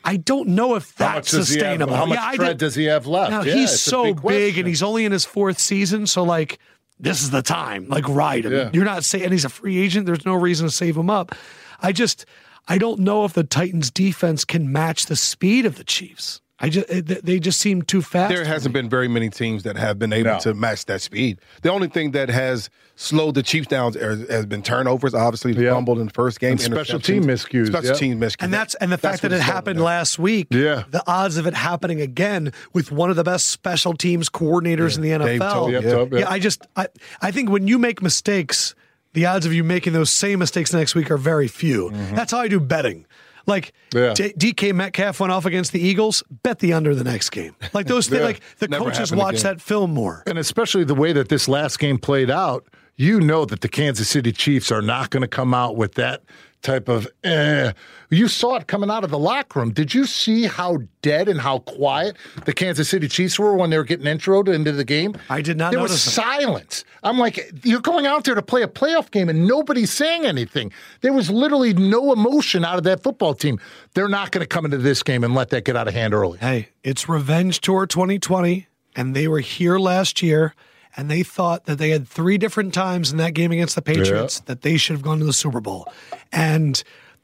I 0.04 0.16
don't 0.16 0.48
know 0.50 0.74
if 0.74 0.94
How 0.96 1.14
that's 1.14 1.30
does 1.30 1.48
he 1.48 1.54
have? 1.56 1.62
sustainable. 1.62 1.94
How 1.94 2.06
much 2.06 2.18
Yeah, 2.18 2.32
tread 2.32 2.48
did- 2.48 2.58
does 2.58 2.74
he 2.74 2.84
have 2.84 3.06
left? 3.06 3.30
Now 3.30 3.42
Yeah, 3.42 3.54
he's 3.54 3.80
so 3.80 4.14
big 4.14 4.22
big, 4.22 4.58
and 4.58 4.66
he's 4.66 4.82
only 4.82 5.04
in 5.04 5.12
his 5.12 5.24
fourth 5.24 5.58
season, 5.58 6.06
so 6.06 6.22
like 6.22 6.58
this 7.00 7.22
is 7.22 7.30
the 7.30 7.42
time. 7.42 7.86
Like 7.88 8.08
ride 8.08 8.44
him. 8.46 8.52
Yeah. 8.52 8.70
You're 8.72 8.84
not 8.84 9.04
saying 9.04 9.24
and 9.24 9.32
he's 9.32 9.44
a 9.44 9.48
free 9.50 9.78
agent. 9.78 10.06
There's 10.06 10.24
no 10.26 10.34
reason 10.34 10.66
to 10.66 10.72
save 10.72 10.96
him 10.96 11.10
up. 11.10 11.34
I 11.80 11.92
just 11.92 12.24
I 12.66 12.78
don't 12.78 13.00
know 13.00 13.24
if 13.24 13.32
the 13.34 13.44
Titans 13.44 13.90
defense 13.90 14.44
can 14.44 14.72
match 14.72 15.06
the 15.06 15.16
speed 15.16 15.64
of 15.66 15.76
the 15.76 15.84
Chiefs. 15.84 16.40
I 16.60 16.68
just 16.70 16.88
they 17.24 17.38
just 17.38 17.60
seem 17.60 17.82
too 17.82 18.02
fast. 18.02 18.34
There 18.34 18.44
hasn't 18.44 18.72
been 18.72 18.88
very 18.88 19.06
many 19.06 19.30
teams 19.30 19.62
that 19.62 19.76
have 19.76 19.98
been 19.98 20.12
able 20.12 20.32
no. 20.32 20.38
to 20.40 20.54
match 20.54 20.86
that 20.86 21.00
speed. 21.00 21.40
The 21.62 21.70
only 21.70 21.88
thing 21.88 22.10
that 22.12 22.28
has 22.30 22.68
slowed 22.96 23.36
the 23.36 23.44
Chiefs 23.44 23.68
down 23.68 23.92
has 23.94 24.44
been 24.44 24.62
turnovers. 24.62 25.14
Obviously, 25.14 25.52
yeah. 25.52 25.72
fumbled 25.72 26.00
in 26.00 26.06
the 26.06 26.12
first 26.12 26.40
game, 26.40 26.52
and 26.52 26.60
special 26.60 26.98
team 26.98 27.24
miscues, 27.24 27.68
special 27.68 27.94
team 27.94 28.18
miscues, 28.18 28.42
and 28.42 28.52
that's 28.52 28.74
and 28.76 28.90
the 28.90 28.98
fact 28.98 29.22
that 29.22 29.32
it 29.32 29.40
happened 29.40 29.80
last 29.80 30.18
week. 30.18 30.48
Yeah, 30.50 30.82
the 30.90 31.02
odds 31.06 31.36
of 31.36 31.46
it 31.46 31.54
happening 31.54 32.00
again 32.00 32.52
with 32.72 32.90
one 32.90 33.10
of 33.10 33.16
the 33.16 33.24
best 33.24 33.48
special 33.48 33.94
teams 33.94 34.28
coordinators 34.28 34.98
yeah. 34.98 35.14
in 35.14 35.20
the 35.20 35.26
NFL. 35.38 36.10
yeah. 36.10 36.18
yeah, 36.18 36.28
I 36.28 36.40
just 36.40 36.66
I 36.74 36.88
I 37.20 37.30
think 37.30 37.50
when 37.50 37.68
you 37.68 37.78
make 37.78 38.02
mistakes 38.02 38.74
the 39.12 39.26
odds 39.26 39.46
of 39.46 39.52
you 39.52 39.64
making 39.64 39.92
those 39.92 40.10
same 40.10 40.38
mistakes 40.38 40.72
next 40.72 40.94
week 40.94 41.10
are 41.10 41.16
very 41.16 41.48
few. 41.48 41.90
Mm-hmm. 41.90 42.14
That's 42.14 42.32
how 42.32 42.38
I 42.38 42.48
do 42.48 42.60
betting. 42.60 43.06
Like 43.48 43.72
yeah. 43.94 44.12
D- 44.14 44.34
DK 44.34 44.74
Metcalf 44.74 45.18
went 45.20 45.32
off 45.32 45.46
against 45.46 45.72
the 45.72 45.80
Eagles, 45.80 46.22
bet 46.42 46.58
the 46.58 46.74
under 46.74 46.94
the 46.94 47.02
next 47.02 47.30
game. 47.30 47.56
Like 47.72 47.86
those 47.86 48.06
things, 48.06 48.18
yeah. 48.20 48.26
like 48.26 48.40
the 48.58 48.68
Never 48.68 48.84
coaches 48.84 49.10
watch 49.10 49.40
again. 49.40 49.54
that 49.54 49.60
film 49.62 49.92
more. 49.92 50.22
And 50.26 50.38
especially 50.38 50.84
the 50.84 50.94
way 50.94 51.14
that 51.14 51.30
this 51.30 51.48
last 51.48 51.78
game 51.78 51.98
played 51.98 52.30
out, 52.30 52.66
you 52.96 53.20
know 53.20 53.46
that 53.46 53.62
the 53.62 53.68
Kansas 53.68 54.08
City 54.08 54.32
Chiefs 54.32 54.70
are 54.70 54.82
not 54.82 55.08
going 55.10 55.22
to 55.22 55.28
come 55.28 55.54
out 55.54 55.76
with 55.76 55.94
that 55.94 56.22
type 56.62 56.88
of 56.88 57.08
eh. 57.24 57.72
You 58.10 58.28
saw 58.28 58.56
it 58.56 58.66
coming 58.66 58.90
out 58.90 59.04
of 59.04 59.10
the 59.10 59.18
locker 59.18 59.60
room. 59.60 59.72
Did 59.72 59.92
you 59.92 60.06
see 60.06 60.44
how 60.44 60.78
dead 61.02 61.28
and 61.28 61.40
how 61.40 61.58
quiet 61.60 62.16
the 62.46 62.52
Kansas 62.52 62.88
City 62.88 63.06
Chiefs 63.06 63.38
were 63.38 63.54
when 63.54 63.70
they 63.70 63.76
were 63.76 63.84
getting 63.84 64.06
introed 64.06 64.52
into 64.52 64.72
the 64.72 64.84
game? 64.84 65.14
I 65.28 65.42
did 65.42 65.56
not 65.56 65.72
There 65.72 65.80
was 65.80 66.00
silence. 66.00 66.84
I'm 67.02 67.18
like, 67.18 67.52
you're 67.64 67.80
going 67.80 68.06
out 68.06 68.24
there 68.24 68.34
to 68.34 68.42
play 68.42 68.62
a 68.62 68.68
playoff 68.68 69.10
game 69.10 69.28
and 69.28 69.46
nobody's 69.46 69.90
saying 69.90 70.24
anything. 70.24 70.72
There 71.02 71.12
was 71.12 71.30
literally 71.30 71.74
no 71.74 72.12
emotion 72.12 72.64
out 72.64 72.78
of 72.78 72.84
that 72.84 73.02
football 73.02 73.34
team. 73.34 73.60
They're 73.94 74.08
not 74.08 74.30
going 74.30 74.42
to 74.42 74.48
come 74.48 74.64
into 74.64 74.78
this 74.78 75.02
game 75.02 75.24
and 75.24 75.34
let 75.34 75.50
that 75.50 75.64
get 75.64 75.76
out 75.76 75.86
of 75.86 75.94
hand 75.94 76.14
early. 76.14 76.38
Hey, 76.38 76.68
it's 76.82 77.08
Revenge 77.08 77.60
Tour 77.60 77.86
2020, 77.86 78.66
and 78.96 79.14
they 79.14 79.28
were 79.28 79.40
here 79.40 79.78
last 79.78 80.22
year 80.22 80.54
and 80.96 81.10
they 81.10 81.22
thought 81.22 81.66
that 81.66 81.78
they 81.78 81.90
had 81.90 82.08
three 82.08 82.38
different 82.38 82.74
times 82.74 83.10
in 83.10 83.18
that 83.18 83.34
game 83.34 83.52
against 83.52 83.74
the 83.74 83.82
Patriots 83.82 84.38
yeah. 84.40 84.44
that 84.46 84.62
they 84.62 84.76
should 84.76 84.94
have 84.94 85.02
gone 85.02 85.18
to 85.18 85.24
the 85.24 85.32
Super 85.32 85.60
Bowl. 85.60 85.92
And 86.32 86.82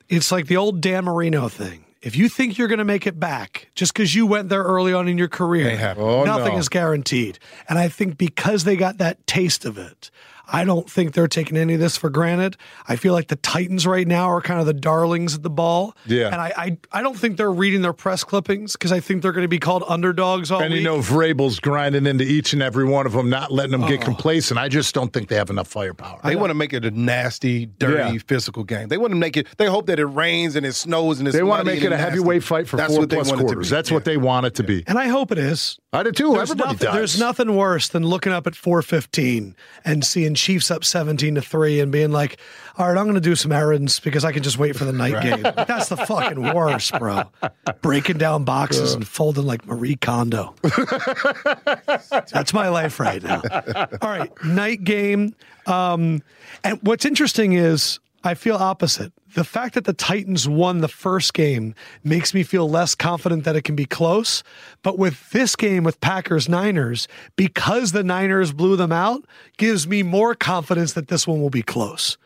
it's 0.09 0.31
like 0.31 0.47
the 0.47 0.57
old 0.57 0.81
Dan 0.81 1.05
Marino 1.05 1.49
thing. 1.49 1.85
If 2.03 2.17
you 2.17 2.29
think 2.29 2.59
you're 2.59 2.69
going 2.69 2.79
to 2.79 2.85
make 2.85 3.07
it 3.07 3.19
back 3.19 3.71
just 3.75 3.95
because 3.95 4.15
you 4.15 4.27
went 4.27 4.51
there 4.51 4.63
early 4.63 4.93
on 4.93 5.09
in 5.09 5.17
your 5.17 5.29
career, 5.29 5.95
oh, 5.97 6.25
nothing 6.25 6.53
no. 6.53 6.59
is 6.59 6.69
guaranteed. 6.69 7.39
And 7.67 7.79
I 7.79 7.89
think 7.89 8.19
because 8.19 8.65
they 8.65 8.77
got 8.77 8.99
that 8.99 9.27
taste 9.27 9.65
of 9.65 9.79
it, 9.79 10.11
I 10.53 10.65
don't 10.65 10.89
think 10.89 11.13
they're 11.13 11.29
taking 11.29 11.57
any 11.57 11.75
of 11.75 11.81
this 11.81 11.97
for 11.97 12.11
granted. 12.11 12.57
I 12.87 12.97
feel 12.97 13.13
like 13.13 13.29
the 13.29 13.37
Titans 13.37 13.87
right 13.87 14.07
now 14.07 14.29
are 14.31 14.41
kind 14.41 14.61
of 14.61 14.67
the 14.67 14.75
darlings 14.75 15.35
of 15.35 15.43
the 15.43 15.51
ball. 15.51 15.97
Yeah. 16.07 16.27
And 16.27 16.37
I 16.37 16.53
I, 16.57 16.79
I 16.93 17.03
don't 17.03 17.17
think 17.17 17.37
they're 17.37 17.53
reading 17.53 17.83
their 17.83 17.93
press 17.93 18.25
clippings 18.25 18.73
because 18.73 18.93
I 18.93 19.01
think 19.01 19.23
they're 19.23 19.33
going 19.33 19.45
to 19.45 19.49
be 19.49 19.59
called 19.59 19.85
underdogs 19.89 20.51
all 20.51 20.59
day. 20.59 20.67
and 20.67 20.75
week. 20.75 20.83
you 20.83 20.87
know 20.87 20.99
Vrabel's 20.99 21.61
grinding 21.61 22.07
into 22.07 22.25
each 22.25 22.53
and 22.53 22.63
every 22.63 22.85
one 22.85 23.07
of 23.07 23.13
them, 23.13 23.31
not 23.31 23.53
letting 23.53 23.73
them 23.73 23.89
get 23.89 24.01
oh. 24.03 24.05
complacent. 24.05 24.59
I 24.59 24.69
just 24.69 24.95
don't 24.95 25.13
think 25.13 25.29
they 25.29 25.37
have 25.37 25.51
enough 25.51 25.69
firepower. 25.69 26.21
They 26.25 26.37
want 26.37 26.51
to 26.51 26.55
make 26.55 26.73
it 26.73 26.85
a 26.85 26.91
nasty, 26.91 27.67
dirty, 27.67 28.15
yeah. 28.15 28.19
physical 28.27 28.65
game. 28.65 28.89
They 28.89 28.99
want 28.99 29.13
to 29.13 29.17
make 29.17 29.37
it. 29.37 29.47
They 29.57 29.67
hope 29.67 29.87
that 29.87 29.99
it 29.99 30.07
rains 30.07 30.57
and 30.57 30.65
it 30.67 30.75
snows 30.75 31.19
and 31.19 31.29
it's. 31.29 31.37
They 31.37 31.43
want 31.43 31.61
to 31.61 31.65
make 31.65 31.83
it 31.83 31.87
a 31.87 31.91
nasty. 31.91 32.05
heavyweight 32.05 32.45
fight 32.45 32.69
for 32.69 32.77
That's 32.77 32.95
four 32.95 33.07
plus 33.07 33.33
quarters. 33.33 33.71
That's 33.71 33.91
yeah. 33.91 33.95
what 33.95 34.05
they 34.05 34.17
want 34.17 34.47
it 34.47 34.55
to 34.57 34.63
be. 34.63 34.85
And 34.87 34.99
I 34.99 35.09
hope 35.09 35.33
it 35.33 35.39
is. 35.39 35.79
I 35.93 36.03
do 36.03 36.13
too. 36.13 36.33
There's 36.33 36.51
Everybody 36.51 36.75
nothing, 36.75 36.87
does. 36.87 36.95
There's 36.95 37.19
nothing 37.21 37.57
worse 37.57 37.89
than 37.89 38.05
looking 38.05 38.33
up 38.33 38.47
at 38.47 38.57
415 38.57 39.55
and 39.85 40.05
seeing 40.05 40.35
Chiefs 40.45 40.71
up 40.71 40.85
17 40.85 41.37
to 41.37 41.41
3 41.41 41.81
and 41.81 41.91
being 41.91 42.13
like, 42.13 42.39
all 42.77 42.87
right, 42.87 42.99
I'm 42.99 43.05
going 43.05 43.15
to 43.15 43.21
do 43.21 43.35
some 43.35 43.51
errands 43.51 43.99
because 43.99 44.27
I 44.27 44.33
can 44.33 44.43
just 44.43 44.59
wait 44.59 44.77
for 44.77 44.85
the 44.85 44.93
night 44.93 45.23
game. 45.23 45.41
That's 45.43 45.89
the 45.89 45.97
fucking 45.97 46.55
worst, 46.55 46.99
bro. 46.99 47.23
Breaking 47.81 48.19
down 48.19 48.45
boxes 48.45 48.93
and 48.93 49.09
folding 49.09 49.47
like 49.47 49.65
Marie 49.67 49.97
Kondo. 49.97 50.55
That's 52.31 52.53
my 52.53 52.69
life 52.69 53.01
right 53.01 53.23
now. 53.23 53.41
All 54.03 54.11
right, 54.11 54.31
night 54.45 54.85
game. 54.85 55.35
Um, 55.67 56.23
and 56.63 56.79
what's 56.83 57.07
interesting 57.07 57.55
is 57.55 57.99
I 58.23 58.35
feel 58.35 58.57
opposite 58.57 59.15
the 59.35 59.45
fact 59.45 59.75
that 59.75 59.85
the 59.85 59.93
Titans 59.93 60.49
won 60.49 60.81
the 60.81 60.89
first 60.89 61.35
game 61.35 61.75
makes 62.03 62.35
me 62.35 62.43
feel 62.43 62.69
less 62.69 62.95
confident 62.95 63.45
that 63.45 63.57
it 63.57 63.63
can 63.63 63.77
be 63.77 63.85
close. 63.85 64.43
But 64.83 64.99
with 64.99 65.31
this 65.31 65.57
game 65.57 65.85
with 65.85 66.01
Packers 66.01 66.49
Niners, 66.49 67.09
because 67.37 67.93
the 67.93 68.05
Niners 68.05 68.53
blew 68.53 68.77
them 68.77 68.93
out, 68.93 69.25
gives 69.57 69.87
me 69.87 70.03
more 70.03 70.35
confidence 70.35 70.95
that 70.95 71.09
this 71.09 71.27
one 71.27 71.41
will 71.41 71.51
be 71.51 71.63
close. 71.63 72.17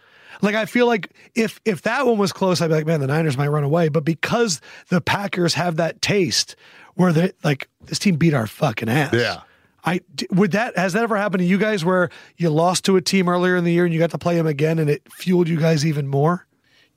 Like 0.40 0.54
I 0.54 0.66
feel 0.66 0.86
like 0.86 1.12
if 1.34 1.60
if 1.64 1.82
that 1.82 2.06
one 2.06 2.18
was 2.18 2.32
close, 2.32 2.60
I'd 2.60 2.68
be 2.68 2.74
like, 2.74 2.86
man, 2.86 3.00
the 3.00 3.06
Niners 3.08 3.36
might 3.36 3.48
run 3.48 3.64
away. 3.64 3.88
But 3.88 4.04
because 4.04 4.60
the 4.88 5.00
Packers 5.00 5.54
have 5.54 5.76
that 5.76 6.00
taste 6.00 6.54
where 6.94 7.12
they 7.12 7.32
like 7.42 7.68
this 7.86 7.98
team 7.98 8.16
beat 8.16 8.34
our 8.34 8.46
fucking 8.46 8.88
ass. 8.88 9.14
Yeah. 9.14 9.40
I 9.84 10.00
would 10.30 10.52
that 10.52 10.76
has 10.76 10.92
that 10.92 11.02
ever 11.02 11.16
happened 11.16 11.40
to 11.40 11.46
you 11.46 11.58
guys 11.58 11.84
where 11.84 12.10
you 12.36 12.50
lost 12.50 12.84
to 12.86 12.96
a 12.96 13.00
team 13.00 13.28
earlier 13.28 13.56
in 13.56 13.64
the 13.64 13.72
year 13.72 13.84
and 13.84 13.94
you 13.94 13.98
got 13.98 14.10
to 14.10 14.18
play 14.18 14.36
them 14.36 14.46
again 14.46 14.78
and 14.78 14.90
it 14.90 15.02
fueled 15.10 15.48
you 15.48 15.58
guys 15.58 15.86
even 15.86 16.06
more? 16.06 16.46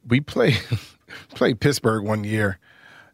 We 0.08 0.22
played 0.22 0.60
played 1.36 1.60
Pittsburgh 1.60 2.04
one 2.04 2.24
year, 2.24 2.60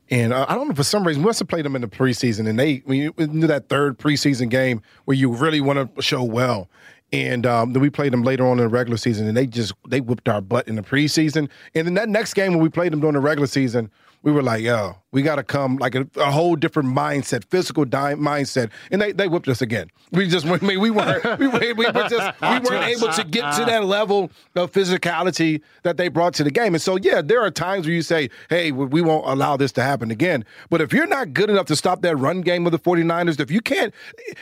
and 0.09 0.33
uh, 0.33 0.45
I 0.47 0.55
don't 0.55 0.69
know 0.69 0.75
for 0.75 0.83
some 0.83 1.05
reason 1.05 1.21
we 1.23 1.27
must 1.27 1.39
have 1.39 1.47
played 1.47 1.65
them 1.65 1.75
in 1.75 1.81
the 1.81 1.87
preseason, 1.87 2.47
and 2.47 2.57
they 2.57 2.83
you 2.87 3.13
knew 3.17 3.47
that 3.47 3.69
third 3.69 3.97
preseason 3.97 4.49
game 4.49 4.81
where 5.05 5.15
you 5.15 5.31
really 5.33 5.61
want 5.61 5.95
to 5.95 6.01
show 6.01 6.23
well. 6.23 6.69
And 7.13 7.45
um, 7.45 7.71
then 7.71 7.81
we 7.81 7.89
played 7.89 8.11
them 8.11 8.23
later 8.23 8.45
on 8.45 8.57
in 8.59 8.65
the 8.65 8.67
regular 8.67 8.97
season, 8.97 9.27
and 9.27 9.37
they 9.37 9.47
just 9.47 9.73
they 9.87 10.01
whipped 10.01 10.27
our 10.27 10.41
butt 10.41 10.67
in 10.67 10.75
the 10.75 10.81
preseason. 10.81 11.49
And 11.73 11.87
then 11.87 11.93
that 11.93 12.09
next 12.09 12.33
game 12.33 12.51
when 12.51 12.61
we 12.61 12.69
played 12.69 12.91
them 12.91 12.99
during 12.99 13.13
the 13.13 13.21
regular 13.21 13.47
season, 13.47 13.89
we 14.23 14.31
were 14.31 14.41
like, 14.41 14.61
yo, 14.61 14.95
we 15.11 15.21
got 15.21 15.35
to 15.35 15.43
come 15.43 15.77
like 15.77 15.95
a, 15.95 16.07
a, 16.17 16.31
whole 16.31 16.55
different 16.55 16.89
mindset, 16.89 17.45
physical 17.45 17.85
di- 17.85 18.15
mindset, 18.15 18.69
and 18.91 19.01
they, 19.01 19.11
they 19.11 19.27
whipped 19.27 19.47
us 19.47 19.61
again. 19.61 19.89
We 20.11 20.27
just, 20.27 20.45
I 20.47 20.57
mean, 20.57 20.79
we 20.79 20.89
weren't, 20.91 21.39
we, 21.39 21.47
we, 21.47 21.73
we 21.73 21.85
were 21.85 22.07
just, 22.09 22.41
we 22.41 22.59
weren't 22.59 22.85
able 22.85 23.09
to 23.13 23.23
get 23.23 23.53
to 23.53 23.61
uh-uh. 23.61 23.65
that 23.65 23.85
level 23.85 24.31
of 24.55 24.71
physicality 24.71 25.61
that 25.83 25.97
they 25.97 26.07
brought 26.07 26.33
to 26.35 26.43
the 26.43 26.51
game. 26.51 26.73
And 26.73 26.81
so, 26.81 26.97
yeah, 26.97 27.21
there 27.21 27.41
are 27.41 27.51
times 27.51 27.85
where 27.85 27.95
you 27.95 28.01
say, 28.01 28.29
hey, 28.49 28.71
we 28.71 29.01
won't 29.01 29.25
allow 29.27 29.55
this 29.57 29.71
to 29.73 29.83
happen 29.83 30.11
again. 30.11 30.43
But 30.69 30.81
if 30.81 30.93
you're 30.93 31.07
not 31.07 31.33
good 31.33 31.49
enough 31.49 31.67
to 31.67 31.75
stop 31.75 32.01
that 32.01 32.15
run 32.17 32.41
game 32.41 32.65
of 32.65 32.71
the 32.71 32.79
49ers, 32.79 33.39
if 33.39 33.51
you 33.51 33.61
can't, 33.61 33.93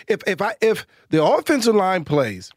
if 0.08 0.22
if 0.28 0.42
I 0.42 0.56
if 0.62 0.86
the 1.10 1.24
offensive 1.24 1.76
line 1.76 2.06
plays 2.06 2.52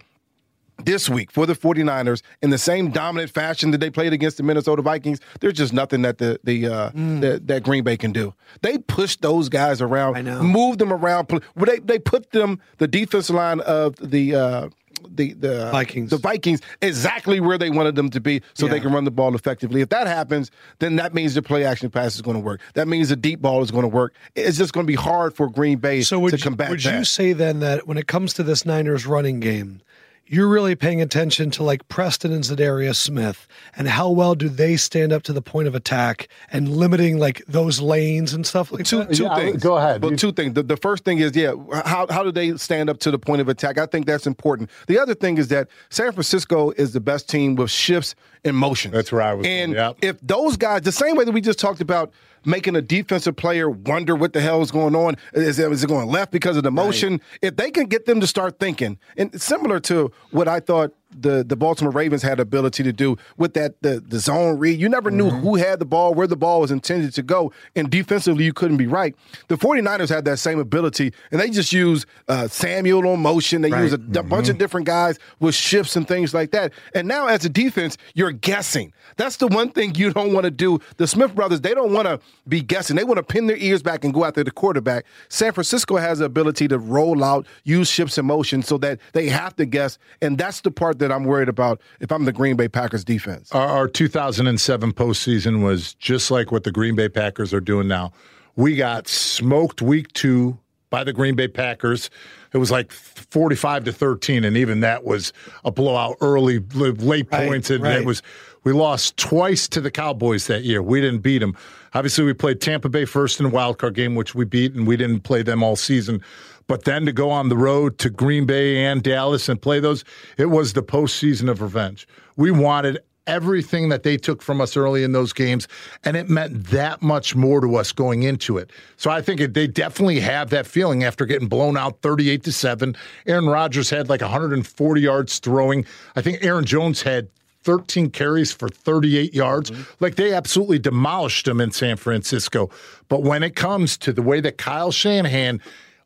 this 0.84 1.08
week 1.08 1.30
for 1.30 1.46
the 1.46 1.54
49ers 1.54 2.22
in 2.42 2.50
the 2.50 2.58
same 2.58 2.90
dominant 2.90 3.30
fashion 3.30 3.70
that 3.72 3.78
they 3.78 3.90
played 3.90 4.12
against 4.12 4.36
the 4.36 4.42
Minnesota 4.42 4.82
Vikings, 4.82 5.20
there's 5.40 5.54
just 5.54 5.72
nothing 5.72 6.02
that 6.02 6.18
the 6.18 6.38
the 6.44 6.66
uh, 6.66 6.90
mm. 6.90 7.20
that, 7.20 7.46
that, 7.46 7.62
Green 7.62 7.84
Bay 7.84 7.96
can 7.96 8.12
do. 8.12 8.34
They 8.62 8.78
pushed 8.78 9.22
those 9.22 9.48
guys 9.48 9.80
around, 9.80 10.24
moved 10.42 10.78
them 10.78 10.92
around. 10.92 11.42
They 11.56 11.78
they 11.80 11.98
put 11.98 12.30
them 12.30 12.60
the 12.78 12.88
defensive 12.88 13.34
line 13.34 13.60
of 13.60 13.96
the 13.96 14.34
uh, 14.34 14.68
the 15.08 15.32
the 15.34 15.70
Vikings 15.70 16.10
the 16.10 16.18
Vikings 16.18 16.60
exactly 16.80 17.40
where 17.40 17.58
they 17.58 17.70
wanted 17.70 17.94
them 17.94 18.10
to 18.10 18.20
be, 18.20 18.42
so 18.54 18.66
yeah. 18.66 18.72
they 18.72 18.80
can 18.80 18.92
run 18.92 19.04
the 19.04 19.10
ball 19.10 19.34
effectively. 19.34 19.80
If 19.80 19.88
that 19.90 20.06
happens, 20.06 20.50
then 20.78 20.96
that 20.96 21.14
means 21.14 21.34
the 21.34 21.42
play 21.42 21.64
action 21.64 21.90
pass 21.90 22.14
is 22.14 22.22
going 22.22 22.36
to 22.36 22.42
work. 22.42 22.60
That 22.74 22.88
means 22.88 23.08
the 23.08 23.16
deep 23.16 23.40
ball 23.40 23.62
is 23.62 23.70
going 23.70 23.82
to 23.82 23.88
work. 23.88 24.14
It's 24.34 24.58
just 24.58 24.72
going 24.72 24.86
to 24.86 24.90
be 24.90 24.96
hard 24.96 25.34
for 25.34 25.48
Green 25.48 25.78
Bay 25.78 26.02
so 26.02 26.18
would 26.18 26.30
to 26.30 26.38
combat. 26.38 26.68
You, 26.68 26.72
would 26.72 26.80
that. 26.80 26.98
you 26.98 27.04
say 27.04 27.32
then 27.32 27.60
that 27.60 27.86
when 27.86 27.98
it 27.98 28.06
comes 28.06 28.32
to 28.34 28.42
this 28.42 28.64
Niners 28.64 29.06
running 29.06 29.40
game? 29.40 29.80
You're 30.28 30.48
really 30.48 30.74
paying 30.74 31.00
attention 31.00 31.50
to 31.52 31.62
like 31.62 31.88
Preston 31.88 32.32
and 32.32 32.44
Za'Darius 32.44 32.96
Smith 32.96 33.48
and 33.76 33.88
how 33.88 34.10
well 34.10 34.34
do 34.34 34.48
they 34.48 34.76
stand 34.76 35.12
up 35.12 35.22
to 35.24 35.32
the 35.32 35.42
point 35.42 35.68
of 35.68 35.74
attack 35.74 36.28
and 36.52 36.68
limiting 36.68 37.18
like 37.18 37.42
those 37.46 37.80
lanes 37.80 38.32
and 38.34 38.46
stuff 38.46 38.70
like 38.70 38.84
two, 38.84 38.98
that? 38.98 39.14
Two 39.14 39.24
yeah, 39.24 39.34
things. 39.34 39.62
Go 39.62 39.76
ahead. 39.76 40.00
But 40.00 40.18
two 40.18 40.32
things. 40.32 40.54
The, 40.54 40.62
the 40.62 40.76
first 40.76 41.04
thing 41.04 41.18
is, 41.18 41.34
yeah, 41.34 41.54
how, 41.84 42.06
how 42.10 42.22
do 42.22 42.30
they 42.30 42.56
stand 42.56 42.90
up 42.90 42.98
to 43.00 43.10
the 43.10 43.18
point 43.18 43.40
of 43.40 43.48
attack? 43.48 43.78
I 43.78 43.86
think 43.86 44.06
that's 44.06 44.26
important. 44.26 44.70
The 44.86 44.98
other 44.98 45.14
thing 45.14 45.38
is 45.38 45.48
that 45.48 45.68
San 45.88 46.12
Francisco 46.12 46.70
is 46.72 46.92
the 46.92 47.00
best 47.00 47.28
team 47.28 47.56
with 47.56 47.70
shifts 47.70 48.14
in 48.44 48.54
motion. 48.54 48.92
That's 48.92 49.12
right. 49.12 49.44
And 49.44 49.72
yep. 49.72 49.96
if 50.02 50.20
those 50.20 50.56
guys, 50.56 50.82
the 50.82 50.92
same 50.92 51.16
way 51.16 51.24
that 51.24 51.32
we 51.32 51.40
just 51.40 51.58
talked 51.58 51.80
about 51.80 52.12
making 52.44 52.76
a 52.76 52.82
defensive 52.82 53.36
player 53.36 53.68
wonder 53.70 54.14
what 54.14 54.32
the 54.32 54.40
hell 54.40 54.62
is 54.62 54.70
going 54.70 54.94
on. 54.94 55.16
Is, 55.32 55.58
is 55.58 55.84
it 55.84 55.88
going 55.88 56.08
left 56.08 56.32
because 56.32 56.56
of 56.56 56.62
the 56.62 56.70
motion? 56.70 57.12
Right. 57.12 57.22
If 57.42 57.56
they 57.56 57.70
can 57.70 57.86
get 57.86 58.06
them 58.06 58.20
to 58.20 58.26
start 58.26 58.58
thinking, 58.58 58.98
and 59.16 59.40
similar 59.40 59.80
to 59.80 60.12
what 60.30 60.48
I 60.48 60.60
thought 60.60 60.92
the 61.10 61.44
the 61.44 61.56
Baltimore 61.56 61.92
Ravens 61.92 62.22
had 62.22 62.38
the 62.38 62.42
ability 62.42 62.82
to 62.82 62.92
do 62.92 63.16
with 63.36 63.54
that 63.54 63.80
the 63.82 64.00
the 64.00 64.18
zone 64.18 64.58
read. 64.58 64.78
You 64.78 64.88
never 64.88 65.10
knew 65.10 65.28
mm-hmm. 65.28 65.40
who 65.40 65.56
had 65.56 65.78
the 65.78 65.86
ball, 65.86 66.14
where 66.14 66.26
the 66.26 66.36
ball 66.36 66.60
was 66.60 66.70
intended 66.70 67.14
to 67.14 67.22
go, 67.22 67.52
and 67.74 67.90
defensively 67.90 68.44
you 68.44 68.52
couldn't 68.52 68.76
be 68.76 68.86
right. 68.86 69.14
The 69.48 69.56
49ers 69.56 70.08
had 70.08 70.24
that 70.26 70.38
same 70.38 70.58
ability, 70.58 71.12
and 71.30 71.40
they 71.40 71.50
just 71.50 71.72
use 71.72 72.06
uh, 72.28 72.48
Samuel 72.48 73.08
on 73.08 73.20
motion. 73.20 73.62
They 73.62 73.70
right. 73.70 73.82
use 73.82 73.92
a, 73.92 73.98
mm-hmm. 73.98 74.28
bunch 74.28 74.48
of 74.48 74.58
different 74.58 74.86
guys 74.86 75.18
with 75.40 75.54
shifts 75.54 75.96
and 75.96 76.06
things 76.06 76.34
like 76.34 76.50
that. 76.50 76.72
And 76.94 77.08
now 77.08 77.26
as 77.26 77.44
a 77.44 77.48
defense, 77.48 77.96
you're 78.14 78.32
guessing. 78.32 78.92
That's 79.16 79.36
the 79.36 79.48
one 79.48 79.70
thing 79.70 79.94
you 79.94 80.12
don't 80.12 80.32
want 80.32 80.44
to 80.44 80.50
do. 80.50 80.78
The 80.96 81.06
Smith 81.06 81.34
brothers, 81.34 81.60
they 81.62 81.74
don't 81.74 81.92
want 81.92 82.06
to 82.06 82.20
be 82.46 82.60
guessing. 82.60 82.96
They 82.96 83.04
want 83.04 83.16
to 83.16 83.22
pin 83.22 83.46
their 83.46 83.56
ears 83.56 83.82
back 83.82 84.04
and 84.04 84.12
go 84.12 84.24
after 84.24 84.44
the 84.44 84.50
quarterback. 84.50 85.06
San 85.28 85.52
Francisco 85.52 85.96
has 85.96 86.18
the 86.18 86.26
ability 86.26 86.68
to 86.68 86.78
roll 86.78 87.24
out, 87.24 87.46
use 87.64 87.88
shifts 87.88 88.18
in 88.18 88.26
motion 88.26 88.62
so 88.62 88.78
that 88.78 89.00
they 89.12 89.28
have 89.28 89.56
to 89.56 89.64
guess, 89.64 89.98
and 90.20 90.36
that's 90.36 90.60
the 90.60 90.70
part 90.70 90.97
that 90.98 91.12
I'm 91.12 91.24
worried 91.24 91.48
about 91.48 91.80
if 92.00 92.12
I'm 92.12 92.24
the 92.24 92.32
Green 92.32 92.56
Bay 92.56 92.68
Packers 92.68 93.04
defense. 93.04 93.52
Our, 93.52 93.66
our 93.66 93.88
2007 93.88 94.92
postseason 94.92 95.62
was 95.62 95.94
just 95.94 96.30
like 96.30 96.52
what 96.52 96.64
the 96.64 96.72
Green 96.72 96.94
Bay 96.94 97.08
Packers 97.08 97.52
are 97.54 97.60
doing 97.60 97.88
now. 97.88 98.12
We 98.56 98.76
got 98.76 99.08
smoked 99.08 99.82
week 99.82 100.12
two 100.12 100.58
by 100.90 101.04
the 101.04 101.12
Green 101.12 101.34
Bay 101.36 101.48
Packers. 101.48 102.10
It 102.52 102.58
was 102.58 102.70
like 102.70 102.92
45 102.92 103.84
to 103.84 103.92
13, 103.92 104.44
and 104.44 104.56
even 104.56 104.80
that 104.80 105.04
was 105.04 105.32
a 105.64 105.70
blowout 105.70 106.16
early, 106.20 106.60
late 106.74 107.28
Right, 107.30 107.46
points. 107.48 107.70
And 107.70 107.84
right. 107.84 107.98
it 107.98 108.06
was 108.06 108.22
we 108.64 108.72
lost 108.72 109.16
twice 109.16 109.68
to 109.68 109.80
the 109.80 109.90
Cowboys 109.90 110.46
that 110.46 110.64
year. 110.64 110.82
We 110.82 111.00
didn't 111.00 111.20
beat 111.20 111.38
them. 111.38 111.56
Obviously, 111.94 112.24
we 112.24 112.34
played 112.34 112.60
Tampa 112.60 112.88
Bay 112.88 113.04
first 113.04 113.40
in 113.40 113.46
a 113.46 113.48
wild 113.48 113.78
card 113.78 113.94
game, 113.94 114.14
which 114.14 114.34
we 114.34 114.44
beat, 114.44 114.74
and 114.74 114.86
we 114.86 114.96
didn't 114.96 115.20
play 115.20 115.42
them 115.42 115.62
all 115.62 115.76
season. 115.76 116.22
But 116.68 116.84
then 116.84 117.06
to 117.06 117.12
go 117.12 117.30
on 117.30 117.48
the 117.48 117.56
road 117.56 117.98
to 117.98 118.10
Green 118.10 118.46
Bay 118.46 118.84
and 118.84 119.02
Dallas 119.02 119.48
and 119.48 119.60
play 119.60 119.80
those, 119.80 120.04
it 120.36 120.46
was 120.46 120.74
the 120.74 120.82
postseason 120.82 121.50
of 121.50 121.60
revenge. 121.60 122.06
We 122.36 122.52
wanted 122.52 122.98
everything 123.26 123.90
that 123.90 124.02
they 124.02 124.16
took 124.16 124.42
from 124.42 124.60
us 124.60 124.76
early 124.76 125.02
in 125.02 125.12
those 125.12 125.32
games, 125.32 125.68
and 126.04 126.16
it 126.16 126.28
meant 126.28 126.66
that 126.68 127.02
much 127.02 127.36
more 127.36 127.60
to 127.60 127.76
us 127.76 127.92
going 127.92 128.22
into 128.22 128.58
it. 128.58 128.70
So 128.96 129.10
I 129.10 129.20
think 129.20 129.40
they 129.54 129.66
definitely 129.66 130.20
have 130.20 130.50
that 130.50 130.66
feeling 130.66 131.04
after 131.04 131.26
getting 131.26 131.48
blown 131.48 131.76
out 131.76 132.00
38 132.00 132.44
to 132.44 132.52
7. 132.52 132.96
Aaron 133.26 133.46
Rodgers 133.46 133.90
had 133.90 134.08
like 134.08 134.22
140 134.22 135.00
yards 135.00 135.38
throwing. 135.38 135.84
I 136.16 136.22
think 136.22 136.42
Aaron 136.42 136.64
Jones 136.64 137.02
had 137.02 137.28
13 137.64 138.10
carries 138.10 138.50
for 138.50 138.68
38 138.68 139.34
yards. 139.34 139.70
Mm-hmm. 139.70 139.82
Like 140.00 140.16
they 140.16 140.32
absolutely 140.32 140.78
demolished 140.78 141.44
them 141.44 141.60
in 141.60 141.70
San 141.70 141.96
Francisco. 141.96 142.70
But 143.08 143.22
when 143.22 143.42
it 143.42 143.56
comes 143.56 143.98
to 143.98 144.12
the 144.12 144.22
way 144.22 144.40
that 144.40 144.58
Kyle 144.58 144.90
Shanahan 144.90 145.60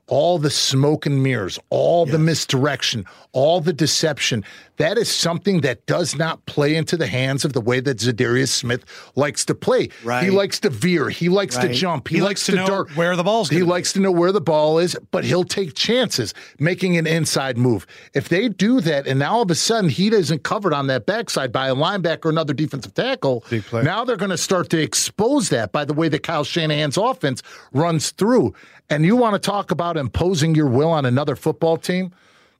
all 0.07 0.39
the 0.39 0.51
smoke 0.51 1.07
and 1.07 1.23
mirrors, 1.23 1.59
all 1.71 2.07
the 2.07 2.19
misdirection, 2.19 3.07
all 3.33 3.61
the 3.61 3.73
deception. 3.73 4.45
That 4.79 4.97
is 4.97 5.11
something 5.11 5.61
that 5.61 5.85
does 5.87 6.17
not 6.17 6.45
play 6.47 6.75
into 6.77 6.97
the 6.97 7.07
hands 7.07 7.45
of 7.45 7.53
the 7.53 7.61
way 7.61 7.81
that 7.81 7.99
Za'Darius 7.99 8.49
Smith 8.49 8.85
likes 9.15 9.45
to 9.45 9.55
play. 9.55 9.91
Right. 10.03 10.25
He 10.25 10.31
likes 10.31 10.59
to 10.61 10.71
veer. 10.71 11.11
He 11.11 11.29
likes 11.29 11.57
to 11.59 11.69
jump. 11.73 12.09
He, 12.09 12.17
He 12.17 12.23
likes, 12.23 12.31
likes 12.31 12.47
to 12.47 12.53
to 12.53 12.57
know 12.59 12.67
dart. 12.67 12.97
where 12.97 13.15
the 13.15 13.23
ball's 13.23 13.51
He 13.51 13.57
be. 13.59 13.63
likes 13.65 13.93
to 13.93 14.01
know 14.01 14.11
where 14.11 14.33
the 14.33 14.41
ball 14.41 14.79
is, 14.79 14.97
but 15.11 15.25
he'll 15.25 15.45
take 15.45 15.75
chances 15.75 16.33
making 16.59 16.97
an 16.97 17.07
inside 17.07 17.59
move. 17.59 17.87
If 18.15 18.29
they 18.31 18.49
do 18.49 18.81
that, 18.81 19.07
and 19.07 19.19
now 19.19 19.35
all 19.35 19.43
of 19.43 19.51
a 19.51 19.55
sudden 19.55 19.91
he 19.91 20.09
isn't 20.09 20.43
covered 20.43 20.73
on 20.73 20.87
that 20.87 21.05
backside 21.05 21.53
by 21.53 21.69
a 21.69 21.75
linebacker 21.75 22.25
or 22.27 22.31
another 22.31 22.55
defensive 22.55 22.95
tackle, 22.95 23.45
now 23.73 24.05
they're 24.05 24.17
going 24.17 24.31
to 24.31 24.39
start 24.39 24.71
to 24.71 24.81
expose 24.81 25.51
that 25.51 25.71
by 25.73 25.85
the 25.85 25.93
way 25.95 26.09
that 26.09 26.23
Kyle 26.23 26.45
Shanahan's 26.45 26.97
offense 26.97 27.43
runs 27.73 28.11
through. 28.11 28.55
And 28.89 29.05
you 29.05 29.17
want 29.17 29.35
to 29.35 29.39
talk 29.39 29.71
about 29.71 29.97
imposing 29.97 30.55
your 30.55 30.67
will 30.69 30.91
on 30.91 31.05
another 31.05 31.37
football 31.37 31.77
team? 31.77 32.13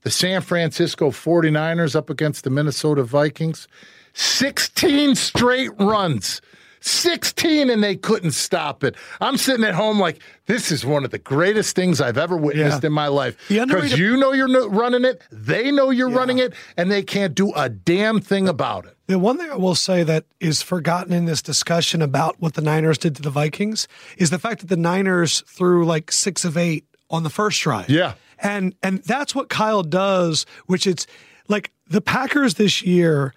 The 0.03 0.11
San 0.11 0.41
Francisco 0.41 1.11
49ers 1.11 1.95
up 1.95 2.11
against 2.11 2.45
the 2.45 2.51
Minnesota 2.51 3.03
Vikings. 3.05 3.69
16 4.15 5.15
straight 5.15 5.71
runs. 5.79 6.41
16 6.85 7.71
and 7.71 7.83
they 7.85 7.95
couldn't 7.95 8.33
stop 8.33 8.83
it. 8.83 8.97
I'm 9.21 9.37
sitting 9.37 9.65
at 9.65 9.75
home 9.75 10.01
like 10.01 10.21
this 10.47 10.73
is 10.73 10.85
one 10.85 11.05
of 11.05 11.13
the 11.13 11.19
greatest 11.19 11.77
things 11.77 12.01
I've 12.01 12.19
ever 12.19 12.37
witnessed 12.37 12.83
Yeah. 12.83 12.87
in 12.89 12.93
my 12.93 13.07
life. 13.07 13.37
Because 13.49 13.97
you 13.97 14.17
know 14.17 14.33
you're 14.33 14.49
no- 14.49 14.67
running 14.69 15.05
it, 15.05 15.23
they 15.31 15.71
know 15.71 15.91
you're 15.91 16.11
running 16.11 16.39
it, 16.39 16.53
and 16.77 16.91
they 16.91 17.05
can't 17.05 17.37
do 17.37 17.53
a 17.55 17.69
damn 17.69 18.21
thing 18.21 18.49
about 18.49 18.87
it. 18.87 18.97
The 19.07 19.21
one 19.21 19.39
thing 19.39 19.49
I 19.51 19.57
will 19.57 19.77
say 19.77 20.03
that 20.03 20.25
is 20.41 20.61
forgotten 20.63 21.13
in 21.13 21.27
this 21.27 21.41
discussion 21.41 22.03
about 22.03 22.41
what 22.41 22.55
the 22.55 22.63
Niners 22.63 22.99
did 22.99 23.15
to 23.17 23.23
the 23.23 23.31
Vikings 23.31 23.87
is 24.19 24.31
the 24.31 24.39
fact 24.41 24.61
that 24.63 24.67
the 24.69 24.77
Niners 24.77 25.45
threw 25.47 25.85
like 25.87 26.11
six 26.11 26.45
of 26.45 26.57
eight 26.57 26.85
on 27.11 27.23
the 27.23 27.31
first 27.31 27.61
drive. 27.61 27.89
Yeah. 27.89 28.15
And 28.43 28.75
and 28.83 28.99
that's 29.05 29.35
what 29.35 29.49
Kyle 29.49 29.83
does, 29.83 30.45
which 30.67 30.87
it's 30.87 31.07
like 31.49 31.71
the 31.87 32.01
Packers 32.01 32.55
this 32.55 32.83
year 32.83 33.33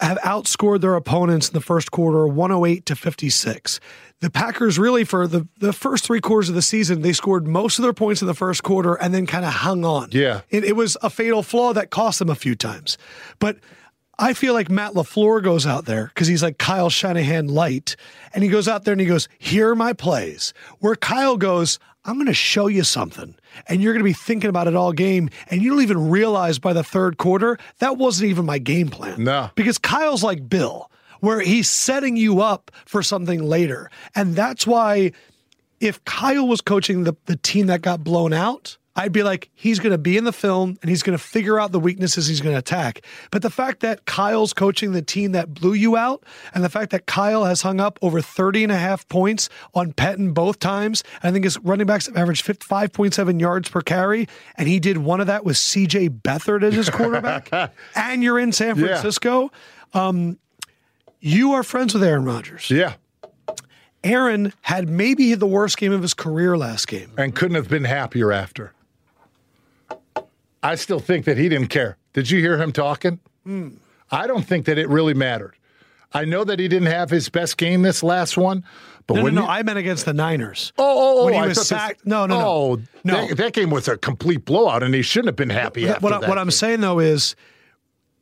have 0.00 0.18
outscored 0.18 0.80
their 0.80 0.94
opponents 0.94 1.48
in 1.48 1.54
the 1.54 1.60
first 1.60 1.90
quarter 1.90 2.26
108 2.26 2.86
to 2.86 2.96
56. 2.96 3.80
The 4.20 4.30
Packers 4.30 4.78
really 4.78 5.04
for 5.04 5.26
the, 5.26 5.46
the 5.58 5.72
first 5.72 6.04
three 6.04 6.20
quarters 6.20 6.48
of 6.48 6.54
the 6.54 6.62
season, 6.62 7.02
they 7.02 7.12
scored 7.12 7.46
most 7.46 7.78
of 7.78 7.82
their 7.82 7.92
points 7.92 8.20
in 8.20 8.28
the 8.28 8.34
first 8.34 8.62
quarter 8.62 8.94
and 8.94 9.14
then 9.14 9.26
kind 9.26 9.44
of 9.44 9.52
hung 9.52 9.84
on. 9.84 10.08
Yeah. 10.12 10.42
It, 10.50 10.64
it 10.64 10.76
was 10.76 10.96
a 11.02 11.10
fatal 11.10 11.42
flaw 11.42 11.72
that 11.72 11.90
cost 11.90 12.18
them 12.18 12.30
a 12.30 12.34
few 12.34 12.54
times. 12.54 12.98
But 13.38 13.58
I 14.18 14.34
feel 14.34 14.54
like 14.54 14.70
Matt 14.70 14.92
LaFleur 14.92 15.42
goes 15.42 15.66
out 15.66 15.86
there 15.86 16.06
because 16.06 16.28
he's 16.28 16.42
like 16.42 16.58
Kyle 16.58 16.90
Shanahan 16.90 17.48
light. 17.48 17.96
And 18.34 18.44
he 18.44 18.50
goes 18.50 18.68
out 18.68 18.84
there 18.84 18.92
and 18.92 19.00
he 19.00 19.06
goes, 19.06 19.28
Here 19.38 19.70
are 19.70 19.76
my 19.76 19.92
plays. 19.92 20.52
Where 20.78 20.96
Kyle 20.96 21.36
goes, 21.36 21.78
I'm 22.04 22.14
going 22.14 22.26
to 22.26 22.34
show 22.34 22.66
you 22.66 22.82
something. 22.82 23.36
And 23.68 23.80
you're 23.80 23.92
going 23.92 24.04
to 24.04 24.08
be 24.08 24.12
thinking 24.12 24.50
about 24.50 24.66
it 24.66 24.74
all 24.74 24.92
game. 24.92 25.30
And 25.50 25.62
you 25.62 25.70
don't 25.70 25.82
even 25.82 26.10
realize 26.10 26.58
by 26.58 26.72
the 26.72 26.82
third 26.82 27.16
quarter, 27.16 27.58
that 27.78 27.96
wasn't 27.96 28.30
even 28.30 28.44
my 28.44 28.58
game 28.58 28.88
plan. 28.88 29.22
No. 29.22 29.50
Because 29.54 29.78
Kyle's 29.78 30.24
like 30.24 30.48
Bill, 30.48 30.90
where 31.20 31.40
he's 31.40 31.70
setting 31.70 32.16
you 32.16 32.40
up 32.40 32.70
for 32.86 33.02
something 33.02 33.42
later. 33.42 33.90
And 34.14 34.34
that's 34.34 34.66
why 34.66 35.12
if 35.80 36.04
Kyle 36.04 36.46
was 36.46 36.60
coaching 36.60 37.04
the, 37.04 37.14
the 37.26 37.36
team 37.36 37.66
that 37.66 37.82
got 37.82 38.02
blown 38.02 38.32
out, 38.32 38.78
I'd 38.94 39.12
be 39.12 39.22
like, 39.22 39.48
he's 39.54 39.78
going 39.78 39.92
to 39.92 39.98
be 39.98 40.18
in 40.18 40.24
the 40.24 40.32
film 40.34 40.76
and 40.82 40.90
he's 40.90 41.02
going 41.02 41.16
to 41.16 41.22
figure 41.24 41.58
out 41.58 41.72
the 41.72 41.80
weaknesses 41.80 42.26
he's 42.26 42.42
going 42.42 42.54
to 42.54 42.58
attack. 42.58 43.00
But 43.30 43.40
the 43.40 43.48
fact 43.48 43.80
that 43.80 44.04
Kyle's 44.04 44.52
coaching 44.52 44.92
the 44.92 45.00
team 45.00 45.32
that 45.32 45.54
blew 45.54 45.72
you 45.72 45.96
out 45.96 46.22
and 46.54 46.62
the 46.62 46.68
fact 46.68 46.90
that 46.90 47.06
Kyle 47.06 47.44
has 47.46 47.62
hung 47.62 47.80
up 47.80 47.98
over 48.02 48.20
30 48.20 48.64
and 48.64 48.72
a 48.72 48.76
half 48.76 49.08
points 49.08 49.48
on 49.74 49.94
Pettine 49.94 50.34
both 50.34 50.58
times, 50.58 51.02
I 51.22 51.30
think 51.30 51.44
his 51.44 51.58
running 51.60 51.86
backs 51.86 52.04
have 52.04 52.18
averaged 52.18 52.44
5.7 52.44 53.40
yards 53.40 53.70
per 53.70 53.80
carry. 53.80 54.28
And 54.58 54.68
he 54.68 54.78
did 54.78 54.98
one 54.98 55.22
of 55.22 55.26
that 55.26 55.44
with 55.44 55.56
CJ 55.56 56.20
Beathard 56.20 56.62
as 56.62 56.74
his 56.74 56.90
quarterback. 56.90 57.50
and 57.96 58.22
you're 58.22 58.38
in 58.38 58.52
San 58.52 58.76
Yeah. 58.76 58.88
Francisco. 58.88 59.50
Um, 59.94 60.38
you 61.20 61.52
are 61.54 61.62
friends 61.62 61.94
with 61.94 62.02
Aaron 62.02 62.24
Rodgers. 62.26 62.70
Yeah. 62.70 62.94
Aaron 64.04 64.52
had 64.62 64.88
maybe 64.88 65.34
the 65.34 65.46
worst 65.46 65.78
game 65.78 65.92
of 65.92 66.02
his 66.02 66.12
career 66.12 66.58
last 66.58 66.88
game. 66.88 67.12
And 67.16 67.34
couldn't 67.34 67.54
have 67.54 67.68
been 67.68 67.84
happier 67.84 68.32
after. 68.32 68.72
I 70.62 70.74
still 70.76 70.98
think 71.00 71.24
that 71.24 71.36
he 71.38 71.48
didn't 71.48 71.68
care. 71.68 71.96
Did 72.12 72.30
you 72.30 72.40
hear 72.40 72.56
him 72.58 72.72
talking? 72.72 73.18
Hmm. 73.44 73.70
I 74.10 74.26
don't 74.26 74.44
think 74.46 74.66
that 74.66 74.78
it 74.78 74.88
really 74.88 75.14
mattered. 75.14 75.54
I 76.12 76.24
know 76.26 76.44
that 76.44 76.58
he 76.58 76.68
didn't 76.68 76.88
have 76.88 77.08
his 77.08 77.28
best 77.30 77.56
game 77.56 77.80
this 77.82 78.02
last 78.02 78.36
one, 78.36 78.64
but 79.06 79.14
No, 79.14 79.20
no, 79.20 79.24
when 79.24 79.34
no. 79.34 79.42
you- 79.42 79.48
I 79.48 79.62
meant 79.62 79.78
against 79.78 80.04
the 80.04 80.12
Niners. 80.12 80.72
Oh, 80.78 80.84
oh, 80.84 81.22
oh! 81.22 81.24
when 81.24 81.34
he 81.34 81.40
I 81.40 81.46
was 81.46 81.56
thought 81.56 81.60
this- 81.62 81.68
sacked. 81.68 82.06
No, 82.06 82.26
no, 82.26 82.38
no. 82.38 82.46
Oh, 82.46 82.78
No. 83.02 83.26
That, 83.28 83.36
that 83.38 83.52
game 83.54 83.70
was 83.70 83.88
a 83.88 83.96
complete 83.96 84.44
blowout, 84.44 84.82
and 84.82 84.94
he 84.94 85.00
shouldn't 85.02 85.28
have 85.28 85.36
been 85.36 85.48
happy 85.50 85.88
after 85.88 86.00
what, 86.00 86.12
I, 86.12 86.18
that. 86.20 86.28
what 86.28 86.38
I'm 86.38 86.50
saying 86.50 86.80
though 86.82 86.98
is, 86.98 87.34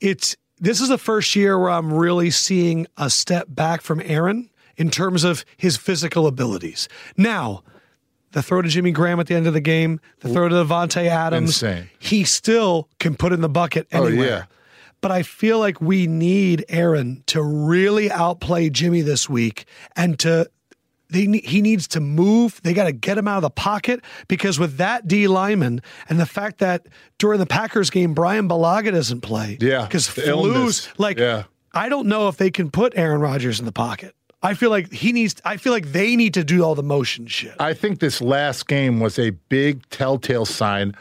it's 0.00 0.36
this 0.58 0.80
is 0.80 0.88
the 0.88 0.98
first 0.98 1.34
year 1.34 1.58
where 1.58 1.70
I'm 1.70 1.92
really 1.92 2.30
seeing 2.30 2.86
a 2.96 3.10
step 3.10 3.46
back 3.48 3.80
from 3.80 4.00
Aaron 4.04 4.50
in 4.76 4.90
terms 4.90 5.24
of 5.24 5.44
his 5.56 5.76
physical 5.76 6.26
abilities. 6.26 6.88
Now, 7.16 7.64
the 8.32 8.42
throw 8.42 8.62
to 8.62 8.68
Jimmy 8.68 8.92
Graham 8.92 9.18
at 9.20 9.26
the 9.26 9.34
end 9.34 9.46
of 9.46 9.54
the 9.54 9.60
game, 9.60 10.00
the 10.20 10.28
throw 10.28 10.48
to 10.48 10.54
Davante 10.54 11.06
Adams, 11.06 11.50
Insane. 11.62 11.90
he 11.98 12.24
still 12.24 12.88
can 12.98 13.14
put 13.16 13.32
in 13.32 13.40
the 13.40 13.48
bucket 13.48 13.86
Oh, 13.92 14.04
anywhere. 14.06 14.26
yeah. 14.28 14.44
But 15.00 15.10
I 15.10 15.22
feel 15.22 15.58
like 15.58 15.80
we 15.80 16.06
need 16.06 16.64
Aaron 16.68 17.22
to 17.26 17.42
really 17.42 18.10
outplay 18.10 18.68
Jimmy 18.70 19.00
this 19.00 19.28
week 19.30 19.64
and 19.96 20.18
to 20.20 20.50
they 21.08 21.22
he 21.42 21.60
needs 21.62 21.88
to 21.88 22.00
move. 22.00 22.60
They 22.62 22.72
got 22.74 22.84
to 22.84 22.92
get 22.92 23.18
him 23.18 23.26
out 23.26 23.36
of 23.38 23.42
the 23.42 23.50
pocket 23.50 24.00
because 24.28 24.58
with 24.60 24.76
that 24.76 25.08
D 25.08 25.26
lineman 25.26 25.80
and 26.08 26.20
the 26.20 26.26
fact 26.26 26.58
that 26.58 26.86
during 27.18 27.40
the 27.40 27.46
Packers 27.46 27.90
game 27.90 28.14
Bryan 28.14 28.48
Bulaga 28.48 28.92
doesn't 28.92 29.22
play, 29.22 29.56
Yeah, 29.60 29.86
because 29.86 30.14
the 30.14 30.28
illness. 30.28 30.88
Like 30.98 31.18
Yeah. 31.18 31.44
I 31.72 31.88
don't 31.88 32.06
know 32.06 32.28
if 32.28 32.36
they 32.36 32.50
can 32.50 32.70
put 32.70 32.92
Aaron 32.96 33.20
Rodgers 33.20 33.58
in 33.58 33.64
the 33.66 33.72
pocket. 33.72 34.14
I 34.42 34.54
feel 34.54 34.70
like 34.70 34.92
he 34.92 35.12
needs. 35.12 35.36
I 35.44 35.56
feel 35.56 35.72
like 35.72 35.92
they 35.92 36.16
need 36.16 36.34
to 36.34 36.44
do 36.44 36.64
all 36.64 36.74
the 36.74 36.82
motion 36.82 37.26
shit. 37.26 37.54
I 37.60 37.74
think 37.74 38.00
this 38.00 38.20
last 38.20 38.66
game 38.66 39.00
was 39.00 39.18
a 39.18 39.30
big 39.30 39.86
telltale 39.90 40.46
sign 40.46 40.94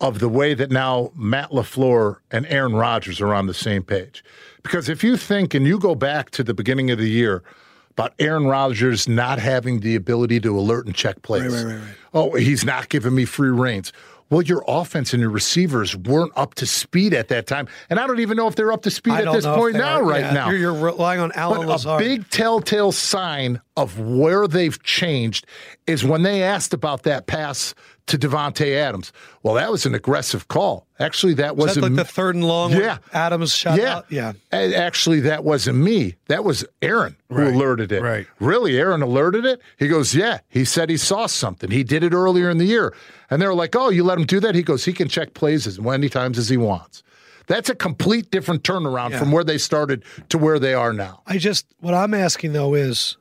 of 0.00 0.18
the 0.18 0.28
way 0.28 0.54
that 0.54 0.70
now 0.70 1.10
Matt 1.14 1.50
LaFleur 1.50 2.18
and 2.30 2.46
Aaron 2.46 2.74
Rodgers 2.74 3.20
are 3.20 3.34
on 3.34 3.46
the 3.46 3.54
same 3.54 3.82
page. 3.82 4.22
Because 4.62 4.88
if 4.88 5.02
you 5.02 5.16
think 5.16 5.54
and 5.54 5.66
you 5.66 5.78
go 5.78 5.94
back 5.94 6.30
to 6.30 6.42
the 6.42 6.54
beginning 6.54 6.90
of 6.90 6.98
the 6.98 7.08
year 7.08 7.42
about 7.92 8.12
Aaron 8.18 8.46
Rodgers 8.46 9.08
not 9.08 9.38
having 9.38 9.80
the 9.80 9.94
ability 9.94 10.38
to 10.40 10.58
alert 10.58 10.84
and 10.84 10.94
check 10.94 11.22
plays. 11.22 11.54
Right, 11.54 11.64
right, 11.64 11.80
right. 11.80 11.94
Oh, 12.12 12.34
he's 12.34 12.62
not 12.62 12.90
giving 12.90 13.14
me 13.14 13.24
free 13.24 13.48
reins. 13.48 13.90
Well, 14.28 14.42
your 14.42 14.64
offense 14.66 15.12
and 15.12 15.20
your 15.20 15.30
receivers 15.30 15.96
weren't 15.96 16.32
up 16.34 16.54
to 16.56 16.66
speed 16.66 17.14
at 17.14 17.28
that 17.28 17.46
time. 17.46 17.68
And 17.88 18.00
I 18.00 18.06
don't 18.06 18.18
even 18.18 18.36
know 18.36 18.48
if 18.48 18.56
they're 18.56 18.72
up 18.72 18.82
to 18.82 18.90
speed 18.90 19.14
at 19.14 19.32
this 19.32 19.46
point 19.46 19.76
now, 19.76 20.00
are- 20.00 20.04
right 20.04 20.20
yeah, 20.24 20.32
now. 20.32 20.50
You're, 20.50 20.58
you're 20.58 20.74
relying 20.74 21.20
on 21.20 21.30
Allen 21.32 21.60
But 21.60 21.68
Lazard. 21.68 22.02
a 22.02 22.04
big 22.04 22.28
telltale 22.30 22.90
sign 22.90 23.60
of 23.76 24.00
where 24.00 24.48
they've 24.48 24.82
changed 24.82 25.46
is 25.86 26.04
when 26.04 26.22
they 26.22 26.42
asked 26.42 26.74
about 26.74 27.04
that 27.04 27.26
pass 27.26 27.74
to 28.06 28.16
Davante 28.16 28.76
Adams. 28.76 29.12
Well, 29.42 29.54
that 29.54 29.70
was 29.70 29.84
an 29.84 29.94
aggressive 29.94 30.48
call. 30.48 30.86
Actually, 31.00 31.34
that 31.34 31.56
Was 31.56 31.68
wasn't 31.68 31.82
like 31.84 31.94
the 31.96 32.04
third 32.04 32.36
and 32.36 32.44
long. 32.46 32.70
Yeah. 32.72 32.98
Adams 33.12 33.52
shot 33.52 33.78
yeah. 33.78 33.96
out. 33.96 34.06
Yeah. 34.10 34.32
Actually, 34.52 35.20
that 35.20 35.42
wasn't 35.44 35.78
me. 35.78 36.14
That 36.28 36.44
was 36.44 36.64
Aaron 36.82 37.16
who 37.28 37.36
Right, 37.42 37.54
alerted 37.54 37.90
it. 37.92 38.02
right. 38.02 38.26
Really, 38.38 38.78
Aaron 38.78 39.02
alerted 39.02 39.44
it? 39.44 39.60
He 39.78 39.88
goes, 39.88 40.14
Yeah. 40.14 40.38
He 40.48 40.64
said 40.64 40.88
he 40.88 40.96
saw 40.96 41.26
something. 41.26 41.70
He 41.70 41.82
did 41.82 42.04
it 42.04 42.12
earlier 42.12 42.48
in 42.48 42.58
the 42.58 42.64
year. 42.64 42.94
And 43.28 43.42
they 43.42 43.46
were 43.46 43.54
like, 43.54 43.74
Oh, 43.74 43.88
you 43.90 44.04
let 44.04 44.18
him 44.18 44.24
do 44.26 44.38
that? 44.40 44.54
He 44.54 44.62
goes, 44.62 44.84
He 44.84 44.92
can 44.92 45.08
check 45.08 45.34
plays 45.34 45.66
as 45.66 45.80
many 45.80 46.08
times 46.08 46.38
as 46.38 46.48
he 46.48 46.56
wants. 46.56 47.02
That's 47.48 47.68
a 47.68 47.74
complete 47.74 48.30
different 48.30 48.62
turnaround 48.62 49.10
Yeah. 49.10 49.18
from 49.18 49.32
where 49.32 49.44
they 49.44 49.58
started 49.58 50.04
to 50.30 50.38
where 50.38 50.58
they 50.60 50.74
are 50.74 50.92
now. 50.92 51.22
I 51.26 51.38
just 51.38 51.66
what 51.80 51.94
I'm 51.94 52.14
asking 52.14 52.52
though 52.52 52.74
is 52.74 53.16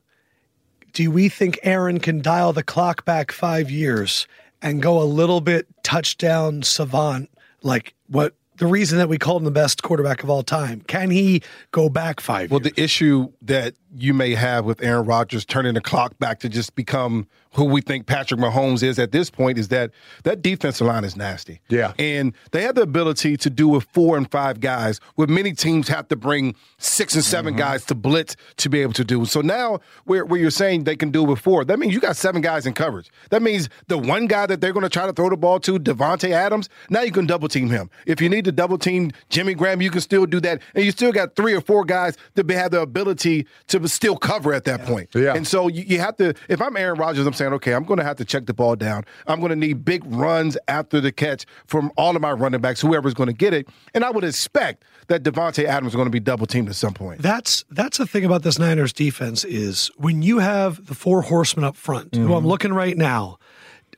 do 0.93 1.11
we 1.11 1.27
think 1.27 1.59
Aaron 1.63 1.99
can 1.99 2.21
dial 2.21 2.53
the 2.53 2.63
clock 2.63 3.03
back 3.03 3.31
5 3.31 3.69
years 3.69 4.27
and 4.65 4.81
go 4.81 5.01
a 5.01 5.05
little 5.05 5.39
bit 5.41 5.67
touchdown 5.83 6.63
savant 6.63 7.29
like 7.61 7.93
what 8.07 8.33
the 8.57 8.65
reason 8.65 8.97
that 8.97 9.07
we 9.09 9.17
called 9.17 9.41
him 9.41 9.45
the 9.45 9.51
best 9.51 9.83
quarterback 9.83 10.23
of 10.23 10.29
all 10.29 10.41
time? 10.41 10.81
Can 10.87 11.11
he 11.11 11.43
go 11.71 11.87
back 11.89 12.19
5 12.19 12.49
Well, 12.51 12.61
years? 12.61 12.73
the 12.73 12.81
issue 12.83 13.31
that 13.43 13.75
you 13.97 14.13
may 14.13 14.35
have 14.35 14.65
with 14.65 14.81
Aaron 14.83 15.05
Rodgers 15.05 15.45
turning 15.45 15.73
the 15.73 15.81
clock 15.81 16.17
back 16.19 16.39
to 16.39 16.49
just 16.49 16.75
become 16.75 17.27
who 17.53 17.63
we 17.63 17.79
think 17.79 18.05
Patrick 18.05 18.37
Mahomes 18.39 18.83
is 18.83 18.99
at 18.99 19.13
this 19.13 19.29
point 19.29 19.57
is 19.57 19.69
that 19.69 19.91
that 20.23 20.41
defensive 20.41 20.85
line 20.85 21.05
is 21.05 21.15
nasty. 21.15 21.61
Yeah. 21.69 21.93
And 21.97 22.33
they 22.51 22.63
have 22.63 22.75
the 22.75 22.81
ability 22.81 23.37
to 23.37 23.49
do 23.49 23.69
with 23.69 23.85
four 23.93 24.17
and 24.17 24.29
five 24.29 24.59
guys, 24.59 24.99
where 25.15 25.27
many 25.27 25.53
teams 25.53 25.87
have 25.87 26.09
to 26.09 26.17
bring 26.17 26.55
six 26.77 27.15
and 27.15 27.23
7 27.23 27.45
Mm-hmm. 27.53 27.59
guys 27.59 27.85
to 27.85 27.95
blitz 27.95 28.35
to 28.57 28.69
be 28.69 28.81
able 28.81 28.93
to 28.93 29.05
do. 29.05 29.23
So 29.25 29.39
now 29.41 29.79
where, 30.05 30.25
where 30.25 30.39
you're 30.39 30.49
saying 30.51 30.83
they 30.83 30.95
can 30.97 31.11
do 31.11 31.23
it 31.23 31.27
with 31.29 31.39
four, 31.39 31.63
that 31.63 31.79
means 31.79 31.93
you 31.93 31.99
got 32.01 32.17
seven 32.17 32.41
guys 32.41 32.65
in 32.65 32.73
coverage. 32.73 33.09
That 33.29 33.41
means 33.41 33.69
the 33.87 33.97
one 33.97 34.25
guy 34.27 34.47
that 34.47 34.59
they're 34.61 34.73
going 34.73 34.83
to 34.83 34.89
try 34.89 35.05
to 35.05 35.13
throw 35.13 35.29
the 35.29 35.37
ball 35.37 35.59
to, 35.61 35.79
Davante 35.79 36.31
Adams, 36.31 36.67
now 36.89 37.01
you 37.01 37.11
can 37.11 37.25
double 37.25 37.47
team 37.47 37.69
him. 37.69 37.89
If 38.05 38.19
you 38.19 38.27
need 38.29 38.45
to 38.45 38.51
double 38.51 38.77
team 38.77 39.11
Jimmy 39.29 39.53
Graham, 39.53 39.81
you 39.81 39.91
can 39.91 40.01
still 40.01 40.25
do 40.25 40.41
that. 40.41 40.61
And 40.73 40.83
you 40.83 40.91
still 40.91 41.11
got 41.11 41.35
three 41.35 41.53
or 41.53 41.61
four 41.61 41.85
guys 41.85 42.17
that 42.33 42.49
have 42.49 42.71
the 42.71 42.81
ability 42.81 43.47
to 43.67 43.79
still 43.87 44.17
cover 44.17 44.53
at 44.53 44.63
that 44.65 44.83
point. 44.85 45.09
Yeah. 45.13 45.33
And 45.35 45.47
so 45.47 45.67
you, 45.67 45.83
you 45.83 45.99
have 45.99 46.15
to, 46.17 46.33
if 46.49 46.61
I'm 46.61 46.75
Aaron 46.77 46.97
Rodgers, 46.99 47.25
I'm 47.25 47.33
saying, 47.33 47.53
okay, 47.53 47.73
I'm 47.73 47.83
going 47.83 47.99
to 47.99 48.03
have 48.03 48.17
to 48.17 48.25
check 48.25 48.45
the 48.45 48.53
ball 48.53 48.75
down. 48.75 49.03
I'm 49.27 49.39
going 49.39 49.49
to 49.49 49.55
need 49.55 49.85
big 49.85 50.03
runs 50.05 50.57
after 50.67 50.99
the 51.01 51.11
catch 51.11 51.45
from 51.67 51.91
all 51.97 52.15
of 52.15 52.21
my 52.21 52.31
running 52.31 52.61
backs, 52.61 52.81
whoever's 52.81 53.13
going 53.13 53.27
to 53.27 53.33
get 53.33 53.53
it. 53.53 53.67
And 53.93 54.03
I 54.03 54.11
would 54.11 54.23
expect 54.23 54.83
that 55.07 55.23
Davante 55.23 55.65
Adams 55.65 55.91
is 55.91 55.95
going 55.95 56.07
to 56.07 56.11
be 56.11 56.19
double 56.19 56.45
teamed 56.45 56.69
at 56.69 56.75
some 56.75 56.93
point. 56.93 57.21
That's 57.21 57.63
that's 57.69 57.97
the 57.97 58.07
thing 58.07 58.25
about 58.25 58.43
this 58.43 58.57
Niners 58.57 58.93
defense 58.93 59.43
is 59.43 59.91
when 59.97 60.21
you 60.21 60.39
have 60.39 60.85
the 60.87 60.95
four 60.95 61.21
horsemen 61.23 61.63
up 61.63 61.75
front, 61.75 62.15
who 62.15 62.21
Mm-hmm. 62.25 62.33
I'm 62.33 62.47
looking 62.47 62.73
right 62.73 62.97
now. 62.97 63.37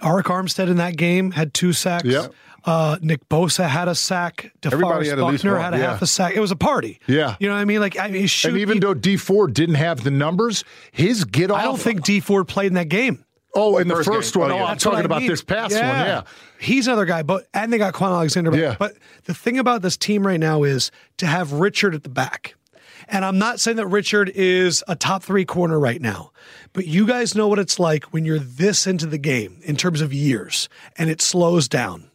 Arik 0.01 0.23
Armstead 0.23 0.69
in 0.69 0.77
that 0.77 0.95
game 0.95 1.31
had 1.31 1.53
two 1.53 1.73
sacks. 1.73 2.03
Yep. 2.05 2.31
Uh, 2.65 2.97
Nick 3.01 3.27
Bosa 3.29 3.67
had 3.67 3.87
a 3.87 3.95
sack. 3.95 4.51
Everybody 4.63 5.05
DeForest 5.05 5.09
had 5.09 5.19
Buckner 5.19 5.53
one, 5.53 5.61
had 5.61 5.73
a 5.73 5.77
yeah. 5.77 5.91
half 5.91 6.01
a 6.01 6.07
sack. 6.07 6.35
It 6.35 6.39
was 6.39 6.51
a 6.51 6.55
party. 6.55 6.99
Yeah. 7.07 7.35
You 7.39 7.47
know 7.47 7.55
what 7.55 7.61
I 7.61 7.65
mean? 7.65 7.79
Like 7.79 7.97
I 7.99 8.09
mean, 8.09 8.27
shoot, 8.27 8.49
And 8.49 8.57
even 8.57 8.79
though 8.79 8.93
D 8.93 9.15
four 9.15 9.47
didn't 9.47 9.75
have 9.75 10.03
the 10.03 10.11
numbers, 10.11 10.63
his 10.91 11.23
get 11.23 11.51
off. 11.51 11.59
I 11.59 11.63
don't 11.63 11.79
think 11.79 12.03
D 12.03 12.19
four 12.19 12.43
played 12.43 12.67
in 12.67 12.73
that 12.73 12.89
game. 12.89 13.23
Oh, 13.55 13.77
in 13.77 13.87
the 13.87 13.95
First 13.95 14.09
first, 14.09 14.35
one. 14.37 14.51
Oh, 14.51 14.57
yeah. 14.57 14.65
I'm 14.65 14.77
talking 14.77 15.05
about 15.05 15.21
mean. 15.21 15.29
this 15.29 15.41
past 15.41 15.73
one. 15.73 15.81
Yeah. 15.81 16.23
He's 16.59 16.85
another 16.87 17.05
guy, 17.05 17.23
but 17.23 17.47
and 17.53 17.73
they 17.73 17.77
got 17.77 17.93
Kwon 17.93 18.09
Alexander. 18.09 18.51
But, 18.51 18.59
Yeah. 18.59 18.75
but 18.77 18.97
the 19.23 19.33
thing 19.33 19.57
about 19.57 19.81
this 19.81 19.97
team 19.97 20.27
right 20.27 20.39
now 20.39 20.63
is 20.63 20.91
to 21.17 21.25
have 21.25 21.53
Richard 21.53 21.95
at 21.95 22.03
the 22.03 22.09
back. 22.09 22.55
And 23.07 23.23
I'm 23.23 23.37
not 23.39 23.59
saying 23.59 23.77
that 23.77 23.87
Richard 23.87 24.29
is 24.35 24.83
a 24.87 24.95
top 24.95 25.23
three 25.23 25.45
corner 25.45 25.79
right 25.79 26.01
now, 26.01 26.31
but 26.73 26.85
you 26.85 27.07
guys 27.07 27.35
know 27.35 27.47
what 27.47 27.57
it's 27.57 27.79
like 27.79 28.03
when 28.05 28.25
you're 28.25 28.37
this 28.37 28.85
into 28.85 29.05
the 29.05 29.17
game 29.17 29.59
in 29.63 29.77
terms 29.77 30.01
of 30.01 30.13
years 30.13 30.67
and 30.97 31.09
it 31.09 31.21
slows 31.21 31.69
down. 31.69 32.06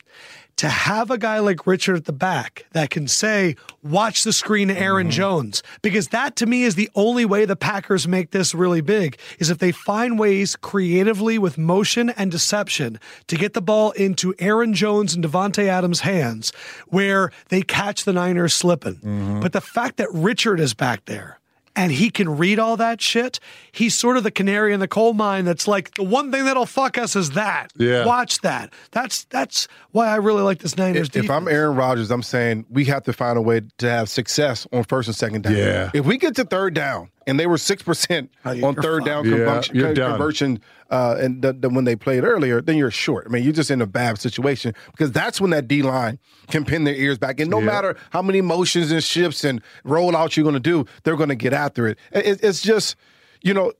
To 0.62 0.68
have 0.68 1.10
a 1.10 1.18
guy 1.18 1.40
like 1.40 1.66
Richard 1.66 1.97
at 1.97 2.05
the 2.05 2.12
back 2.12 2.66
that 2.70 2.89
can 2.89 3.09
say, 3.09 3.56
watch 3.82 4.22
the 4.22 4.32
screen, 4.32 4.70
Aaron 4.70 5.09
mm-hmm. 5.09 5.10
Jones, 5.10 5.60
because 5.82 6.10
that 6.10 6.36
to 6.36 6.47
me 6.47 6.62
is 6.62 6.76
the 6.76 6.89
only 6.94 7.24
way 7.24 7.44
the 7.47 7.56
Packers 7.56 8.06
make 8.06 8.30
this 8.30 8.55
really 8.55 8.80
big 8.80 9.18
is 9.40 9.51
if 9.51 9.59
they 9.59 9.72
find 9.72 10.20
ways 10.20 10.55
creatively 10.55 11.36
with 11.36 11.59
motion 11.59 12.10
and 12.10 12.30
deception 12.30 13.01
to 13.26 13.34
get 13.34 13.55
the 13.55 13.60
ball 13.60 13.90
into 13.90 14.36
Aaron 14.39 14.72
Jones 14.72 15.14
and 15.14 15.24
Davante 15.24 15.66
Adams' 15.66 15.98
hands 15.98 16.52
where 16.86 17.32
they 17.48 17.62
catch 17.62 18.05
the 18.05 18.12
Niners 18.12 18.55
slipping. 18.55 18.98
Mm-hmm. 18.98 19.40
But 19.40 19.55
the 19.55 19.60
fact 19.60 19.97
that 19.97 20.12
Richard 20.12 20.60
is 20.60 20.74
back 20.74 21.06
there 21.06 21.40
and 21.74 21.93
he 21.93 22.11
can 22.11 22.36
read 22.36 22.59
all 22.59 22.77
that 22.77 23.01
shit, 23.01 23.40
he's 23.70 23.94
sort 23.94 24.16
of 24.16 24.24
the 24.24 24.31
canary 24.31 24.73
in 24.74 24.81
the 24.81 24.89
coal 24.89 25.15
mine 25.15 25.44
that's 25.44 25.66
like 25.66 25.94
the 25.94 26.03
one 26.03 26.31
thing 26.31 26.44
that'll 26.44 26.66
fuck 26.66 26.99
us 26.99 27.16
is 27.16 27.31
that. 27.31 27.73
Yeah. 27.77 28.05
Watch 28.05 28.40
that. 28.40 28.73
That's 28.90 29.24
that's 29.24 29.69
why 29.90 30.09
I 30.09 30.16
really 30.16 30.43
like 30.43 30.59
this 30.59 30.77
Niners 30.77 31.09
If, 31.09 31.24
if 31.24 31.31
I'm. 31.31 31.49
Aaron 31.49 31.77
Rodgers, 31.77 32.11
I'm 32.11 32.23
saying 32.23 32.66
we 32.70 32.85
have 32.86 33.03
to 33.05 33.12
find 33.12 33.36
a 33.36 33.43
way 33.43 33.62
to 33.78 33.90
have 33.90 34.09
success 34.09 34.66
on 34.73 34.85
first 34.85 35.09
and 35.09 35.16
second 35.16 35.43
down. 35.43 35.57
Yeah. 35.57 35.90
If 35.93 36.07
we 36.07 36.19
get 36.19 36.36
to 36.36 36.44
third 36.44 36.74
down, 36.74 37.11
and 37.27 37.39
they 37.39 37.47
were 37.47 37.59
six 37.59 37.82
percent 37.82 38.31
you're 38.55 38.66
on 38.66 38.74
third 38.74 39.05
down 39.05 39.24
Yeah, 39.24 39.31
conversion, 39.36 39.77
you're 39.77 39.94
conversion, 39.94 40.61
uh, 40.90 41.16
and 41.20 41.43
the, 41.43 41.53
the, 41.53 41.69
when 41.69 41.85
they 41.85 41.97
played 41.97 42.24
earlier, 42.24 42.61
then 42.61 42.77
you're 42.77 42.90
short. 42.90 43.27
I 43.27 43.31
mean, 43.31 43.44
you're 43.44 43.53
just 43.53 43.70
in 43.70 43.81
a 43.81 43.86
bad 43.86 44.19
situation 44.19 44.74
because 44.90 45.12
that's 45.12 45.40
when 45.40 45.51
that 45.51 45.69
D 45.69 45.82
line 45.82 46.19
can 46.49 46.65
pin 46.65 46.85
their 46.85 46.94
ears 46.94 47.19
back, 47.19 47.40
and 47.40 47.51
no 47.51 47.61
Yeah. 47.61 47.66
matter 47.66 47.97
how 48.11 48.23
many 48.23 48.40
motions 48.40 48.90
and 48.90 49.03
shifts 49.03 49.44
and 49.44 49.62
rollouts 49.85 50.36
you're 50.36 50.44
going 50.44 50.55
to 50.55 50.61
do, 50.61 50.85
they're 51.05 51.16
going 51.16 51.28
to 51.28 51.35
get 51.35 51.53
after 51.53 51.86
it. 51.86 51.99
It- 52.12 52.40
It's 52.43 52.61
just, 52.62 52.97
you 53.43 53.55
know. 53.55 53.73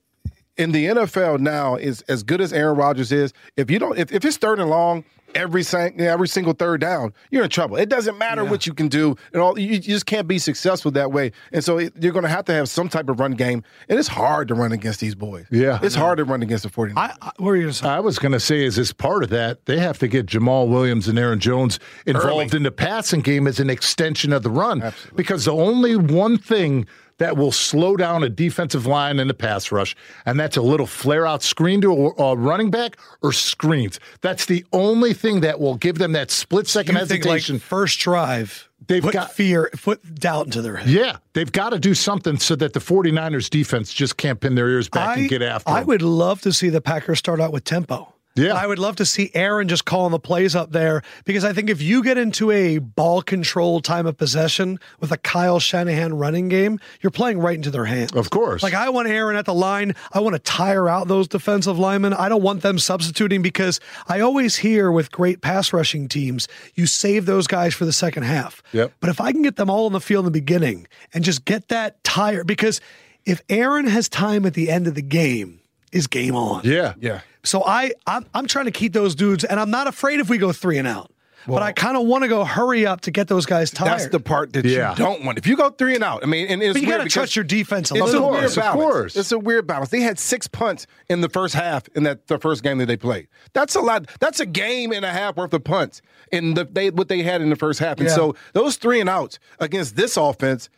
In 0.55 0.71
the 0.71 0.85
NFL 0.85 1.39
now, 1.39 1.75
is 1.75 2.01
as 2.03 2.21
good 2.21 2.39
as 2.39 2.53
Aaron 2.53 2.77
Rodgers 2.77 3.11
is. 3.11 3.33
If 3.57 3.71
you 3.71 3.79
don't, 3.79 3.97
if, 3.97 4.11
if 4.11 4.23
it's 4.23 4.37
third 4.37 4.59
and 4.59 4.69
long 4.69 5.03
every 5.35 5.63
every 5.99 6.27
single 6.27 6.53
third 6.53 6.81
down, 6.81 7.13
you're 7.31 7.43
in 7.43 7.49
trouble. 7.49 7.77
It 7.77 7.89
doesn't 7.89 8.17
matter 8.17 8.45
what 8.45 8.65
you 8.67 8.73
can 8.73 8.87
do, 8.87 9.15
and 9.31 9.41
all 9.41 9.57
you, 9.57 9.73
you 9.73 9.79
just 9.79 10.05
can't 10.05 10.27
be 10.27 10.39
successful 10.39 10.91
that 10.91 11.11
way. 11.11 11.31
And 11.51 11.63
so 11.63 11.77
it, 11.77 11.93
you're 11.99 12.11
going 12.11 12.23
to 12.23 12.29
have 12.29 12.45
to 12.45 12.53
have 12.53 12.69
some 12.69 12.89
type 12.89 13.09
of 13.09 13.19
run 13.19 13.33
game, 13.33 13.63
and 13.89 13.99
it's 13.99 14.07
hard 14.07 14.47
to 14.49 14.55
run 14.55 14.71
against 14.71 14.99
these 14.99 15.15
boys. 15.15 15.45
Yeah. 15.51 15.79
it's 15.81 15.95
hard 15.95 16.17
to 16.17 16.23
run 16.23 16.41
against 16.41 16.63
the 16.63 16.69
49ers. 16.69 16.93
I, 16.97 17.15
I, 17.21 17.31
what 17.37 17.41
were 17.41 17.55
you 17.55 17.63
going 17.63 17.73
to 17.73 17.79
say? 17.79 17.87
I 17.87 17.99
was 17.99 18.19
going 18.19 18.31
to 18.31 18.39
say, 18.39 18.63
is 18.63 18.77
as 18.77 18.93
part 18.93 19.23
of 19.23 19.29
that, 19.29 19.65
they 19.65 19.79
have 19.79 19.99
to 19.99 20.07
get 20.07 20.25
Jamaal 20.25 20.67
Williams 20.67 21.07
and 21.07 21.17
Aaron 21.17 21.39
Jones 21.39 21.79
involved 22.05 22.53
Early. 22.53 22.57
in 22.57 22.63
the 22.63 22.71
passing 22.71 23.21
game 23.21 23.47
as 23.47 23.59
an 23.59 23.69
extension 23.69 24.33
of 24.33 24.43
the 24.43 24.49
run. 24.49 24.93
Because 25.15 25.45
the 25.45 25.53
only 25.53 25.95
one 25.95 26.37
thing 26.37 26.85
that 27.17 27.37
will 27.37 27.51
slow 27.51 27.95
down 27.95 28.23
a 28.23 28.29
defensive 28.29 28.85
line 28.85 29.19
in 29.19 29.27
the 29.27 29.33
pass 29.33 29.71
rush, 29.71 29.95
and 30.25 30.39
that's 30.39 30.57
a 30.57 30.61
little 30.61 30.87
flare 30.87 31.25
out 31.25 31.43
screen 31.43 31.81
to 31.81 31.91
a, 32.17 32.21
a 32.23 32.35
running 32.35 32.71
back 32.71 32.97
or 33.21 33.31
screens. 33.31 33.99
That's 34.21 34.45
the 34.45 34.65
only 34.73 35.13
thing 35.13 35.41
that 35.41 35.59
will 35.59 35.75
give 35.75 35.97
them 35.97 36.11
that 36.13 36.31
split 36.31 36.67
second 36.67 36.95
you 36.95 37.05
think 37.05 37.25
like 37.25 37.33
hesitation. 37.35 37.59
first 37.59 37.99
drive, 37.99 38.69
They've 38.87 39.01
put 39.01 39.13
got- 39.13 39.31
fear, 39.33 39.69
put 39.81 40.15
doubt 40.15 40.47
into 40.47 40.61
their 40.61 40.75
head. 40.75 40.89
yeah, 40.89 41.17
they've 41.33 41.51
got 41.51 41.69
to 41.69 41.79
do 41.79 41.93
something 41.93 42.37
so 42.37 42.55
that 42.57 42.73
the 42.73 42.79
49ers 42.81 43.49
defense 43.49 43.93
just 43.93 44.17
can't 44.17 44.39
pin 44.39 44.55
their 44.55 44.67
ears 44.69 44.89
back 44.89 45.17
and 45.17 45.29
get 45.29 45.41
after 45.41 45.69
I 45.69 45.79
them. 45.79 45.87
would 45.87 46.01
love 46.01 46.41
to 46.41 46.51
see 46.51 46.69
the 46.69 46.81
Packers 46.81 47.19
start 47.19 47.39
out 47.39 47.53
with 47.53 47.63
tempo. 47.63 48.12
Yeah. 48.35 48.53
I 48.53 48.65
would 48.65 48.79
love 48.79 48.95
to 48.95 49.05
see 49.05 49.29
Aaron 49.33 49.67
just 49.67 49.85
calling 49.85 50.11
the 50.11 50.19
plays 50.19 50.55
up 50.55 50.71
there 50.71 51.03
because 51.23 51.43
I 51.43 51.53
think 51.53 51.69
if 51.69 51.81
you 51.81 52.03
get 52.03 52.17
into 52.17 52.49
a 52.49 52.79
ball 52.79 53.21
control 53.21 53.79
time 53.79 54.07
of 54.07 54.17
possession 54.17 54.79
with 54.99 55.11
a 55.11 55.17
Kyle 55.17 55.59
Shanahan 55.59 56.15
running 56.15 56.49
game, 56.49 56.79
you're 57.01 57.11
playing 57.11 57.39
right 57.39 57.55
into 57.55 57.69
their 57.69 57.85
hands. 57.85 58.11
Of 58.13 58.31
course. 58.31 58.63
Like 58.63 58.73
I 58.73 58.89
want 58.89 59.07
Aaron 59.07 59.35
at 59.35 59.45
the 59.45 59.53
line. 59.53 59.93
I 60.11 60.19
want 60.19 60.33
to 60.33 60.39
tire 60.39 60.89
out 60.89 61.07
those 61.07 61.27
defensive 61.27 61.77
linemen. 61.77 62.13
I 62.13 62.27
don't 62.27 62.41
want 62.41 62.63
them 62.63 62.79
substituting 62.79 63.41
because 63.43 63.79
I 64.07 64.19
always 64.21 64.55
hear 64.55 64.91
with 64.91 65.11
great 65.11 65.41
pass 65.41 65.71
rushing 65.71 66.07
teams, 66.07 66.47
you 66.73 66.87
save 66.87 67.25
those 67.27 67.45
guys 67.45 67.75
for 67.75 67.85
the 67.85 67.93
second 67.93 68.23
half. 68.23 68.63
Yep. 68.71 68.93
But 68.99 69.09
if 69.11 69.21
I 69.21 69.31
can 69.31 69.43
get 69.43 69.57
them 69.57 69.69
all 69.69 69.85
on 69.85 69.93
the 69.93 70.01
field 70.01 70.25
in 70.25 70.31
the 70.31 70.39
beginning 70.39 70.87
and 71.13 71.23
just 71.23 71.45
get 71.45 71.67
that 71.67 72.03
tire, 72.03 72.43
because 72.43 72.81
if 73.25 73.41
Aaron 73.47 73.85
has 73.85 74.09
time 74.09 74.45
at 74.45 74.55
the 74.55 74.71
end 74.71 74.87
of 74.87 74.95
the 74.95 75.01
game, 75.01 75.59
is 75.91 76.07
game 76.07 76.35
on. 76.35 76.63
yeah. 76.65 76.95
yeah. 76.99 77.21
So 77.43 77.63
I 77.65 77.91
I'm, 78.07 78.25
I'm 78.33 78.47
trying 78.47 78.65
to 78.65 78.71
keep 78.71 78.93
those 78.93 79.15
dudes, 79.15 79.43
and 79.43 79.59
I'm 79.59 79.69
not 79.71 79.87
afraid 79.87 80.19
if 80.19 80.29
we 80.29 80.37
go 80.37 80.51
three 80.51 80.77
and 80.77 80.87
out. 80.87 81.09
but 81.45 81.61
I 81.61 81.73
kind 81.73 81.97
of 81.97 82.07
want 82.07 82.23
to 82.23 82.29
go 82.29 82.45
hurry 82.45 82.85
up 82.85 83.01
to 83.01 83.11
get 83.11 83.27
those 83.27 83.45
guys 83.45 83.69
tired. 83.69 83.99
That's 83.99 84.07
the 84.07 84.21
part 84.21 84.53
that 84.53 84.63
Yeah. 84.63 84.91
you 84.91 84.95
don't 84.95 85.25
want. 85.25 85.37
If 85.37 85.45
you 85.45 85.57
go 85.57 85.71
three 85.71 85.93
and 85.93 86.01
out, 86.01 86.23
I 86.23 86.25
mean, 86.25 86.47
and 86.47 86.63
it's 86.63 86.71
But 86.71 86.81
you 86.83 86.87
weird 86.87 86.99
got 86.99 87.03
to 87.03 87.03
because 87.03 87.13
trust 87.13 87.35
your 87.35 87.43
defense 87.43 87.91
a 87.91 87.95
It's 87.95 88.03
little 88.05 88.29
a 88.29 88.31
bit. 88.31 88.31
weird 88.31 88.41
course, 88.43 88.55
of 88.57 88.63
balance. 88.63 88.81
course. 88.81 89.15
It's 89.17 89.31
a 89.33 89.39
weird 89.39 89.67
balance. 89.67 89.89
They 89.89 89.99
had 89.99 90.17
six 90.17 90.47
punts 90.47 90.87
in 91.09 91.19
the 91.19 91.27
first 91.27 91.53
half 91.53 91.83
in 91.95 92.03
that 92.03 92.27
the 92.27 92.39
first 92.39 92.63
game 92.63 92.77
that 92.77 92.85
they 92.85 92.95
played. 92.95 93.27
That's 93.51 93.75
a 93.75 93.81
lot. 93.81 94.07
That's 94.21 94.39
a 94.39 94.45
game 94.45 94.93
and 94.93 95.03
a 95.03 95.09
half 95.11 95.35
worth 95.35 95.53
of 95.53 95.65
punts 95.65 96.01
in 96.31 96.53
the 96.53 96.63
they 96.63 96.91
what 96.91 97.09
they 97.09 97.23
had 97.23 97.41
in 97.41 97.49
the 97.49 97.57
first 97.57 97.79
half. 97.81 97.97
And 97.99 98.07
Yeah. 98.07 98.15
so 98.15 98.35
those 98.53 98.77
three 98.77 99.01
and 99.01 99.09
outs 99.09 99.37
against 99.59 99.97
this 99.97 100.15
offense, 100.15 100.69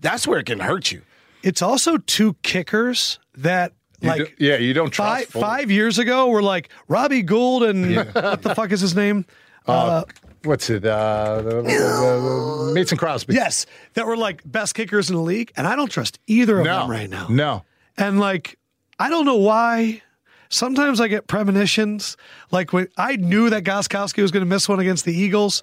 that's 0.00 0.28
where 0.28 0.38
it 0.38 0.46
can 0.46 0.60
hurt 0.60 0.92
you. 0.92 1.02
It's 1.42 1.60
also 1.60 1.96
two 1.96 2.34
kickers 2.44 3.18
that 3.36 3.72
You 3.72 3.76
like 4.06 4.18
do- 4.38 4.44
yeah, 4.44 4.56
you 4.56 4.72
don't 4.74 4.90
trust 4.90 5.26
five 5.32 5.42
five 5.42 5.70
years 5.70 5.98
ago 5.98 6.28
we're 6.28 6.42
like 6.42 6.68
Robbie 6.88 7.22
Gould 7.22 7.62
and 7.62 7.96
what 8.14 8.42
the 8.42 8.54
fuck 8.54 8.70
is 8.72 8.80
his 8.80 8.94
name? 8.94 9.24
Uh, 9.66 10.04
what's 10.44 10.68
it? 10.70 10.84
Uh, 10.84 11.42
the- 11.42 11.50
the- 11.62 11.62
the- 11.62 12.72
Mason 12.74 12.98
Crosby. 12.98 13.34
Yes, 13.34 13.66
that 13.94 14.06
were 14.06 14.16
like 14.16 14.42
best 14.44 14.74
kickers 14.74 15.08
in 15.10 15.16
the 15.16 15.22
league, 15.22 15.52
and 15.56 15.66
I 15.66 15.76
don't 15.76 15.90
trust 15.90 16.18
either 16.26 16.58
of 16.60 16.64
No. 16.66 16.80
them 16.80 16.90
right 16.90 17.08
now. 17.08 17.28
No. 17.28 17.64
And 17.96 18.18
like, 18.20 18.58
I 18.98 19.08
don't 19.08 19.24
know 19.24 19.36
why. 19.36 20.02
Sometimes 20.50 21.00
I 21.00 21.08
get 21.08 21.26
premonitions. 21.26 22.16
Like 22.50 22.72
when 22.72 22.88
I 22.96 23.16
knew 23.16 23.50
that 23.50 23.64
Gostkowski 23.64 24.22
was 24.22 24.30
going 24.30 24.42
to 24.44 24.48
miss 24.48 24.68
one 24.68 24.78
against 24.80 25.04
the 25.04 25.12
Eagles, 25.14 25.62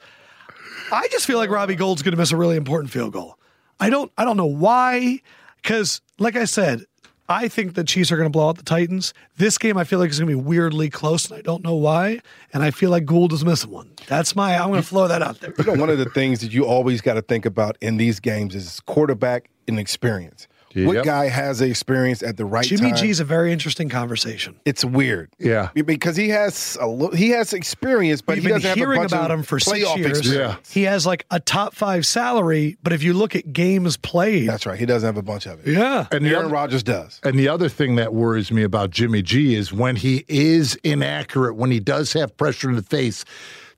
I 0.91 1.07
just 1.11 1.25
feel 1.25 1.37
like 1.37 1.49
Robbie 1.49 1.75
Gould's 1.75 2.01
going 2.01 2.11
to 2.11 2.17
miss 2.17 2.31
a 2.31 2.37
really 2.37 2.57
important 2.57 2.91
field 2.91 3.13
goal. 3.13 3.37
I 3.79 3.89
don't. 3.89 4.11
I 4.17 4.25
don't 4.25 4.37
know 4.37 4.45
why. 4.47 5.21
Because, 5.61 6.01
like 6.17 6.35
I 6.35 6.45
said, 6.45 6.85
I 7.31 7.47
think 7.47 7.75
the 7.75 7.85
Chiefs 7.85 8.11
are 8.11 8.17
going 8.17 8.25
to 8.25 8.31
blow 8.31 8.49
out 8.49 8.57
the 8.57 8.63
Titans. 8.63 9.13
This 9.37 9.57
game, 9.57 9.77
I 9.77 9.85
feel 9.85 9.99
like 9.99 10.09
is 10.09 10.19
going 10.19 10.29
to 10.29 10.35
be 10.35 10.41
weirdly 10.41 10.89
close, 10.89 11.29
and 11.29 11.39
I 11.39 11.41
don't 11.41 11.63
know 11.63 11.75
why. 11.75 12.19
And 12.53 12.61
I 12.61 12.71
feel 12.71 12.89
like 12.89 13.05
Gould 13.05 13.31
is 13.31 13.45
missing 13.45 13.71
one. 13.71 13.89
That's 14.07 14.35
my. 14.35 14.57
I'm 14.57 14.69
going 14.69 14.81
to 14.81 14.87
throw 14.87 15.07
that 15.07 15.21
out 15.21 15.39
there. 15.39 15.53
You 15.57 15.63
know, 15.63 15.79
one 15.79 15.89
of 15.89 15.97
the 15.97 16.09
things 16.09 16.41
that 16.41 16.51
you 16.51 16.65
always 16.65 16.99
got 16.99 17.13
to 17.13 17.21
think 17.21 17.45
about 17.45 17.77
in 17.79 17.95
these 17.95 18.19
games 18.19 18.53
is 18.53 18.81
quarterback 18.81 19.49
and 19.67 19.79
experience. 19.79 20.49
What 20.73 20.95
Yep. 20.95 21.05
guy 21.05 21.27
has 21.29 21.59
the 21.59 21.65
experience 21.69 22.23
at 22.23 22.37
the 22.37 22.45
right 22.45 22.65
Jimmy 22.65 22.91
time? 22.91 22.95
G 22.97 23.09
is 23.09 23.19
a 23.19 23.23
very 23.25 23.51
interesting 23.51 23.89
conversation. 23.89 24.55
it's 24.65 24.85
weird. 24.85 25.29
Yeah. 25.39 25.69
because 25.85 26.15
he 26.15 26.29
has 26.29 26.77
a 26.79 26.87
lo- 26.87 27.11
he 27.11 27.29
has 27.29 27.53
experience, 27.53 28.21
but 28.21 28.35
We've 28.35 28.43
he 28.43 28.49
been 28.49 28.55
doesn't 28.57 28.69
have 28.69 28.77
a 28.77 28.79
hearing 28.79 28.99
bunch 29.01 29.11
about 29.11 29.31
of 29.31 29.39
him 29.39 29.43
for 29.43 29.59
six 29.59 29.79
years. 29.97 30.19
experience. 30.19 30.71
He 30.71 30.83
has 30.83 31.05
like 31.05 31.25
a 31.31 31.39
top 31.39 31.75
five 31.75 32.05
salary, 32.05 32.77
but 32.83 32.93
if 32.93 33.03
you 33.03 33.13
look 33.13 33.35
at 33.35 33.51
games 33.53 33.97
played, 33.97 34.47
That's 34.49 34.65
right. 34.65 34.79
He 34.79 34.85
doesn't 34.85 35.05
have 35.05 35.17
a 35.17 35.21
bunch 35.21 35.45
of 35.45 35.59
it. 35.67 35.71
yeah, 35.73 36.07
And 36.11 36.25
the 36.25 36.29
Aaron 36.29 36.51
Rodgers 36.51 36.83
does. 36.83 37.19
And 37.23 37.37
the 37.37 37.47
other 37.47 37.69
thing 37.69 37.95
that 37.95 38.13
worries 38.13 38.51
me 38.51 38.63
about 38.63 38.91
Jimmy 38.91 39.21
G 39.21 39.55
is 39.55 39.73
when 39.73 39.95
he 39.97 40.23
is 40.27 40.75
inaccurate, 40.83 41.55
when 41.55 41.71
he 41.71 41.79
does 41.79 42.13
have 42.13 42.35
pressure 42.37 42.69
in 42.69 42.75
the 42.75 42.81
face. 42.83 43.25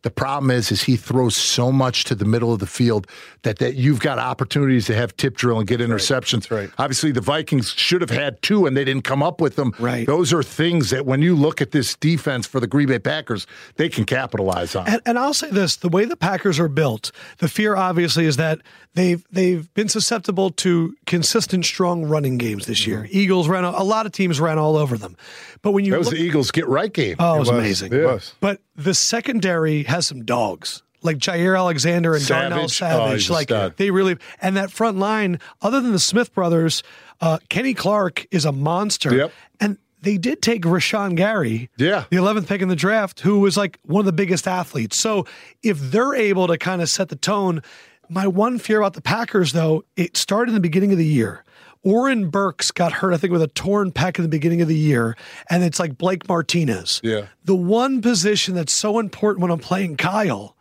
The 0.03 0.11
problem 0.11 0.51
is, 0.51 0.71
is 0.71 0.83
he 0.83 0.95
throws 0.95 1.35
so 1.35 1.71
much 1.71 2.03
to 2.05 2.15
the 2.15 2.25
middle 2.25 2.53
of 2.53 2.59
the 2.59 2.67
field 2.67 3.07
that 3.41 3.59
that 3.59 3.75
you've 3.75 3.99
got 3.99 4.19
opportunities 4.19 4.85
to 4.87 4.95
have 4.95 5.15
tip 5.17 5.35
drill 5.35 5.59
and 5.59 5.67
get 5.67 5.79
interceptions. 5.79 6.51
right. 6.51 6.69
Obviously, 6.77 7.11
the 7.11 7.21
Vikings 7.21 7.73
should 7.73 8.01
have 8.01 8.09
had 8.09 8.41
two, 8.41 8.65
and 8.65 8.77
they 8.77 8.83
didn't 8.83 9.03
come 9.03 9.23
up 9.23 9.41
with 9.41 9.55
them. 9.55 9.73
Right. 9.79 10.05
Those 10.05 10.33
are 10.33 10.43
things 10.43 10.89
that 10.91 11.05
when 11.05 11.21
you 11.21 11.35
look 11.35 11.61
at 11.61 11.71
this 11.71 11.95
defense 11.95 12.45
for 12.45 12.59
the 12.59 12.67
Green 12.67 12.87
Bay 12.87 12.99
Packers, 12.99 13.47
they 13.75 13.89
can 13.89 14.05
capitalize 14.05 14.75
on. 14.75 14.87
And, 14.87 15.01
and 15.05 15.17
I'll 15.17 15.33
say 15.33 15.49
this: 15.49 15.77
the 15.77 15.89
way 15.89 16.05
the 16.05 16.17
Packers 16.17 16.59
are 16.59 16.69
built, 16.69 17.11
the 17.39 17.47
fear 17.47 17.75
obviously 17.75 18.25
is 18.25 18.37
that 18.37 18.59
they've 18.93 19.25
they've 19.31 19.73
been 19.73 19.89
susceptible 19.89 20.51
to 20.51 20.95
consistent, 21.05 21.65
strong 21.65 22.05
running 22.05 22.37
games 22.37 22.65
this 22.65 22.85
year. 22.85 22.99
Mm-hmm. 22.99 23.17
Eagles 23.17 23.47
ran 23.47 23.63
a 23.63 23.83
lot 23.83 24.05
of 24.05 24.11
teams 24.11 24.39
ran 24.39 24.57
all 24.57 24.75
over 24.75 24.97
them, 24.97 25.15
but 25.61 25.71
when 25.71 25.85
you 25.85 25.91
that 25.91 25.99
was 25.99 26.07
look, 26.07 26.15
the 26.15 26.21
Eagles 26.21 26.51
get 26.51 26.67
right 26.67 26.91
game. 26.91 27.15
oh, 27.19 27.35
it 27.35 27.39
was, 27.39 27.49
was. 27.49 27.57
amazing. 27.57 27.93
It 27.93 28.05
was. 28.05 28.35
But 28.39 28.59
the 28.75 28.93
secondary 28.93 29.83
has 29.93 30.07
some 30.07 30.25
dogs. 30.25 30.83
Like 31.01 31.17
Jaire 31.17 31.57
Alexander 31.57 32.15
and 32.15 32.25
Darnell 32.25 32.69
Savage. 32.69 32.99
Oh, 32.99 33.11
he's 33.13 33.25
Savage, 33.25 33.29
a 33.29 33.33
like 33.33 33.47
stud. 33.49 33.77
they 33.77 33.91
really, 33.91 34.17
and 34.41 34.55
that 34.57 34.71
front 34.71 34.97
line, 34.97 35.39
other 35.61 35.81
than 35.81 35.91
the 35.91 35.99
Smith 35.99 36.33
brothers, 36.33 36.81
uh, 37.19 37.39
Kenny 37.49 37.73
Clark 37.73 38.25
is 38.31 38.45
a 38.45 38.51
monster. 38.53 39.13
Yep. 39.13 39.31
And 39.59 39.77
they 40.01 40.17
did 40.17 40.41
take 40.41 40.63
Rashan 40.63 41.15
Gary, 41.15 41.69
Yeah. 41.77 42.05
the 42.09 42.17
11th 42.17 42.47
pick 42.47 42.61
in 42.61 42.69
the 42.69 42.75
draft, 42.75 43.19
who 43.21 43.39
was 43.39 43.57
like 43.57 43.79
one 43.83 43.99
of 44.01 44.05
the 44.05 44.11
biggest 44.13 44.47
athletes. 44.47 44.97
So 44.97 45.25
if 45.61 45.77
they're 45.79 46.13
able 46.15 46.47
to 46.47 46.57
kind 46.57 46.81
of 46.81 46.89
set 46.89 47.09
the 47.09 47.15
tone, 47.17 47.61
my 48.09 48.25
one 48.27 48.57
fear 48.59 48.79
about 48.79 48.93
the 48.93 49.01
Packers, 49.01 49.51
though, 49.53 49.83
it 49.97 50.15
started 50.17 50.51
in 50.51 50.55
the 50.55 50.59
beginning 50.61 50.91
of 50.93 50.97
the 50.97 51.05
year. 51.05 51.43
Oren 51.83 52.29
Burks 52.29 52.71
got 52.71 52.93
hurt, 52.93 53.13
I 53.13 53.17
think, 53.17 53.33
with 53.33 53.41
a 53.41 53.47
torn 53.47 53.91
pec 53.91 54.17
in 54.17 54.23
the 54.23 54.29
beginning 54.29 54.61
of 54.61 54.67
the 54.67 54.77
year, 54.77 55.17
and 55.49 55.63
it's 55.63 55.79
like 55.79 55.97
Blake 55.97 56.27
Martinez. 56.29 57.01
Yeah. 57.03 57.27
The 57.43 57.55
one 57.55 58.01
position 58.01 58.55
that's 58.55 58.71
so 58.73 58.99
important 58.99 59.41
when 59.41 59.51
I'm 59.51 59.59
playing 59.59 59.97
Kyle 59.97 60.55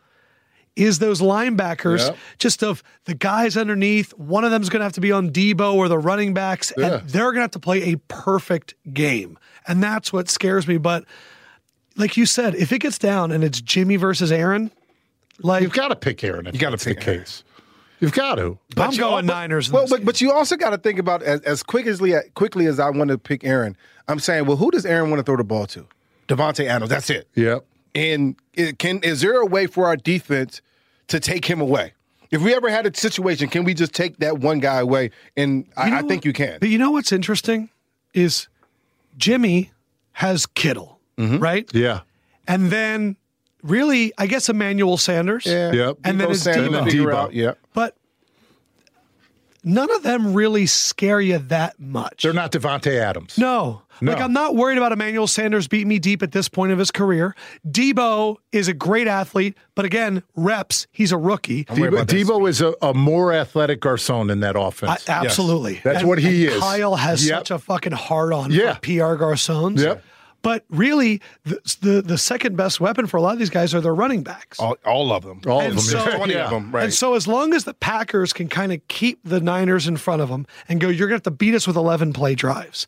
is 0.75 0.99
those 0.99 1.21
linebackers, 1.21 1.99
Yep. 1.99 2.17
just 2.39 2.63
of 2.63 2.81
the 3.05 3.13
guys 3.13 3.55
underneath. 3.55 4.11
One 4.17 4.43
of 4.43 4.51
them's 4.51 4.69
going 4.69 4.79
to 4.79 4.85
have 4.85 4.93
to 4.93 5.01
be 5.01 5.11
on 5.11 5.29
Deebo 5.29 5.75
or 5.75 5.87
the 5.87 5.99
running 5.99 6.33
backs, 6.33 6.73
Yeah. 6.77 6.95
and 6.95 7.09
they're 7.09 7.25
going 7.25 7.35
to 7.35 7.41
have 7.41 7.51
to 7.51 7.59
play 7.59 7.93
a 7.93 7.97
perfect 8.07 8.73
game. 8.91 9.37
And 9.67 9.81
that's 9.83 10.11
what 10.11 10.29
scares 10.29 10.67
me. 10.67 10.77
But 10.77 11.05
like 11.95 12.17
you 12.17 12.25
said, 12.25 12.55
if 12.55 12.71
it 12.71 12.79
gets 12.79 12.97
down 12.97 13.31
and 13.31 13.43
it's 13.43 13.61
Jimmy 13.61 13.97
versus 13.97 14.31
Aaron, 14.31 14.71
like 15.39 15.61
You've 15.61 15.73
got 15.73 15.89
to 15.89 15.95
pick 15.95 16.23
Aaron. 16.23 16.47
If 16.47 16.55
You 16.55 16.59
gotta 16.59 16.77
pick 16.77 17.07
Aaron. 17.07 17.19
case. 17.21 17.43
You've 18.03 18.13
got 18.13 18.35
to. 18.35 18.57
But 18.75 18.83
I'm 18.89 18.97
going 18.97 19.01
al- 19.01 19.15
but- 19.21 19.25
Niners. 19.25 19.69
in 19.69 19.73
Well, 19.73 19.87
but 19.89 19.97
game. 19.97 20.05
but 20.05 20.21
you 20.21 20.31
also 20.31 20.55
got 20.55 20.69
to 20.71 20.77
think 20.77 20.99
about 20.99 21.23
as 21.23 21.41
as 21.41 21.63
quickly 21.63 22.13
quickly 22.35 22.65
as 22.67 22.79
I 22.79 22.89
want 22.89 23.09
to 23.09 23.17
pick 23.17 23.43
Aaron. 23.43 23.75
I'm 24.07 24.19
saying, 24.19 24.45
well, 24.45 24.57
who 24.57 24.69
does 24.71 24.85
Aaron 24.85 25.09
want 25.09 25.19
to 25.19 25.23
throw 25.23 25.37
the 25.37 25.43
ball 25.43 25.65
to? 25.67 25.87
Davante 26.27 26.65
Adams. 26.65 26.89
That's 26.89 27.09
it. 27.09 27.27
Yep. 27.35 27.65
And 27.95 28.35
it 28.53 28.79
can 28.79 28.99
is 29.03 29.21
there 29.21 29.39
a 29.41 29.45
way 29.45 29.67
for 29.67 29.85
our 29.87 29.95
defense 29.95 30.61
to 31.07 31.19
take 31.19 31.45
him 31.45 31.61
away? 31.61 31.93
If 32.31 32.41
we 32.41 32.55
ever 32.55 32.69
had 32.69 32.85
a 32.87 32.97
situation, 32.97 33.47
can 33.49 33.63
we 33.63 33.73
just 33.75 33.93
take 33.93 34.17
that 34.17 34.39
one 34.39 34.59
guy 34.59 34.79
away? 34.79 35.11
And 35.37 35.67
I, 35.77 35.87
You 35.89 35.95
I 35.97 36.01
think 36.01 36.25
you 36.25 36.33
can. 36.33 36.57
But 36.59 36.69
you 36.69 36.77
know 36.79 36.89
what's 36.91 37.11
interesting 37.11 37.69
is 38.15 38.47
Jimmy 39.17 39.71
has 40.13 40.45
Kittle, 40.45 40.99
Mm-hmm. 41.17 41.37
right? 41.37 41.69
Yeah. 41.75 42.01
And 42.47 42.71
then 42.71 43.15
really, 43.63 44.13
I 44.17 44.27
guess 44.27 44.49
Emmanuel 44.49 44.97
Sanders. 44.97 45.45
Yep. 45.45 45.97
And 46.03 46.19
then 46.21 46.27
Deebo 46.27 46.31
it's 46.31 46.41
Samuel 46.41 46.81
Deebo. 46.81 46.85
figure 46.85 47.07
Deebo. 47.09 47.15
out, 47.15 47.33
Yeah. 47.33 47.53
But 47.73 47.95
none 49.63 49.89
of 49.91 50.03
them 50.03 50.33
really 50.33 50.65
scare 50.65 51.21
you 51.21 51.37
that 51.37 51.79
much. 51.79 52.23
They're 52.23 52.33
not 52.33 52.51
Davante 52.51 52.95
Adams. 52.99 53.37
No. 53.37 53.81
Like, 54.01 54.19
I'm 54.19 54.33
not 54.33 54.55
worried 54.55 54.77
about 54.77 54.91
Emmanuel 54.91 55.27
Sanders 55.27 55.69
beating 55.69 55.87
me 55.87 55.97
deep 55.97 56.21
at 56.23 56.33
this 56.33 56.49
point 56.49 56.73
of 56.73 56.79
his 56.79 56.91
career. 56.91 57.33
Deebo 57.65 58.35
is 58.51 58.67
a 58.67 58.73
great 58.73 59.07
athlete, 59.07 59.55
but 59.75 59.85
again, 59.85 60.23
reps, 60.35 60.87
he's 60.91 61.13
a 61.13 61.17
rookie. 61.17 61.65
worried 61.69 61.93
Deebo, 61.93 62.05
Deebo 62.05 62.49
is 62.49 62.59
a, 62.59 62.73
a 62.81 62.93
more 62.93 63.31
athletic 63.31 63.79
Garcon 63.79 64.29
in 64.29 64.41
that 64.41 64.57
I, 64.57 64.67
offense. 64.67 65.07
absolutely. 65.07 65.79
That's 65.85 66.03
what 66.03 66.17
he 66.19 66.47
is. 66.47 66.59
Kyle 66.59 66.95
has 66.95 67.25
Yep. 67.25 67.37
such 67.39 67.51
a 67.51 67.59
fucking 67.59 67.93
hard 67.93 68.33
on 68.33 68.51
Yeah. 68.51 68.73
for 68.73 68.81
PR 68.81 69.15
Garcons. 69.15 69.81
Yep. 69.81 70.03
But 70.43 70.65
really, 70.69 71.19
the, 71.45 71.59
the 71.81 72.01
the 72.03 72.17
second 72.19 72.55
best 72.55 72.79
weapon 72.79 73.07
for 73.07 73.17
a 73.17 73.21
lot 73.21 73.33
of 73.33 73.39
these 73.39 73.49
guys 73.49 73.73
are 73.73 73.81
their 73.81 73.95
running 73.95 74.21
backs. 74.21 74.59
All, 74.59 74.77
all 74.85 75.11
of 75.11 75.23
them. 75.23 75.41
All 75.47 75.61
and 75.61 75.69
of 75.69 75.75
them. 75.77 75.83
so- 75.85 76.05
yeah. 76.09 76.17
20 76.17 76.33
Yeah. 76.33 76.43
of 76.45 76.51
them. 76.51 76.71
Right. 76.71 76.83
And 76.83 76.93
so, 76.93 77.15
as 77.15 77.27
long 77.27 77.53
as 77.55 77.63
the 77.63 77.73
Packers 77.73 78.31
can 78.33 78.49
kind 78.49 78.71
of 78.71 78.87
keep 78.87 79.19
the 79.23 79.39
Niners 79.39 79.87
in 79.87 79.97
front 79.97 80.21
of 80.21 80.29
them 80.29 80.45
and 80.69 80.79
go, 80.79 80.89
you're 80.89 81.07
going 81.07 81.19
to 81.19 81.25
have 81.25 81.33
to 81.33 81.37
beat 81.37 81.55
us 81.55 81.65
with 81.65 81.75
11 81.77 82.13
play 82.13 82.35
drives. 82.35 82.85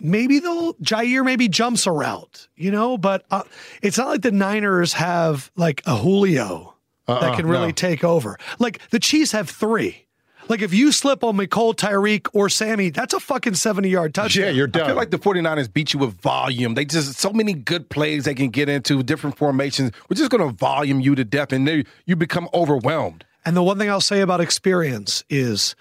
Maybe 0.00 0.38
they'll, 0.38 0.74
Jaire 0.74 1.24
maybe 1.24 1.48
jumps 1.48 1.86
a 1.86 1.90
route, 1.92 2.48
you 2.56 2.70
know, 2.70 2.96
but 2.96 3.24
uh, 3.30 3.42
it's 3.82 3.98
not 3.98 4.08
like 4.08 4.22
the 4.22 4.30
Niners 4.30 4.92
have 4.94 5.50
like 5.56 5.82
a 5.86 5.96
Julio 5.96 6.74
that 7.06 7.22
Uh-uh, 7.22 7.36
can 7.36 7.46
really 7.46 7.66
no. 7.66 7.72
take 7.72 8.04
over. 8.04 8.38
Like 8.58 8.80
the 8.90 9.00
Chiefs 9.00 9.32
have 9.32 9.50
three. 9.50 10.06
Like 10.48 10.62
if 10.62 10.72
you 10.72 10.92
slip 10.92 11.22
on 11.24 11.36
Mecole, 11.36 11.74
Tyreek, 11.74 12.28
or 12.32 12.48
Sammy, 12.48 12.90
that's 12.90 13.14
a 13.14 13.20
fucking 13.20 13.54
70 13.54 13.88
yard 13.88 14.14
touchdown. 14.14 14.44
Yeah, 14.46 14.50
you're 14.50 14.66
done. 14.66 14.82
I 14.84 14.86
feel 14.88 14.96
like 14.96 15.10
the 15.10 15.18
49ers 15.18 15.72
beat 15.72 15.92
you 15.92 15.98
with 16.00 16.20
volume. 16.20 16.74
They 16.74 16.84
just 16.84 17.18
so 17.18 17.30
many 17.32 17.52
good 17.54 17.90
plays 17.90 18.24
they 18.24 18.34
can 18.34 18.48
get 18.50 18.68
into, 18.68 19.02
different 19.02 19.36
formations. 19.36 19.92
We're 20.08 20.16
just 20.16 20.30
going 20.30 20.46
to 20.48 20.54
volume 20.54 21.00
you 21.00 21.14
to 21.14 21.24
death, 21.24 21.52
and 21.52 21.66
then 21.68 21.84
you 22.06 22.16
become 22.16 22.48
overwhelmed. 22.54 23.24
And 23.44 23.56
the 23.56 23.62
one 23.62 23.78
thing 23.78 23.90
I'll 23.90 24.00
say 24.00 24.20
about 24.20 24.40
experience 24.40 25.24
is 25.30 25.74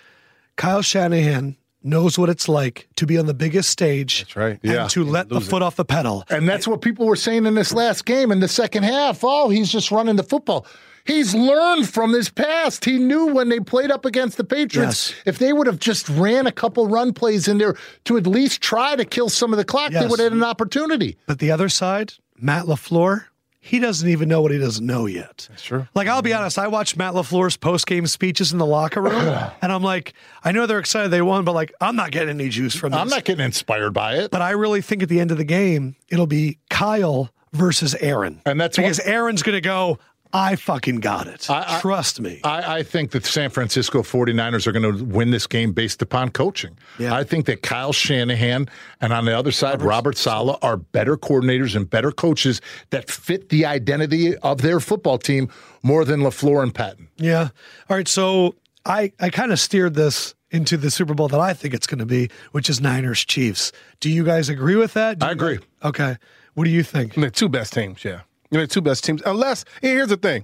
Kyle 0.55 0.81
Shanahan 0.81 1.55
knows 1.83 2.17
what 2.17 2.27
it's 2.29 2.49
like 2.49 2.87
to 2.95 3.05
be 3.05 3.17
on 3.17 3.27
the 3.27 3.33
biggest 3.33 3.69
stage. 3.69 4.19
That's 4.21 4.35
right. 4.35 4.59
And 4.63 4.71
Yeah. 4.73 4.87
to 4.89 5.03
let 5.03 5.29
the 5.29 5.39
foot 5.39 5.61
off 5.61 5.75
the 5.75 5.85
pedal. 5.85 6.23
And 6.29 6.47
that's 6.47 6.67
what 6.67 6.81
people 6.81 7.05
were 7.05 7.15
saying 7.15 7.45
in 7.45 7.53
this 7.55 7.71
last 7.73 8.05
game 8.05 8.31
in 8.31 8.39
the 8.41 8.47
second 8.47 8.83
half. 8.83 9.19
Oh, 9.23 9.49
he's 9.49 9.71
just 9.71 9.91
running 9.91 10.15
the 10.17 10.23
football. 10.23 10.65
He's 11.07 11.33
learned 11.33 11.89
from 11.89 12.11
his 12.13 12.29
past. 12.29 12.85
He 12.85 12.97
knew 12.99 13.27
when 13.33 13.49
they 13.49 13.59
played 13.59 13.89
up 13.91 14.05
against 14.05 14.37
the 14.37 14.43
Patriots, 14.43 15.09
Yes. 15.11 15.21
if 15.25 15.39
they 15.39 15.53
would 15.53 15.65
have 15.67 15.79
just 15.79 16.07
ran 16.09 16.45
a 16.47 16.51
couple 16.51 16.87
run 16.87 17.13
plays 17.13 17.47
in 17.47 17.57
there 17.57 17.75
to 18.05 18.17
at 18.17 18.27
least 18.27 18.61
try 18.61 18.95
to 18.95 19.05
kill 19.05 19.29
some 19.29 19.53
of 19.53 19.57
the 19.57 19.65
clock, 19.65 19.91
they 19.91 20.01
would 20.05 20.19
have 20.19 20.31
had 20.31 20.33
an 20.33 20.43
opportunity. 20.43 21.17
But 21.25 21.39
the 21.39 21.49
other 21.51 21.69
side, 21.69 22.13
Matt 22.37 22.65
LaFleur, 22.65 23.25
he 23.59 23.79
doesn't 23.79 24.07
even 24.07 24.29
know 24.29 24.41
what 24.41 24.51
he 24.51 24.57
doesn't 24.59 24.85
know 24.85 25.07
yet. 25.07 25.47
That's 25.49 25.63
true. 25.63 25.87
Like, 25.95 26.07
I'll 26.07 26.21
be 26.21 26.33
honest, 26.33 26.57
I 26.59 26.67
watched 26.67 26.95
Matt 26.95 27.13
LaFleur's 27.13 27.57
post 27.57 27.85
game 27.87 28.07
speeches 28.07 28.51
in 28.53 28.59
the 28.59 28.65
locker 28.65 29.01
room, 29.01 29.13
and 29.61 29.71
I'm 29.73 29.83
like, 29.83 30.13
I 30.43 30.51
know 30.51 30.65
they're 30.65 30.79
excited 30.79 31.09
they 31.11 31.21
won, 31.21 31.43
but 31.45 31.53
like, 31.53 31.73
I'm 31.81 31.95
not 31.95 32.11
getting 32.11 32.29
any 32.29 32.49
juice 32.49 32.75
from 32.75 32.91
this. 32.91 32.99
I'm 32.99 33.09
not 33.09 33.23
getting 33.25 33.43
inspired 33.45 33.91
by 33.91 34.15
it. 34.15 34.31
But 34.31 34.41
I 34.41 34.51
really 34.51 34.81
think 34.81 35.03
at 35.03 35.09
the 35.09 35.19
end 35.19 35.31
of 35.31 35.37
the 35.37 35.43
game, 35.45 35.95
it'll 36.09 36.27
be 36.27 36.59
Kyle 36.69 37.29
versus 37.53 37.95
Aaron. 37.95 38.41
And 38.45 38.59
that's 38.59 38.77
because 38.77 38.99
what- 38.99 39.07
Aaron's 39.07 39.41
going 39.43 39.55
to 39.55 39.61
go, 39.61 39.99
I 40.33 40.55
fucking 40.55 40.97
got 41.01 41.27
it. 41.27 41.49
I- 41.49 41.77
I- 41.77 41.81
Trust 41.81 42.19
me. 42.19 42.41
I, 42.43 42.77
I 42.79 42.83
think 42.83 43.11
that 43.11 43.23
the 43.23 43.29
San 43.29 43.49
Francisco 43.49 44.01
49ers 44.01 44.67
are 44.67 44.71
going 44.71 44.97
to 44.97 45.03
win 45.03 45.31
this 45.31 45.47
game 45.47 45.71
based 45.73 46.01
upon 46.01 46.29
coaching. 46.31 46.77
Yeah. 46.99 47.15
I 47.15 47.23
think 47.23 47.45
that 47.45 47.61
Kyle 47.61 47.93
Shanahan 47.93 48.67
and 49.01 49.13
on 49.13 49.25
the 49.25 49.37
other 49.37 49.51
side, 49.51 49.81
Robert 49.81 50.17
Saleh 50.17 50.57
are 50.61 50.77
better 50.77 51.17
coordinators 51.17 51.75
and 51.75 51.89
better 51.89 52.11
coaches 52.11 52.61
that 52.89 53.09
fit 53.09 53.49
the 53.49 53.65
identity 53.65 54.35
of 54.37 54.61
their 54.61 54.79
football 54.79 55.17
team 55.17 55.49
more 55.83 56.03
than 56.05 56.21
LaFleur 56.21 56.63
and 56.63 56.73
Pettine. 56.73 57.07
Yeah. 57.17 57.49
All 57.89 57.97
right. 57.97 58.07
So 58.07 58.55
I, 58.85 59.11
I 59.19 59.29
kind 59.29 59.51
of 59.51 59.59
steered 59.59 59.93
this 59.95 60.33
into 60.51 60.77
the 60.77 60.89
Super 60.89 61.13
Bowl 61.13 61.27
that 61.27 61.39
I 61.39 61.53
think 61.53 61.73
it's 61.73 61.87
going 61.87 61.99
to 61.99 62.05
be, 62.05 62.29
which 62.51 62.69
is 62.69 62.79
Niners 62.79 63.25
Chiefs. 63.25 63.71
Do 63.99 64.09
you 64.09 64.23
guys 64.23 64.47
agree 64.49 64.75
with 64.77 64.93
that? 64.93 65.19
Do 65.19 65.25
I 65.25 65.31
agree. 65.31 65.59
Okay. 65.83 66.15
What 66.53 66.63
do 66.63 66.69
you 66.69 66.83
think? 66.83 67.13
The 67.15 67.29
two 67.29 67.49
best 67.49 67.73
teams, 67.73 68.03
yeah. 68.05 68.21
You 68.51 68.57
know 68.59 68.63
the 68.65 68.67
two 68.67 68.81
best 68.81 69.03
teams. 69.03 69.21
Unless 69.25 69.65
here's 69.81 70.07
the 70.09 70.17
thing. 70.17 70.43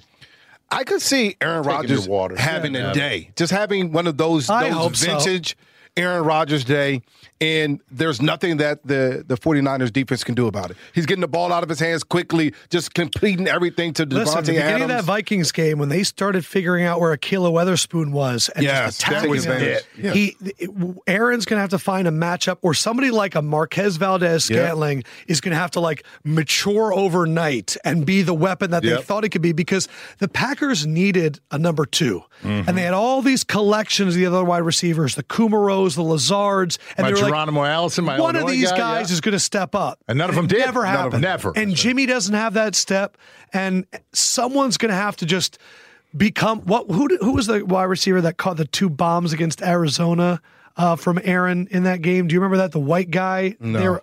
I 0.71 0.83
could 0.83 1.01
see 1.01 1.35
Aaron 1.39 1.63
Taking 1.63 1.77
Rodgers 1.77 2.07
having 2.39 2.73
Yeah, 2.73 2.81
a 2.81 2.87
yeah. 2.87 2.93
day, 2.93 3.29
just 3.35 3.51
having 3.51 3.91
one 3.91 4.07
of 4.07 4.17
those 4.17 4.47
those 4.47 4.73
hope 4.73 4.95
so. 4.95 5.05
vintage 5.07 5.55
Aaron 5.95 6.23
Rodgers 6.25 6.63
day, 6.63 7.01
and 7.43 7.81
there's 7.91 8.21
nothing 8.21 8.57
that 8.57 8.85
the 8.85 9.23
the 9.27 9.35
49ers 9.35 9.91
defense 9.91 10.23
can 10.23 10.35
do 10.35 10.47
about 10.47 10.71
it. 10.71 10.77
He's 10.93 11.05
getting 11.05 11.21
the 11.21 11.27
ball 11.27 11.51
out 11.51 11.63
of 11.63 11.69
his 11.69 11.79
hands 11.79 12.03
quickly, 12.03 12.53
just 12.69 12.93
completing 12.93 13.47
everything 13.47 13.93
to 13.93 14.05
Listen, 14.05 14.37
Davante 14.41 14.45
the 14.45 14.51
beginning 14.53 14.65
Adams. 14.75 14.83
of 14.83 14.87
that 14.89 15.03
Vikings 15.03 15.51
game 15.51 15.77
when 15.79 15.89
they 15.89 16.03
started 16.03 16.45
figuring 16.45 16.85
out 16.85 16.99
where 16.99 17.15
Ahkello 17.17 17.51
Witherspoon 17.51 18.11
was 18.11 18.49
and 18.49 18.63
Yes, 18.63 18.97
just 18.97 19.01
attacking 19.01 19.41
him. 19.43 19.77
Yeah. 19.97 20.11
he 20.13 20.35
Aaron's 21.07 21.45
going 21.45 21.57
to 21.57 21.61
have 21.61 21.69
to 21.71 21.79
find 21.79 22.07
a 22.07 22.11
matchup 22.11 22.57
or 22.61 22.73
somebody 22.73 23.11
like 23.11 23.35
a 23.35 23.41
Marquez 23.41 23.97
Valdez 23.97 24.49
Yep. 24.49 24.59
Scantling 24.59 25.03
is 25.27 25.41
going 25.41 25.51
to 25.51 25.57
have 25.57 25.71
to 25.71 25.79
like 25.79 26.03
mature 26.23 26.93
overnight 26.93 27.75
and 27.83 28.05
be 28.05 28.21
the 28.21 28.33
weapon 28.33 28.71
that 28.71 28.83
they 28.83 28.89
Yep. 28.89 29.03
thought 29.03 29.23
it 29.25 29.29
could 29.29 29.41
be 29.41 29.51
because 29.53 29.87
the 30.19 30.27
Packers 30.27 30.85
needed 30.85 31.39
a 31.51 31.57
number 31.57 31.85
2 31.85 32.23
Mm-hmm. 32.43 32.67
and 32.67 32.77
they 32.77 32.81
had 32.81 32.93
all 32.93 33.21
these 33.21 33.43
collections 33.45 34.15
of 34.15 34.19
the 34.19 34.25
other 34.25 34.43
wide 34.43 34.63
receivers, 34.63 35.15
the 35.15 35.23
Kumaros, 35.23 35.95
the 35.95 36.03
Lazards, 36.03 36.77
and 36.97 37.05
My 37.05 37.11
they 37.11 37.13
were 37.21 37.29
like, 37.29 37.32
Geronimo 37.33 37.63
Allison, 37.63 38.05
my 38.05 38.19
one 38.19 38.35
of 38.35 38.47
these 38.47 38.69
guy, 38.71 38.77
guys 38.77 39.09
yeah. 39.09 39.13
is 39.13 39.21
going 39.21 39.33
to 39.33 39.39
step 39.39 39.73
up, 39.73 39.99
And 40.07 40.19
none 40.19 40.29
of 40.29 40.35
them 40.35 40.45
it 40.45 40.49
did. 40.49 40.59
Never 40.59 40.83
None 40.83 40.93
of 41.07 41.11
them. 41.11 41.21
happened. 41.21 41.21
Never. 41.23 41.53
And 41.55 41.75
Jimmy 41.75 42.05
doesn't 42.05 42.35
have 42.35 42.53
that 42.53 42.75
step, 42.75 43.17
and 43.51 43.85
someone's 44.11 44.77
going 44.77 44.91
to 44.91 44.95
have 44.95 45.15
to 45.17 45.25
just 45.25 45.57
become 46.15 46.59
what? 46.61 46.91
Who 46.91 47.07
did- 47.07 47.21
who 47.21 47.31
was 47.33 47.47
the 47.47 47.65
wide 47.65 47.85
receiver 47.85 48.21
that 48.21 48.37
caught 48.37 48.57
the 48.57 48.65
two 48.65 48.87
bombs 48.87 49.33
against 49.33 49.63
Arizona 49.63 50.41
uh, 50.77 50.95
from 50.95 51.19
Aaron 51.23 51.67
in 51.71 51.83
that 51.83 52.03
game? 52.03 52.27
Do 52.27 52.33
you 52.35 52.39
remember 52.39 52.57
that? 52.57 52.71
The 52.71 52.79
white 52.79 53.09
guy. 53.09 53.55
No. 53.59 53.99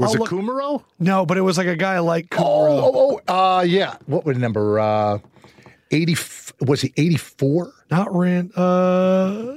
Was 0.00 0.16
it 0.16 0.20
Kumaro? 0.22 0.82
No, 0.98 1.24
but 1.24 1.38
it 1.38 1.42
was 1.42 1.56
like 1.56 1.68
a 1.68 1.76
guy 1.76 2.00
like 2.00 2.30
Kumaro. 2.30 2.42
Oh, 2.42 2.92
oh, 2.94 3.20
oh, 3.28 3.58
uh, 3.58 3.62
yeah. 3.62 3.94
What 4.06 4.24
was 4.24 4.34
the 4.36 4.40
number? 4.40 4.80
Uh, 4.80 5.18
80, 5.92 6.16
was 6.62 6.80
he 6.80 6.92
84? 6.96 7.72
Not 7.92 8.12
Rand. 8.12 8.50
Uh, 8.56 9.54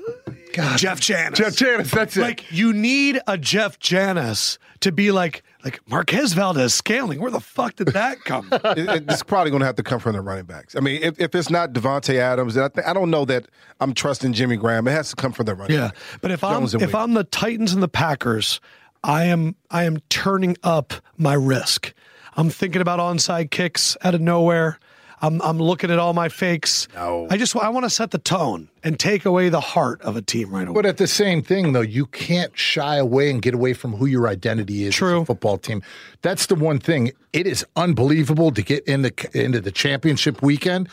Jeff 0.78 1.00
Janis. 1.00 1.38
Jeff 1.40 1.56
Janis, 1.56 1.92
that's 1.92 2.18
it. 2.18 2.22
Like 2.22 2.52
you 2.52 2.74
need 2.74 3.20
a 3.28 3.38
Jeff 3.38 3.80
Janis 3.80 4.58
to 4.82 4.92
be 4.92 5.12
like 5.12 5.44
like 5.64 5.82
Marquez 5.90 6.34
Valdes-Scantling. 6.34 7.20
Where 7.20 7.30
the 7.32 7.40
fuck 7.42 7.76
did 7.76 7.88
that 7.90 8.24
come? 8.24 8.48
from? 8.48 8.60
it, 8.78 8.78
it- 8.90 9.04
it's 9.10 9.24
probably 9.24 9.52
going 9.52 9.60
to 9.60 9.66
have 9.66 9.76
to 9.76 9.84
come 9.84 10.00
from 10.00 10.14
the 10.14 10.22
running 10.22 10.46
backs. 10.46 10.76
I 10.76 10.80
mean, 10.80 11.02
if, 11.04 11.20
if 11.20 11.36
it's 11.36 11.50
not 11.50 11.74
Davante 11.74 12.16
Adams, 12.16 12.58
I, 12.58 12.70
th- 12.70 12.86
I 12.88 12.94
don't 12.94 13.12
know 13.12 13.26
that 13.26 13.48
I'm 13.82 13.94
trusting 13.94 14.32
Jimmy 14.34 14.56
Graham. 14.56 14.88
It 14.88 14.92
has 14.92 15.10
to 15.10 15.16
come 15.18 15.34
from 15.34 15.46
the 15.48 15.56
running 15.56 15.76
Yeah, 15.78 15.88
back. 15.90 15.96
but 16.22 16.32
if 16.32 16.44
I'm 16.44 16.64
if 16.64 16.74
Wade. 16.76 16.96
I'm 16.96 17.14
the 17.14 17.26
Titans 17.26 17.74
and 17.74 17.84
the 17.84 17.88
Packers, 17.90 18.62
I 19.04 19.26
am 19.26 19.56
I 19.70 19.84
am 19.84 19.98
turning 20.10 20.56
up 20.64 20.94
my 21.18 21.34
risk. 21.34 21.94
I'm 22.38 22.50
thinking 22.50 22.82
about 22.82 23.00
onside 23.00 23.52
kicks 23.52 23.98
out 24.02 24.16
of 24.16 24.22
nowhere. 24.22 24.80
I'm 25.22 25.42
I'm 25.42 25.58
looking 25.58 25.92
at 25.92 26.00
all 26.00 26.14
my 26.14 26.30
fakes. 26.30 26.88
No. 26.96 27.28
I 27.30 27.38
just 27.38 27.56
I 27.56 27.70
want 27.70 27.84
to 27.86 27.90
set 27.90 28.12
the 28.12 28.18
tone 28.18 28.70
and 28.84 29.00
take 29.00 29.26
away 29.26 29.50
the 29.50 29.60
heart 29.60 30.02
of 30.02 30.16
a 30.16 30.22
team 30.22 30.54
right 30.54 30.68
away. 30.68 30.74
But 30.74 30.86
at 30.86 30.98
the 30.98 31.08
same 31.08 31.42
thing, 31.42 31.74
though, 31.74 31.82
you 31.82 32.06
can't 32.06 32.58
shy 32.58 32.96
away 32.98 33.30
and 33.30 33.42
get 33.42 33.54
away 33.54 33.74
from 33.74 33.94
who 33.94 34.06
your 34.06 34.28
identity 34.28 34.84
is 34.84 34.90
as 34.90 34.96
True. 34.96 35.22
a 35.22 35.26
football 35.26 35.58
team. 35.58 35.82
That's 36.22 36.46
the 36.46 36.56
one 36.56 36.80
thing. 36.80 37.12
It 37.34 37.48
is 37.48 37.66
unbelievable 37.76 38.52
to 38.52 38.62
get 38.62 38.86
into 38.86 39.12
into 39.38 39.60
the 39.60 39.72
championship 39.72 40.42
weekend, 40.42 40.88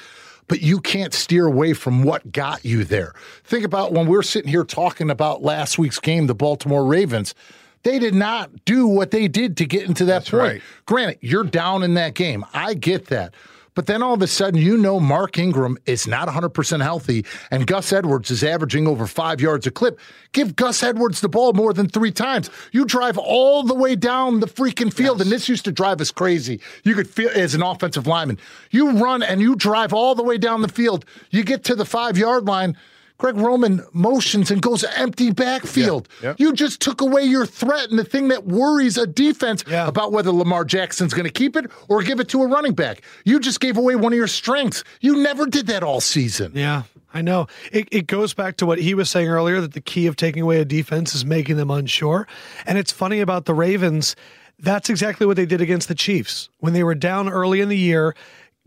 but 0.48 0.60
you 0.60 0.80
can't 0.80 1.14
steer 1.14 1.46
away 1.46 1.72
from 1.72 2.02
what 2.02 2.32
got 2.32 2.64
you 2.64 2.84
there. 2.84 3.14
Think 3.44 3.64
about 3.64 3.92
when 3.92 4.06
we're 4.06 4.22
sitting 4.22 4.50
here 4.50 4.64
talking 4.64 5.10
about 5.10 5.42
last 5.42 5.78
week's 5.78 6.00
game, 6.00 6.26
the 6.26 6.34
Baltimore 6.34 6.84
Ravens. 6.84 7.34
They 7.82 8.00
did 8.00 8.14
not 8.16 8.64
do 8.64 8.88
what 8.88 9.12
they 9.12 9.28
did 9.28 9.56
to 9.58 9.64
get 9.64 9.84
into 9.84 10.04
that 10.06 10.22
point. 10.24 10.32
right. 10.34 10.62
Granted, 10.86 11.18
you're 11.20 11.44
down 11.44 11.84
in 11.84 11.94
that 11.94 12.14
game. 12.14 12.44
I 12.52 12.74
get 12.74 13.06
that. 13.06 13.32
But 13.76 13.86
then 13.86 14.02
all 14.02 14.14
of 14.14 14.22
a 14.22 14.26
sudden, 14.26 14.58
you 14.58 14.78
know 14.78 14.98
Mark 14.98 15.38
Ingram 15.38 15.76
is 15.84 16.06
not 16.06 16.28
100% 16.28 16.82
healthy, 16.82 17.26
and 17.50 17.66
Gus 17.66 17.92
Edwards 17.92 18.30
is 18.30 18.42
averaging 18.42 18.88
over 18.88 19.06
five 19.06 19.38
yards 19.38 19.66
a 19.66 19.70
clip. 19.70 20.00
Give 20.32 20.56
Gus 20.56 20.82
Edwards 20.82 21.20
the 21.20 21.28
ball 21.28 21.52
more 21.52 21.74
than 21.74 21.86
three 21.86 22.10
times. 22.10 22.48
You 22.72 22.86
drive 22.86 23.18
all 23.18 23.62
the 23.62 23.74
way 23.74 23.94
down 23.94 24.40
the 24.40 24.46
freaking 24.46 24.92
field, 24.92 25.20
and 25.20 25.30
this 25.30 25.46
used 25.46 25.66
to 25.66 25.72
drive 25.72 26.00
us 26.00 26.10
crazy. 26.10 26.58
You 26.84 26.94
could 26.94 27.08
feel 27.08 27.28
as 27.28 27.54
an 27.54 27.62
offensive 27.62 28.06
lineman. 28.06 28.38
You 28.70 28.92
run 28.92 29.22
and 29.22 29.42
you 29.42 29.54
drive 29.54 29.92
all 29.92 30.14
the 30.14 30.24
way 30.24 30.38
down 30.38 30.62
the 30.62 30.68
field. 30.68 31.04
You 31.30 31.44
get 31.44 31.62
to 31.64 31.74
the 31.74 31.84
five 31.84 32.16
yard 32.16 32.46
line. 32.46 32.78
Greg 33.18 33.36
Roman 33.36 33.82
motions 33.92 34.50
and 34.50 34.60
goes 34.60 34.84
empty 34.84 35.30
backfield. 35.30 36.08
Yeah, 36.22 36.28
yeah. 36.30 36.34
You 36.38 36.52
just 36.52 36.80
took 36.80 37.00
away 37.00 37.22
your 37.22 37.46
threat 37.46 37.88
and 37.88 37.98
the 37.98 38.04
thing 38.04 38.28
that 38.28 38.44
worries 38.46 38.98
a 38.98 39.06
defense 39.06 39.64
Yeah. 39.66 39.88
about 39.88 40.12
whether 40.12 40.30
Lamar 40.30 40.64
Jackson's 40.64 41.14
going 41.14 41.24
to 41.24 41.32
keep 41.32 41.56
it 41.56 41.70
or 41.88 42.02
give 42.02 42.20
it 42.20 42.28
to 42.28 42.42
a 42.42 42.46
running 42.46 42.74
back. 42.74 43.02
You 43.24 43.40
just 43.40 43.60
gave 43.60 43.76
away 43.78 43.96
one 43.96 44.12
of 44.12 44.16
your 44.18 44.26
strengths. 44.26 44.84
You 45.00 45.16
never 45.22 45.46
did 45.46 45.66
that 45.68 45.82
all 45.82 46.00
season. 46.02 46.52
Yeah, 46.54 46.82
I 47.14 47.22
know. 47.22 47.46
It, 47.72 47.88
it 47.90 48.06
goes 48.06 48.34
back 48.34 48.58
to 48.58 48.66
what 48.66 48.78
he 48.78 48.92
was 48.92 49.08
saying 49.08 49.28
earlier 49.28 49.60
that 49.62 49.72
the 49.72 49.80
key 49.80 50.06
of 50.06 50.16
taking 50.16 50.42
away 50.42 50.60
a 50.60 50.64
defense 50.66 51.14
is 51.14 51.24
making 51.24 51.56
them 51.56 51.70
unsure. 51.70 52.28
And 52.66 52.76
it's 52.76 52.92
funny 52.92 53.20
about 53.20 53.46
the 53.46 53.54
Ravens. 53.54 54.14
That's 54.58 54.90
exactly 54.90 55.26
what 55.26 55.36
they 55.36 55.46
did 55.46 55.60
against 55.62 55.88
the 55.88 55.94
Chiefs. 55.94 56.48
When 56.60 56.72
they 56.74 56.82
were 56.84 56.94
down 56.94 57.28
early 57.30 57.60
in 57.62 57.68
the 57.70 57.76
year, 57.78 58.14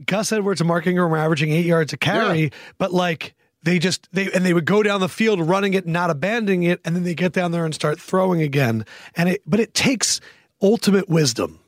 Gus 0.06 0.32
Edwards 0.32 0.62
and 0.62 0.68
Mark 0.68 0.88
Ingram 0.88 1.12
were 1.12 1.18
averaging 1.18 1.52
eight 1.52 1.66
yards 1.66 1.94
a 1.94 1.98
carry, 1.98 2.42
Yeah. 2.44 2.50
but 2.78 2.94
like 2.94 3.34
they 3.64 3.80
just 3.80 4.08
they 4.12 4.32
and 4.32 4.46
they 4.46 4.54
would 4.54 4.66
go 4.66 4.84
down 4.84 5.02
the 5.02 5.10
field 5.10 5.42
running 5.42 5.74
it, 5.74 5.86
not 5.86 6.10
abandoning 6.10 6.64
it, 6.64 6.80
and 6.86 6.96
then 6.96 7.04
they 7.04 7.16
get 7.16 7.34
down 7.34 7.52
there 7.52 7.66
and 7.66 7.74
start 7.74 8.00
throwing 8.00 8.42
again. 8.42 8.86
And 9.16 9.30
it 9.30 9.42
but 9.46 9.60
it 9.60 9.74
takes 9.74 10.22
ultimate 10.62 11.10
wisdom 11.10 11.60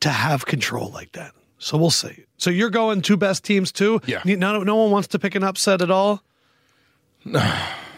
to 0.00 0.10
have 0.10 0.46
control 0.46 0.90
like 0.90 1.12
that. 1.12 1.32
So 1.58 1.76
we'll 1.76 1.90
see. 1.90 2.24
So 2.38 2.50
you're 2.50 2.70
going 2.70 3.02
two 3.02 3.16
best 3.16 3.44
teams 3.44 3.70
too? 3.70 4.00
Yeah. 4.06 4.22
No, 4.24 4.62
no 4.62 4.76
one 4.76 4.90
wants 4.90 5.08
to 5.08 5.18
pick 5.18 5.34
an 5.34 5.44
upset 5.44 5.82
at 5.82 5.90
all. 5.90 6.22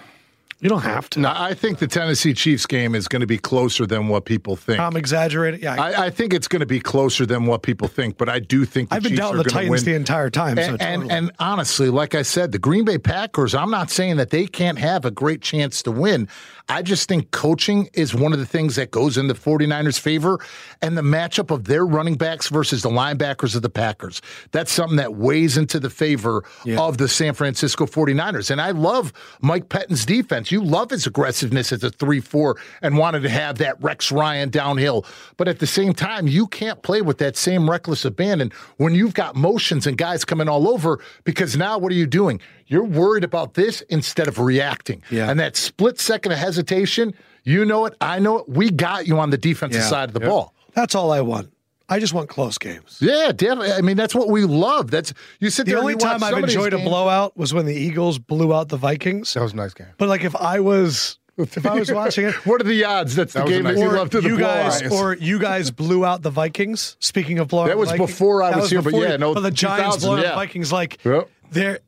You 0.63 0.69
don't 0.69 0.83
have 0.83 1.11
to. 1.11 1.21
Now, 1.21 1.35
I 1.37 1.55
think 1.55 1.81
the 1.81 1.89
Tennessee 1.89 2.35
Chiefs 2.35 2.67
game 2.67 2.95
is 2.95 3.09
going 3.09 3.21
to 3.21 3.27
be 3.27 3.37
closer 3.37 3.85
than 3.85 4.07
what 4.07 4.27
people 4.27 4.55
think. 4.55 4.79
I'm 4.79 4.97
exaggerating. 4.97 5.61
Yeah, 5.61 5.75
I, 5.75 5.91
I, 5.91 6.05
I 6.07 6.11
think 6.11 6.33
it's 6.33 6.47
going 6.47 6.61
to 6.61 6.67
be 6.67 6.79
closer 6.79 7.27
than 7.27 7.47
what 7.47 7.63
people 7.63 7.89
think, 7.89 8.17
but 8.17 8.29
I 8.29 8.39
do 8.39 8.65
think 8.65 8.89
the 8.89 8.95
have 8.95 9.03
been 9.03 9.11
Chiefs 9.11 9.21
doubting 9.21 9.41
are 9.41 9.43
the 9.43 9.51
Titans 9.51 9.85
win. 9.85 9.93
the 9.93 9.95
entire 9.95 10.31
time. 10.31 10.57
so 10.57 10.63
And, 10.63 10.81
and, 10.81 11.03
totally. 11.03 11.11
and 11.11 11.33
honestly, 11.41 11.91
like 11.91 12.15
I 12.15 12.23
said, 12.23 12.53
the 12.53 12.61
Green 12.61 12.85
Bay 12.85 12.97
Packers, 12.97 13.57
I'm 13.57 13.73
not 13.73 13.91
saying 13.91 14.19
that 14.19 14.31
they 14.31 14.47
can't 14.47 14.79
have 14.79 15.05
a 15.05 15.11
great 15.11 15.43
chance 15.43 15.83
to 15.83 15.91
win. 15.91 16.29
I 16.69 16.83
just 16.83 17.09
think 17.09 17.31
coaching 17.31 17.89
is 17.93 18.15
one 18.15 18.33
of 18.33 18.39
the 18.39 18.47
things 18.47 18.77
that 18.77 18.91
goes 18.91 19.19
in 19.19 19.27
the 19.27 19.35
49ers' 19.35 19.99
favor 19.99 20.39
and 20.81 20.97
the 20.97 21.03
matchup 21.03 21.51
of 21.51 21.65
their 21.65 21.85
running 21.85 22.15
backs 22.15 22.49
versus 22.49 22.83
the 22.83 22.89
linebackers 22.89 23.55
of 23.57 23.63
the 23.63 23.71
Packers. 23.71 24.23
That's 24.53 24.73
something 24.73 24.97
that 24.97 25.15
weighs 25.15 25.57
into 25.57 25.81
the 25.81 25.91
favor 25.91 26.45
of 26.79 26.99
the 26.99 27.09
San 27.09 27.35
Francisco 27.35 27.87
49ers. 27.87 28.51
And 28.51 28.61
I 28.61 28.71
love 28.71 29.13
Mike 29.41 29.69
Pettine's 29.69 30.07
defense. 30.07 30.51
You 30.51 30.63
love 30.63 30.91
his 30.91 31.07
aggressiveness 31.07 31.73
as 31.73 31.83
a 31.85 31.91
3 31.91 32.21
4 32.21 32.57
and 32.83 32.97
wanted 32.97 33.23
to 33.23 33.29
have 33.29 33.59
that 33.59 33.83
Rex 33.83 34.13
Ryan 34.13 34.49
downhill. 34.49 35.05
But 35.37 35.49
at 35.49 35.59
the 35.59 35.67
same 35.67 35.95
time, 35.95 36.27
you 36.27 36.47
can't 36.47 36.83
play 36.83 37.03
with 37.03 37.19
that 37.19 37.37
same 37.37 37.69
reckless 37.69 38.05
abandon 38.05 38.53
when 38.77 38.95
you've 38.95 39.15
got 39.15 39.37
motions 39.37 39.87
and 39.87 39.99
guys 39.99 40.25
coming 40.25 40.49
all 40.49 40.69
over 40.69 41.01
because 41.25 41.57
now 41.57 41.79
what 41.79 41.93
are 41.93 41.97
you 41.97 42.07
doing? 42.07 42.41
You're 42.73 42.85
worried 42.85 43.25
about 43.25 43.55
this 43.55 43.83
instead 43.83 44.29
of 44.29 44.39
reacting. 44.39 45.03
Yeah. 45.11 45.31
And 45.31 45.39
that 45.41 45.57
split 45.57 46.01
second 46.01 46.33
of 46.33 46.39
hesitation, 46.39 47.15
you 47.45 47.65
know 47.65 47.85
it, 47.87 47.95
I 48.01 48.19
know 48.19 48.39
it. 48.39 48.49
We 48.49 48.71
got 48.71 49.07
you 49.07 49.19
on 49.19 49.31
the 49.31 49.39
defensive 49.39 49.83
Yeah. 49.83 49.89
side 49.89 50.09
of 50.09 50.15
the 50.15 50.21
ball. 50.21 50.55
that's 50.75 50.95
all 50.95 51.13
I 51.13 51.21
want. 51.21 51.53
I 51.89 51.99
just 51.99 52.15
want 52.15 52.31
close 52.31 52.57
games. 52.57 52.97
Yeah, 53.03 53.33
definitely. 53.33 53.73
I 53.73 53.83
mean, 53.83 53.99
that's 53.99 54.15
what 54.15 54.29
we 54.31 54.45
love. 54.45 54.91
That's 54.91 55.13
you 55.41 55.51
sit 55.51 55.67
The 55.67 55.73
there. 55.73 55.81
only 55.81 55.93
and 55.93 56.01
you 56.03 56.09
watch 56.09 56.21
time 56.21 56.25
I've 56.25 56.31
some 56.35 56.45
of 56.45 56.49
these 56.49 56.57
enjoyed 56.57 56.73
a 56.73 56.79
blowout 56.79 57.37
was 57.37 57.53
when 57.53 57.67
the 57.67 57.75
Eagles 57.75 58.19
blew 58.19 58.55
out 58.55 58.71
the 58.71 58.79
Vikings. 58.79 59.35
that 59.35 59.43
was 59.43 59.53
a 59.53 59.57
nice 59.57 59.75
game. 59.75 59.89
But 59.99 60.09
like 60.09 60.25
if 60.25 60.35
I 60.35 60.61
was 60.61 61.19
if 61.37 61.67
I 61.67 61.75
was 61.75 61.93
watching 61.93 62.27
it, 62.27 62.35
What 62.47 62.61
are 62.63 62.65
the 62.65 62.85
odds? 62.85 63.15
That's 63.17 63.35
the 63.35 63.41
That 63.41 63.45
was 63.47 63.53
a 63.53 63.57
game 63.57 63.65
that 63.65 63.73
nice 63.75 63.83
you 63.83 63.91
love 63.91 64.09
to 64.11 64.21
the 64.23 64.29
you 64.29 64.39
guys 64.39 64.81
blowout. 64.83 64.99
or 65.05 65.15
you 65.17 65.39
guys 65.39 65.71
blew 65.71 66.07
out 66.07 66.23
the 66.23 66.31
Vikings. 66.31 66.97
Speaking 67.01 67.39
of 67.39 67.49
blowing, 67.49 67.69
That 67.69 67.77
was 67.77 67.91
Vikings, 67.91 68.11
before 68.11 68.43
I 68.43 68.53
that 68.53 68.61
was 68.61 68.71
here, 68.71 68.81
but 68.81 68.95
yeah, 68.95 69.17
no, 69.17 69.35
but 69.35 69.41
the 69.41 69.51
Giants 69.51 69.97
2000, 69.97 70.07
blowing 70.07 70.21
out 70.21 70.25
yeah. 70.25 70.31
the 70.31 70.37
Vikings 70.37 70.73
like 70.73 70.99
Yep. 71.05 71.29
they're 71.51 71.81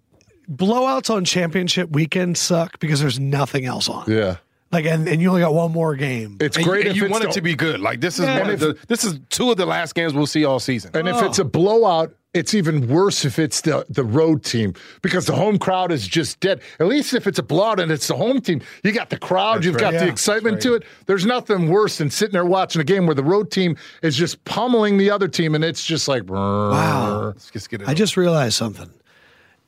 blowouts 0.51 1.11
on 1.15 1.25
championship 1.25 1.91
weekend 1.91 2.37
suck 2.39 2.79
because 2.79 3.01
there's 3.01 3.19
nothing 3.21 3.65
else 3.65 3.89
on. 3.89 4.05
Yeah. 4.11 4.37
Like 4.73 4.87
and, 4.87 5.07
and 5.09 5.23
you 5.23 5.29
only 5.29 5.41
got 5.41 5.55
one 5.55 5.71
more 5.73 5.95
game. 5.95 6.37
It's 6.41 6.57
And 6.57 6.67
great 6.67 6.85
you, 6.85 6.91
if 6.91 6.97
you 6.97 7.05
it's 7.05 7.13
want 7.13 7.25
it 7.25 7.33
to 7.33 7.41
be 7.43 7.55
good. 7.55 7.81
Like 7.81 8.01
this 8.01 8.19
is 8.19 8.25
Yeah. 8.27 8.41
one 8.41 8.51
of 8.51 8.59
the, 8.61 8.77
this 8.89 9.05
is 9.05 9.21
two 9.31 9.51
of 9.51 9.57
the 9.57 9.67
last 9.67 9.95
games 9.95 10.15
we'll 10.15 10.27
see 10.27 10.45
all 10.45 10.59
season. 10.59 10.91
And 10.95 11.09
if 11.09 11.15
Oh. 11.17 11.27
it's 11.27 11.39
a 11.39 11.45
blowout, 11.45 12.13
it's 12.33 12.55
even 12.55 12.89
worse 12.89 13.25
if 13.25 13.39
it's 13.39 13.61
the, 13.61 13.87
the 13.89 14.03
road 14.03 14.43
team 14.43 14.75
because 15.03 15.27
the 15.27 15.35
home 15.37 15.57
crowd 15.57 15.93
is 15.93 16.09
just 16.09 16.41
dead. 16.41 16.61
At 16.81 16.89
least 16.89 17.15
if 17.15 17.29
it's 17.29 17.39
a 17.39 17.43
blowout 17.45 17.79
and 17.79 17.93
it's 17.93 18.09
the 18.09 18.17
home 18.17 18.41
team, 18.41 18.61
you 18.83 18.91
got 18.91 19.11
the 19.11 19.17
crowd, 19.19 19.59
That's 19.59 19.67
you've 19.67 19.75
right. 19.77 19.81
got 19.83 19.91
the 19.93 20.07
Yeah. 20.07 20.11
excitement 20.11 20.61
to 20.63 20.75
it. 20.75 20.83
There's 21.07 21.25
nothing 21.25 21.69
worse 21.69 21.99
than 21.99 22.11
sitting 22.11 22.33
there 22.33 22.45
watching 22.45 22.81
a 22.81 22.85
game 22.85 23.07
where 23.07 23.15
the 23.15 23.23
road 23.23 23.53
team 23.53 23.77
is 24.03 24.17
just 24.17 24.43
pummeling 24.45 24.99
the 24.99 25.09
other 25.13 25.29
team 25.29 25.55
and 25.55 25.63
it's 25.63 25.87
just 25.87 26.09
like, 26.09 26.29
Wow. 26.29 27.27
Let's 27.27 27.49
just 27.53 27.71
get 27.71 27.83
it. 27.83 27.89
I 27.89 27.95
just 27.95 28.17
realized 28.17 28.57
something. 28.57 28.91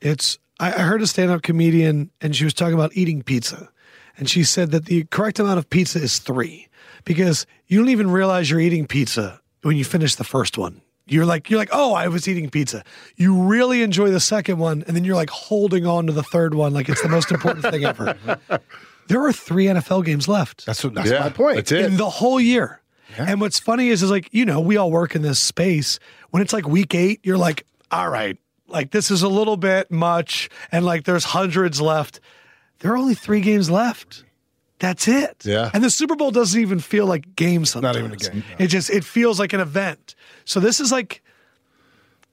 It's 0.01 0.37
I 0.59 0.67
I 0.73 0.79
heard 0.79 1.01
a 1.01 1.07
stand-up 1.07 1.41
comedian 1.43 2.09
and 2.21 2.35
she 2.35 2.43
was 2.43 2.53
talking 2.53 2.73
about 2.73 2.91
eating 2.95 3.21
pizza. 3.23 3.69
And 4.17 4.27
she 4.29 4.43
said 4.43 4.71
that 4.71 4.85
the 4.85 5.03
correct 5.05 5.39
amount 5.39 5.59
of 5.59 5.69
pizza 5.69 5.99
is 6.01 6.17
three 6.19 6.67
because 7.05 7.45
you 7.67 7.77
don't 7.79 7.89
even 7.89 8.09
realize 8.09 8.49
you're 8.49 8.59
eating 8.59 8.87
pizza 8.87 9.39
when 9.61 9.77
you 9.77 9.85
finish 9.85 10.15
the 10.15 10.23
first 10.23 10.57
one. 10.57 10.81
You're 11.05 11.25
like 11.25 11.49
you're 11.49 11.59
like, 11.59 11.69
oh, 11.71 11.93
I 11.93 12.07
was 12.07 12.27
eating 12.27 12.49
pizza. 12.49 12.83
You 13.15 13.39
really 13.43 13.81
enjoy 13.83 14.09
the 14.11 14.19
second 14.19 14.57
one, 14.57 14.83
and 14.87 14.95
then 14.95 15.03
you're 15.05 15.15
like 15.15 15.29
holding 15.29 15.85
on 15.85 16.07
to 16.07 16.13
the 16.13 16.23
third 16.23 16.53
one 16.55 16.73
like 16.73 16.89
it's 16.89 17.01
the 17.01 17.09
most 17.09 17.31
important 17.31 17.65
thing 17.65 17.85
ever. 17.85 18.17
There 19.07 19.23
are 19.23 19.31
three 19.31 19.67
NFL 19.67 20.03
games 20.03 20.27
left 20.27 20.65
That's 20.65 20.83
what, 20.83 20.93
that's 20.93 21.09
Yeah, 21.09 21.19
my 21.21 21.29
point. 21.29 21.55
that's 21.55 21.71
it. 21.71 21.85
in 21.85 21.95
the 21.95 22.09
whole 22.09 22.41
year. 22.41 22.81
And 23.17 23.39
what's 23.39 23.57
funny 23.57 23.87
is, 23.87 24.03
is 24.03 24.11
like, 24.11 24.27
you 24.33 24.43
know, 24.45 24.59
we 24.59 24.75
all 24.75 24.91
work 24.91 25.15
in 25.15 25.21
this 25.21 25.39
space. 25.39 25.97
When 26.31 26.41
it's 26.43 26.51
like 26.51 26.67
week 26.67 26.93
eight, 26.93 27.21
you're 27.23 27.37
like, 27.37 27.65
all 27.89 28.09
right, 28.09 28.37
like 28.67 28.91
this 28.91 29.11
is 29.11 29.21
a 29.21 29.27
little 29.29 29.57
bit 29.57 29.91
much. 29.91 30.49
And 30.71 30.85
like 30.85 31.05
there's 31.05 31.25
hundreds 31.25 31.81
left. 31.81 32.19
There 32.79 32.91
are 32.91 32.97
only 32.97 33.15
three 33.15 33.41
games 33.41 33.69
left. 33.69 34.23
That's 34.79 35.07
it. 35.07 35.43
Yeah. 35.43 35.71
And 35.73 35.83
the 35.83 35.89
Super 35.89 36.15
Bowl 36.15 36.31
doesn't 36.31 36.59
even 36.59 36.79
feel 36.79 37.07
like 37.07 37.35
games 37.35 37.71
sometimes. 37.71 37.95
Not 37.95 37.99
even 37.99 38.13
a 38.13 38.15
game, 38.15 38.43
It 38.59 38.67
just, 38.67 38.89
it 38.89 39.03
feels 39.03 39.39
like 39.39 39.53
an 39.53 39.59
event. 39.59 40.13
So 40.45 40.59
this 40.59 40.79
is 40.79 40.91
like 40.91 41.23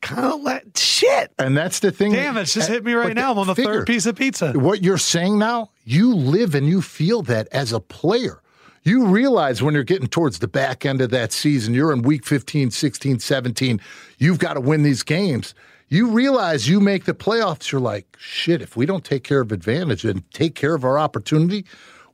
kind 0.02 0.26
of 0.26 0.42
like 0.42 0.66
shit. 0.76 1.32
And 1.38 1.56
that's 1.56 1.80
the 1.80 1.90
thing. 1.90 2.12
Damn, 2.12 2.36
it's 2.36 2.52
just 2.52 2.68
eh, 2.68 2.74
hit 2.74 2.84
me 2.84 2.92
right 2.92 3.14
now. 3.14 3.32
I'm 3.32 3.38
on 3.38 3.46
the 3.46 3.54
figure, 3.54 3.72
third 3.72 3.86
piece 3.86 4.04
of 4.04 4.16
pizza. 4.16 4.52
What 4.52 4.82
you're 4.82 4.98
saying 4.98 5.38
now, 5.38 5.70
you 5.84 6.14
live 6.14 6.54
and 6.54 6.66
you 6.68 6.82
feel 6.82 7.22
that 7.22 7.48
as 7.50 7.72
a 7.72 7.80
player. 7.80 8.42
You 8.82 9.06
realize 9.06 9.62
when 9.62 9.72
you're 9.72 9.82
getting 9.82 10.08
towards 10.08 10.40
the 10.40 10.48
back 10.48 10.84
end 10.84 11.00
of 11.00 11.08
that 11.10 11.32
season, 11.32 11.72
you're 11.72 11.90
in 11.90 12.02
week 12.02 12.26
15, 12.26 12.70
16, 12.70 13.18
17, 13.18 13.80
you've 14.18 14.38
got 14.38 14.54
to 14.54 14.60
win 14.60 14.82
these 14.82 15.02
games. 15.02 15.54
You 15.94 16.08
realize 16.08 16.68
you 16.68 16.80
make 16.80 17.04
the 17.04 17.14
playoffs, 17.14 17.70
you're 17.70 17.80
like, 17.80 18.16
shit, 18.18 18.60
if 18.60 18.76
we 18.76 18.84
don't 18.84 19.04
take 19.04 19.22
care 19.22 19.40
of 19.40 19.52
advantage 19.52 20.04
and 20.04 20.28
take 20.32 20.56
care 20.56 20.74
of 20.74 20.84
our 20.84 20.98
opportunity, 20.98 21.64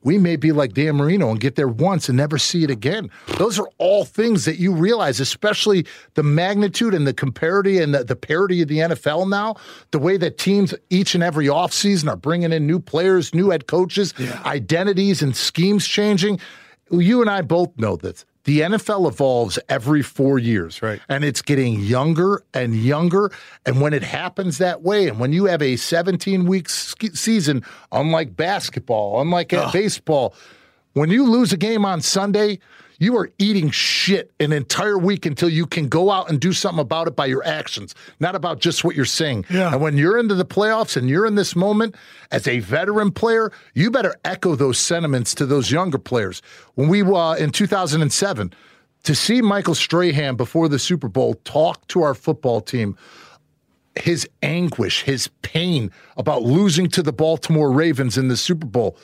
we 0.03 0.19
may 0.19 0.35
be 0.35 0.51
like 0.51 0.73
Dan 0.73 0.97
Marino 0.97 1.31
and 1.31 1.39
get 1.39 1.55
there 1.55 1.67
once 1.67 2.07
and 2.07 2.15
never 2.15 2.37
see 2.37 2.63
it 2.63 2.69
again. 2.69 3.09
Those 3.39 3.57
are 3.57 3.67
all 3.79 4.05
things 4.05 4.45
that 4.45 4.57
you 4.57 4.71
realize, 4.71 5.19
especially 5.19 5.87
the 6.13 6.21
magnitude 6.21 6.93
and 6.93 7.07
the 7.07 7.13
comparity 7.13 7.79
and 7.79 7.95
the, 7.95 8.03
the 8.03 8.15
parity 8.15 8.61
of 8.61 8.67
the 8.67 8.77
NFL 8.77 9.27
now, 9.27 9.55
the 9.89 9.97
way 9.97 10.15
that 10.15 10.37
teams 10.37 10.75
each 10.91 11.15
and 11.15 11.23
every 11.23 11.47
offseason 11.47 12.07
are 12.07 12.15
bringing 12.15 12.53
in 12.53 12.67
new 12.67 12.79
players, 12.79 13.33
new 13.33 13.49
head 13.49 13.65
coaches, 13.65 14.13
identities 14.45 15.23
and 15.23 15.35
schemes 15.35 15.87
changing. 15.87 16.39
You 16.91 17.21
and 17.21 17.31
I 17.31 17.41
both 17.41 17.75
know 17.79 17.95
this. 17.95 18.25
The 18.43 18.61
NFL 18.61 19.07
evolves 19.07 19.59
every 19.69 20.01
four 20.01 20.39
years, 20.39 20.81
Right. 20.81 20.99
And 21.07 21.23
it's 21.23 21.41
getting 21.41 21.79
younger 21.79 22.43
and 22.53 22.75
younger. 22.75 23.31
And 23.65 23.81
when 23.81 23.93
it 23.93 24.03
happens 24.03 24.57
that 24.57 24.81
way, 24.81 25.07
and 25.07 25.19
when 25.19 25.31
you 25.31 25.45
have 25.45 25.61
a 25.61 25.75
17 25.75 26.45
week 26.45 26.67
sk- 26.69 27.15
season, 27.15 27.63
unlike 27.91 28.35
basketball, 28.35 29.21
unlike 29.21 29.49
baseball, 29.71 30.33
when 30.93 31.09
you 31.09 31.25
lose 31.29 31.53
a 31.53 31.57
game 31.57 31.85
on 31.85 32.01
Sunday, 32.01 32.59
you 33.01 33.17
are 33.17 33.31
eating 33.39 33.71
shit 33.71 34.31
an 34.39 34.53
entire 34.53 34.95
week 34.95 35.25
until 35.25 35.49
you 35.49 35.65
can 35.65 35.87
go 35.87 36.11
out 36.11 36.29
and 36.29 36.39
do 36.39 36.53
something 36.53 36.79
about 36.79 37.07
it 37.07 37.15
by 37.15 37.25
your 37.25 37.43
actions, 37.43 37.95
not 38.19 38.35
about 38.35 38.59
just 38.59 38.83
what 38.83 38.95
you're 38.95 39.05
saying. 39.05 39.43
Yeah. 39.49 39.71
And 39.71 39.81
when 39.81 39.97
you're 39.97 40.19
into 40.19 40.35
the 40.35 40.45
playoffs 40.45 40.95
and 40.95 41.09
you're 41.09 41.25
in 41.25 41.33
this 41.33 41.55
moment 41.55 41.95
as 42.29 42.47
a 42.47 42.59
veteran 42.59 43.11
player, 43.11 43.51
you 43.73 43.89
better 43.89 44.15
echo 44.23 44.55
those 44.55 44.77
sentiments 44.77 45.33
to 45.33 45.47
those 45.47 45.71
younger 45.71 45.97
players. 45.97 46.43
When 46.75 46.89
we 46.89 47.01
uh, 47.01 47.33
in 47.33 47.49
2007, 47.49 48.53
to 49.01 49.15
see 49.15 49.41
Michael 49.41 49.73
Strahan 49.73 50.35
before 50.35 50.69
the 50.69 50.77
Super 50.77 51.07
Bowl 51.07 51.33
talk 51.43 51.87
to 51.87 52.03
our 52.03 52.13
football 52.13 52.61
team 52.61 52.95
his 53.95 54.29
anguish, 54.43 55.01
his 55.01 55.27
pain 55.41 55.91
about 56.17 56.43
losing 56.43 56.87
to 56.89 57.01
the 57.01 57.11
Baltimore 57.11 57.71
Ravens 57.71 58.15
in 58.15 58.27
the 58.27 58.37
Super 58.37 58.67
Bowl. 58.67 58.95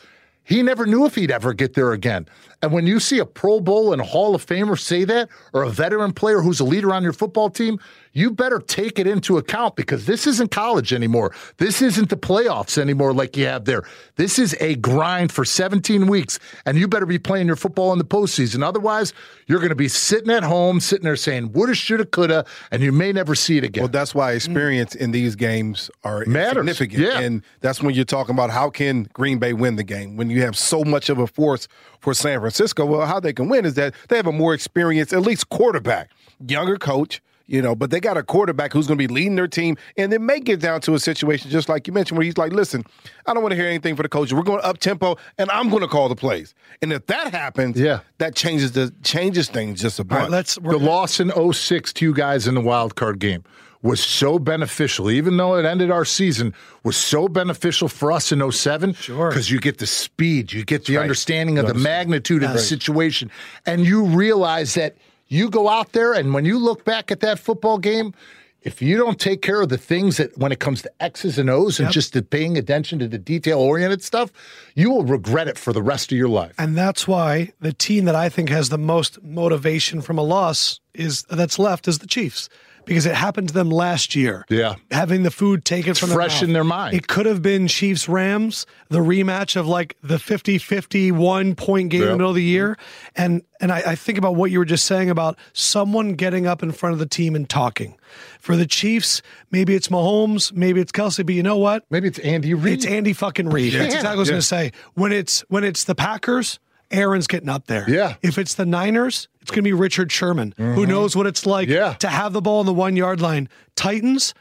He 0.47 0.63
never 0.63 0.85
knew 0.85 1.05
if 1.05 1.15
he'd 1.15 1.29
ever 1.29 1.53
get 1.53 1.73
there 1.73 1.91
again. 1.91 2.25
And 2.61 2.71
when 2.71 2.87
you 2.87 2.99
see 2.99 3.19
a 3.19 3.25
Pro 3.25 3.59
Bowl 3.59 3.93
and 3.93 4.01
a 4.01 4.05
Hall 4.05 4.33
of 4.33 4.45
Famer 4.45 4.79
say 4.79 5.03
that, 5.03 5.29
or 5.53 5.63
a 5.63 5.69
veteran 5.69 6.11
player 6.11 6.41
who's 6.41 6.59
a 6.59 6.63
leader 6.63 6.91
on 6.93 7.03
your 7.03 7.13
football 7.13 7.49
team, 7.49 7.79
you 8.13 8.31
better 8.31 8.57
take 8.57 8.97
it 8.97 9.05
into 9.05 9.37
account 9.37 9.75
because 9.75 10.07
this 10.07 10.25
isn't 10.25 10.49
college 10.49 10.91
anymore. 10.91 11.35
This 11.57 11.83
isn't 11.83 12.09
the 12.09 12.17
playoffs 12.17 12.79
anymore 12.79 13.13
like 13.13 13.37
you 13.37 13.45
have 13.45 13.65
there. 13.65 13.83
This 14.15 14.39
is 14.39 14.55
a 14.59 14.73
grind 14.75 15.31
for 15.31 15.45
17 15.45 16.07
weeks, 16.07 16.39
and 16.65 16.79
you 16.79 16.87
better 16.87 17.05
be 17.05 17.19
playing 17.19 17.45
your 17.45 17.55
football 17.55 17.91
in 17.93 17.99
the 17.99 18.05
postseason. 18.05 18.63
Otherwise, 18.63 19.13
you're 19.45 19.59
going 19.59 19.69
to 19.69 19.75
be 19.75 19.87
sitting 19.87 20.31
at 20.31 20.41
home, 20.41 20.79
sitting 20.79 21.03
there 21.03 21.15
saying, 21.15 21.51
woulda, 21.51 21.75
shoulda, 21.75 22.05
coulda, 22.05 22.43
and 22.71 22.81
you 22.81 22.91
may 22.91 23.13
never 23.13 23.35
see 23.35 23.59
it 23.59 23.63
again. 23.63 23.83
Well, 23.83 23.91
that's 23.91 24.15
why 24.15 24.31
experience 24.31 24.95
in 24.95 25.11
these 25.11 25.35
games 25.35 25.91
are 26.03 26.25
Matters, 26.25 26.75
significant. 26.75 26.99
yeah. 26.99 27.19
And 27.19 27.43
that's 27.61 27.83
when 27.83 27.93
you're 27.93 28.03
talking 28.03 28.33
about 28.33 28.49
how 28.49 28.71
can 28.71 29.03
Green 29.13 29.37
Bay 29.37 29.53
win 29.53 29.75
the 29.75 29.83
game 29.83 30.17
when 30.17 30.31
you 30.31 30.41
have 30.41 30.57
so 30.57 30.83
much 30.83 31.09
of 31.09 31.19
a 31.19 31.27
force 31.27 31.67
for 31.99 32.15
San 32.15 32.39
Francisco. 32.39 32.46
Francisco, 32.49 32.85
well, 32.85 33.05
how 33.05 33.19
they 33.19 33.33
can 33.33 33.49
win 33.49 33.65
is 33.65 33.73
that 33.75 33.93
they 34.09 34.17
have 34.17 34.27
a 34.27 34.31
more 34.31 34.53
experienced, 34.53 35.13
at 35.13 35.21
least 35.21 35.49
quarterback, 35.49 36.09
younger 36.47 36.77
coach. 36.77 37.21
You 37.49 37.61
know, 37.61 37.75
but 37.75 37.91
they 37.91 38.01
got 38.01 38.17
a 38.17 38.23
quarterback 38.23 38.73
who's 38.73 38.87
going 38.87 38.97
to 38.99 39.07
be 39.07 39.13
leading 39.13 39.37
their 39.37 39.47
team, 39.47 39.77
and 39.95 40.11
it 40.11 40.19
may 40.19 40.41
get 40.41 40.59
down 40.59 40.81
to 40.81 40.95
a 40.95 40.99
situation 40.99 41.49
just 41.49 41.69
like 41.69 41.87
you 41.87 41.93
mentioned, 41.93 42.17
where 42.17 42.25
he's 42.25 42.37
like, 42.37 42.51
"Listen, 42.51 42.83
I 43.25 43.33
don't 43.33 43.41
want 43.41 43.53
to 43.53 43.55
hear 43.55 43.67
anything 43.69 43.95
for 43.95 44.03
the 44.03 44.09
coach. 44.09 44.33
We're 44.33 44.41
going 44.43 44.59
up 44.65 44.79
tempo, 44.79 45.15
and 45.37 45.49
I'm 45.49 45.69
going 45.69 45.81
to 45.81 45.87
call 45.87 46.09
the 46.09 46.15
plays." 46.17 46.53
And 46.81 46.91
if 46.91 47.05
that 47.05 47.31
happens, 47.33 47.79
Yeah. 47.79 48.01
that 48.17 48.35
changes 48.35 48.73
the 48.73 48.93
changes 49.01 49.47
things 49.47 49.79
just 49.81 49.97
a 49.97 50.03
bunch. 50.03 50.17
All 50.17 50.23
right, 50.25 50.31
let's. 50.31 50.55
The 50.55 50.77
loss 50.77 51.21
in 51.21 51.31
06 51.53 51.93
to 51.93 52.05
you 52.05 52.13
guys 52.13 52.47
in 52.49 52.53
the 52.55 52.59
wild 52.59 52.95
card 52.97 53.17
game 53.19 53.45
was 53.87 54.03
so 54.03 54.37
beneficial, 54.37 55.09
even 55.09 55.37
though 55.37 55.55
it 55.55 55.65
ended 55.65 55.89
our 55.89 56.05
season, 56.05 56.53
was 56.83 56.97
so 56.97 57.27
beneficial 57.27 57.87
for 57.87 58.11
us 58.11 58.31
in 58.31 58.51
07. 58.51 58.93
Sure. 58.93 59.29
Because 59.29 59.49
you 59.49 59.59
get 59.59 59.77
the 59.77 59.87
speed, 59.87 60.51
you 60.53 60.63
get 60.63 60.85
the 60.85 60.97
right. 60.97 61.01
understanding 61.01 61.57
of 61.57 61.67
the 61.67 61.73
magnitude 61.73 62.43
of 62.43 62.53
the 62.53 62.59
situation, 62.59 63.31
and 63.65 63.85
you 63.85 64.03
realize 64.03 64.73
that 64.75 64.97
you 65.27 65.49
go 65.49 65.67
out 65.67 65.91
there 65.91 66.13
and 66.13 66.33
when 66.33 66.45
you 66.45 66.57
look 66.57 66.85
back 66.85 67.11
at 67.11 67.19
that 67.19 67.39
football 67.39 67.77
game, 67.77 68.13
if 68.61 68.81
you 68.81 68.97
don't 68.97 69.19
take 69.19 69.41
care 69.41 69.61
of 69.61 69.69
the 69.69 69.77
things 69.77 70.17
that 70.17 70.37
when 70.37 70.51
it 70.51 70.59
comes 70.59 70.81
to 70.81 70.91
X's 70.99 71.37
and 71.37 71.49
O's 71.49 71.79
and 71.79 71.89
just 71.89 72.13
the 72.13 72.21
paying 72.21 72.57
attention 72.57 72.99
to 72.99 73.07
the 73.07 73.17
detail 73.17 73.59
oriented 73.59 74.03
stuff, 74.03 74.31
you 74.75 74.89
will 74.89 75.05
regret 75.05 75.47
it 75.47 75.57
for 75.57 75.71
the 75.71 75.81
rest 75.81 76.11
of 76.11 76.17
your 76.17 76.27
life. 76.27 76.53
And 76.57 76.77
that's 76.77 77.07
why 77.07 77.53
the 77.61 77.71
team 77.71 78.05
that 78.05 78.15
I 78.15 78.29
think 78.29 78.49
has 78.49 78.69
the 78.69 78.77
most 78.77 79.23
motivation 79.23 80.01
from 80.01 80.17
a 80.17 80.21
loss 80.23 80.79
is 80.93 81.23
that's 81.29 81.59
left 81.59 81.87
is 81.87 81.99
the 81.99 82.07
Chiefs. 82.07 82.49
Because 82.87 83.05
it 83.05 83.13
happened 83.15 83.49
to 83.49 83.53
them 83.53 83.69
last 83.69 84.15
year. 84.15 84.45
Yeah. 84.49 84.75
Having 84.91 85.23
the 85.23 85.31
food 85.31 85.65
taken 85.65 85.93
from 85.93 86.09
their 86.09 86.17
fresh 86.17 86.35
mouth. 86.35 86.43
in 86.43 86.53
their 86.53 86.63
mind. 86.63 86.95
It 86.95 87.07
could 87.07 87.25
have 87.25 87.41
been 87.41 87.67
Chiefs 87.67 88.09
Rams, 88.09 88.65
the 88.89 88.99
rematch 88.99 89.55
of 89.55 89.67
like 89.67 89.95
the 90.01 90.17
50 90.17 90.57
51 90.57 91.55
point 91.55 91.89
game 91.91 92.01
in 92.01 92.07
the 92.07 92.13
middle 92.15 92.29
of 92.29 92.35
the 92.35 92.43
year. 92.43 92.77
And 93.15 93.43
and 93.59 93.71
I, 93.71 93.77
I 93.87 93.95
think 93.95 94.17
about 94.17 94.35
what 94.35 94.51
you 94.51 94.59
were 94.59 94.65
just 94.65 94.85
saying 94.85 95.09
about 95.09 95.37
someone 95.53 96.13
getting 96.13 96.47
up 96.47 96.63
in 96.63 96.71
front 96.71 96.93
of 96.93 96.99
the 96.99 97.05
team 97.05 97.35
and 97.35 97.49
talking. 97.49 97.95
For 98.39 98.55
the 98.55 98.65
Chiefs, 98.65 99.21
maybe 99.51 99.75
it's 99.75 99.89
Mahomes, 99.89 100.53
maybe 100.53 100.79
it's 100.79 100.91
Kelce, 100.91 101.25
but 101.25 101.35
you 101.35 101.43
know 101.43 101.57
what? 101.57 101.83
Maybe 101.89 102.07
it's 102.07 102.19
Andy 102.19 102.53
Reid. 102.53 102.75
It's 102.75 102.85
Andy 102.85 103.13
fucking 103.13 103.49
Reid. 103.49 103.73
That's 103.73 103.85
exactly 103.95 104.07
what 104.09 104.15
I 104.15 104.19
was 104.19 104.29
going 104.29 104.41
to 104.41 104.47
say. 104.47 104.71
When 104.93 105.11
it's 105.11 105.41
when 105.49 105.63
it's 105.63 105.83
the 105.83 105.95
Packers, 105.95 106.59
Aaron's 106.91 107.27
getting 107.27 107.49
up 107.49 107.67
there. 107.67 107.85
Yeah. 107.89 108.15
If 108.21 108.37
it's 108.37 108.53
the 108.55 108.65
Niners, 108.65 109.27
it's 109.47 109.55
going 109.55 109.63
to 109.63 109.69
be 109.69 109.71
Richard 109.71 110.11
Sherman, 110.11 110.53
who 110.57 110.63
mm-hmm. 110.63 110.91
knows 110.91 111.15
what 111.15 111.25
it's 111.25 111.45
like 111.45 111.69
Yeah. 111.69 111.93
to 111.99 112.09
have 112.09 112.33
the 112.33 112.41
ball 112.41 112.59
on 112.59 112.65
the 112.65 112.73
one 112.73 112.97
yard 112.97 113.21
line. 113.21 113.47
Titans, 113.77 114.33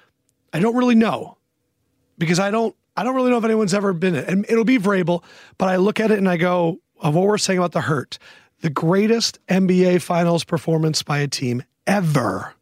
I 0.52 0.58
don't 0.58 0.74
really 0.74 0.96
know 0.96 1.38
because 2.18 2.40
I 2.40 2.50
don't 2.50 2.74
I 2.96 3.04
don't 3.04 3.14
really 3.14 3.30
know 3.30 3.38
if 3.38 3.44
anyone's 3.44 3.72
ever 3.72 3.92
been 3.92 4.16
it, 4.16 4.28
and 4.28 4.44
it'll 4.48 4.64
be 4.64 4.78
Vrabel. 4.78 5.22
But 5.58 5.68
I 5.68 5.76
look 5.76 6.00
at 6.00 6.10
it 6.10 6.18
and 6.18 6.28
I 6.28 6.36
go 6.38 6.80
of 7.00 7.14
what 7.14 7.24
we're 7.24 7.38
saying 7.38 7.60
about 7.60 7.70
the 7.70 7.82
hurt, 7.82 8.18
the 8.62 8.70
greatest 8.70 9.38
NBA 9.46 10.02
Finals 10.02 10.42
performance 10.42 11.04
by 11.04 11.18
a 11.18 11.28
team 11.28 11.62
ever 11.86 12.54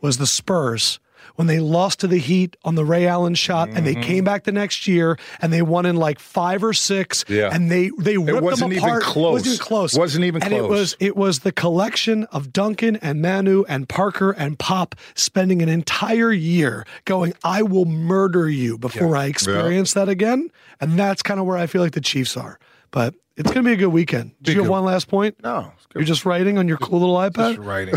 was 0.00 0.18
the 0.18 0.26
Spurs 0.26 0.98
when 1.36 1.46
they 1.48 1.58
lost 1.60 2.00
to 2.00 2.06
the 2.06 2.18
Heat 2.18 2.56
on 2.64 2.74
the 2.76 2.84
Ray 2.84 3.06
Allen 3.06 3.34
shot, 3.34 3.68
and 3.68 3.78
Mm-hmm. 3.78 3.84
they 4.00 4.06
came 4.06 4.24
back 4.24 4.44
the 4.44 4.52
next 4.52 4.86
year 4.86 5.18
and 5.40 5.52
they 5.52 5.62
won 5.62 5.84
in 5.86 5.96
like 5.96 6.18
five 6.18 6.62
or 6.62 6.72
six. 6.72 7.24
Yeah. 7.28 7.50
and 7.52 7.70
they 7.70 7.90
they 7.98 8.16
ripped 8.18 8.38
it 8.38 8.42
wasn't 8.42 8.70
them 8.70 8.76
even 8.78 8.88
apart. 8.88 9.02
close. 9.02 9.32
Wasn't 9.32 9.54
even 9.54 9.58
close. 9.66 9.94
Wasn't 9.98 10.24
even 10.24 10.42
and 10.42 10.52
it 10.52 10.58
close. 10.60 10.70
was 10.70 10.96
it 11.00 11.16
was 11.16 11.40
the 11.40 11.52
collection 11.52 12.24
of 12.24 12.52
Duncan 12.52 12.96
and 12.96 13.20
Manu 13.20 13.64
and 13.68 13.88
Parker 13.88 14.30
and 14.32 14.58
Pop 14.58 14.94
spending 15.14 15.60
an 15.62 15.68
entire 15.68 16.32
year 16.32 16.86
going, 17.04 17.32
"I 17.42 17.62
will 17.62 17.84
murder 17.84 18.48
you 18.48 18.78
before 18.78 19.16
I 19.16 19.26
experience 19.26 19.92
that 19.94 20.08
again." 20.08 20.50
And 20.80 20.98
that's 20.98 21.22
kind 21.22 21.40
of 21.40 21.46
where 21.46 21.56
I 21.56 21.66
feel 21.66 21.82
like 21.82 21.92
the 21.92 22.00
Chiefs 22.00 22.36
are. 22.36 22.58
But 22.90 23.14
it's 23.36 23.50
going 23.50 23.64
to 23.64 23.68
be 23.68 23.72
a 23.74 23.76
good 23.76 23.88
weekend. 23.88 24.32
Do 24.42 24.52
you 24.52 24.60
have 24.60 24.68
one 24.70 24.84
last 24.84 25.08
point? 25.08 25.36
no, 25.42 25.72
it's 25.76 25.83
good. 25.83 25.83
You're 25.94 26.04
just 26.04 26.24
writing 26.26 26.58
on 26.58 26.66
your 26.68 26.76
cool 26.78 27.00
little 27.00 27.16
iPad. 27.16 27.54
Just 27.56 27.66
writing. 27.66 27.94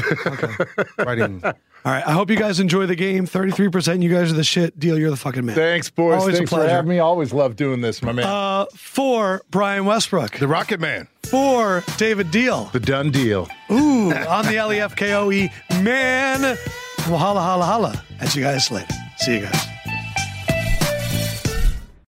writing. 1.05 1.41
All 1.43 1.53
right. 1.85 2.05
I 2.05 2.11
hope 2.11 2.29
you 2.29 2.35
guys 2.37 2.59
enjoy 2.59 2.85
the 2.85 2.95
game. 2.95 3.25
33%. 3.25 4.01
You 4.03 4.09
guys 4.13 4.31
are 4.31 4.35
the 4.35 4.43
shit. 4.43 4.77
Deal. 4.79 4.99
You're 4.99 5.09
the 5.09 5.15
fucking 5.17 5.45
man. 5.45 5.55
Thanks, 5.55 5.89
boys. 5.89 6.19
Always 6.19 6.35
a 6.35 6.37
Thanks 6.37 6.51
for 6.51 6.57
pleasure. 6.57 6.69
having 6.73 6.89
me. 6.89 6.99
Always 6.99 7.33
love 7.33 7.55
doing 7.55 7.81
this, 7.81 8.01
my 8.03 8.11
man. 8.11 8.25
Uh, 8.25 8.65
for 8.75 9.41
Brian 9.49 9.85
Westbrook. 9.85 10.37
The 10.37 10.47
Rocket 10.47 10.79
Man. 10.79 11.07
For 11.29 11.83
David 11.97 12.27
Diehl. 12.27 12.71
the 12.71 12.79
done 12.79 13.09
deal. 13.11 13.47
Ooh, 13.71 14.13
on 14.13 14.45
the 14.45 14.57
L 14.57 14.71
E 14.71 14.79
F 14.79 14.95
K 14.95 15.13
O 15.13 15.31
E 15.31 15.49
man. 15.81 16.41
Well, 17.07 17.17
holla, 17.17 17.41
holla, 17.41 17.65
holla. 17.65 18.03
At 18.19 18.35
you 18.35 18.43
guys 18.43 18.69
later. 18.71 18.93
See 19.17 19.35
you 19.35 19.41
guys. 19.41 19.76